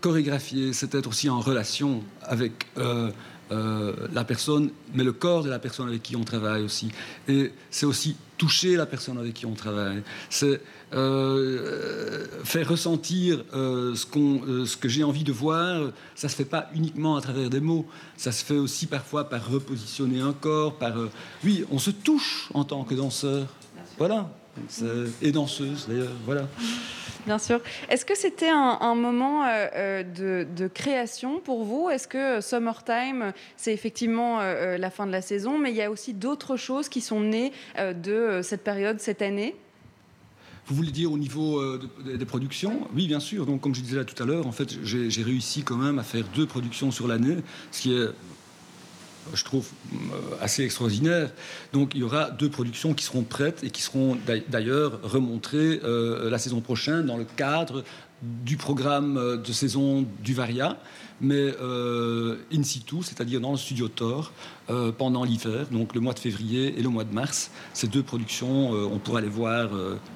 chorégraphier, 0.00 0.72
c'est 0.72 0.94
être 0.94 1.08
aussi 1.08 1.28
en 1.28 1.40
relation 1.40 2.02
avec 2.22 2.66
euh, 2.78 3.10
la 3.50 4.24
personne, 4.24 4.70
mais 4.94 5.04
le 5.04 5.12
corps 5.12 5.44
de 5.44 5.50
la 5.50 5.58
personne 5.58 5.88
avec 5.88 6.02
qui 6.02 6.16
on 6.16 6.24
travaille 6.24 6.62
aussi. 6.62 6.90
Et 7.28 7.52
c'est 7.70 7.86
aussi 7.86 8.16
toucher 8.38 8.76
la 8.76 8.86
personne 8.86 9.18
avec 9.18 9.34
qui 9.34 9.46
on 9.46 9.54
travaille. 9.54 10.02
C'est 10.30 10.60
faire 10.90 12.68
ressentir 12.68 13.44
ce, 13.52 14.06
qu'on, 14.06 14.66
ce 14.66 14.76
que 14.76 14.88
j'ai 14.88 15.04
envie 15.04 15.24
de 15.24 15.32
voir. 15.32 15.90
Ça 16.14 16.28
se 16.28 16.36
fait 16.36 16.44
pas 16.44 16.68
uniquement 16.74 17.16
à 17.16 17.20
travers 17.20 17.50
des 17.50 17.60
mots. 17.60 17.86
Ça 18.16 18.32
se 18.32 18.44
fait 18.44 18.58
aussi 18.58 18.86
parfois 18.86 19.28
par 19.28 19.48
repositionner 19.48 20.20
un 20.20 20.32
corps. 20.32 20.74
Par 20.74 20.94
oui, 21.44 21.64
on 21.70 21.78
se 21.78 21.90
touche 21.90 22.48
en 22.54 22.64
tant 22.64 22.84
que 22.84 22.94
danseur. 22.94 23.46
Voilà. 23.98 24.30
Et 25.22 25.32
danseuse 25.32 25.86
d'ailleurs. 25.88 26.12
Voilà. 26.24 26.48
Bien 27.26 27.38
sûr. 27.38 27.60
Est-ce 27.90 28.04
que 28.04 28.16
c'était 28.16 28.48
un, 28.48 28.94
moment 28.94 29.44
euh, 29.44 29.66
euh, 29.74 30.44
de, 30.44 30.68
création 30.68 31.40
pour 31.40 31.64
vous? 31.64 31.90
Est-ce 31.90 32.06
que 32.06 32.40
Summertime, 32.40 33.32
c'est 33.56 33.74
effectivement 33.74 34.38
euh, 34.40 34.78
la 34.78 34.90
fin 34.90 35.08
de 35.08 35.12
la 35.12 35.22
saison, 35.22 35.58
mais 35.58 35.70
il 35.70 35.76
y 35.76 35.82
a 35.82 35.90
aussi 35.90 36.14
d'autres 36.14 36.56
choses 36.56 36.88
qui 36.88 37.00
sont 37.00 37.20
nées 37.20 37.52
de 37.78 38.40
cette 38.42 38.62
période, 38.62 39.00
cette 39.00 39.22
année? 39.22 39.56
Vous 40.68 40.76
voulez 40.76 40.92
dire 40.92 41.10
au 41.10 41.18
niveau 41.18 41.60
des 42.04 42.24
productions? 42.24 42.88
Oui, 42.94 43.08
bien 43.08 43.20
sûr. 43.20 43.44
Donc, 43.44 43.60
comme 43.60 43.74
je 43.74 43.80
disais 43.80 43.96
là 43.96 44.04
tout 44.04 44.20
à 44.22 44.26
l'heure, 44.26 44.46
en 44.46 44.52
fait, 44.52 44.76
j'ai 44.84 45.22
réussi 45.22 45.62
quand 45.62 45.76
même 45.76 45.98
à 45.98 46.04
faire 46.04 46.24
deux 46.34 46.46
productions 46.46 46.92
sur 46.92 47.08
l'année, 47.08 47.36
ce 47.72 47.82
qui 47.82 47.94
est 47.94 48.08
je 49.34 49.44
trouve 49.44 49.68
euh, 49.92 50.36
assez 50.40 50.64
extraordinaire. 50.64 51.30
Donc 51.72 51.92
il 51.94 52.00
y 52.00 52.04
aura 52.04 52.30
deux 52.30 52.48
productions 52.48 52.94
qui 52.94 53.04
seront 53.04 53.22
prêtes 53.22 53.62
et 53.64 53.70
qui 53.70 53.82
seront 53.82 54.16
d'ailleurs 54.48 55.00
remontrées 55.02 55.80
euh, 55.84 56.30
la 56.30 56.38
saison 56.38 56.60
prochaine 56.60 57.06
dans 57.06 57.16
le 57.16 57.24
cadre 57.24 57.84
du 58.22 58.56
programme 58.56 59.18
euh, 59.18 59.36
de 59.36 59.52
saison 59.52 60.06
du 60.22 60.34
Varia, 60.34 60.78
mais 61.20 61.48
in 62.52 62.62
situ, 62.62 62.96
c'est-à-dire 63.02 63.40
dans 63.40 63.52
le 63.52 63.56
studio 63.56 63.88
Thor, 63.88 64.32
pendant 64.98 65.24
l'hiver, 65.24 65.66
donc 65.70 65.94
le 65.94 66.00
mois 66.02 66.12
de 66.12 66.18
février 66.18 66.78
et 66.78 66.82
le 66.82 66.90
mois 66.90 67.04
de 67.04 67.14
mars. 67.14 67.50
Ces 67.72 67.86
deux 67.86 68.02
productions, 68.02 68.70
on 68.70 68.98
pourra 68.98 69.22
les 69.22 69.28
voir 69.28 69.70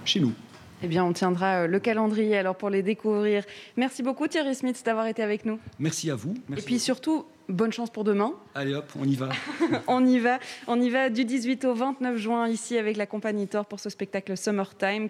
chez 0.04 0.20
nous. 0.20 0.34
Eh 0.82 0.88
bien, 0.88 1.02
on 1.02 1.14
tiendra 1.14 1.66
le 1.66 1.80
calendrier 1.80 2.36
alors 2.36 2.54
pour 2.54 2.68
les 2.68 2.82
découvrir. 2.82 3.44
Merci 3.78 4.02
beaucoup 4.02 4.28
Thierry 4.28 4.54
Smith 4.54 4.82
d'avoir 4.84 5.06
été 5.06 5.22
avec 5.22 5.46
nous. 5.46 5.58
Merci 5.78 6.10
à 6.10 6.14
vous. 6.14 6.34
et 6.54 6.60
puis 6.60 6.78
surtout, 6.78 7.24
bonne 7.50 7.72
chance 7.72 7.90
pour 7.90 8.04
demain. 8.04 8.32
Allez 8.54 8.74
hop, 8.74 8.90
on 8.98 9.04
y 9.04 9.14
va. 9.14 9.28
on 9.86 10.04
y 10.06 10.18
va. 10.18 10.38
On 10.66 10.80
y 10.80 10.90
va 10.90 11.10
du 11.10 11.24
18 11.24 11.64
au 11.64 11.74
29 11.74 12.16
juin 12.16 12.48
ici 12.48 12.78
avec 12.78 12.96
la 12.96 13.06
compagnie 13.06 13.48
Thor 13.48 13.66
pour 13.66 13.80
ce 13.80 13.90
spectacle 13.90 14.36
Summertime. 14.36 15.08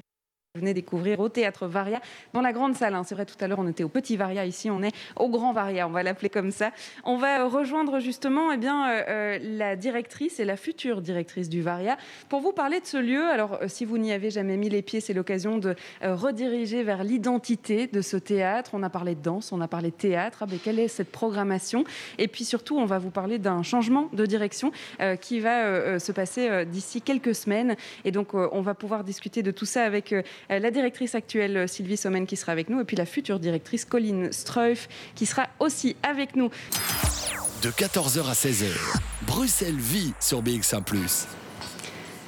Vous 0.56 0.62
venez 0.62 0.74
découvrir 0.74 1.20
au 1.20 1.28
théâtre 1.28 1.68
Varia 1.68 2.00
dans 2.32 2.40
la 2.40 2.52
grande 2.52 2.74
salle. 2.74 2.96
Hein. 2.96 3.04
C'est 3.04 3.14
vrai, 3.14 3.24
tout 3.24 3.36
à 3.38 3.46
l'heure, 3.46 3.60
on 3.60 3.68
était 3.68 3.84
au 3.84 3.88
petit 3.88 4.16
Varia. 4.16 4.44
Ici, 4.44 4.68
on 4.68 4.82
est 4.82 4.90
au 5.14 5.28
grand 5.28 5.52
Varia. 5.52 5.86
On 5.86 5.92
va 5.92 6.02
l'appeler 6.02 6.28
comme 6.28 6.50
ça. 6.50 6.72
On 7.04 7.18
va 7.18 7.46
rejoindre 7.46 8.00
justement 8.00 8.50
eh 8.50 8.56
bien, 8.56 8.90
euh, 8.90 9.02
euh, 9.06 9.38
la 9.40 9.76
directrice 9.76 10.40
et 10.40 10.44
la 10.44 10.56
future 10.56 11.02
directrice 11.02 11.48
du 11.48 11.62
Varia 11.62 11.96
pour 12.28 12.40
vous 12.40 12.50
parler 12.50 12.80
de 12.80 12.86
ce 12.86 12.96
lieu. 12.96 13.28
Alors, 13.28 13.60
euh, 13.62 13.68
si 13.68 13.84
vous 13.84 13.96
n'y 13.96 14.10
avez 14.10 14.30
jamais 14.30 14.56
mis 14.56 14.68
les 14.68 14.82
pieds, 14.82 15.00
c'est 15.00 15.14
l'occasion 15.14 15.56
de 15.56 15.76
rediriger 16.02 16.82
vers 16.82 17.04
l'identité 17.04 17.86
de 17.86 18.02
ce 18.02 18.16
théâtre. 18.16 18.72
On 18.74 18.82
a 18.82 18.90
parlé 18.90 19.14
de 19.14 19.22
danse, 19.22 19.52
on 19.52 19.60
a 19.60 19.68
parlé 19.68 19.92
de 19.92 19.96
théâtre. 19.96 20.38
Ah, 20.40 20.46
mais 20.50 20.58
quelle 20.58 20.80
est 20.80 20.88
cette 20.88 21.12
programmation? 21.12 21.84
Et 22.18 22.26
puis 22.26 22.44
surtout, 22.44 22.76
on 22.76 22.86
va 22.86 22.98
vous 22.98 23.10
parler 23.10 23.38
d'un 23.38 23.62
changement 23.62 24.08
de 24.12 24.26
direction 24.26 24.72
qui 25.20 25.38
va 25.38 26.00
se 26.00 26.10
passer 26.10 26.66
d'ici 26.66 27.02
quelques 27.02 27.36
semaines. 27.36 27.76
Et 28.04 28.10
donc, 28.10 28.34
on 28.34 28.62
va 28.62 28.74
pouvoir 28.74 29.04
discuter 29.04 29.44
de 29.44 29.52
tout 29.52 29.64
ça 29.64 29.84
avec 29.84 30.12
euh, 30.12 30.22
la 30.48 30.70
directrice 30.70 31.14
actuelle 31.14 31.56
euh, 31.56 31.66
Sylvie 31.66 31.96
Sommen 31.96 32.26
qui 32.26 32.36
sera 32.36 32.52
avec 32.52 32.68
nous, 32.68 32.80
et 32.80 32.84
puis 32.84 32.96
la 32.96 33.06
future 33.06 33.38
directrice 33.38 33.84
Colline 33.84 34.32
Streuf 34.32 34.88
qui 35.14 35.26
sera 35.26 35.48
aussi 35.58 35.96
avec 36.02 36.36
nous. 36.36 36.50
De 37.62 37.70
14h 37.70 38.28
à 38.28 38.32
16h, 38.32 38.72
Bruxelles 39.26 39.76
vit 39.76 40.14
sur 40.18 40.42
BX1⁇ 40.42 40.82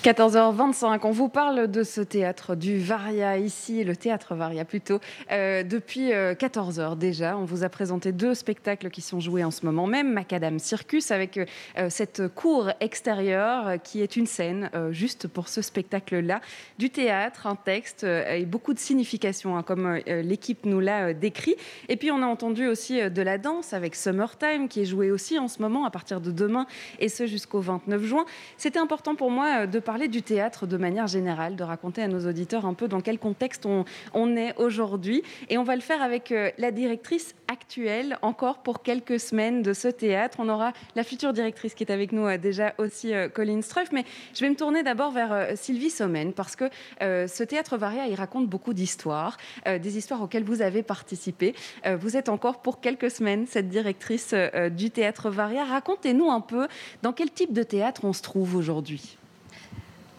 14h25, 0.02 0.98
on 1.04 1.12
vous 1.12 1.28
parle 1.28 1.70
de 1.70 1.84
ce 1.84 2.00
théâtre 2.00 2.56
du 2.56 2.76
Varia 2.76 3.38
ici, 3.38 3.84
le 3.84 3.94
théâtre 3.94 4.34
Varia 4.34 4.64
plutôt, 4.64 4.98
euh, 5.30 5.62
depuis 5.62 6.10
14h 6.10 6.80
euh, 6.80 6.94
déjà. 6.96 7.38
On 7.38 7.44
vous 7.44 7.62
a 7.62 7.68
présenté 7.68 8.10
deux 8.10 8.34
spectacles 8.34 8.90
qui 8.90 9.00
sont 9.00 9.20
joués 9.20 9.44
en 9.44 9.52
ce 9.52 9.64
moment 9.64 9.86
même, 9.86 10.12
Macadam 10.12 10.58
Circus 10.58 11.12
avec 11.12 11.38
euh, 11.38 11.86
cette 11.88 12.26
cour 12.34 12.72
extérieure 12.80 13.80
qui 13.84 14.02
est 14.02 14.16
une 14.16 14.26
scène 14.26 14.70
juste 14.90 15.28
pour 15.28 15.46
ce 15.46 15.62
spectacle-là, 15.62 16.40
du 16.80 16.90
théâtre, 16.90 17.46
un 17.46 17.54
texte 17.54 18.02
et 18.02 18.44
beaucoup 18.44 18.74
de 18.74 18.80
signification 18.80 19.56
hein, 19.56 19.62
comme 19.62 20.00
l'équipe 20.06 20.66
nous 20.66 20.80
l'a 20.80 21.14
décrit. 21.14 21.54
Et 21.88 21.96
puis 21.96 22.10
on 22.10 22.24
a 22.24 22.26
entendu 22.26 22.66
aussi 22.66 23.08
de 23.08 23.22
la 23.22 23.38
danse 23.38 23.72
avec 23.72 23.94
Summertime 23.94 24.66
qui 24.66 24.80
est 24.80 24.84
joué 24.84 25.12
aussi 25.12 25.38
en 25.38 25.46
ce 25.46 25.62
moment 25.62 25.84
à 25.84 25.90
partir 25.90 26.20
de 26.20 26.32
demain 26.32 26.66
et 26.98 27.08
ce 27.08 27.26
jusqu'au 27.26 27.60
29 27.60 28.02
juin. 28.02 28.24
C'était 28.56 28.80
important 28.80 29.14
pour 29.14 29.30
moi 29.30 29.68
de 29.68 29.78
parler 29.78 29.91
parler 29.92 30.08
du 30.08 30.22
théâtre 30.22 30.66
de 30.66 30.78
manière 30.78 31.06
générale, 31.06 31.54
de 31.54 31.64
raconter 31.64 32.00
à 32.00 32.08
nos 32.08 32.26
auditeurs 32.26 32.64
un 32.64 32.72
peu 32.72 32.88
dans 32.88 33.02
quel 33.02 33.18
contexte 33.18 33.66
on, 33.66 34.36
est 34.38 34.56
aujourd'hui. 34.56 35.22
Et 35.50 35.58
on 35.58 35.64
va 35.64 35.74
le 35.74 35.82
faire 35.82 36.00
avec 36.00 36.32
euh, 36.32 36.50
la 36.56 36.70
directrice 36.70 37.34
actuelle, 37.46 38.16
encore 38.22 38.62
pour 38.62 38.82
quelques 38.82 39.20
semaines 39.20 39.60
de 39.60 39.74
ce 39.74 39.88
théâtre. 39.88 40.38
On 40.40 40.48
aura 40.48 40.72
la 40.96 41.04
future 41.04 41.34
directrice 41.34 41.74
qui 41.74 41.84
est 41.84 41.92
avec 41.92 42.12
nous 42.12 42.26
euh, 42.26 42.38
déjà 42.38 42.72
aussi, 42.78 43.12
euh, 43.12 43.28
Colin 43.28 43.60
Struff. 43.60 43.92
Mais 43.92 44.06
je 44.32 44.40
vais 44.40 44.48
me 44.48 44.56
tourner 44.56 44.82
d'abord 44.82 45.10
vers 45.10 45.58
Sylvie 45.58 45.90
Sommen, 45.90 46.32
parce 46.32 46.56
que 46.56 46.70
ce 47.00 47.42
théâtre 47.42 47.76
Varia, 47.76 48.06
il 48.06 48.14
raconte 48.14 48.48
beaucoup 48.48 48.72
d'histoires, 48.72 49.36
des 49.66 49.98
histoires 49.98 50.22
auxquelles 50.22 50.44
vous 50.44 50.62
avez 50.62 50.82
participé. 50.82 51.54
vous 51.98 52.16
êtes 52.16 52.30
encore 52.30 52.62
pour 52.62 52.80
quelques 52.80 53.10
semaines 53.10 53.46
cette 53.46 53.68
directrice 53.68 54.34
du 54.70 54.90
théâtre 54.90 55.28
Varia. 55.28 55.64
Racontez-nous 55.64 56.30
un 56.30 56.40
peu 56.40 56.66
dans 57.02 57.12
quel 57.12 57.30
type 57.30 57.52
de 57.52 57.62
théâtre 57.62 58.04
on 58.04 58.14
se 58.14 58.22
trouve 58.22 58.56
aujourd'hui. 58.56 59.18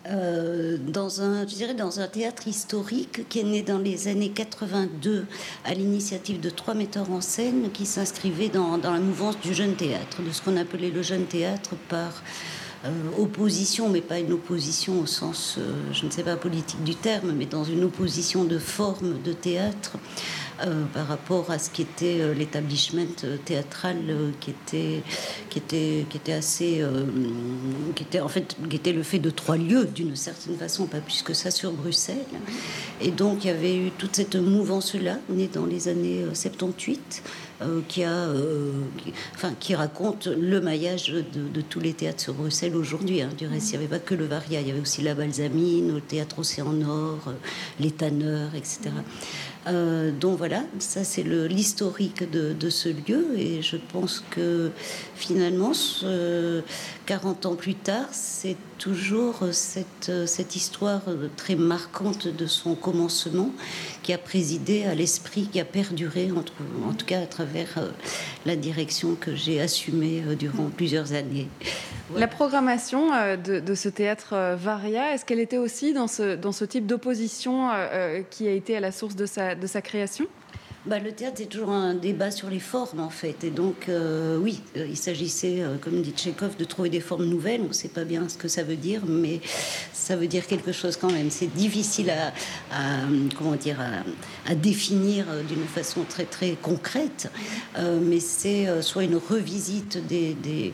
Euh, 0.10 0.78
dans 0.80 1.22
un, 1.22 1.48
je 1.48 1.56
dirais 1.56 1.74
dans 1.74 2.02
un 2.02 2.08
théâtre 2.08 2.48
historique 2.50 3.28
qui 3.30 3.40
est 3.40 3.44
né 3.44 3.62
dans 3.62 3.78
les 3.78 4.10
années 4.10 4.32
82 4.32 5.26
à 5.64 5.74
l'initiative 5.74 6.42
de 6.42 6.50
trois 6.50 6.74
metteurs 6.74 7.10
en 7.10 7.22
scène 7.22 7.72
qui 7.72 7.86
s'inscrivaient 7.86 8.50
dans, 8.50 8.76
la 8.76 9.00
mouvance 9.00 9.40
du 9.40 9.54
jeune 9.54 9.76
théâtre, 9.76 10.22
de 10.22 10.32
ce 10.32 10.42
qu'on 10.42 10.58
appelait 10.58 10.90
le 10.90 11.02
jeune 11.02 11.24
théâtre 11.24 11.76
par 11.88 12.22
euh, 12.84 12.92
opposition, 13.18 13.88
mais 13.88 14.02
pas 14.02 14.20
une 14.20 14.34
opposition 14.34 15.00
au 15.00 15.06
sens, 15.06 15.56
euh, 15.58 15.72
je 15.94 16.06
ne 16.06 16.12
sais 16.12 16.24
pas, 16.24 16.36
politique 16.36 16.84
du 16.84 16.96
terme, 16.96 17.32
mais 17.32 17.46
dans 17.46 17.64
une 17.64 17.86
opposition 17.86 18.44
de 18.44 18.58
forme 18.58 19.22
de 19.24 19.32
théâtre 19.32 19.94
euh, 20.66 20.86
par 20.94 21.08
rapport 21.08 21.52
à 21.52 21.60
ce 21.60 21.70
qui 21.70 21.82
était 21.82 22.22
euh, 22.22 22.34
l'établissement 22.34 23.02
euh, 23.26 23.38
théâtral 23.44 23.98
qui 24.40 24.52
était 24.52 25.02
qui 25.50 25.58
était 25.58 26.06
qui 26.10 26.18
était 26.18 26.34
assez 26.34 26.84
qui 27.96 28.04
était 28.04 28.22
en 28.22 28.30
fait 28.30 28.56
qui 28.70 28.76
était 28.76 28.94
le 28.94 29.04
fait 29.04 29.20
de 29.20 29.30
trois 29.30 29.58
lieux 29.58 29.86
d'une 29.86 30.16
certaine 30.16 30.56
façon 30.56 30.86
pas 30.86 31.00
plus 31.00 31.22
que 31.22 31.34
ça 31.34 31.52
sur 31.52 31.72
Bruxelles 31.72 32.18
et 33.02 33.12
donc 33.12 33.44
il 33.44 33.48
y 33.48 33.50
avait 33.50 33.76
eu 33.76 33.92
toute 33.92 34.16
cette 34.16 34.36
mouvance 34.36 34.94
là 34.96 35.18
née 35.30 35.50
dans 35.52 35.66
les 35.66 35.88
années 35.88 36.24
78 36.34 37.24
qui, 37.88 38.04
a, 38.04 38.28
enfin, 39.36 39.54
qui 39.58 39.74
raconte 39.74 40.28
le 40.28 40.60
maillage 40.60 41.14
de, 41.14 41.62
tous 41.62 41.80
les 41.80 41.94
théâtres 41.94 42.22
sur 42.22 42.34
Bruxelles 42.34 42.76
aujourd'hui. 42.76 43.22
Hein. 43.22 43.30
Du 43.38 43.48
reste, 43.48 43.70
il 43.70 43.80
n'y 43.80 43.86
avait 43.86 44.00
pas 44.00 44.00
que 44.00 44.16
le 44.16 44.26
Varia, 44.26 44.60
il 44.60 44.68
y 44.68 44.72
avait 44.72 44.82
aussi 44.82 45.02
la 45.02 45.14
Balsamine, 45.14 45.94
le 45.94 46.02
Théâtre 46.02 46.40
Océan 46.40 46.74
Nord, 46.74 47.32
les 47.80 47.92
Tanneurs, 47.92 48.54
etc. 48.54 48.90
Euh, 49.68 50.12
donc 50.12 50.38
voilà, 50.38 50.64
ça 50.80 51.04
c'est 51.04 51.24
l'historique 51.24 52.30
de, 52.30 52.70
ce 52.70 52.90
lieu 52.90 53.38
et 53.38 53.62
je 53.62 53.78
pense 53.78 54.24
que 54.30 54.72
finalement, 55.16 55.72
40 57.06 57.46
ans 57.46 57.56
plus 57.56 57.76
tard, 57.76 58.08
c'est 58.12 58.56
toujours 58.78 59.44
cette, 59.52 60.12
cette 60.26 60.56
histoire 60.56 61.02
très 61.36 61.56
marquante 61.56 62.28
de 62.28 62.46
son 62.46 62.76
commencement 62.76 63.52
qui 64.04 64.14
a 64.14 64.18
présidé 64.18 64.86
à 64.86 64.96
l'esprit 64.96 65.48
qui 65.52 65.60
a 65.60 65.66
perduré, 65.66 66.30
en, 66.32 66.94
tout 66.94 67.06
cas 67.06 67.22
à 67.22 67.26
travers 67.26 67.68
euh, 67.78 67.90
la 68.46 68.56
direction 68.56 69.16
que 69.16 69.36
j'ai 69.36 69.60
assumée 69.60 70.24
euh, 70.26 70.36
durant 70.36 70.66
plusieurs 70.66 71.14
années. 71.14 71.48
La 72.16 72.28
programmation 72.28 73.10
de, 73.38 73.76
ce 73.76 73.90
théâtre 73.90 74.56
Varia, 74.56 75.14
est-ce 75.14 75.26
qu'elle 75.26 75.40
était 75.40 75.58
aussi 75.58 75.94
dans 75.94 76.08
ce, 76.08 76.36
dans 76.36 76.52
ce 76.52 76.64
type 76.66 76.86
d'opposition 76.86 77.70
qui 78.30 78.48
a 78.48 78.52
été 78.52 78.78
à 78.78 78.80
la 78.80 78.92
source 78.92 79.16
de 79.16 79.26
sa, 79.26 79.56
de 79.56 79.66
sa 79.66 79.82
création? 79.82 80.28
Bah, 80.86 81.00
le 81.00 81.14
théâtre, 81.14 81.38
c'est 81.38 81.46
toujours 81.46 81.72
un 81.72 81.94
débat 81.94 82.30
sur 82.30 82.50
les 82.50 82.60
formes, 82.60 83.00
en 83.00 83.10
fait. 83.10 83.46
Et 83.46 83.52
donc, 83.52 83.88
euh, 83.88 84.38
oui, 84.38 84.62
euh, 84.76 84.86
il 84.86 84.98
s'agissait, 84.98 85.62
euh, 85.62 85.78
comme 85.80 86.02
dit 86.02 86.12
Tchekhov, 86.12 86.58
de 86.58 86.66
trouver 86.66 86.90
des 86.90 87.00
formes 87.00 87.24
nouvelles. 87.24 87.62
On 87.62 87.70
ne 87.70 87.74
sait 87.74 87.88
pas 87.88 88.04
bien 88.04 88.28
ce 88.28 88.38
que 88.38 88.50
ça 88.50 88.64
veut 88.64 88.76
dire, 88.76 89.02
mais 89.08 89.40
ça 89.94 90.18
veut 90.18 90.28
dire 90.28 90.46
quelque 90.46 90.74
chose 90.74 90.98
quand 90.98 91.10
même. 91.10 91.32
C'est 91.32 91.54
difficile 91.54 92.12
à, 92.12 92.34
comment 93.38 93.56
dire, 93.56 93.78
à, 94.46 94.56
définir 94.56 95.26
d'une 95.48 95.64
façon 95.64 96.04
très, 96.04 96.26
très 96.26 96.58
concrète. 96.62 97.32
mais 98.02 98.20
c'est 98.20 98.82
soit 98.82 99.06
une 99.06 99.16
revisite 99.16 100.06
des, 100.06 100.34
des 100.34 100.74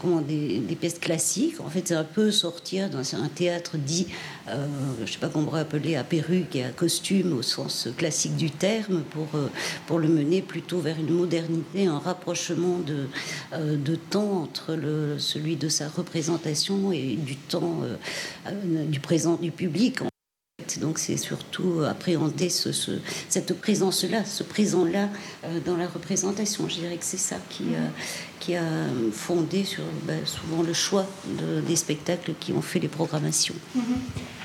comment, 0.00 0.22
des, 0.22 0.76
pièces 0.80 0.98
classiques. 0.98 1.60
En 1.60 1.68
fait, 1.68 1.88
c'est 1.88 1.94
un 1.94 2.04
peu 2.04 2.30
sortir 2.30 2.88
dans 2.88 3.14
un 3.14 3.28
théâtre 3.28 3.76
dit, 3.76 4.06
je 4.46 5.02
ne 5.02 5.06
sais 5.06 5.18
pas 5.18 5.28
qu'on 5.28 5.44
pourrait 5.44 5.60
appeler 5.60 5.96
à 5.96 6.04
perruque 6.04 6.56
et 6.56 6.64
à 6.64 6.70
costume 6.70 7.32
au 7.32 7.42
sens 7.42 7.88
classique 7.96 8.36
du 8.36 8.50
terme, 8.50 9.02
pour 9.10 9.28
pour 9.86 9.98
le 9.98 10.08
mener 10.08 10.42
plutôt 10.42 10.80
vers 10.80 10.98
une 10.98 11.10
modernité, 11.10 11.86
un 11.86 11.98
rapprochement 11.98 12.78
de, 12.78 13.08
de 13.58 13.94
temps 13.96 14.42
entre 14.42 14.74
le, 14.74 15.18
celui 15.18 15.56
de 15.56 15.68
sa 15.68 15.88
représentation 15.88 16.92
et 16.92 17.16
du 17.16 17.36
temps 17.36 17.80
du 18.88 19.00
présent 19.00 19.38
du 19.40 19.50
public. 19.50 20.00
Donc 20.82 20.98
c'est 20.98 21.16
surtout 21.16 21.80
appréhender 21.88 22.50
ce, 22.50 22.70
cette 23.28 23.58
présence-là, 23.58 24.24
ce 24.24 24.42
présent-là 24.42 25.08
euh, 25.44 25.60
dans 25.64 25.76
la 25.76 25.86
représentation. 25.86 26.68
Je 26.68 26.74
dirais 26.74 26.96
que 26.96 27.04
c'est 27.04 27.16
ça 27.16 27.36
qui, 27.48 27.74
euh, 27.74 27.86
qui 28.40 28.56
a 28.56 28.64
fondé 29.12 29.62
sur 29.62 29.84
ben, 30.02 30.26
souvent 30.26 30.62
le 30.62 30.72
choix 30.72 31.06
des 31.66 31.76
spectacles 31.76 32.34
qui 32.38 32.52
ont 32.52 32.62
fait 32.62 32.80
les 32.80 32.88
programmations. 32.88 33.54
Mm-hmm. 33.76 33.80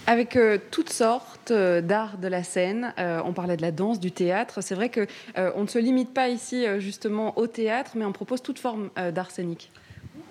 Avec 0.05 0.35
euh, 0.35 0.59
toutes 0.71 0.91
sortes 0.91 1.51
d'arts 1.51 2.17
de 2.17 2.27
la 2.27 2.43
scène, 2.43 2.93
on 2.97 3.33
parlait 3.33 3.57
de 3.57 3.61
la 3.61 3.71
danse, 3.71 3.99
du 3.99 4.11
théâtre. 4.11 4.61
C'est 4.61 4.75
vrai 4.75 4.89
que 4.89 5.07
on 5.55 5.63
ne 5.63 5.67
se 5.67 5.79
limite 5.79 6.13
pas 6.13 6.27
ici 6.27 6.65
justement 6.79 7.38
au 7.38 7.47
théâtre, 7.47 7.91
mais 7.95 8.03
on 8.05 8.11
propose 8.11 8.41
toute 8.41 8.59
forme 8.59 8.89
d'art 9.13 9.31
scénique. 9.31 9.71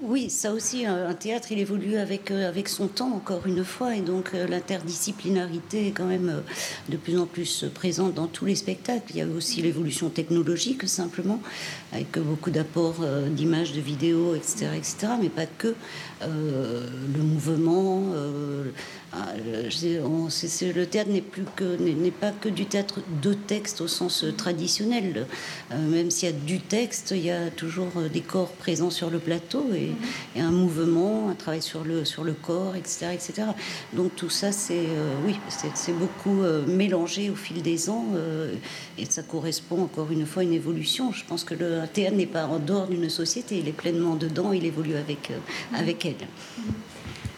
Oui, 0.02 0.28
ça 0.28 0.52
aussi, 0.52 0.84
un 0.84 1.14
théâtre, 1.14 1.52
il 1.52 1.58
évolue 1.58 1.96
avec, 1.96 2.30
euh, 2.30 2.46
avec 2.46 2.68
son 2.68 2.86
temps, 2.86 3.14
encore 3.14 3.46
une 3.46 3.64
fois, 3.64 3.96
et 3.96 4.02
donc 4.02 4.32
euh, 4.34 4.46
l'interdisciplinarité 4.46 5.86
est 5.86 5.90
quand 5.92 6.04
même 6.04 6.28
euh, 6.28 6.40
de 6.90 6.98
plus 6.98 7.18
en 7.18 7.24
plus 7.24 7.64
présente 7.74 8.12
dans 8.12 8.26
tous 8.26 8.44
les 8.44 8.56
spectacles. 8.56 9.04
Il 9.10 9.16
y 9.16 9.22
a 9.22 9.26
aussi 9.26 9.62
l'évolution 9.62 10.10
technologique, 10.10 10.86
simplement, 10.86 11.40
avec 11.96 12.18
beaucoup 12.18 12.50
d'apports 12.50 13.04
d'images, 13.30 13.72
de 13.72 13.80
vidéos, 13.80 14.34
etc., 14.34 14.68
etc., 14.76 14.96
mais 15.20 15.28
pas 15.28 15.46
que. 15.46 15.74
le 16.22 17.22
mouvement, 17.22 18.02
ah, 19.12 19.32
le 19.36 20.84
théâtre 20.84 21.10
n'est 21.10 21.20
plus 21.20 21.44
que 21.54 21.76
pas 22.10 22.32
que 22.32 22.48
du 22.48 22.66
théâtre 22.66 23.00
de 23.22 23.32
texte 23.34 23.80
au 23.80 23.88
sens 23.88 24.24
traditionnel. 24.36 25.26
même 25.70 26.10
s'il 26.10 26.28
y 26.28 26.32
a 26.32 26.34
du 26.34 26.60
texte, 26.60 27.12
il 27.16 27.24
y 27.24 27.30
a 27.30 27.50
toujours 27.50 27.92
des 28.12 28.20
corps 28.20 28.52
présents 28.52 28.90
sur 28.90 29.10
le 29.10 29.18
plateau 29.18 29.66
et 29.74 30.40
un 30.40 30.50
mouvement, 30.50 31.28
un 31.30 31.34
travail 31.34 31.62
sur 31.62 31.84
le, 31.84 32.04
sur 32.04 32.24
le 32.24 32.32
corps, 32.32 32.76
etc. 32.76 33.06
etc. 33.14 33.48
Donc 33.92 34.14
tout 34.16 34.30
ça, 34.30 34.52
c'est 34.52 34.74
euh, 34.74 35.14
oui, 35.24 35.36
c'est 35.74 35.92
beaucoup 35.92 36.42
euh, 36.42 36.64
mélangé 36.66 37.30
au 37.30 37.34
fil 37.34 37.62
des 37.62 37.90
ans 37.90 38.06
euh, 38.14 38.54
et 38.98 39.06
ça 39.06 39.22
correspond 39.22 39.82
encore 39.82 40.10
une 40.10 40.26
fois 40.26 40.42
à 40.42 40.44
une 40.44 40.52
évolution. 40.52 41.12
Je 41.12 41.24
pense 41.24 41.44
que 41.44 41.54
le 41.54 41.82
théâtre 41.86 42.16
n'est 42.16 42.26
pas 42.26 42.46
en 42.46 42.58
dehors 42.58 42.86
d'une 42.86 43.08
société, 43.08 43.58
il 43.58 43.68
est 43.68 43.72
pleinement 43.72 44.14
dedans, 44.14 44.52
il 44.52 44.64
évolue 44.64 44.96
avec, 44.96 45.32
avec 45.74 46.04
elle. 46.04 46.26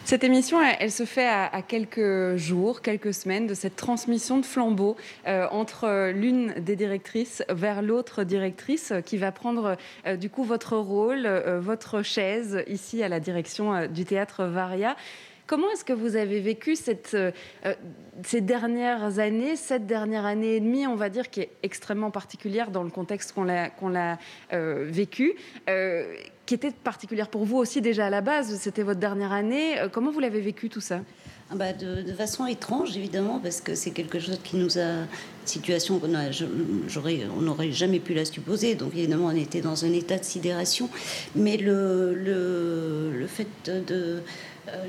Cette 0.09 0.23
émission, 0.23 0.57
elle, 0.59 0.91
se 0.91 1.05
fait 1.05 1.27
à, 1.27 1.61
quelques 1.61 2.35
jours, 2.35 2.81
quelques 2.81 3.13
semaines 3.13 3.45
de 3.45 3.53
cette 3.53 3.75
transmission 3.75 4.39
de 4.39 4.45
flambeau 4.45 4.95
euh, 5.27 5.45
entre 5.51 6.09
l'une 6.09 6.51
des 6.53 6.75
directrices 6.75 7.43
vers 7.47 7.83
l'autre 7.83 8.23
directrice 8.23 8.91
qui 9.05 9.17
va 9.17 9.31
prendre 9.31 9.77
euh, 10.07 10.15
du 10.15 10.31
coup 10.31 10.43
votre 10.43 10.75
rôle, 10.77 11.27
euh, 11.27 11.59
votre 11.59 12.01
chaise 12.01 12.63
ici 12.65 13.03
à 13.03 13.07
la 13.07 13.19
direction 13.19 13.85
du 13.85 14.03
théâtre 14.03 14.45
Varia. 14.45 14.95
Comment 15.49 15.71
est-ce 15.71 15.83
que 15.83 15.93
vous 15.93 16.15
avez 16.15 16.41
vécu 16.41 16.75
cette, 16.75 17.17
ces 18.23 18.41
dernières 18.41 19.17
années, 19.17 19.55
cette 19.55 19.87
dernière 19.87 20.27
année 20.27 20.57
et 20.57 20.59
demie, 20.59 20.85
on 20.85 20.95
va 20.95 21.09
dire, 21.09 21.31
qui 21.31 21.41
est 21.41 21.49
extrêmement 21.63 22.11
particulière 22.11 22.69
dans 22.69 22.83
le 22.83 22.91
contexte 22.91 23.31
qu'on 23.31 23.45
l'a 23.45 23.71
qu'on 23.71 23.91
vécu 24.51 25.35
qui 26.49 26.55
était 26.55 26.71
particulière 26.71 27.27
pour 27.27 27.45
vous 27.45 27.57
aussi 27.57 27.79
déjà 27.79 28.07
à 28.07 28.09
la 28.09 28.21
base. 28.21 28.55
C'était 28.55 28.81
votre 28.81 28.99
dernière 28.99 29.31
année. 29.31 29.77
Euh, 29.77 29.87
comment 29.87 30.09
vous 30.09 30.19
l'avez 30.19 30.41
vécu 30.41 30.67
tout 30.67 30.81
ça? 30.81 31.01
Ah 31.51 31.55
bah 31.55 31.73
de, 31.73 32.11
façon 32.13 32.47
étrange, 32.47 32.97
évidemment, 32.97 33.39
parce 33.39 33.61
que 33.61 33.75
c'est 33.75 33.91
quelque 33.91 34.17
chose 34.17 34.39
qui 34.43 34.55
nous 34.57 34.79
a. 34.79 35.05
situation 35.45 35.99
qu'on 35.99 36.09
on 36.15 37.41
n'aurait 37.41 37.71
jamais 37.71 37.99
pu 37.99 38.15
la 38.15 38.25
supposer. 38.25 38.73
Donc, 38.73 38.95
évidemment, 38.95 39.27
on 39.27 39.35
était 39.35 39.61
dans 39.61 39.85
un 39.85 39.93
état 39.93 40.17
de 40.17 40.23
sidération. 40.23 40.89
Mais 41.35 41.57
le, 41.57 42.15
le, 42.15 43.11
le 43.15 43.27
fait 43.27 43.47
de 43.65 43.83
euh, 43.91 44.19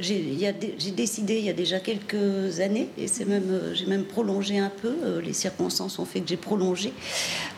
j'ai 0.00 0.90
décidé 0.90 1.38
il 1.38 1.44
y 1.44 1.48
a 1.48 1.52
déjà 1.52 1.80
quelques 1.80 2.60
années, 2.60 2.88
et 2.98 3.06
c'est 3.08 3.24
même, 3.24 3.50
euh, 3.50 3.74
j'ai 3.74 3.86
même 3.86 4.04
prolongé 4.04 4.58
un 4.58 4.70
peu, 4.70 4.94
euh, 5.04 5.20
les 5.20 5.32
circonstances 5.32 5.98
ont 5.98 6.04
fait 6.04 6.20
que 6.20 6.28
j'ai 6.28 6.36
prolongé, 6.36 6.92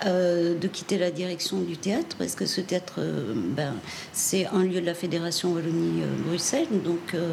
de 0.04 0.68
quitter 0.68 0.98
la 0.98 1.10
direction 1.10 1.60
du 1.60 1.76
théâtre, 1.76 2.16
parce 2.18 2.34
que 2.34 2.46
ce 2.46 2.60
théâtre, 2.60 3.00
ben, 3.34 3.74
c'est 4.12 4.46
un 4.46 4.62
lieu 4.62 4.80
de 4.80 4.86
la 4.86 4.94
Fédération 4.94 5.52
Wallonie-Bruxelles, 5.52 6.66
donc 6.84 7.14
euh, 7.14 7.32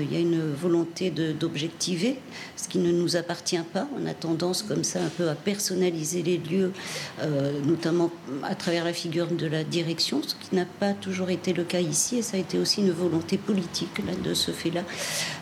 il 0.00 0.12
y 0.12 0.16
a 0.16 0.20
une 0.20 0.52
volonté 0.52 1.10
d'objectiver, 1.10 2.16
ce 2.56 2.68
qui 2.68 2.78
ne 2.78 2.92
nous 2.92 3.16
appartient 3.16 3.58
pas. 3.72 3.88
On 4.00 4.06
a 4.06 4.14
tendance 4.14 4.62
comme 4.62 4.84
ça 4.84 5.00
un 5.00 5.08
peu 5.08 5.28
à 5.28 5.34
personnaliser 5.34 6.22
les 6.22 6.38
lieux, 6.38 6.72
euh, 7.20 7.60
notamment 7.64 8.10
à 8.42 8.54
travers 8.54 8.84
la 8.84 8.92
figure 8.92 9.28
de 9.28 9.46
la 9.46 9.64
direction, 9.64 10.20
ce 10.22 10.34
qui 10.34 10.54
n'a 10.54 10.64
pas 10.64 10.92
toujours 10.92 11.30
été 11.30 11.52
le 11.52 11.64
cas 11.64 11.80
ici. 11.80 12.18
Et 12.18 12.22
ça 12.22 12.36
a 12.36 12.40
été 12.40 12.58
aussi 12.58 12.80
une 12.80 12.92
volonté 12.92 13.38
politique 13.38 13.98
là, 14.06 14.12
de 14.22 14.34
ce 14.34 14.50
fait-là, 14.50 14.82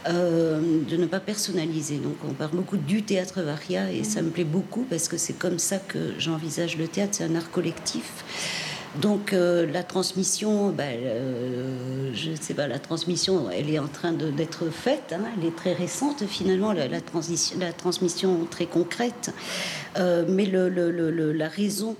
euh, 0.08 0.60
de 0.88 0.96
ne 0.96 1.06
pas 1.06 1.20
personnaliser. 1.20 1.96
Donc 1.96 2.16
on 2.28 2.32
parle 2.32 2.52
beaucoup 2.52 2.76
du 2.76 3.02
théâtre 3.02 3.42
varia 3.42 3.92
et 3.92 4.04
ça 4.04 4.22
me 4.22 4.30
plaît 4.30 4.44
beaucoup 4.44 4.86
parce 4.88 5.08
que 5.08 5.16
c'est 5.16 5.38
comme 5.38 5.58
ça 5.58 5.78
que 5.78 6.14
j'envisage 6.18 6.76
le 6.76 6.88
théâtre. 6.88 7.14
C'est 7.14 7.24
un 7.24 7.34
art 7.34 7.50
collectif. 7.50 8.24
Donc 8.96 9.32
euh, 9.32 9.70
la 9.70 9.84
transmission, 9.84 10.70
ben, 10.70 10.98
euh, 11.00 12.10
je 12.12 12.30
ne 12.30 12.36
sais 12.36 12.54
pas, 12.54 12.66
la 12.66 12.80
transmission, 12.80 13.48
elle 13.48 13.70
est 13.70 13.78
en 13.78 13.86
train 13.86 14.12
d'être 14.12 14.68
faite. 14.70 15.14
Hein. 15.14 15.22
elle 15.38 15.46
est 15.46 15.54
très 15.54 15.74
récente 15.74 16.24
finalement, 16.26 16.72
la, 16.72 16.88
la, 16.88 17.00
transition, 17.00 17.56
la 17.60 17.72
transmission 17.72 18.46
très 18.50 18.66
concrète. 18.66 19.32
Euh, 19.98 20.24
mais 20.28 20.44
le, 20.44 20.68
le, 20.68 21.32
la 21.32 21.48
raison 21.48 21.96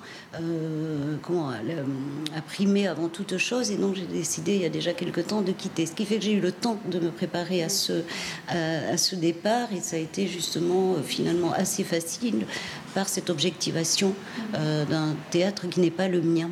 comment, 1.22 1.50
a 1.50 2.40
primé 2.42 2.86
avant 2.86 3.08
toute 3.08 3.36
chose, 3.36 3.70
et 3.70 3.76
donc 3.76 3.96
j'ai 3.96 4.06
décidé 4.06 4.54
il 4.54 4.62
y 4.62 4.64
a 4.64 4.68
déjà 4.68 4.92
quelque 4.92 5.20
temps 5.20 5.42
de 5.42 5.52
quitter. 5.52 5.86
Ce 5.86 5.92
qui 5.92 6.04
fait 6.04 6.18
que 6.18 6.24
j'ai 6.24 6.32
eu 6.32 6.40
le 6.40 6.52
temps 6.52 6.78
de 6.90 6.98
me 6.98 7.10
préparer 7.10 7.62
à 7.62 7.68
ce, 7.68 8.02
à 8.48 8.96
ce 8.96 9.16
départ, 9.16 9.72
et 9.72 9.80
ça 9.80 9.96
a 9.96 9.98
été 9.98 10.28
justement 10.28 10.96
finalement 11.04 11.52
assez 11.52 11.82
facile 11.82 12.46
par 12.94 13.08
cette 13.08 13.28
objectivation 13.28 14.14
d'un 14.52 15.16
théâtre 15.30 15.68
qui 15.68 15.80
n'est 15.80 15.90
pas 15.90 16.06
le 16.06 16.20
mien. 16.20 16.50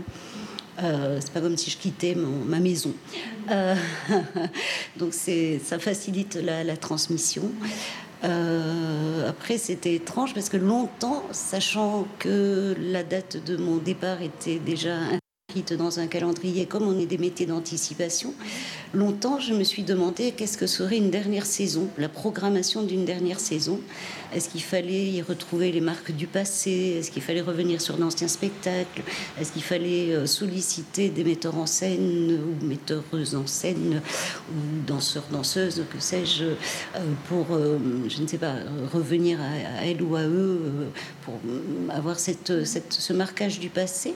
Euh, 0.83 1.19
c'est 1.21 1.33
pas 1.33 1.41
comme 1.41 1.57
si 1.57 1.71
je 1.71 1.77
quittais 1.77 2.15
ma 2.15 2.61
maison. 2.61 2.93
Euh, 3.51 3.75
donc 4.97 5.13
ça 5.13 5.79
facilite 5.79 6.37
la, 6.37 6.77
transmission. 6.77 7.51
Euh, 8.25 9.29
après, 9.29 9.59
c'était 9.59 9.95
étrange 9.95 10.35
parce 10.35 10.49
que 10.49 10.57
longtemps, 10.57 11.23
sachant 11.33 12.07
que 12.19 12.77
la 12.79 13.03
date 13.03 13.43
de 13.45 13.57
mon 13.57 13.77
départ 13.77 14.23
était 14.23 14.59
déjà 14.59 14.97
dans 15.79 15.99
un 15.99 16.07
calendrier, 16.07 16.67
comme 16.67 16.83
on 16.83 16.99
est 16.99 17.07
des 17.07 17.17
métiers 17.17 17.47
d'anticipation, 17.47 18.35
longtemps 18.93 19.41
je 19.41 19.55
me 19.55 19.65
suis 19.65 19.83
demandé 19.83 20.33
qu'est-ce 20.33 20.59
que 20.59 20.67
serait 20.67 20.99
une 20.99 21.11
dernière 21.11 21.47
saison, 21.47 21.89
la 21.97 22.11
programmation 22.11 22.83
d'une 22.83 23.07
dernière 23.07 23.41
saison. 23.41 23.81
Est-ce 24.35 24.51
qu'il 24.51 24.63
fallait 24.63 25.07
y 25.07 25.23
retrouver 25.23 25.73
les 25.73 25.81
marques 25.81 26.13
du 26.13 26.27
passé? 26.27 26.97
Est-ce 26.99 27.11
qu'il 27.11 27.23
fallait 27.23 27.41
revenir 27.41 27.81
sur 27.81 27.97
d'anciens 27.97 28.29
spectacles? 28.29 29.03
Est-ce 29.41 29.53
qu'il 29.53 29.63
fallait 29.63 30.13
euh, 30.13 30.27
solliciter 30.27 31.09
des 31.09 31.25
metteurs 31.25 31.57
en 31.57 31.65
scène 31.65 32.39
ou 32.39 32.67
metteuses 32.67 33.35
en 33.35 33.47
scène 33.47 34.03
ou 34.51 34.87
danseurs, 34.87 35.25
danseuses, 35.33 35.83
que 35.91 35.99
sais-je, 35.99 36.45
euh, 36.45 36.57
pour, 37.27 37.47
euh, 37.53 37.79
je 38.07 38.21
ne 38.21 38.27
sais 38.27 38.37
pas, 38.39 38.57
revenir 38.93 39.39
à, 39.41 39.87
elle 39.87 40.03
ou 40.03 40.15
à 40.15 40.25
eux, 40.25 40.61
pour 41.25 41.37
avoir 41.89 42.19
cette, 42.19 42.67
cette, 42.67 42.93
ce 42.93 43.15
marquage 43.15 43.59
du 43.61 43.71
passé? 43.71 44.15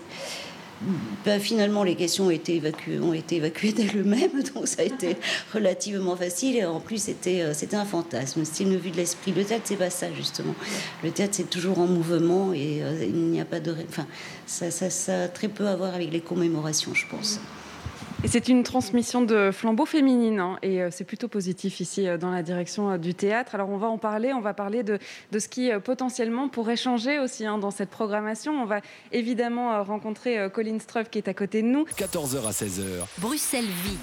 Ben, 1.25 1.41
finalement, 1.41 1.85
les 1.85 1.95
questions 1.95 2.27
ont 2.27 2.31
été 2.31 2.57
évacuées, 2.57 2.99
ont 2.99 3.13
été 3.13 3.41
d'elles-mêmes, 3.41 4.43
donc 4.55 4.67
ça 4.67 4.83
a 4.83 4.85
été 4.85 5.17
relativement 5.55 6.17
facile. 6.17 6.65
En 6.67 6.81
plus, 6.81 7.03
c'était, 7.03 7.43
euh, 7.43 7.55
c'était 7.55 7.77
un 7.77 7.85
fantasme. 7.85 8.45
C'était 8.45 8.65
une 8.65 8.77
vue 8.77 8.91
de 8.91 8.97
l'esprit. 8.97 9.33
Le 9.33 9.45
théâtre, 9.45 9.65
c'est 9.67 9.77
pas 9.77 9.91
ça, 9.91 10.13
justement. 10.13 10.55
Le 11.03 11.11
théâtre, 11.11 11.35
c'est 11.37 11.51
toujours 11.51 11.79
en 11.79 11.87
mouvement 11.87 12.53
et 12.53 12.83
euh, 12.83 13.05
il 13.05 13.31
n'y 13.31 13.41
a 13.41 13.45
pas 13.45 13.61
de. 13.61 13.75
Enfin, 13.89 14.07
ça, 14.47 14.71
ça, 14.71 14.91
ça 14.91 15.25
a 15.25 15.29
très 15.29 15.49
peu 15.49 15.67
à 15.67 15.77
voir 15.77 15.95
avec 15.95 16.13
les 16.13 16.21
commémorations, 16.21 16.95
je 16.95 17.07
pense. 17.09 17.41
Et 18.25 18.29
c'est 18.29 18.47
une 18.47 18.63
transmission 18.63 19.23
de 19.23 19.51
flambeau 19.51 19.85
féminine, 19.85 20.39
hein, 20.39 20.57
et 20.63 20.81
euh, 20.81 20.91
c'est 20.93 21.03
plutôt 21.03 21.27
positif 21.27 21.81
ici 21.81 22.07
euh, 22.07 22.19
dans 22.19 22.31
la 22.31 22.45
direction 22.45 22.93
euh, 22.93 22.97
du 22.97 23.15
théâtre. 23.15 23.57
Alors 23.57 23.69
on 23.69 23.79
va 23.79 23.89
en 23.89 23.99
parler, 23.99 24.33
on 24.33 24.41
va 24.41 24.55
parler 24.55 24.85
de, 24.85 25.01
de 25.33 25.39
ce 25.41 25.49
qui 25.49 25.73
potentiellement 25.85 26.49
pourrait 26.49 26.77
changer 26.77 27.19
aussi 27.19 27.45
hein, 27.47 27.59
dans 27.59 27.73
cette 27.73 27.91
programmation. 27.91 28.63
On 28.63 28.65
va 28.65 28.81
évidemment 29.11 29.83
rencontrer 29.83 30.49
Colline 30.53 30.79
Struff 30.79 31.11
qui 31.11 31.19
est 31.19 31.27
à 31.27 31.35
côté 31.35 31.63
de 31.63 31.67
nous. 31.67 31.85
14h 31.97 32.47
à 32.47 32.53
16h. 32.53 33.07
Bruxelles 33.19 33.65
Vie. 33.65 33.99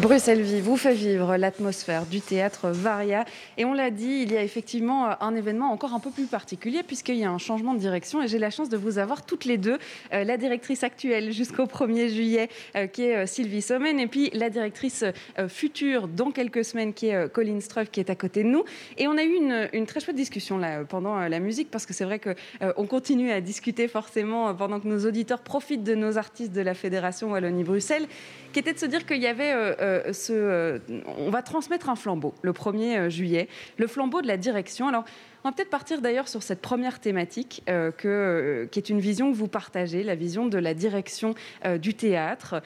Bruxelles 0.00 0.42
Vie 0.42 0.60
vous 0.60 0.76
fait 0.76 0.94
vivre 0.94 1.36
l'atmosphère 1.36 2.06
du 2.06 2.20
théâtre 2.20 2.68
Varia. 2.70 3.24
Et 3.56 3.64
on 3.64 3.72
l'a 3.72 3.90
dit, 3.90 4.22
il 4.22 4.32
y 4.32 4.36
a 4.36 4.42
effectivement 4.42 5.22
un 5.22 5.34
événement 5.34 5.70
encore 5.70 5.94
un 5.94 6.00
peu 6.00 6.10
plus 6.10 6.26
particulier 6.26 6.82
puisqu'il 6.82 7.16
y 7.16 7.24
a 7.24 7.30
un 7.30 7.38
changement 7.38 7.74
de 7.74 7.78
direction. 7.78 8.22
Et 8.22 8.28
j'ai 8.28 8.38
la 8.38 8.50
chance 8.50 8.68
de 8.68 8.76
vous 8.76 8.98
avoir 8.98 9.24
toutes 9.24 9.44
les 9.44 9.58
deux, 9.58 9.78
euh, 10.12 10.24
la 10.24 10.36
directrice 10.36 10.82
actuelle 10.82 11.32
jusqu'au 11.32 11.64
1er 11.64 12.08
juillet 12.08 12.48
euh, 12.74 12.86
qui 12.86 13.04
est 13.04 13.16
euh, 13.16 13.26
Sylvie 13.26 13.62
Sommen 13.62 14.00
et 14.00 14.06
puis 14.06 14.30
la 14.32 14.50
directrice 14.50 15.04
future 15.48 16.08
dans 16.08 16.30
quelques 16.30 16.64
semaines 16.64 16.92
qui 16.92 17.08
est 17.08 17.32
Colline 17.32 17.60
Struff 17.60 17.90
qui 17.90 18.00
est 18.00 18.10
à 18.10 18.14
côté 18.14 18.42
de 18.42 18.48
nous. 18.48 18.64
Et 18.96 19.06
on 19.08 19.16
a 19.16 19.22
eu 19.22 19.34
une, 19.34 19.68
une 19.72 19.86
très 19.86 20.00
chouette 20.00 20.16
discussion 20.16 20.58
là 20.58 20.84
pendant 20.84 21.16
la 21.16 21.40
musique 21.40 21.70
parce 21.70 21.86
que 21.86 21.92
c'est 21.92 22.04
vrai 22.04 22.20
qu'on 22.20 22.86
continue 22.86 23.30
à 23.30 23.40
discuter 23.40 23.88
forcément 23.88 24.54
pendant 24.54 24.80
que 24.80 24.88
nos 24.88 25.06
auditeurs 25.06 25.40
profitent 25.40 25.84
de 25.84 25.94
nos 25.94 26.18
artistes 26.18 26.52
de 26.52 26.60
la 26.60 26.74
Fédération 26.74 27.30
Wallonie-Bruxelles 27.30 28.06
qui 28.52 28.60
était 28.60 28.72
de 28.72 28.78
se 28.78 28.86
dire 28.86 29.04
qu'il 29.04 29.20
y 29.20 29.26
avait 29.26 29.35
euh, 29.40 29.74
euh. 29.80 30.12
Euh, 30.30 30.78
on 31.18 31.30
va 31.30 31.42
transmettre 31.42 31.88
un 31.88 31.96
flambeau 31.96 32.34
le 32.42 32.52
1er 32.52 33.08
juillet, 33.10 33.48
le 33.76 33.86
flambeau 33.86 34.22
de 34.22 34.26
la 34.26 34.36
direction. 34.36 34.88
Alors, 34.88 35.04
on 35.46 35.50
va 35.50 35.54
peut-être 35.54 35.70
partir 35.70 36.00
d'ailleurs 36.00 36.26
sur 36.26 36.42
cette 36.42 36.60
première 36.60 36.98
thématique, 36.98 37.62
que, 37.66 38.68
qui 38.72 38.78
est 38.80 38.88
une 38.88 38.98
vision 38.98 39.30
que 39.30 39.36
vous 39.36 39.46
partagez, 39.46 40.02
la 40.02 40.16
vision 40.16 40.46
de 40.46 40.58
la 40.58 40.74
direction 40.74 41.36
du 41.78 41.94
théâtre, 41.94 42.62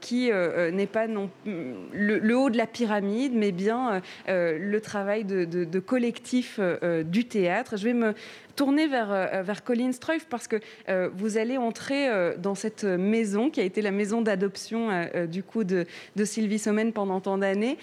qui 0.00 0.30
n'est 0.30 0.86
pas 0.86 1.06
non, 1.08 1.28
le, 1.44 2.34
haut 2.34 2.48
de 2.48 2.56
la 2.56 2.66
pyramide, 2.66 3.34
mais 3.34 3.52
bien 3.52 4.00
le 4.26 4.78
travail 4.78 5.24
de, 5.24 5.78
collectif 5.78 6.58
du 7.04 7.26
théâtre. 7.26 7.76
Je 7.76 7.84
vais 7.84 7.92
me 7.92 8.14
tourner 8.56 8.86
vers, 8.86 9.12
euh, 9.12 9.42
vers 9.42 9.64
Colin 9.64 9.92
Struff 9.92 10.26
parce 10.28 10.48
que 10.48 10.56
euh, 10.88 11.08
vous 11.14 11.36
allez 11.36 11.58
entrer 11.58 12.08
euh, 12.08 12.36
dans 12.36 12.54
cette 12.54 12.84
maison 12.84 13.50
qui 13.50 13.60
a 13.60 13.64
été 13.64 13.82
la 13.82 13.90
maison 13.90 14.22
d'adoption 14.22 14.88
du 15.28 15.42
coup 15.42 15.64
de, 15.64 15.86
Sylvie 16.24 16.58
Sommen 16.58 16.92
pendant 16.92 17.20
tant 17.20 17.38
d'années. 17.38 17.78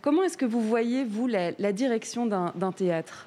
comment 0.00 0.22
est-ce 0.22 0.36
que 0.36 0.44
vous 0.44 0.60
voyez, 0.60 1.04
vous, 1.04 1.26
la 1.26 1.72
direction 1.72 2.26
d'un 2.26 2.72
théâtre? 2.72 3.26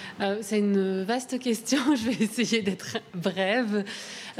c'est 0.41 0.59
une 0.59 1.03
vaste 1.03 1.39
question. 1.39 1.79
Je 1.95 2.09
vais 2.09 2.23
essayer 2.23 2.61
d'être 2.61 2.97
brève. 3.13 3.83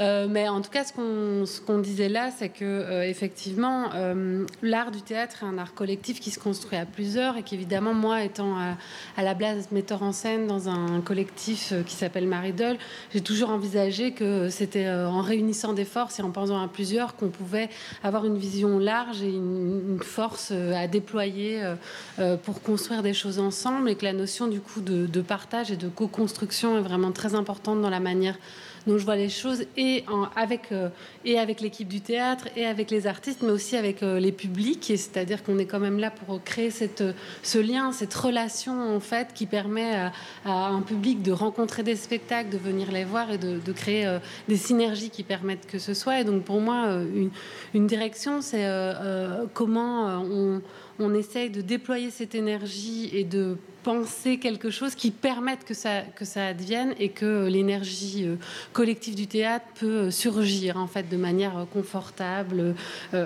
Euh, 0.00 0.26
mais 0.28 0.48
en 0.48 0.60
tout 0.60 0.70
cas, 0.70 0.84
ce 0.84 1.60
qu'on 1.60 1.78
disait 1.78 2.08
là, 2.08 2.30
c'est 2.36 2.48
que 2.48 2.64
euh, 2.64 3.08
effectivement, 3.08 3.90
euh, 3.94 4.44
l'art 4.62 4.90
du 4.90 5.02
théâtre 5.02 5.42
est 5.42 5.46
un 5.46 5.58
art 5.58 5.74
collectif 5.74 6.20
qui 6.20 6.30
se 6.30 6.38
construit 6.38 6.78
à 6.78 6.86
plusieurs 6.86 7.36
et 7.36 7.42
qu'évidemment, 7.42 7.94
moi, 7.94 8.22
étant 8.22 8.56
à, 8.56 9.22
la 9.22 9.34
base 9.34 9.70
metteur 9.70 10.02
en 10.02 10.12
scène 10.12 10.46
dans 10.46 10.68
un 10.68 11.00
collectif 11.00 11.72
qui 11.86 11.94
s'appelle 11.94 12.26
Maridol, 12.26 12.76
j'ai 13.12 13.20
toujours 13.20 13.50
envisagé 13.50 14.12
que 14.12 14.48
c'était 14.48 14.88
en 14.88 15.20
réunissant 15.20 15.72
des 15.72 15.84
forces 15.84 16.18
et 16.18 16.22
en 16.22 16.30
pensant 16.30 16.60
à 16.60 16.68
plusieurs 16.68 17.16
qu'on 17.16 17.28
pouvait 17.28 17.68
avoir 18.02 18.24
une 18.24 18.36
vision 18.36 18.78
large 18.78 19.22
et 19.22 19.30
une, 19.30 19.98
force 20.02 20.50
à 20.50 20.86
déployer 20.88 21.62
pour 22.42 22.60
construire 22.62 23.02
des 23.02 23.14
choses 23.14 23.38
ensemble 23.38 23.88
et 23.90 23.94
que 23.94 24.04
la 24.04 24.12
notion 24.12 24.48
du 24.48 24.60
coup 24.60 24.80
de, 24.80 25.06
de 25.06 25.20
partage 25.20 25.70
de 25.76 25.88
co-construction 25.88 26.78
est 26.78 26.82
vraiment 26.82 27.12
très 27.12 27.34
importante 27.34 27.80
dans 27.80 27.90
la 27.90 28.00
manière 28.00 28.36
dont 28.86 28.98
je 28.98 29.04
vois 29.04 29.16
les 29.16 29.28
choses 29.28 29.64
et, 29.76 30.04
avec, 30.36 30.72
euh, 30.72 30.88
avec 31.38 31.60
l'équipe 31.60 31.88
du 31.88 32.00
théâtre 32.00 32.48
et 32.56 32.66
avec 32.66 32.90
les 32.90 33.06
artistes, 33.06 33.42
mais 33.42 33.50
aussi 33.50 33.76
avec 33.76 34.02
euh, 34.02 34.18
les 34.18 34.32
publics. 34.32 34.84
C'est-à-dire 34.84 35.42
qu'on 35.42 35.58
est 35.58 35.66
quand 35.66 35.80
même 35.80 35.98
là 35.98 36.10
pour 36.10 36.42
créer 36.42 36.70
cette, 36.70 37.04
ce 37.42 37.58
lien, 37.58 37.92
cette 37.92 38.14
relation 38.14 38.94
en 38.94 39.00
fait 39.00 39.28
qui 39.34 39.46
permet 39.46 39.94
à, 39.94 40.12
un 40.44 40.80
public 40.80 41.22
de 41.22 41.32
rencontrer 41.32 41.82
des 41.82 41.96
spectacles, 41.96 42.50
de 42.50 42.58
venir 42.58 42.90
les 42.90 43.04
voir 43.04 43.30
et 43.30 43.38
de, 43.38 43.72
créer 43.72 44.06
euh, 44.06 44.18
des 44.48 44.56
synergies 44.56 45.10
qui 45.10 45.22
permettent 45.22 45.66
que 45.66 45.78
ce 45.78 45.94
soit. 45.94 46.20
Et 46.20 46.24
donc 46.24 46.44
pour 46.44 46.60
moi, 46.60 46.88
une, 47.14 47.30
une 47.74 47.86
direction, 47.86 48.42
c'est 48.42 48.66
comment 49.54 50.22
on, 50.22 50.60
on 50.98 51.14
essaye 51.14 51.50
de 51.50 51.60
déployer 51.60 52.10
cette 52.10 52.34
énergie 52.34 53.10
et 53.12 53.24
de 53.24 53.56
penser 53.82 54.38
quelque 54.38 54.70
chose 54.70 54.94
qui 54.94 55.10
permette 55.10 55.64
que 55.64 55.74
ça, 55.74 56.02
que 56.02 56.24
ça 56.24 56.46
advienne 56.46 56.94
et 56.98 57.08
que 57.08 57.46
l'énergie 57.46 58.24
euh, 58.26 58.36
collective 58.72 59.14
du 59.14 59.26
théâtre 59.26 59.66
peut 59.74 59.86
euh, 59.86 60.10
surgir 60.10 60.76
en 60.76 60.86
fait 60.86 61.08
de 61.08 61.16
manière 61.16 61.58
euh, 61.58 61.64
confortable, 61.64 62.74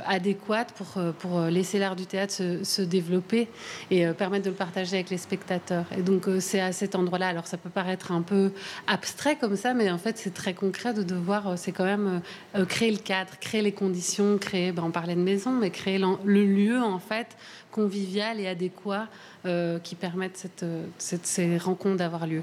adéquate 0.07 0.73
pour, 0.73 1.03
pour 1.19 1.41
laisser 1.43 1.79
l'art 1.79 1.97
du 1.97 2.07
théâtre 2.07 2.35
se, 2.35 2.83
développer 2.83 3.49
et 3.91 4.07
permettre 4.13 4.45
de 4.45 4.51
le 4.51 4.57
partager 4.57 4.97
avec 4.97 5.11
les 5.11 5.19
spectateurs. 5.19 5.85
Et 5.97 6.03
donc 6.03 6.27
c'est 6.41 6.61
à 6.61 6.73
cet 6.73 6.95
endroit-là. 6.95 7.29
Alors 7.29 7.47
ça 7.47 7.57
peut 7.57 7.71
paraître 7.71 8.13
un 8.13 8.23
peu 8.23 8.53
abstrait 8.87 9.37
comme 9.37 9.57
ça, 9.57 9.75
mais 9.75 9.91
en 9.91 9.99
fait 9.99 10.19
c'est 10.19 10.35
très 10.35 10.55
concret 10.55 10.95
de 10.95 11.03
devoir, 11.03 11.59
c'est 11.59 11.73
quand 11.73 11.85
même 11.85 12.21
créer 12.69 12.91
le 12.91 12.99
cadre, 12.99 13.33
créer 13.41 13.63
les 13.63 13.73
conditions, 13.73 14.39
créer, 14.39 14.73
ben, 14.73 14.85
on 14.85 14.91
parlait 14.91 15.15
de 15.15 15.21
maison, 15.21 15.51
mais 15.51 15.71
créer 15.71 15.99
le 15.99 16.45
lieu 16.45 16.81
en 16.81 16.99
fait 16.99 17.37
convivial 17.77 18.41
et 18.41 18.49
adéquat 18.49 19.07
euh, 19.45 19.79
qui 19.79 19.95
permettent 19.95 20.39
cette, 20.39 20.65
cette, 20.99 21.27
ces 21.27 21.59
rencontres 21.59 21.99
d'avoir 21.99 22.27
lieu. 22.27 22.43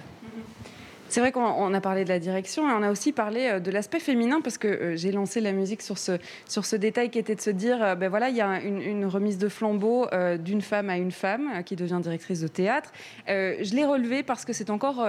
C'est 1.13 1.19
vrai 1.19 1.31
qu'on 1.31 1.71
a 1.75 1.79
parlé 1.79 2.05
de 2.05 2.09
la 2.09 2.17
direction 2.17 2.67
et 2.67 2.73
on 2.73 2.81
a 2.81 2.89
aussi 2.89 3.11
parlé 3.11 3.45
euh, 3.45 3.59
de 3.59 3.69
l'aspect 3.69 3.99
féminin 3.99 4.41
parce 4.41 4.57
que 4.57 4.67
euh, 4.67 4.95
j'ai 4.95 5.11
lancé 5.11 5.41
la 5.41 5.51
musique 5.51 5.83
sur 5.83 5.99
ce, 5.99 6.13
sur 6.49 6.65
ce 6.65 6.75
détail 6.75 7.11
qui 7.11 7.19
était 7.19 7.35
de 7.35 7.41
se 7.41 7.51
dire, 7.51 7.83
euh, 7.83 7.93
ben 7.93 8.09
voilà, 8.09 8.29
il 8.29 8.35
y 8.35 8.41
a 8.41 8.59
une, 8.59 9.05
remise 9.05 9.37
de 9.37 9.47
flambeau 9.47 10.07
d'une 10.39 10.61
femme 10.61 10.89
à 10.89 10.97
une 10.97 11.11
femme 11.11 11.61
qui 11.65 11.75
devient 11.75 11.99
directrice 12.01 12.39
de 12.39 12.47
théâtre. 12.47 12.91
je 13.27 13.75
l'ai 13.75 13.85
relevé 13.85 14.23
parce 14.23 14.45
que 14.45 14.53
c'est 14.53 14.69
encore 14.69 15.05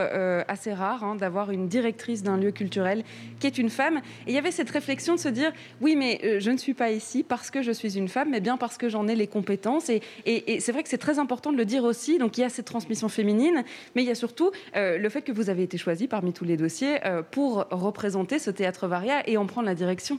assez 0.49 0.75
rare 0.75 1.05
hein, 1.05 1.15
d'avoir 1.15 1.53
une 1.53 1.69
directrice 1.69 2.23
d'un 2.25 2.37
lieu 2.37 2.51
culturel 2.51 3.05
qui 3.39 3.47
est 3.47 3.57
une 3.57 3.71
femme. 3.71 3.99
Et 4.27 4.31
il 4.31 4.35
y 4.35 4.39
avait 4.39 4.51
cette 4.51 4.71
réflexion 4.71 5.15
de 5.15 5.21
se 5.21 5.29
dire, 5.29 5.53
oui, 5.81 5.95
mais 5.95 6.41
je 6.41 6.51
ne 6.51 6.57
suis 6.57 6.75
pas 6.75 6.91
ici 6.91 7.23
parce 7.23 7.51
que 7.51 7.63
je 7.63 7.71
suis 7.71 7.97
une 7.97 8.09
femme, 8.09 8.31
mais 8.31 8.41
bien 8.41 8.57
parce 8.57 8.79
que 8.79 8.89
j'en 8.89 9.07
ai 9.07 9.15
les 9.15 9.29
compétences. 9.29 9.89
Et, 9.89 10.03
et, 10.27 10.59
c'est 10.59 10.73
vrai 10.73 10.83
que 10.83 10.89
c'est 10.89 10.99
très 10.99 11.21
important 11.21 11.53
de 11.53 11.57
le 11.57 11.65
dire 11.65 11.85
aussi. 11.85 12.19
Donc 12.19 12.37
il 12.37 12.41
y 12.41 12.45
a 12.45 12.49
cette 12.49 12.67
transmission 12.67 13.09
féminine, 13.09 13.63
mais 13.95 14.03
il 14.03 14.09
y 14.09 14.13
a 14.13 14.17
surtout 14.17 14.51
le 14.75 15.09
fait 15.09 15.23
que 15.23 15.33
vous 15.33 15.51
avez 15.51 15.63
été 15.63 15.79
parmi 16.09 16.33
tous 16.33 16.45
les 16.45 16.57
dossiers 16.57 17.05
euh, 17.07 17.23
pour 17.23 17.67
représenter 17.71 18.39
ce 18.39 18.51
théâtre 18.51 18.87
Varia 18.87 19.29
et 19.29 19.37
en 19.37 19.47
prendre 19.47 19.67
la 19.67 19.75
direction. 19.75 20.19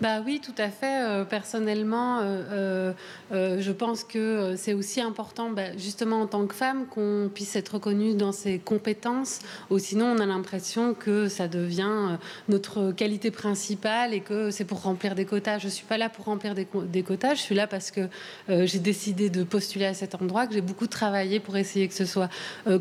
Bah 0.00 0.20
oui, 0.26 0.40
tout 0.44 0.54
à 0.58 0.70
fait. 0.70 1.04
Euh, 1.04 1.24
personnellement, 1.24 2.18
euh, 2.20 2.92
euh, 3.32 3.60
je 3.60 3.70
pense 3.70 4.02
que 4.02 4.54
c'est 4.56 4.74
aussi 4.74 5.00
important, 5.00 5.50
bah, 5.50 5.76
justement 5.78 6.22
en 6.22 6.26
tant 6.26 6.46
que 6.46 6.54
femme, 6.54 6.86
qu'on 6.86 7.30
puisse 7.32 7.54
être 7.54 7.74
reconnue 7.74 8.14
dans 8.14 8.32
ses 8.32 8.58
compétences. 8.58 9.38
Ou 9.70 9.78
sinon, 9.78 10.06
on 10.06 10.18
a 10.18 10.26
l'impression 10.26 10.94
que 10.94 11.28
ça 11.28 11.46
devient 11.46 12.18
notre 12.48 12.90
qualité 12.90 13.30
principale 13.30 14.14
et 14.14 14.20
que 14.20 14.50
c'est 14.50 14.64
pour 14.64 14.82
remplir 14.82 15.14
des 15.14 15.26
quotas. 15.26 15.58
Je 15.58 15.68
suis 15.68 15.86
pas 15.86 15.96
là 15.96 16.08
pour 16.08 16.24
remplir 16.24 16.56
des, 16.56 16.66
des 16.86 17.02
quotas. 17.04 17.34
Je 17.34 17.40
suis 17.40 17.54
là 17.54 17.68
parce 17.68 17.92
que 17.92 18.08
j'ai 18.48 18.80
décidé 18.80 19.30
de 19.30 19.44
postuler 19.44 19.86
à 19.86 19.94
cet 19.94 20.16
endroit, 20.20 20.46
que 20.48 20.54
j'ai 20.54 20.60
beaucoup 20.60 20.88
travaillé 20.88 21.38
pour 21.38 21.56
essayer 21.56 21.86
que 21.86 21.94
ce 21.94 22.04
soit, 22.04 22.28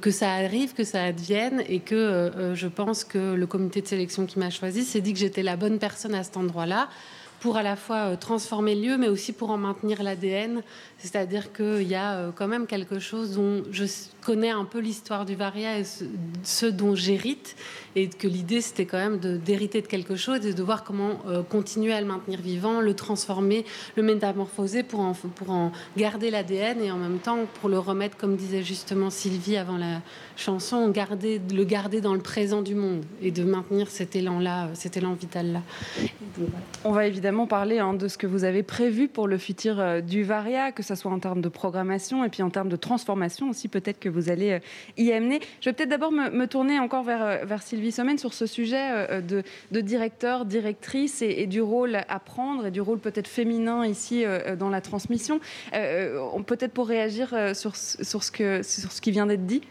que 0.02 0.12
ça 0.12 0.32
arrive, 0.32 0.74
que 0.74 0.84
ça 0.84 1.04
advienne, 1.04 1.64
et 1.68 1.80
que 1.80 2.54
je 2.56 2.68
pense 2.68 3.04
que 3.04 3.34
le 3.36 3.48
comité 3.48 3.82
de 3.82 3.88
sélection 3.88 4.26
qui 4.26 4.40
m'a 4.40 4.50
choisi 4.50 4.84
s'est 4.84 5.02
dit 5.02 5.14
que 5.14 5.20
j'étais 5.20 5.44
la 5.44 5.56
bonne 5.56 5.80
personne 5.80 6.16
à 6.16 6.24
cet 6.24 6.38
endroit-là 6.38 6.90
pour 7.44 7.58
à 7.58 7.64
la 7.64 7.76
fois 7.76 7.98
euh, 7.98 8.16
transformer 8.16 8.74
le 8.74 8.82
lieu, 8.82 8.98
mais 8.98 9.10
aussi 9.10 9.34
pour 9.34 9.50
en 9.50 9.58
maintenir 9.58 10.02
l'ADN. 10.02 10.64
C'est-à-dire 11.04 11.52
qu'il 11.52 11.84
y 11.84 11.96
a 11.96 12.14
euh, 12.14 12.32
quand 12.34 12.48
même 12.48 12.66
quelque 12.66 12.98
chose 12.98 13.36
dont 13.36 13.62
je 13.72 13.84
connais 14.22 14.52
un 14.52 14.64
peu 14.64 14.80
l'histoire 14.80 15.26
du 15.26 15.36
Varia 15.36 15.78
et 15.78 15.84
ce, 15.84 16.66
dont 16.66 16.96
j'hérite, 16.96 17.58
et 17.98 18.08
que 18.08 18.26
l'idée 18.26 18.62
c'était 18.62 18.86
quand 18.86 18.98
même 18.98 19.18
d'hériter 19.18 19.82
de, 19.82 19.88
quelque 19.88 20.16
chose 20.16 20.46
et 20.46 20.54
de 20.54 20.64
voir 20.64 20.86
comment 20.86 21.20
euh, 21.28 21.44
continuer 21.44 21.92
à 21.92 22.00
le 22.00 22.08
maintenir 22.08 22.40
vivant, 22.40 22.80
le 22.80 22.94
transformer, 22.94 23.66
le 23.98 24.04
métamorphoser 24.04 24.84
pour 24.84 25.02
en, 25.02 25.72
garder 25.98 26.32
l'ADN 26.32 26.82
et 26.82 26.90
en 26.90 26.98
même 26.98 27.20
temps 27.20 27.40
pour 27.60 27.68
le 27.68 27.80
remettre, 27.80 28.16
comme 28.16 28.38
disait 28.38 28.64
justement 28.64 29.10
Sylvie 29.10 29.58
avant 29.58 29.78
la 29.78 30.02
chanson, 30.38 30.88
garder, 30.90 31.42
le 31.54 31.66
garder 31.66 32.00
dans 32.00 32.14
le 32.14 32.22
présent 32.22 32.62
du 32.62 32.76
monde 32.76 33.04
et 33.22 33.32
de 33.32 33.44
maintenir 33.44 33.90
cet 33.90 34.16
élan-là, 34.16 34.70
cet 34.74 34.96
élan 34.96 35.16
vital-là. 35.16 35.62
On 36.86 36.92
va 36.92 37.08
évidemment 37.08 37.46
parler 37.46 37.80
hein, 37.80 37.94
de 37.94 38.08
ce 38.08 38.18
que 38.18 38.26
vous 38.26 38.46
avez 38.46 38.64
prévu 38.64 39.10
pour 39.10 39.28
le 39.28 39.38
futur 39.38 39.80
euh, 39.80 40.02
du 40.02 40.24
Varia, 40.24 40.72
que 40.72 40.82
ce 40.96 41.02
soit 41.02 41.12
en 41.12 41.20
termes 41.20 41.42
de 41.42 41.50
programmation 41.50 42.24
et 42.24 42.30
puis 42.30 42.44
en 42.44 42.50
termes 42.50 42.70
de 42.70 42.76
transformation 42.76 43.50
aussi, 43.50 43.68
peut-être 43.68 44.00
que 44.00 44.10
vous 44.10 44.30
allez 44.30 44.52
euh, 44.52 44.60
y 44.98 45.12
amener. 45.12 45.40
Je 45.62 45.70
vais 45.70 45.74
peut-être 45.74 45.90
d'abord 45.90 46.12
me, 46.12 46.46
tourner 46.46 46.80
encore 46.80 47.04
vers, 47.04 47.24
euh, 47.24 47.46
vers 47.46 47.62
Sylvie 47.62 47.92
Sommen 47.92 48.18
sur 48.18 48.34
ce 48.34 48.46
sujet 48.46 49.22
de, 49.22 49.82
directeur, 49.82 50.46
directrice 50.46 51.22
et, 51.22 51.48
du 51.48 51.62
rôle 51.62 51.98
à 52.08 52.20
prendre 52.20 52.68
et 52.68 52.72
du 52.72 52.82
rôle 52.82 53.00
peut-être 53.00 53.28
féminin 53.28 53.86
ici 53.86 54.24
dans 54.58 54.70
la 54.70 54.82
transmission. 54.82 55.40
peut-être 55.72 56.74
pour 56.74 56.88
réagir 56.88 57.30
sur, 57.54 57.76
sur, 57.76 58.24
ce 58.24 58.32
que, 58.32 58.62
sur 58.64 58.92
ce 58.92 59.02
qui 59.02 59.12
vient 59.12 59.26
d'être 59.26 59.46
dit 59.46 59.62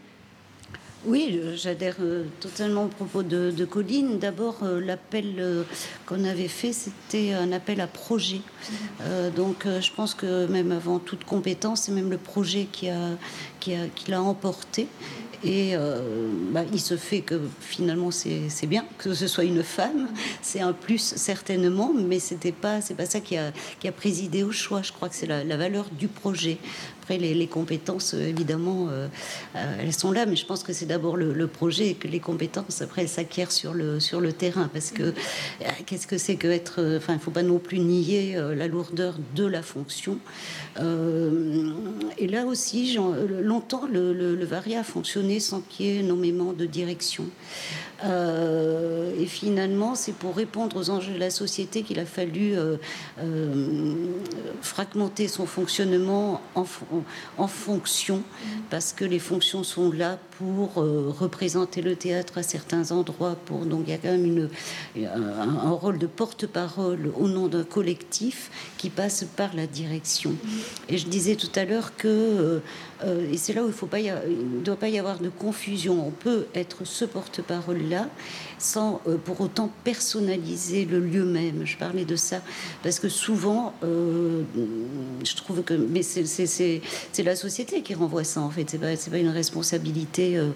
Oui, 1.05 1.39
j'adhère 1.55 1.97
totalement 2.39 2.85
au 2.85 2.87
propos 2.87 3.23
de, 3.23 3.65
Colline. 3.65 4.19
D'abord, 4.19 4.59
l'appel 4.63 5.65
qu'on 6.05 6.23
avait 6.23 6.47
fait, 6.47 6.71
c'était 6.71 7.33
un 7.33 7.51
appel 7.51 7.81
à 7.81 7.87
projet. 7.87 8.39
donc, 9.35 9.65
je 9.65 9.91
pense 9.93 10.13
que 10.13 10.47
même 10.47 10.71
avant 10.71 10.99
toute 10.99 11.25
compétence, 11.25 11.83
c'est 11.83 11.91
même 11.91 12.09
le 12.09 12.17
projet 12.17 12.67
qui 12.71 12.85
l'a 12.85 13.17
qui 13.59 13.73
a, 13.73 13.87
qui 13.93 14.13
emporté. 14.13 14.87
Et 15.43 15.75
euh, 15.75 16.29
bah, 16.51 16.63
il 16.71 16.79
se 16.79 16.95
fait 16.95 17.19
que 17.19 17.41
finalement 17.59 18.11
c'est 18.11 18.65
bien 18.65 18.85
que 18.97 19.13
ce 19.13 19.27
soit 19.27 19.43
une 19.43 19.61
femme, 19.61 20.07
c'est 20.41 20.61
un 20.61 20.71
plus 20.71 21.01
certainement, 21.01 21.91
mais 21.93 22.19
c'était 22.19 22.53
pas 22.53 22.79
c'est 22.79 22.93
pas 22.93 23.05
ça 23.05 23.19
qui 23.19 23.35
a, 23.35 23.51
qui 23.81 23.89
a 23.89 23.91
présidé 23.91 24.43
au 24.43 24.53
choix. 24.53 24.81
Je 24.83 24.93
crois 24.93 25.09
que 25.09 25.15
c'est 25.15 25.27
la, 25.27 25.57
valeur 25.57 25.87
du 25.91 26.07
projet. 26.07 26.57
Après, 27.03 27.17
les, 27.17 27.47
compétences, 27.47 28.13
euh, 28.13 28.29
évidemment, 28.29 28.87
euh, 28.89 29.09
elles 29.53 29.91
sont 29.91 30.13
là, 30.13 30.25
mais 30.25 30.37
je 30.37 30.45
pense 30.45 30.63
que 30.63 30.71
c'est 30.71 30.85
d'abord 30.85 31.17
le, 31.17 31.47
projet 31.47 31.89
et 31.89 31.93
que 31.95 32.07
les 32.07 32.21
compétences, 32.21 32.81
après, 32.81 33.01
elles 33.01 33.09
s'acquièrent 33.09 33.51
sur 33.51 33.73
le, 33.73 33.99
sur 33.99 34.21
le 34.21 34.31
terrain. 34.31 34.69
Parce 34.71 34.91
que 34.91 35.13
qu'est-ce 35.85 36.07
que 36.07 36.17
c'est 36.17 36.37
que 36.37 36.47
être. 36.47 36.95
Enfin, 36.95 37.11
il 37.11 37.17
ne 37.17 37.21
faut 37.21 37.31
pas 37.31 37.43
non 37.43 37.59
plus 37.59 37.79
nier 37.79 38.37
la 38.55 38.67
lourdeur 38.67 39.15
de 39.35 39.45
la 39.45 39.61
fonction. 39.61 40.17
et 40.79 42.27
là 42.27 42.45
aussi, 42.45 42.97
longtemps, 43.41 43.85
le, 43.91 44.13
le, 44.13 44.35
le 44.35 44.45
Varia 44.45 44.79
a 44.79 44.83
fonctionné 44.83 45.41
sans 45.41 45.59
qu'il 45.59 45.85
y 45.85 45.89
ait 45.89 45.99
énormément 45.99 46.53
de 46.53 46.65
direction. 46.65 47.25
Euh, 48.03 49.11
et 49.19 49.25
finalement, 49.25 49.95
c'est 49.95 50.13
pour 50.13 50.35
répondre 50.35 50.75
aux 50.77 50.89
enjeux 50.89 51.13
de 51.13 51.19
la 51.19 51.29
société 51.29 51.83
qu'il 51.83 51.99
a 51.99 52.05
fallu 52.05 52.55
euh, 52.55 52.77
euh, 53.19 53.93
fragmenter 54.61 55.27
son 55.27 55.45
fonctionnement 55.45 56.41
en, 56.55 56.65
en, 57.37 57.47
fonction, 57.47 58.23
parce 58.69 58.93
que 58.93 59.05
les 59.05 59.19
fonctions 59.19 59.63
sont 59.63 59.91
là 59.91 60.17
pour 60.37 60.75
représenter 60.75 61.81
le 61.81 61.95
théâtre 61.95 62.37
à 62.39 62.43
certains 62.43 62.91
endroits. 62.91 63.37
Pour, 63.45 63.65
donc 63.65 63.83
il 63.87 63.91
y 63.91 63.93
a 63.93 63.97
quand 63.97 64.17
même 64.17 64.49
un, 64.97 65.71
rôle 65.71 65.97
de 65.97 66.07
porte-parole 66.07 67.11
au 67.17 67.27
nom 67.27 67.47
d'un 67.47 67.63
collectif 67.63 68.49
qui 68.77 68.89
passe 68.89 69.25
par 69.35 69.55
la 69.55 69.67
direction. 69.67 70.33
Et 70.89 70.97
je 70.97 71.07
disais 71.07 71.35
tout 71.35 71.51
à 71.55 71.65
l'heure 71.65 71.95
que, 71.95 72.61
et 73.31 73.37
c'est 73.37 73.53
là 73.53 73.63
où 73.63 73.69
il 73.69 74.59
ne 74.59 74.63
doit 74.63 74.75
pas 74.75 74.89
y 74.89 74.99
avoir 74.99 75.19
de 75.19 75.29
confusion, 75.29 76.07
on 76.07 76.11
peut 76.11 76.47
être 76.55 76.85
ce 76.85 77.05
porte-parole 77.05 77.81
sans 78.63 79.01
euh, 79.07 79.17
pour 79.17 79.41
autant 79.41 79.69
personnaliser 79.83 80.85
le 80.85 80.99
lieu 80.99 81.25
même. 81.25 81.65
Je 81.65 81.77
parlais 81.77 82.05
de 82.05 82.15
ça 82.15 82.41
parce 82.81 82.99
que 82.99 83.09
souvent, 83.09 83.73
euh, 83.83 84.43
je 85.23 85.35
trouve 85.35 85.63
que, 85.63 85.73
mais 85.73 86.01
c'est 86.01 86.81
la 87.23 87.35
société 87.35 87.81
qui 87.81 87.93
renvoie 87.93 88.23
ça 88.23 88.41
en 88.41 88.49
fait. 88.49 88.69
C'est 88.69 88.77
pas, 88.77 88.95
pas 89.11 89.17
une 89.17 89.29
responsabilité 89.29 90.37
euh, 90.37 90.51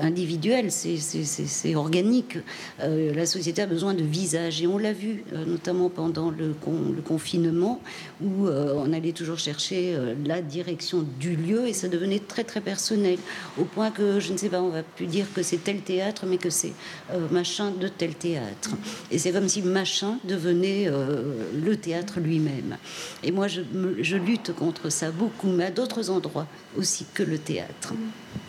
individuelle, 0.00 0.70
c'est 0.70 1.74
organique. 1.74 2.38
la 2.78 3.26
société 3.26 3.62
a 3.62 3.66
besoin 3.66 3.94
de 3.94 4.04
visage 4.04 4.62
et 4.62 4.68
on 4.68 4.78
l'a 4.78 4.92
vu 4.92 5.24
notamment 5.46 5.88
pendant 5.88 6.30
le, 6.30 6.54
le 6.94 7.02
confinement 7.02 7.80
où 8.22 8.46
on 8.46 8.92
allait 8.92 9.12
toujours 9.12 9.38
chercher 9.38 9.98
la 10.24 10.40
direction 10.40 11.04
du 11.18 11.34
lieu 11.34 11.66
et 11.66 11.72
ça 11.72 11.88
devenait 11.88 12.20
très 12.20 12.44
très 12.44 12.60
personnel 12.60 13.18
au 13.58 13.64
point 13.64 13.90
que 13.90 14.20
je 14.20 14.32
ne 14.32 14.38
sais 14.38 14.48
pas, 14.48 14.62
on 14.62 14.68
va 14.68 14.84
plus 14.84 15.06
dire 15.06 15.26
que 15.34 15.42
c'est 15.42 15.58
tel 15.58 15.80
théâtre, 15.80 16.26
mais 16.26 16.38
que 16.38 16.50
c'est 16.50 16.72
euh, 17.16 17.28
machin 17.30 17.70
de 17.70 17.88
tel 17.88 18.14
théâtre. 18.14 18.70
Et 19.10 19.18
c'est 19.18 19.32
comme 19.32 19.48
si 19.48 19.62
machin 19.62 20.18
devenait 20.24 20.86
euh, 20.86 21.50
le 21.54 21.76
théâtre 21.76 22.20
lui-même. 22.20 22.76
Et 23.22 23.32
moi, 23.32 23.46
je, 23.48 24.16
lutte 24.16 24.54
contre 24.54 24.90
ça 24.90 25.10
beaucoup, 25.10 25.48
mais 25.48 25.64
à 25.64 25.70
d'autres 25.70 26.10
endroits 26.10 26.46
aussi 26.76 27.06
que 27.14 27.22
le 27.22 27.38
théâtre. 27.38 27.94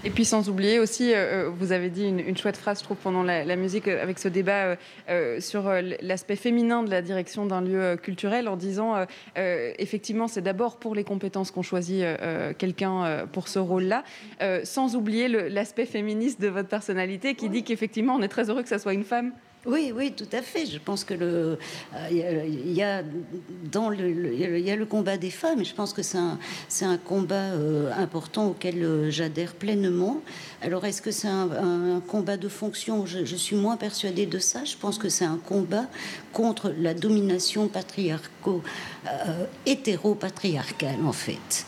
Et 0.04 0.10
puis 0.10 0.26
sans 0.26 0.50
oublier 0.50 0.80
aussi, 0.80 1.14
euh, 1.14 1.50
vous 1.50 1.72
avez 1.72 1.90
dit 1.90 2.06
une, 2.06 2.38
chouette 2.38 2.58
phrase, 2.58 2.80
je 2.80 2.84
trouve, 2.84 2.98
pendant 2.98 3.24
la, 3.24 3.56
musique, 3.56 3.88
avec 3.88 4.20
ce 4.20 4.28
débat 4.28 4.78
sur 5.40 5.70
l'aspect 6.02 6.36
féminin 6.36 6.84
de 6.84 6.90
la 6.90 7.02
direction 7.02 7.46
d'un 7.46 7.62
lieu 7.62 7.98
culturel, 8.02 8.48
en 8.48 8.56
disant, 8.56 9.06
effectivement, 9.36 10.28
c'est 10.28 10.42
d'abord 10.42 10.78
pour 10.78 10.96
les 10.96 11.04
compétences 11.04 11.52
qu'on 11.52 11.64
choisit 11.64 12.04
quelqu'un 12.58 13.28
pour 13.32 13.48
ce 13.48 13.60
rôle-là, 13.60 14.04
sans 14.64 14.96
oublier 14.96 15.28
l'aspect 15.28 15.86
féministe 15.86 16.40
de 16.40 16.48
votre 16.48 16.70
personnalité 16.70 17.36
qui 17.36 17.50
dit 17.50 17.64
qu'effectivement, 17.64 18.16
on 18.16 18.22
est 18.22 18.28
très 18.28 18.50
heureux 18.50 18.57
que 18.64 18.70
ça 18.70 18.80
soit 18.80 18.94
une 18.94 19.04
femme 19.04 19.34
oui, 19.68 19.92
oui, 19.94 20.14
tout 20.14 20.30
à 20.32 20.42
fait. 20.42 20.66
Je 20.66 20.80
pense 20.80 21.04
que 21.04 21.14
le, 21.14 21.60
il 22.10 22.24
euh, 22.24 22.46
y, 22.48 22.82
a 22.82 23.04
dans 23.70 23.90
le, 23.90 24.34
il 24.34 24.66
y 24.66 24.72
a 24.72 24.78
le 24.78 24.86
combat 24.86 25.18
des 25.18 25.30
femmes, 25.30 25.60
et 25.60 25.66
je 25.66 25.76
pense 25.76 25.92
que 25.92 26.02
c'est 26.02 26.18
un, 26.18 26.40
c'est 26.70 26.86
un 26.86 26.98
combat 26.98 27.36
euh, 27.36 27.92
important 27.98 28.48
auquel 28.48 28.82
euh, 28.82 29.12
j'adhère 29.12 29.54
pleinement. 29.54 30.22
Alors, 30.62 30.86
est-ce 30.86 31.02
que 31.02 31.12
c'est 31.12 31.28
un, 31.28 32.02
combat 32.08 32.38
de 32.38 32.48
fonction? 32.48 33.06
Je, 33.06 33.26
je, 33.26 33.36
suis 33.36 33.58
moins 33.58 33.76
persuadée 33.76 34.26
de 34.26 34.40
ça. 34.40 34.64
Je 34.64 34.78
pense 34.78 34.98
que 34.98 35.10
c'est 35.10 35.26
un 35.26 35.38
combat 35.38 35.86
contre 36.32 36.74
la 36.80 36.94
domination 36.94 37.68
patriarco 37.68 38.64
hétéro-patriarcale, 39.66 41.00
en 41.06 41.14
fait, 41.14 41.66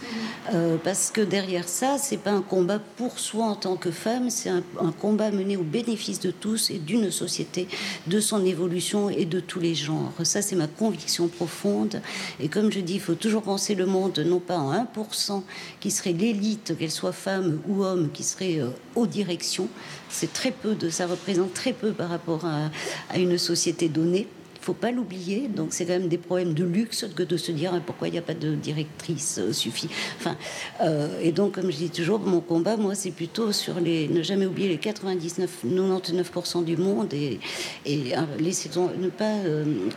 parce 0.83 1.09
que 1.09 1.21
derrière 1.21 1.69
ça, 1.69 1.97
c'est 1.97 2.17
pas 2.17 2.31
un 2.31 2.41
combat 2.41 2.79
pour 2.97 3.17
soi 3.19 3.45
en 3.45 3.55
tant 3.55 3.77
que 3.77 3.91
femme, 3.91 4.29
c'est 4.29 4.49
un, 4.49 4.63
un 4.81 4.91
combat 4.91 5.31
mené 5.31 5.55
au 5.55 5.63
bénéfice 5.63 6.19
de 6.19 6.31
tous 6.31 6.69
et 6.69 6.79
d'une 6.79 7.11
société 7.11 7.67
de 8.07 8.19
son 8.19 8.45
évolution 8.45 9.09
et 9.09 9.25
de 9.25 9.39
tous 9.39 9.59
les 9.59 9.75
genres. 9.75 10.13
Ça, 10.23 10.41
c'est 10.41 10.55
ma 10.55 10.67
conviction 10.67 11.27
profonde. 11.27 12.01
Et 12.39 12.47
comme 12.47 12.71
je 12.71 12.79
dis, 12.79 12.95
il 12.95 12.99
faut 12.99 13.15
toujours 13.15 13.43
penser 13.43 13.75
le 13.75 13.85
monde 13.85 14.19
non 14.19 14.39
pas 14.39 14.57
en 14.57 14.73
1% 14.73 15.43
qui 15.79 15.91
serait 15.91 16.13
l'élite, 16.13 16.75
qu'elle 16.77 16.91
soit 16.91 17.11
femme 17.11 17.59
ou 17.67 17.83
homme, 17.83 18.09
qui 18.11 18.23
serait 18.23 18.59
euh, 18.59 18.69
aux 18.95 19.07
directions. 19.07 19.67
C'est 20.09 20.33
très 20.33 20.51
peu 20.51 20.75
de, 20.75 20.89
ça 20.89 21.07
représente 21.07 21.53
très 21.53 21.73
peu 21.73 21.91
par 21.91 22.09
rapport 22.09 22.45
à 22.45 23.17
une 23.17 23.37
société 23.37 23.89
donnée 23.89 24.27
faut 24.69 24.73
pas 24.75 24.91
l'oublier. 24.91 25.47
Donc 25.47 25.73
c'est 25.73 25.85
quand 25.85 25.93
même 25.93 26.09
des 26.09 26.19
problèmes 26.19 26.53
de 26.53 26.63
luxe 26.63 27.07
que 27.15 27.23
de 27.23 27.37
se 27.37 27.51
dire 27.51 27.81
pourquoi 27.87 28.07
il 28.07 28.11
n'y 28.11 28.19
a 28.19 28.21
pas 28.21 28.35
de 28.35 28.53
directrice 28.53 29.39
euh, 29.39 29.51
suffit. 29.51 29.89
Enfin, 30.19 30.35
euh, 30.81 31.19
et 31.23 31.31
donc 31.31 31.53
comme 31.53 31.71
je 31.71 31.77
dis 31.77 31.89
toujours, 31.89 32.19
mon 32.19 32.39
combat, 32.39 32.77
moi, 32.77 32.93
c'est 32.93 33.09
plutôt 33.09 33.51
sur 33.51 33.79
les 33.79 34.07
ne 34.07 34.21
jamais 34.21 34.45
oublier 34.45 34.69
les 34.69 34.77
99, 34.77 35.65
99% 35.65 36.63
du 36.63 36.77
monde 36.77 37.11
et, 37.15 37.39
et 37.87 38.15
euh, 38.15 38.91
ne 38.99 39.09
pas 39.09 39.33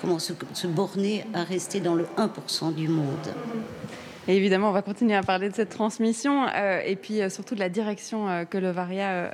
comment 0.01 0.19
se 0.19 0.67
borner 0.67 1.27
à 1.35 1.45
rester 1.45 1.81
dans 1.81 1.95
le 1.95 2.07
1% 2.17 2.75
du 2.75 2.89
monde. 2.89 3.29
Évidemment, 4.29 4.69
on 4.69 4.73
va 4.73 4.83
continuer 4.83 5.17
à 5.17 5.23
parler 5.25 5.49
de 5.49 5.55
cette 5.55 5.71
transmission 5.71 6.47
euh, 6.47 6.81
et 6.87 6.95
puis 6.95 7.21
euh, 7.21 7.29
surtout 7.29 7.57
de 7.57 7.61
la 7.61 7.69
direction 7.69 8.29
euh, 8.29 8.45
que 8.45 8.57
le 8.57 8.71
Varia 8.71 9.29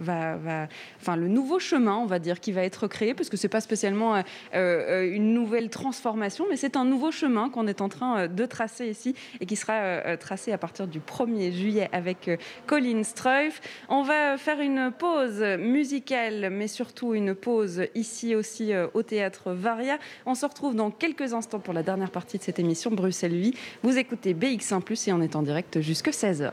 va, 0.00 0.36
va, 0.36 0.66
enfin 1.00 1.14
le 1.14 1.28
nouveau 1.28 1.60
chemin, 1.60 1.96
on 1.96 2.06
va 2.06 2.18
dire, 2.18 2.40
qui 2.40 2.50
va 2.50 2.64
être 2.64 2.88
créé, 2.88 3.14
parce 3.14 3.28
que 3.28 3.36
c'est 3.36 3.48
pas 3.48 3.60
spécialement 3.60 4.22
une 4.52 5.32
nouvelle 5.32 5.70
transformation, 5.70 6.44
mais 6.50 6.56
c'est 6.56 6.76
un 6.76 6.84
nouveau 6.84 7.12
chemin 7.12 7.50
qu'on 7.50 7.66
est 7.66 7.80
en 7.80 7.88
train 7.88 8.26
de 8.26 8.46
tracer 8.46 8.88
ici 8.88 9.14
et 9.40 9.46
qui 9.46 9.56
sera 9.56 10.16
tracé 10.16 10.52
à 10.52 10.58
partir 10.58 10.86
du 10.86 11.00
1er 11.00 11.52
juillet 11.52 11.88
avec 11.92 12.30
Colin 12.66 13.02
Streuf. 13.04 13.60
On 13.88 14.02
va 14.02 14.36
faire 14.38 14.60
une 14.60 14.92
pause 14.96 15.42
musicale, 15.58 16.50
mais 16.50 16.66
surtout 16.66 17.14
une 17.14 17.34
pause 17.34 17.82
ici 17.94 18.34
aussi 18.34 18.72
au 18.94 19.02
théâtre 19.02 19.52
Varia. 19.52 19.98
On 20.26 20.34
se 20.34 20.46
retrouve 20.46 20.74
dans 20.74 20.90
quelques 20.90 21.32
instants 21.32 21.60
pour 21.60 21.74
la 21.74 21.82
dernière 21.82 22.10
partie 22.10 22.38
de 22.38 22.42
cette 22.42 22.58
émission 22.58 22.90
Bruxelles 22.90 23.36
Vie. 23.36 23.54
Vous 23.82 23.98
écoutez 23.98 24.31
BX1⁇ 24.34 24.82
et 25.08 25.12
on 25.12 25.20
est 25.20 25.36
en 25.36 25.42
direct 25.42 25.80
jusque 25.80 26.08
16h. 26.08 26.52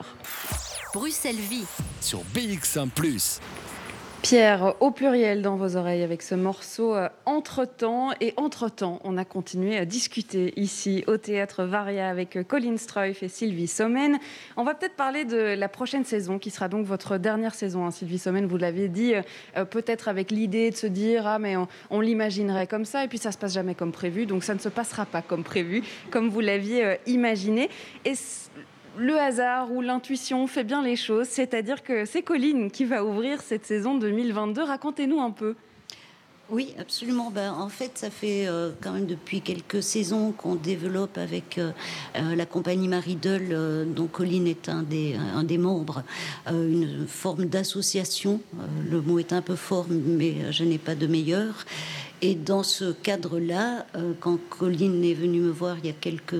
Bruxelles 0.94 1.36
Vie. 1.36 1.66
Sur 2.02 2.22
BX1⁇ 2.34 2.90
Pierre, 4.22 4.76
au 4.82 4.92
pluriel 4.92 5.42
dans 5.42 5.56
vos 5.56 5.78
oreilles 5.78 6.04
avec 6.04 6.22
ce 6.22 6.36
morceau 6.36 6.94
euh, 6.94 7.08
Entre-temps. 7.26 8.10
Et 8.20 8.34
entre-temps, 8.36 9.00
on 9.06 9.18
a 9.18 9.24
continué 9.24 9.78
à 9.78 9.86
discuter 9.86 10.54
ici 10.60 11.06
au 11.08 11.16
théâtre 11.16 11.64
Varia 11.64 12.10
avec 12.10 12.36
euh, 12.36 12.44
Colin 12.44 12.76
Streuf 12.76 13.24
et 13.24 13.30
Sylvie 13.30 13.68
Sommen. 13.68 14.20
On 14.58 14.66
va 14.66 14.76
peut-être 14.76 14.98
parler 14.98 15.24
de 15.24 15.38
la 15.38 15.70
prochaine 15.70 16.04
saison 16.04 16.38
qui 16.38 16.50
sera 16.50 16.68
donc 16.68 16.86
votre 16.86 17.18
dernière 17.18 17.56
saison. 17.56 17.86
Hein, 17.86 17.92
Sylvie 17.92 18.20
Sommen, 18.20 18.46
vous 18.46 18.58
l'avez 18.58 18.90
dit, 18.90 19.14
euh, 19.56 19.64
peut-être 19.64 20.10
avec 20.10 20.32
l'idée 20.32 20.70
de 20.72 20.76
se 20.76 20.88
dire 20.88 21.26
Ah, 21.26 21.40
mais 21.40 21.56
on, 21.90 22.02
l'imaginerait 22.02 22.68
comme 22.68 22.86
ça 22.86 23.06
et 23.06 23.08
puis 23.08 23.20
ça 23.20 23.32
se 23.32 23.38
passe 23.38 23.54
jamais 23.54 23.74
comme 23.74 23.94
prévu. 23.94 24.26
Donc 24.26 24.44
ça 24.44 24.54
ne 24.54 24.60
se 24.60 24.70
passera 24.70 25.06
pas 25.06 25.22
comme 25.22 25.44
prévu, 25.44 25.82
comme 26.12 26.30
vous 26.30 26.42
l'aviez 26.42 26.98
imaginé. 27.08 27.70
Et 28.04 28.16
le 29.00 29.18
hasard 29.18 29.72
ou 29.72 29.82
l'intuition 29.82 30.46
fait 30.48 30.64
bien 30.64 30.84
les 30.84 30.96
choses, 30.96 31.28
c'est-à-dire 31.28 31.84
que 31.84 32.06
c'est 32.06 32.22
Colline 32.22 32.70
qui 32.70 32.86
va 32.86 33.04
ouvrir 33.04 33.42
cette 33.42 33.66
saison 33.66 33.98
2022. 33.98 34.64
Racontez-nous 34.64 35.20
un 35.20 35.32
peu. 35.32 35.56
Oui, 36.52 36.74
absolument. 36.80 37.30
Ben, 37.30 37.54
en 37.54 37.70
fait, 37.70 37.92
ça 38.00 38.10
fait 38.10 38.48
euh, 38.48 38.72
quand 38.82 38.92
même 38.94 39.06
depuis 39.06 39.42
quelques 39.42 39.84
saisons 39.84 40.32
qu'on 40.32 40.56
développe 40.56 41.20
avec 41.20 41.60
euh, 41.60 41.72
euh, 42.16 42.36
la 42.36 42.48
compagnie 42.48 42.88
Maridol, 42.88 43.86
dont 43.96 44.08
Colline 44.08 44.48
est 44.48 44.68
un 44.68 44.82
des, 44.82 45.16
un 45.16 45.44
des 45.44 45.60
membres, 45.60 46.04
une 46.48 47.06
forme 47.08 47.46
d'association. 47.46 48.42
le 48.90 49.00
mot 49.02 49.20
est 49.20 49.32
un 49.32 49.44
peu 49.44 49.56
fort, 49.56 49.86
mais 49.90 50.52
je 50.52 50.64
n'ai 50.64 50.80
pas 50.80 50.96
de 50.96 51.06
meilleur. 51.06 51.66
Et 52.22 52.34
dans 52.34 52.64
ce 52.64 52.92
cadre-là, 52.92 53.86
quand 54.20 54.40
Colline 54.50 55.04
est 55.06 55.14
venue 55.14 55.42
me 55.42 55.52
voir 55.52 55.78
il 55.78 55.86
y 55.86 55.90
a 55.90 55.94
quelques 55.94 56.36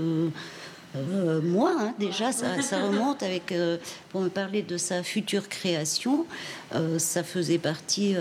euh, 0.96 1.40
moi, 1.42 1.74
hein, 1.80 1.94
déjà, 2.00 2.32
ça, 2.32 2.48
remonte 2.82 3.22
avec, 3.22 3.52
euh, 3.52 3.78
pour 4.10 4.22
me 4.22 4.30
parler 4.30 4.62
de 4.64 4.78
sa 4.78 5.04
future 5.04 5.48
création, 5.48 6.26
euh, 6.74 7.00
ça 7.00 7.24
faisait 7.24 7.58
partie, 7.58 8.16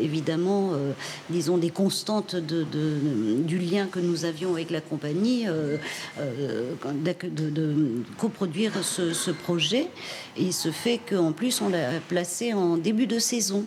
évidemment, 0.00 0.72
disons, 1.30 1.58
des 1.58 1.70
constantes 1.70 2.36
du 2.36 3.58
lien 3.58 3.86
que 3.86 3.98
nous 4.00 4.24
avions 4.24 4.54
avec 4.54 4.70
la 4.70 4.80
compagnie, 4.80 5.46
de, 5.46 7.16
coproduire 8.18 8.72
ce, 8.82 9.30
projet. 9.30 9.88
Et 10.36 10.42
il 10.42 10.52
se 10.52 10.70
fait 10.70 11.00
qu'en 11.08 11.32
plus, 11.32 11.60
on 11.60 11.68
l'a 11.68 12.00
placé 12.08 12.52
en 12.52 12.76
début 12.76 13.06
de 13.06 13.18
saison. 13.18 13.64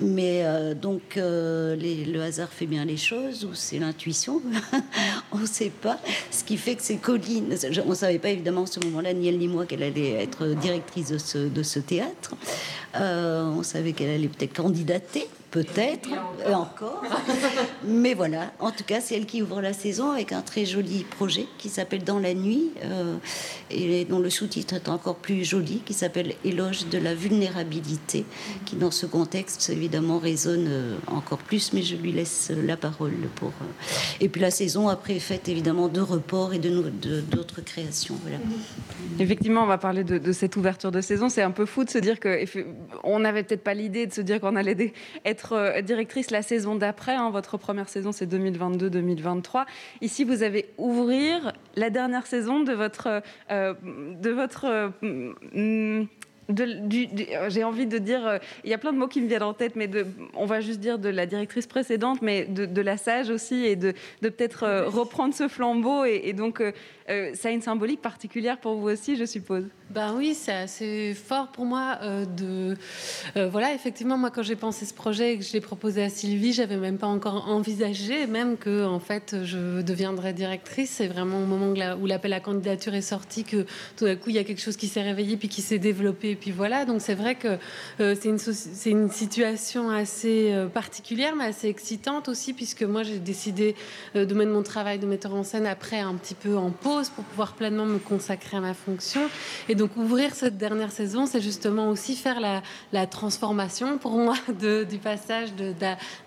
Mais 0.00 0.44
donc, 0.80 1.16
le 1.16 2.20
hasard 2.20 2.50
fait 2.50 2.66
bien 2.66 2.84
les 2.84 2.96
choses, 2.96 3.44
ou 3.44 3.54
c'est 3.54 3.78
l'intuition, 3.78 4.40
on 5.32 5.38
ne 5.38 5.46
sait 5.46 5.70
pas. 5.70 5.98
Ce 6.30 6.44
qui 6.44 6.56
fait 6.56 6.76
que 6.76 6.82
ces 6.82 6.96
collines 6.96 7.56
on 7.84 7.90
ne 7.90 7.94
savait 7.94 8.18
pas 8.18 8.30
évidemment 8.30 8.64
à 8.64 8.66
ce 8.66 8.80
moment-là, 8.80 9.12
ni 9.12 9.28
elle 9.28 9.38
ni 9.38 9.48
moi, 9.48 9.66
qu'elle 9.66 9.82
allait 9.82 10.12
être 10.12 10.46
directrice 10.48 11.10
de 11.10 11.62
ce, 11.62 11.78
théâtre. 11.78 12.34
Euh, 12.96 13.55
on 13.56 13.62
savait 13.62 13.92
qu'elle 13.92 14.10
allait 14.10 14.28
peut-être 14.28 14.54
candidater 14.54 15.28
peut-être, 15.50 16.08
et 16.46 16.54
encore. 16.54 17.02
Mais 17.84 18.14
voilà, 18.14 18.52
en 18.60 18.70
tout 18.70 18.84
cas, 18.84 19.00
c'est 19.00 19.16
elle 19.16 19.26
qui 19.26 19.42
ouvre 19.42 19.60
la 19.60 19.72
saison 19.72 20.10
avec 20.10 20.32
un 20.32 20.42
très 20.42 20.64
joli 20.64 21.04
projet 21.04 21.46
qui 21.58 21.68
s'appelle 21.68 22.04
Dans 22.04 22.18
la 22.18 22.34
nuit, 22.34 22.70
euh, 22.84 23.16
et 23.70 24.04
dont 24.04 24.18
le 24.18 24.30
sous-titre 24.30 24.74
est 24.74 24.88
encore 24.88 25.16
plus 25.16 25.44
joli, 25.44 25.82
qui 25.84 25.94
s'appelle 25.94 26.34
Éloge 26.44 26.86
de 26.88 26.98
la 26.98 27.14
vulnérabilité, 27.14 28.24
qui 28.64 28.76
dans 28.76 28.90
ce 28.90 29.06
contexte, 29.06 29.70
évidemment, 29.70 30.18
résonne 30.18 30.66
euh, 30.68 30.96
encore 31.06 31.38
plus, 31.38 31.72
mais 31.72 31.82
je 31.82 31.96
lui 31.96 32.12
laisse 32.12 32.50
la 32.64 32.76
parole 32.76 33.14
pour... 33.36 33.48
Euh. 33.48 33.94
Et 34.20 34.28
puis 34.28 34.40
la 34.40 34.50
saison 34.50 34.88
après 34.88 35.16
est 35.16 35.20
faite, 35.20 35.48
évidemment, 35.48 35.88
de 35.88 36.00
reports 36.00 36.54
et 36.54 36.58
d'autres 36.58 36.90
de, 36.90 37.20
d'autres 37.20 37.60
créations. 37.60 38.16
Voilà. 38.22 38.38
Effectivement, 39.18 39.62
on 39.62 39.66
va 39.66 39.78
parler 39.78 40.04
de, 40.04 40.18
de 40.18 40.32
cette 40.32 40.56
ouverture 40.56 40.90
de 40.90 41.00
saison. 41.00 41.28
C'est 41.28 41.42
un 41.42 41.50
peu 41.50 41.66
fou 41.66 41.84
de 41.84 41.90
se 41.90 41.98
dire 41.98 42.20
que 42.20 42.44
on 43.04 43.20
n'avait 43.20 43.42
peut-être 43.42 43.62
pas 43.62 43.74
l'idée 43.74 44.06
de 44.06 44.12
se 44.12 44.20
dire 44.20 44.40
qu'on 44.40 44.56
allait 44.56 44.92
être 45.24 45.35
euh, 45.52 45.82
directrice 45.82 46.30
la 46.30 46.42
saison 46.42 46.74
d'après. 46.74 47.14
Hein. 47.14 47.30
votre 47.30 47.56
première 47.56 47.88
saison, 47.88 48.12
c'est 48.12 48.26
2022-2023. 48.26 49.64
Ici, 50.00 50.24
vous 50.24 50.42
avez 50.42 50.66
ouvrir 50.78 51.52
la 51.76 51.90
dernière 51.90 52.26
saison 52.26 52.60
de 52.60 52.72
votre, 52.72 53.22
euh, 53.50 53.74
de 53.82 54.30
votre 54.30 54.66
euh, 54.66 56.04
j'ai 56.48 57.64
envie 57.64 57.86
de 57.86 57.98
dire, 57.98 58.38
il 58.64 58.70
y 58.70 58.74
a 58.74 58.78
plein 58.78 58.92
de 58.92 58.98
mots 58.98 59.08
qui 59.08 59.20
me 59.20 59.28
viennent 59.28 59.42
en 59.42 59.54
tête, 59.54 59.76
mais 59.76 59.88
de, 59.88 60.06
on 60.34 60.46
va 60.46 60.60
juste 60.60 60.80
dire 60.80 60.98
de 60.98 61.08
la 61.08 61.26
directrice 61.26 61.66
précédente, 61.66 62.22
mais 62.22 62.44
de, 62.44 62.80
la 62.80 62.96
sage 62.96 63.30
aussi, 63.30 63.64
et 63.64 63.76
de, 63.76 63.94
de 64.22 64.28
peut-être 64.28 64.86
reprendre 64.86 65.34
ce 65.34 65.48
flambeau. 65.48 66.04
Et, 66.04 66.32
donc, 66.32 66.62
ça 67.34 67.48
a 67.48 67.50
une 67.50 67.62
symbolique 67.62 68.00
particulière 68.00 68.58
pour 68.58 68.76
vous 68.76 68.88
aussi, 68.88 69.16
je 69.16 69.24
suppose. 69.24 69.64
Ben 69.90 70.14
oui, 70.16 70.34
c'est 70.34 70.52
assez 70.52 71.14
fort 71.14 71.48
pour 71.48 71.64
moi 71.64 71.98
euh, 72.02 72.24
de. 72.24 72.76
Euh, 73.36 73.48
voilà, 73.48 73.72
effectivement, 73.72 74.18
moi, 74.18 74.30
quand 74.30 74.42
j'ai 74.42 74.56
pensé 74.56 74.84
ce 74.84 74.92
projet 74.92 75.34
et 75.34 75.38
que 75.38 75.44
je 75.44 75.52
l'ai 75.52 75.60
proposé 75.60 76.02
à 76.02 76.08
Sylvie, 76.08 76.52
j'avais 76.52 76.76
même 76.76 76.98
pas 76.98 77.06
encore 77.06 77.48
envisagé, 77.48 78.26
même 78.26 78.56
que 78.56 78.84
en 78.84 78.98
fait, 78.98 79.36
je 79.44 79.82
deviendrais 79.82 80.32
directrice. 80.32 80.90
C'est 80.90 81.06
vraiment 81.06 81.38
au 81.38 81.46
moment 81.46 81.72
où 82.00 82.06
l'appel 82.06 82.32
à 82.32 82.40
candidature 82.40 82.94
est 82.94 83.00
sorti 83.00 83.44
que 83.44 83.64
tout 83.96 84.06
d'un 84.06 84.16
coup, 84.16 84.30
il 84.30 84.36
y 84.36 84.38
a 84.38 84.44
quelque 84.44 84.60
chose 84.60 84.76
qui 84.76 84.88
s'est 84.88 85.02
réveillé 85.02 85.36
puis 85.36 85.48
qui 85.48 85.62
s'est 85.62 85.78
développé. 85.78 86.35
Et 86.36 86.38
puis 86.38 86.50
voilà, 86.50 86.84
donc 86.84 87.00
c'est 87.00 87.14
vrai 87.14 87.34
que 87.34 87.56
euh, 88.00 88.14
c'est 88.14 88.90
une, 88.90 89.10
situation 89.10 89.88
assez 89.88 90.54
particulière, 90.74 91.34
mais 91.34 91.44
assez 91.44 91.68
excitante 91.68 92.28
aussi, 92.28 92.52
puisque 92.52 92.82
moi, 92.82 93.04
j'ai 93.04 93.18
décidé 93.18 93.74
de 94.14 94.34
mettre 94.34 94.50
mon 94.50 94.62
travail 94.62 94.98
de 94.98 95.06
metteur 95.06 95.34
en 95.34 95.44
scène 95.44 95.66
après 95.66 96.00
un 96.00 96.14
petit 96.14 96.34
peu 96.34 96.58
en 96.58 96.70
pause 96.70 97.08
pour 97.08 97.24
pouvoir 97.24 97.54
pleinement 97.54 97.86
me 97.86 97.98
consacrer 97.98 98.58
à 98.58 98.60
ma 98.60 98.74
fonction. 98.74 99.22
Et 99.70 99.74
donc 99.74 99.96
ouvrir 99.96 100.34
cette 100.34 100.58
dernière 100.58 100.92
saison, 100.92 101.24
c'est 101.24 101.40
justement 101.40 101.88
aussi 101.88 102.16
faire 102.16 102.38
la, 102.92 103.06
transformation 103.06 103.96
pour 103.96 104.12
moi 104.12 104.34
du 104.60 104.98
passage 104.98 105.50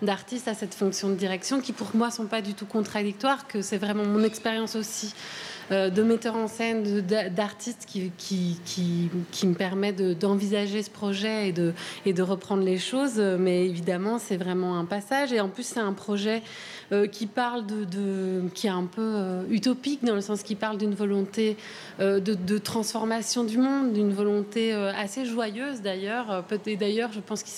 d'artiste 0.02 0.48
à 0.48 0.54
cette 0.54 0.74
fonction 0.74 1.08
de 1.08 1.14
direction 1.14 1.60
qui 1.60 1.72
pour 1.72 1.94
moi 1.94 2.10
sont 2.10 2.26
pas 2.26 2.40
du 2.40 2.54
tout 2.54 2.66
contradictoires, 2.66 3.46
que 3.46 3.62
c'est 3.62 3.78
vraiment 3.78 4.04
mon 4.04 4.24
expérience 4.24 4.74
aussi 4.74 5.06
euh, 5.08 5.59
de 5.70 6.02
metteur 6.02 6.36
en 6.36 6.48
scène, 6.48 7.00
d'artiste 7.00 7.86
qui, 7.86 8.10
qui, 8.18 9.46
me 9.46 9.54
permet 9.54 9.92
d'envisager 9.92 10.82
ce 10.82 10.90
projet 10.90 11.48
et 11.48 11.52
de, 11.52 11.72
et 12.06 12.12
de 12.12 12.22
reprendre 12.22 12.62
les 12.62 12.78
choses. 12.78 13.18
Mais 13.38 13.66
évidemment, 13.66 14.18
c'est 14.18 14.36
vraiment 14.36 14.78
un 14.78 14.84
passage. 14.84 15.32
Et 15.32 15.40
en 15.40 15.48
plus, 15.48 15.64
c'est 15.64 15.80
un 15.80 15.92
projet 15.92 16.42
euh, 16.92 17.06
qui 17.06 17.26
parle 17.26 17.66
de, 17.66 18.42
qui 18.54 18.66
est 18.66 18.70
un 18.70 18.84
peu 18.84 19.02
euh, 19.02 19.42
utopique 19.50 20.04
dans 20.04 20.14
le 20.14 20.20
sens 20.20 20.42
qu'il 20.42 20.56
parle 20.56 20.78
d'une 20.78 20.94
volonté 20.94 21.56
de, 21.98 22.58
transformation 22.58 23.44
du 23.44 23.58
monde, 23.58 23.92
d'une 23.92 24.12
volonté 24.12 24.72
assez 24.72 25.26
joyeuse 25.26 25.82
d'ailleurs. 25.82 26.44
Et 26.66 26.76
d'ailleurs, 26.76 27.12
je 27.12 27.20
pense 27.20 27.42
que 27.42 27.50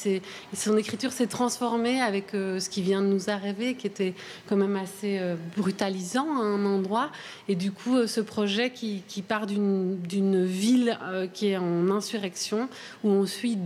son 0.54 0.76
écriture 0.76 1.12
s'est 1.12 1.26
transformée 1.26 2.00
avec 2.00 2.30
ce 2.32 2.68
qui 2.68 2.82
vient 2.82 3.02
de 3.02 3.06
nous 3.06 3.30
arriver, 3.30 3.74
qui 3.74 3.86
était 3.86 4.14
quand 4.48 4.56
même 4.56 4.76
assez 4.76 5.20
brutalisant 5.56 6.26
à 6.40 6.44
un 6.44 6.64
endroit. 6.64 7.10
Et 7.48 7.54
du 7.54 7.70
coup, 7.70 8.06
ce 8.06 8.20
projet 8.20 8.70
qui, 8.70 9.02
part 9.26 9.46
d'une 9.46 10.44
ville 10.44 10.98
euh, 11.02 11.26
qui 11.26 11.48
est 11.48 11.56
en 11.56 11.90
insurrection, 11.90 12.68
où 13.04 13.10
on 13.10 13.26
suit 13.26 13.56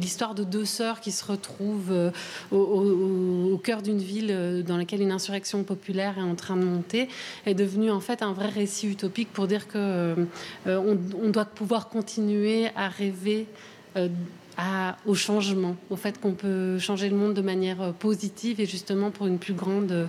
l'histoire 0.00 0.34
de 0.34 0.44
deux 0.44 0.64
sœurs 0.64 1.00
qui 1.00 1.12
se 1.12 1.24
retrouvent 1.24 1.92
euh, 1.92 2.10
au, 2.52 3.58
cœur 3.58 3.82
d'une 3.82 3.98
ville 3.98 4.28
euh, 4.30 4.62
dans 4.62 4.76
laquelle 4.76 4.93
une 5.00 5.12
insurrection 5.12 5.62
populaire 5.64 6.18
est 6.18 6.22
en 6.22 6.34
train 6.34 6.56
de 6.56 6.64
monter, 6.64 7.08
est 7.46 7.54
devenu 7.54 7.90
en 7.90 8.00
fait 8.00 8.22
un 8.22 8.32
vrai 8.32 8.48
récit 8.48 8.88
utopique 8.88 9.32
pour 9.32 9.46
dire 9.46 9.68
que 9.68 10.14
on, 10.66 11.30
doit 11.30 11.44
pouvoir 11.44 11.88
continuer 11.88 12.68
à 12.76 12.88
rêver. 12.88 13.46
À, 14.56 14.96
au 15.04 15.16
changement, 15.16 15.74
au 15.90 15.96
fait 15.96 16.20
qu'on 16.20 16.34
peut 16.34 16.78
changer 16.78 17.08
le 17.08 17.16
monde 17.16 17.34
de 17.34 17.42
manière 17.42 17.92
positive 17.94 18.60
et 18.60 18.66
justement 18.66 19.10
pour 19.10 19.26
une 19.26 19.38
plus 19.38 19.54
grande 19.54 20.08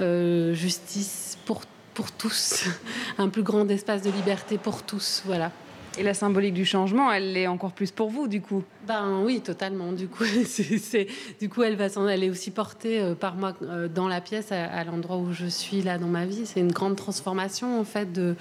justice 0.00 1.36
pour 1.44 1.62
pour 1.94 2.10
tous, 2.12 2.64
un 3.18 3.28
plus 3.28 3.42
grand 3.42 3.68
espace 3.70 4.02
de 4.02 4.10
liberté 4.10 4.58
pour 4.58 4.82
tous. 4.82 5.22
Voilà. 5.24 5.50
Et 5.96 6.02
la 6.02 6.14
symbolique 6.14 6.54
du 6.54 6.64
changement, 6.64 7.12
elle 7.12 7.36
est 7.36 7.46
encore 7.46 7.70
plus 7.72 7.92
pour 7.92 8.10
vous, 8.10 8.26
du 8.26 8.40
coup 8.40 8.64
Ben 8.88 9.22
oui, 9.24 9.40
totalement. 9.40 9.92
Du 9.92 10.08
coup, 10.08 10.24
du 11.40 11.48
coup 11.48 11.62
elle, 11.62 11.76
va 11.76 11.86
elle 12.10 12.24
est 12.24 12.30
aussi 12.30 12.50
portée 12.50 13.00
euh, 13.00 13.14
par 13.14 13.36
moi 13.36 13.54
euh, 13.62 13.86
dans 13.86 14.08
la 14.08 14.20
pièce, 14.20 14.50
à, 14.50 14.82
l'endroit 14.82 15.18
où 15.18 15.32
je 15.32 15.46
suis 15.46 15.82
là 15.82 15.98
dans 15.98 16.08
ma 16.08 16.26
vie. 16.26 16.46
C'est 16.46 16.58
une 16.58 16.72
grande 16.72 16.96
transformation, 16.96 17.78
en 17.78 17.84
fait, 17.84 18.12
de, 18.12 18.34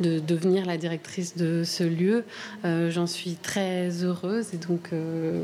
de 0.00 0.18
devenir 0.18 0.66
la 0.66 0.76
directrice 0.76 1.34
de 1.36 1.62
ce 1.64 1.82
lieu. 1.82 2.24
Euh, 2.66 2.90
j'en 2.90 3.06
suis 3.06 3.36
très 3.36 3.88
heureuse. 4.04 4.52
Et 4.52 4.58
donc, 4.58 4.90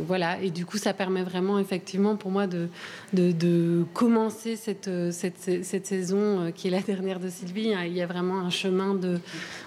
voilà. 0.06 0.40
Et 0.42 0.50
du 0.50 0.66
coup, 0.66 0.76
ça 0.76 0.92
permet 0.92 1.22
vraiment, 1.22 1.58
effectivement, 1.58 2.16
pour 2.16 2.30
moi, 2.30 2.46
de, 2.46 2.68
de, 3.14 3.84
commencer 3.94 4.56
cette, 4.56 4.90
cette, 5.12 5.38
cette, 5.38 5.86
saison 5.86 6.52
qui 6.54 6.68
est 6.68 6.70
la 6.70 6.80
dernière 6.82 7.20
de 7.20 7.30
Sylvie. 7.30 7.72
Il 7.86 7.94
y 7.94 8.02
a 8.02 8.06
vraiment 8.06 8.40
un 8.40 8.50
chemin 8.50 8.94
de, 8.94 9.18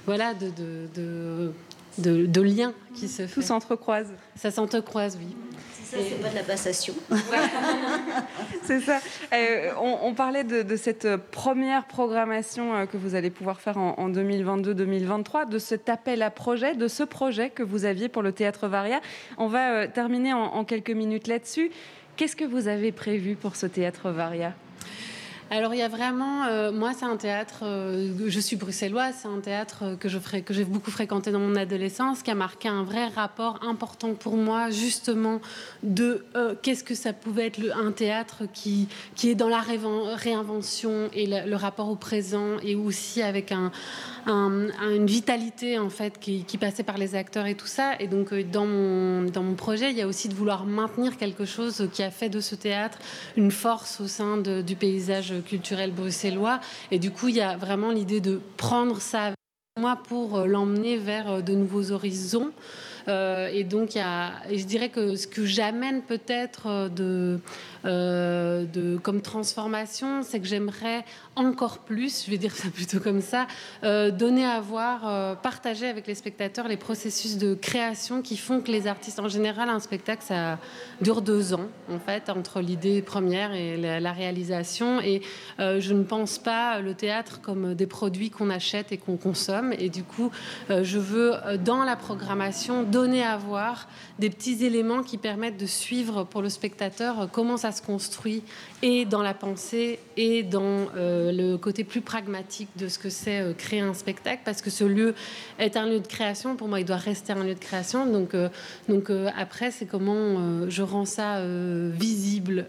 voilà, 0.06 0.36
de, 0.36 0.52
de 0.96 1.52
de, 1.98 2.42
liens 2.42 2.74
qui 2.94 3.08
se 3.08 3.28
font. 3.28 3.42
Tout 3.42 3.48
s'entrecroise. 3.48 4.08
Ça 4.36 4.52
s'entrecroise, 4.52 5.18
oui. 5.20 5.36
Ça, 5.84 5.98
c'est 5.98 6.22
pas 6.22 6.30
de 6.30 6.36
la 6.36 6.44
passation. 6.44 6.94
c'est 8.64 8.82
ça. 8.82 9.00
Euh, 9.34 9.72
on, 9.80 10.14
parlait 10.14 10.44
de, 10.44 10.76
cette 10.76 11.16
première 11.16 11.86
programmation 11.86 12.76
euh, 12.76 12.86
que 12.86 12.98
vous 12.98 13.16
allez 13.16 13.30
pouvoir 13.30 13.62
faire 13.62 13.78
en, 13.78 14.10
2022-2023, 14.10 15.48
de 15.48 15.60
cet 15.60 15.88
appel 15.88 16.22
à 16.24 16.30
projet, 16.30 16.76
de 16.76 16.90
ce 16.90 17.04
projet 17.04 17.50
que 17.50 17.64
vous 17.64 17.86
aviez 17.86 18.10
pour 18.10 18.22
le 18.22 18.34
Théâtre 18.34 18.68
Varia. 18.68 19.00
On 19.38 19.48
va 19.48 19.72
euh, 19.72 19.88
terminer 19.88 20.34
en 20.34 20.66
quelques 20.66 20.92
minutes 20.92 21.28
là-dessus. 21.28 21.72
Qu'est-ce 22.18 22.36
que 22.36 22.46
vous 22.46 22.68
avez 22.68 22.92
prévu 22.92 23.36
pour 23.36 23.56
ce 23.56 23.66
Théâtre 23.68 24.10
Varia? 24.10 24.54
Alors 25.50 25.74
il 25.74 25.78
y 25.78 25.84
a 25.84 25.88
vraiment, 25.88 26.46
euh, 26.46 26.74
moi 26.74 26.92
c'est 26.94 27.06
un 27.06 27.16
théâtre, 27.16 27.60
euh, 27.64 28.12
je 28.28 28.40
suis 28.40 28.58
bruxelloise, 28.58 29.16
c'est 29.22 29.30
un 29.30 29.40
théâtre 29.40 29.96
que 29.98 30.10
je 30.10 30.18
que 30.18 30.54
j'ai 30.54 30.66
beaucoup 30.66 30.92
fréquenté 30.92 31.32
dans 31.32 31.40
mon 31.40 31.56
adolescence, 31.56 32.22
qui 32.22 32.32
a 32.32 32.36
marqué 32.36 32.68
un 32.68 32.84
vrai 32.84 33.08
rapport 33.08 33.60
important 33.64 34.14
pour 34.14 34.36
moi 34.36 34.72
justement 34.72 35.40
de 35.84 36.26
euh, 36.36 36.54
qu'est-ce 36.62 36.84
que 36.84 36.96
ça 36.96 37.14
pouvait 37.14 37.48
être 37.48 37.60
un 37.78 37.94
théâtre 37.94 38.44
qui 38.54 38.90
qui 39.16 39.30
est 39.30 39.36
dans 39.36 39.48
la 39.48 39.62
réinvention 39.62 41.10
et 41.14 41.28
le, 41.28 41.56
rapport 41.56 41.90
au 41.90 41.96
présent 41.96 42.60
et 42.62 42.76
aussi 42.76 43.22
avec 43.22 43.52
un, 43.52 43.72
une 44.28 45.08
vitalité 45.08 45.80
en 45.80 45.90
fait 45.90 46.20
qui, 46.20 46.44
passait 46.58 46.84
par 46.84 46.98
les 46.98 47.16
acteurs 47.16 47.46
et 47.46 47.56
tout 47.56 47.68
ça. 47.68 47.94
Et 48.00 48.08
donc 48.08 48.34
dans 48.34 48.66
mon 48.66 49.24
dans 49.24 49.44
mon 49.44 49.56
projet, 49.56 49.92
il 49.92 49.98
y 49.98 50.02
a 50.02 50.08
aussi 50.08 50.28
de 50.28 50.34
vouloir 50.34 50.66
maintenir 50.66 51.18
quelque 51.18 51.46
chose 51.46 51.88
qui 51.94 52.04
a 52.04 52.12
fait 52.12 52.30
de 52.30 52.42
ce 52.42 52.56
théâtre 52.56 53.00
une 53.38 53.52
force 53.52 54.02
au 54.02 54.08
sein 54.08 54.38
du 54.38 54.76
paysage 54.76 55.37
culturel 55.42 55.92
bruxellois. 55.92 56.60
Et 56.92 57.00
du 57.00 57.12
coup, 57.12 57.28
il 57.28 57.36
y 57.36 57.42
a 57.42 57.58
vraiment 57.58 57.92
l'idée 57.92 58.22
de 58.22 58.40
prendre 58.58 59.00
ça 59.02 59.34
moi 59.78 59.98
pour 60.08 60.38
euh, 60.38 60.46
l'emmener 60.48 60.98
vers 60.98 61.32
euh, 61.32 61.42
de 61.42 61.54
nouveaux 61.54 61.92
horizons. 61.92 62.52
Et 63.08 63.64
donc, 63.64 63.96
y 63.96 64.00
a, 64.00 64.34
je 64.52 64.64
dirais 64.66 64.90
que 64.90 65.16
ce 65.16 65.28
que 65.28 65.46
j'amène 65.46 66.02
peut-être 66.02 66.90
de, 66.90 67.40
de, 67.84 68.98
comme 68.98 69.22
transformation, 69.22 70.24
c'est 70.24 70.40
que 70.40 70.48
j'aimerais 70.48 71.06
encore 71.36 71.80
plus, 71.80 72.26
je 72.26 72.32
vais 72.32 72.38
dire 72.38 72.54
ça 72.54 72.70
plutôt 72.74 73.00
comme 73.00 73.22
ça, 73.22 73.48
donner 73.84 74.46
à 74.46 74.60
voir, 74.60 75.40
partager 75.42 75.88
avec 75.88 76.08
les 76.08 76.16
spectateurs 76.16 76.68
les 76.68 76.78
processus 76.78 77.38
de 77.38 77.54
création 77.54 78.22
qui 78.22 78.38
font 78.38 78.62
que 78.62 78.72
les 78.72 78.88
artistes, 78.88 79.20
en 79.20 79.28
général, 79.28 79.70
un 79.70 79.80
spectacle, 79.80 80.24
ça 80.26 80.60
dure 81.02 81.22
deux 81.22 81.54
ans, 81.54 81.68
en 81.92 82.00
fait, 82.00 82.30
entre 82.30 82.62
l'idée 82.62 83.02
première 83.02 83.54
et 83.54 83.78
la, 83.78 84.12
réalisation. 84.12 85.02
Et 85.02 85.22
euh, 85.60 85.80
je 85.80 85.94
ne 85.94 86.04
pense 86.04 86.38
pas 86.38 86.80
le 86.80 86.94
théâtre 86.94 87.42
comme 87.42 87.76
des 87.76 87.88
produits 87.88 88.30
qu'on 88.30 88.50
achète 88.50 88.92
et 88.92 88.98
qu'on 88.98 89.18
consomme. 89.18 89.74
Et 89.78 89.90
du 89.90 90.04
coup, 90.04 90.32
euh, 90.70 90.84
je 90.84 90.98
veux, 90.98 91.34
euh, 91.34 91.58
dans 91.58 91.84
la 91.84 91.96
programmation, 91.96 92.84
donner 92.98 93.24
à 93.24 93.38
voir 93.38 93.88
des 94.18 94.32
petits 94.32 94.66
éléments 94.66 95.04
qui 95.04 95.20
permettent 95.20 95.60
de 95.60 95.68
suivre 95.68 96.24
pour 96.24 96.42
le 96.42 96.50
spectateur 96.50 97.30
comment 97.32 97.56
ça 97.56 97.72
se 97.72 97.84
construit 97.84 98.42
et 98.84 99.06
dans 99.06 99.24
la 99.24 99.34
pensée 99.34 100.00
et 100.18 100.44
dans 100.44 100.88
le 100.96 101.56
côté 101.56 101.84
plus 101.84 102.02
pragmatique 102.02 102.70
de 102.78 102.88
ce 102.88 103.00
que 103.00 103.10
c'est 103.10 103.56
créer 103.58 103.82
un 103.82 103.94
spectacle 103.94 104.42
parce 104.46 104.62
que 104.62 104.70
ce 104.70 104.84
lieu 104.84 105.16
est 105.58 105.78
un 105.78 105.88
lieu 105.88 106.00
de 106.00 106.08
création. 106.08 106.56
Pour 106.56 106.68
moi 106.68 106.80
il 106.80 106.86
doit 106.86 106.98
rester 106.98 107.34
un 107.34 107.44
lieu 107.44 107.56
de 107.56 107.60
création. 107.60 108.06
Donc 108.06 108.36
donc 108.88 109.12
après 109.36 109.72
c'est 109.72 109.86
comment 109.86 110.70
je 110.70 110.84
rends 110.84 111.06
ça 111.06 111.42
visible 111.92 112.68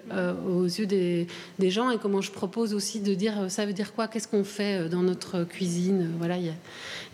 aux 0.49 0.65
yeux 0.65 0.87
des, 0.87 1.27
des, 1.59 1.71
gens 1.71 1.91
et 1.91 1.99
comment 1.99 2.21
je 2.21 2.31
propose 2.31 2.75
aussi 2.75 3.01
de 3.01 3.15
dire 3.15 3.51
ça 3.51 3.67
veut 3.67 3.75
dire 3.75 3.93
quoi? 3.95 4.09
Qu'est-ce 4.09 4.29
qu'on 4.29 4.45
fait 4.45 4.89
dans 4.89 5.03
notre 5.03 5.45
cuisine? 5.45 6.11
Voilà 6.19 6.39
il 6.39 6.47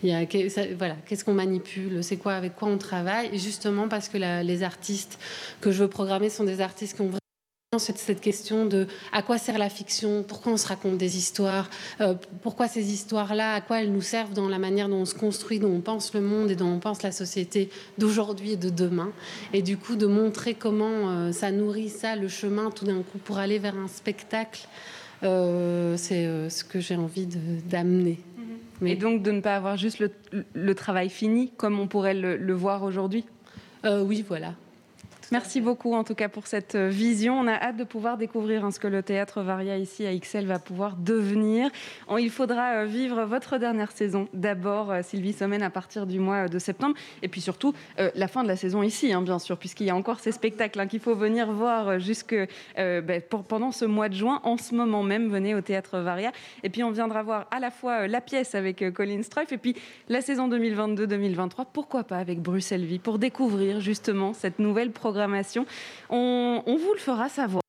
y 0.03 0.13
a, 0.13 0.21
y 0.21 0.25
a 0.25 0.75
voilà 0.77 0.95
qu'est-ce 1.05 1.25
qu'on 1.25 1.33
manipule? 1.33 2.03
C'est 2.03 2.17
quoi 2.17 2.33
avec 2.33 2.55
quoi 2.55 2.69
on 2.69 2.77
travaille? 2.77 3.29
Et 3.33 3.39
justement 3.39 3.87
parce 3.87 4.07
que 4.07 4.17
les 4.17 4.63
artistes 4.63 5.19
que 5.59 5.71
je 5.71 5.83
veux 5.83 5.89
programmer 5.89 6.29
sont 6.29 6.45
des 6.45 6.61
artistes 6.61 6.95
qui 6.95 7.01
ont 7.01 7.11
cette, 7.79 7.97
cette 7.97 8.21
question 8.21 8.65
de 8.65 8.87
à 9.11 9.21
quoi 9.21 9.37
sert 9.37 9.57
la 9.57 9.69
fiction, 9.69 10.23
pourquoi 10.23 10.53
on 10.53 10.57
se 10.57 10.67
raconte 10.67 10.97
des 10.97 11.17
histoires, 11.17 11.69
euh, 12.01 12.13
pourquoi 12.41 12.67
ces 12.67 12.91
histoires-là, 12.93 13.53
à 13.53 13.61
quoi 13.61 13.81
elles 13.81 13.91
nous 13.91 14.01
servent 14.01 14.33
dans 14.33 14.49
la 14.49 14.59
manière 14.59 14.89
dont 14.89 15.01
on 15.01 15.05
se 15.05 15.15
construit, 15.15 15.59
dont 15.59 15.71
on 15.71 15.81
pense 15.81 16.13
le 16.13 16.21
monde 16.21 16.51
et 16.51 16.55
dont 16.55 16.69
on 16.69 16.79
pense 16.79 17.03
la 17.03 17.11
société 17.11 17.69
d'aujourd'hui 17.97 18.51
et 18.51 18.57
de 18.57 18.69
demain. 18.69 19.11
Et 19.53 19.61
du 19.61 19.77
coup, 19.77 19.95
de 19.95 20.05
montrer 20.05 20.53
comment 20.53 21.09
euh, 21.09 21.31
ça 21.31 21.51
nourrit 21.51 21.89
ça, 21.89 22.15
le 22.15 22.27
chemin 22.27 22.71
tout 22.71 22.85
d'un 22.85 23.01
coup 23.01 23.17
pour 23.17 23.37
aller 23.37 23.59
vers 23.59 23.77
un 23.77 23.87
spectacle, 23.87 24.67
euh, 25.23 25.95
c'est 25.97 26.49
ce 26.49 26.63
que 26.63 26.79
j'ai 26.79 26.95
envie 26.95 27.27
d'amener. 27.27 28.19
Mais 28.81 28.91
et 28.91 28.95
donc 28.97 29.23
de 29.23 29.31
ne 29.31 29.39
pas 29.39 29.55
avoir 29.55 29.77
juste 29.77 30.03
le, 30.53 30.75
travail 30.75 31.09
fini 31.09 31.53
comme 31.55 31.79
on 31.79 31.87
pourrait 31.87 32.13
le, 32.13 32.35
le 32.35 32.53
voir 32.53 32.83
aujourd'hui? 32.83 33.25
Oui, 33.85 34.25
voilà. 34.27 34.55
Merci 35.31 35.59
beaucoup 35.59 35.93
en 35.95 36.03
tout 36.03 36.13
cas 36.13 36.29
pour 36.29 36.45
cette 36.45 36.75
euh, 36.75 36.89
vision. 36.89 37.39
On 37.39 37.47
a 37.47 37.53
hâte 37.53 37.77
de 37.77 37.83
pouvoir 37.83 38.17
découvrir 38.17 38.63
hein, 38.63 38.69
ce 38.69 38.79
que 38.79 38.87
le 38.87 39.01
théâtre 39.01 39.41
Varia 39.41 39.75
ici 39.77 40.05
à 40.05 40.15
XL 40.15 40.45
va 40.45 40.59
pouvoir 40.59 40.95
devenir. 40.97 41.69
Il 42.19 42.29
faudra 42.29 42.73
euh, 42.73 42.85
vivre 42.85 43.23
votre 43.23 43.57
dernière 43.57 43.91
saison. 43.91 44.27
D'abord 44.33 44.91
euh, 44.91 45.01
Sylvie 45.01 45.33
Sommen 45.33 45.63
à 45.63 45.71
partir 45.71 46.05
du 46.05 46.19
mois 46.19 46.47
de 46.47 46.59
septembre 46.59 46.95
et 47.23 47.27
puis 47.27 47.41
surtout 47.41 47.73
la 48.15 48.27
fin 48.27 48.43
de 48.43 48.47
la 48.47 48.55
saison 48.55 48.83
ici, 48.83 49.13
hein, 49.13 49.21
bien 49.21 49.39
sûr, 49.39 49.57
puisqu'il 49.57 49.87
y 49.87 49.89
a 49.89 49.95
encore 49.95 50.19
ces 50.19 50.31
spectacles 50.31 50.79
hein, 50.79 50.87
qu'il 50.87 50.99
faut 50.99 51.15
venir 51.15 51.51
voir 51.51 51.99
jusque 51.99 52.35
ben, 52.75 53.21
pendant 53.47 53.71
ce 53.71 53.85
mois 53.85 54.09
de 54.09 54.15
juin. 54.15 54.41
En 54.43 54.57
ce 54.57 54.75
moment 54.75 55.03
même, 55.03 55.29
venez 55.29 55.55
au 55.55 55.61
théâtre 55.61 55.99
Varia. 55.99 56.31
Et 56.63 56.69
puis 56.69 56.83
on 56.83 56.91
viendra 56.91 57.23
voir 57.23 57.47
à 57.51 57.59
la 57.59 57.71
fois 57.71 58.07
la 58.07 58.21
pièce 58.21 58.53
avec 58.55 58.83
Colin 58.93 59.23
Struff 59.23 59.51
et 59.51 59.57
puis 59.57 59.75
la 60.09 60.21
saison 60.21 60.49
2022-2023. 60.49 61.65
Pourquoi 61.71 62.03
pas 62.03 62.17
avec 62.17 62.41
Bruxelles 62.41 62.85
Vie 62.85 62.99
pour 62.99 63.17
découvrir 63.17 63.79
justement 63.79 64.33
cette 64.33 64.59
nouvelle 64.59 64.91
programmation 64.91 65.14
on, 66.09 66.63
vous 66.65 66.93
le 66.93 66.99
fera 66.99 67.29
savoir. 67.29 67.64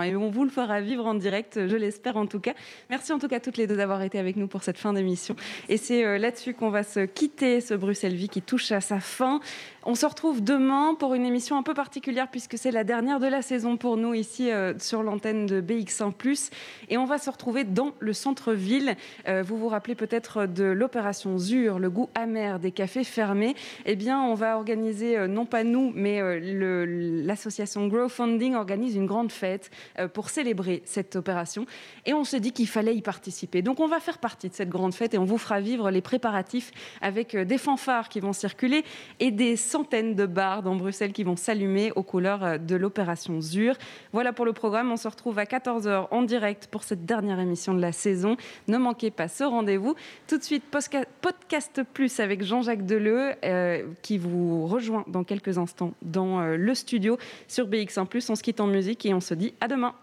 Et 0.00 0.16
on 0.16 0.30
vous 0.30 0.44
le 0.44 0.50
fera 0.50 0.80
vivre 0.80 1.06
en 1.06 1.14
direct, 1.14 1.66
je 1.66 1.76
l'espère 1.76 2.16
en 2.16 2.26
tout 2.26 2.40
cas. 2.40 2.54
Merci 2.88 3.12
en 3.12 3.18
tout 3.18 3.28
cas 3.28 3.40
toutes 3.40 3.58
les 3.58 3.66
deux 3.66 3.76
d'avoir 3.76 4.00
été 4.02 4.18
avec 4.18 4.36
nous 4.36 4.46
pour 4.46 4.62
cette 4.62 4.78
fin 4.78 4.94
d'émission. 4.94 5.36
Et 5.68 5.76
c'est 5.76 6.04
euh, 6.04 6.16
là-dessus 6.16 6.54
qu'on 6.54 6.70
va 6.70 6.82
se 6.82 7.00
quitter, 7.00 7.60
ce 7.60 7.74
Bruxelles 7.74 8.14
Vie 8.14 8.30
qui 8.30 8.40
touche 8.40 8.72
à 8.72 8.80
sa 8.80 9.00
fin. 9.00 9.40
On 9.84 9.94
se 9.94 10.06
retrouve 10.06 10.42
demain 10.42 10.94
pour 10.94 11.14
une 11.14 11.26
émission 11.26 11.58
un 11.58 11.62
peu 11.62 11.74
particulière 11.74 12.28
puisque 12.30 12.56
c'est 12.56 12.70
la 12.70 12.84
dernière 12.84 13.20
de 13.20 13.26
la 13.26 13.42
saison 13.42 13.76
pour 13.76 13.96
nous 13.96 14.14
ici 14.14 14.50
euh, 14.50 14.72
sur 14.78 15.02
l'antenne 15.02 15.44
de 15.44 15.60
BX1 15.60 16.50
et 16.88 16.96
on 16.96 17.04
va 17.04 17.18
se 17.18 17.28
retrouver 17.28 17.64
dans 17.64 17.92
le 17.98 18.12
centre-ville. 18.12 18.96
Euh, 19.28 19.42
vous 19.42 19.58
vous 19.58 19.68
rappelez 19.68 19.94
peut-être 19.94 20.46
de 20.46 20.64
l'opération 20.64 21.36
ZUR, 21.36 21.78
le 21.78 21.90
goût 21.90 22.08
amer 22.14 22.60
des 22.60 22.70
cafés 22.70 23.04
fermés. 23.04 23.54
Eh 23.84 23.96
bien, 23.96 24.22
on 24.22 24.34
va 24.34 24.56
organiser 24.56 25.26
non 25.26 25.44
pas 25.44 25.64
nous, 25.64 25.92
mais 25.94 26.20
l'association 26.40 27.88
Grow 27.88 28.08
Funding 28.08 28.54
organise 28.54 28.94
une 28.94 29.06
grande 29.06 29.32
fête 29.32 29.70
pour 30.12 30.30
célébrer 30.30 30.82
cette 30.84 31.16
opération 31.16 31.66
et 32.06 32.14
on 32.14 32.24
s'est 32.24 32.40
dit 32.40 32.52
qu'il 32.52 32.68
fallait 32.68 32.94
y 32.94 33.02
participer. 33.02 33.62
Donc 33.62 33.80
on 33.80 33.88
va 33.88 34.00
faire 34.00 34.18
partie 34.18 34.48
de 34.48 34.54
cette 34.54 34.68
grande 34.68 34.94
fête 34.94 35.14
et 35.14 35.18
on 35.18 35.24
vous 35.24 35.38
fera 35.38 35.60
vivre 35.60 35.90
les 35.90 36.00
préparatifs 36.00 36.72
avec 37.00 37.36
des 37.36 37.58
fanfares 37.58 38.08
qui 38.08 38.20
vont 38.20 38.32
circuler 38.32 38.84
et 39.20 39.30
des 39.30 39.56
centaines 39.56 40.14
de 40.14 40.26
bars 40.26 40.62
dans 40.62 40.76
Bruxelles 40.76 41.12
qui 41.12 41.24
vont 41.24 41.36
s'allumer 41.36 41.92
aux 41.96 42.02
couleurs 42.02 42.44
euh, 42.44 42.58
de 42.58 42.76
l'opération 42.76 43.40
ZUR. 43.40 43.74
Voilà 44.12 44.32
pour 44.32 44.44
le 44.44 44.52
programme. 44.52 44.90
On 44.92 44.96
se 44.96 45.08
retrouve 45.08 45.38
à 45.38 45.44
14h 45.44 46.08
en 46.10 46.22
direct 46.22 46.68
pour 46.70 46.84
cette 46.84 47.04
dernière 47.04 47.38
émission 47.38 47.74
de 47.74 47.80
la 47.80 47.92
saison. 47.92 48.36
Ne 48.68 48.78
manquez 48.78 49.10
pas 49.10 49.28
ce 49.28 49.44
rendez-vous. 49.44 49.94
Tout 50.26 50.38
de 50.38 50.42
suite, 50.42 50.64
Podcast 50.70 51.82
Plus 51.92 52.20
avec 52.20 52.42
Jean-Jacques 52.42 52.86
Deleu 52.86 53.32
euh, 53.44 53.86
qui 54.02 54.18
vous 54.18 54.66
rejoint 54.66 55.04
dans 55.06 55.24
quelques 55.24 55.58
instants 55.58 55.92
dans 56.02 56.40
euh, 56.40 56.56
le 56.56 56.74
studio 56.74 57.18
sur 57.48 57.68
BX1 57.68 58.06
+. 58.06 58.30
On 58.30 58.34
se 58.34 58.42
quitte 58.42 58.60
en 58.60 58.66
musique 58.66 59.04
et 59.06 59.14
on 59.14 59.20
se 59.20 59.34
dit 59.34 59.54
à 59.60 59.68
demain. 59.72 60.02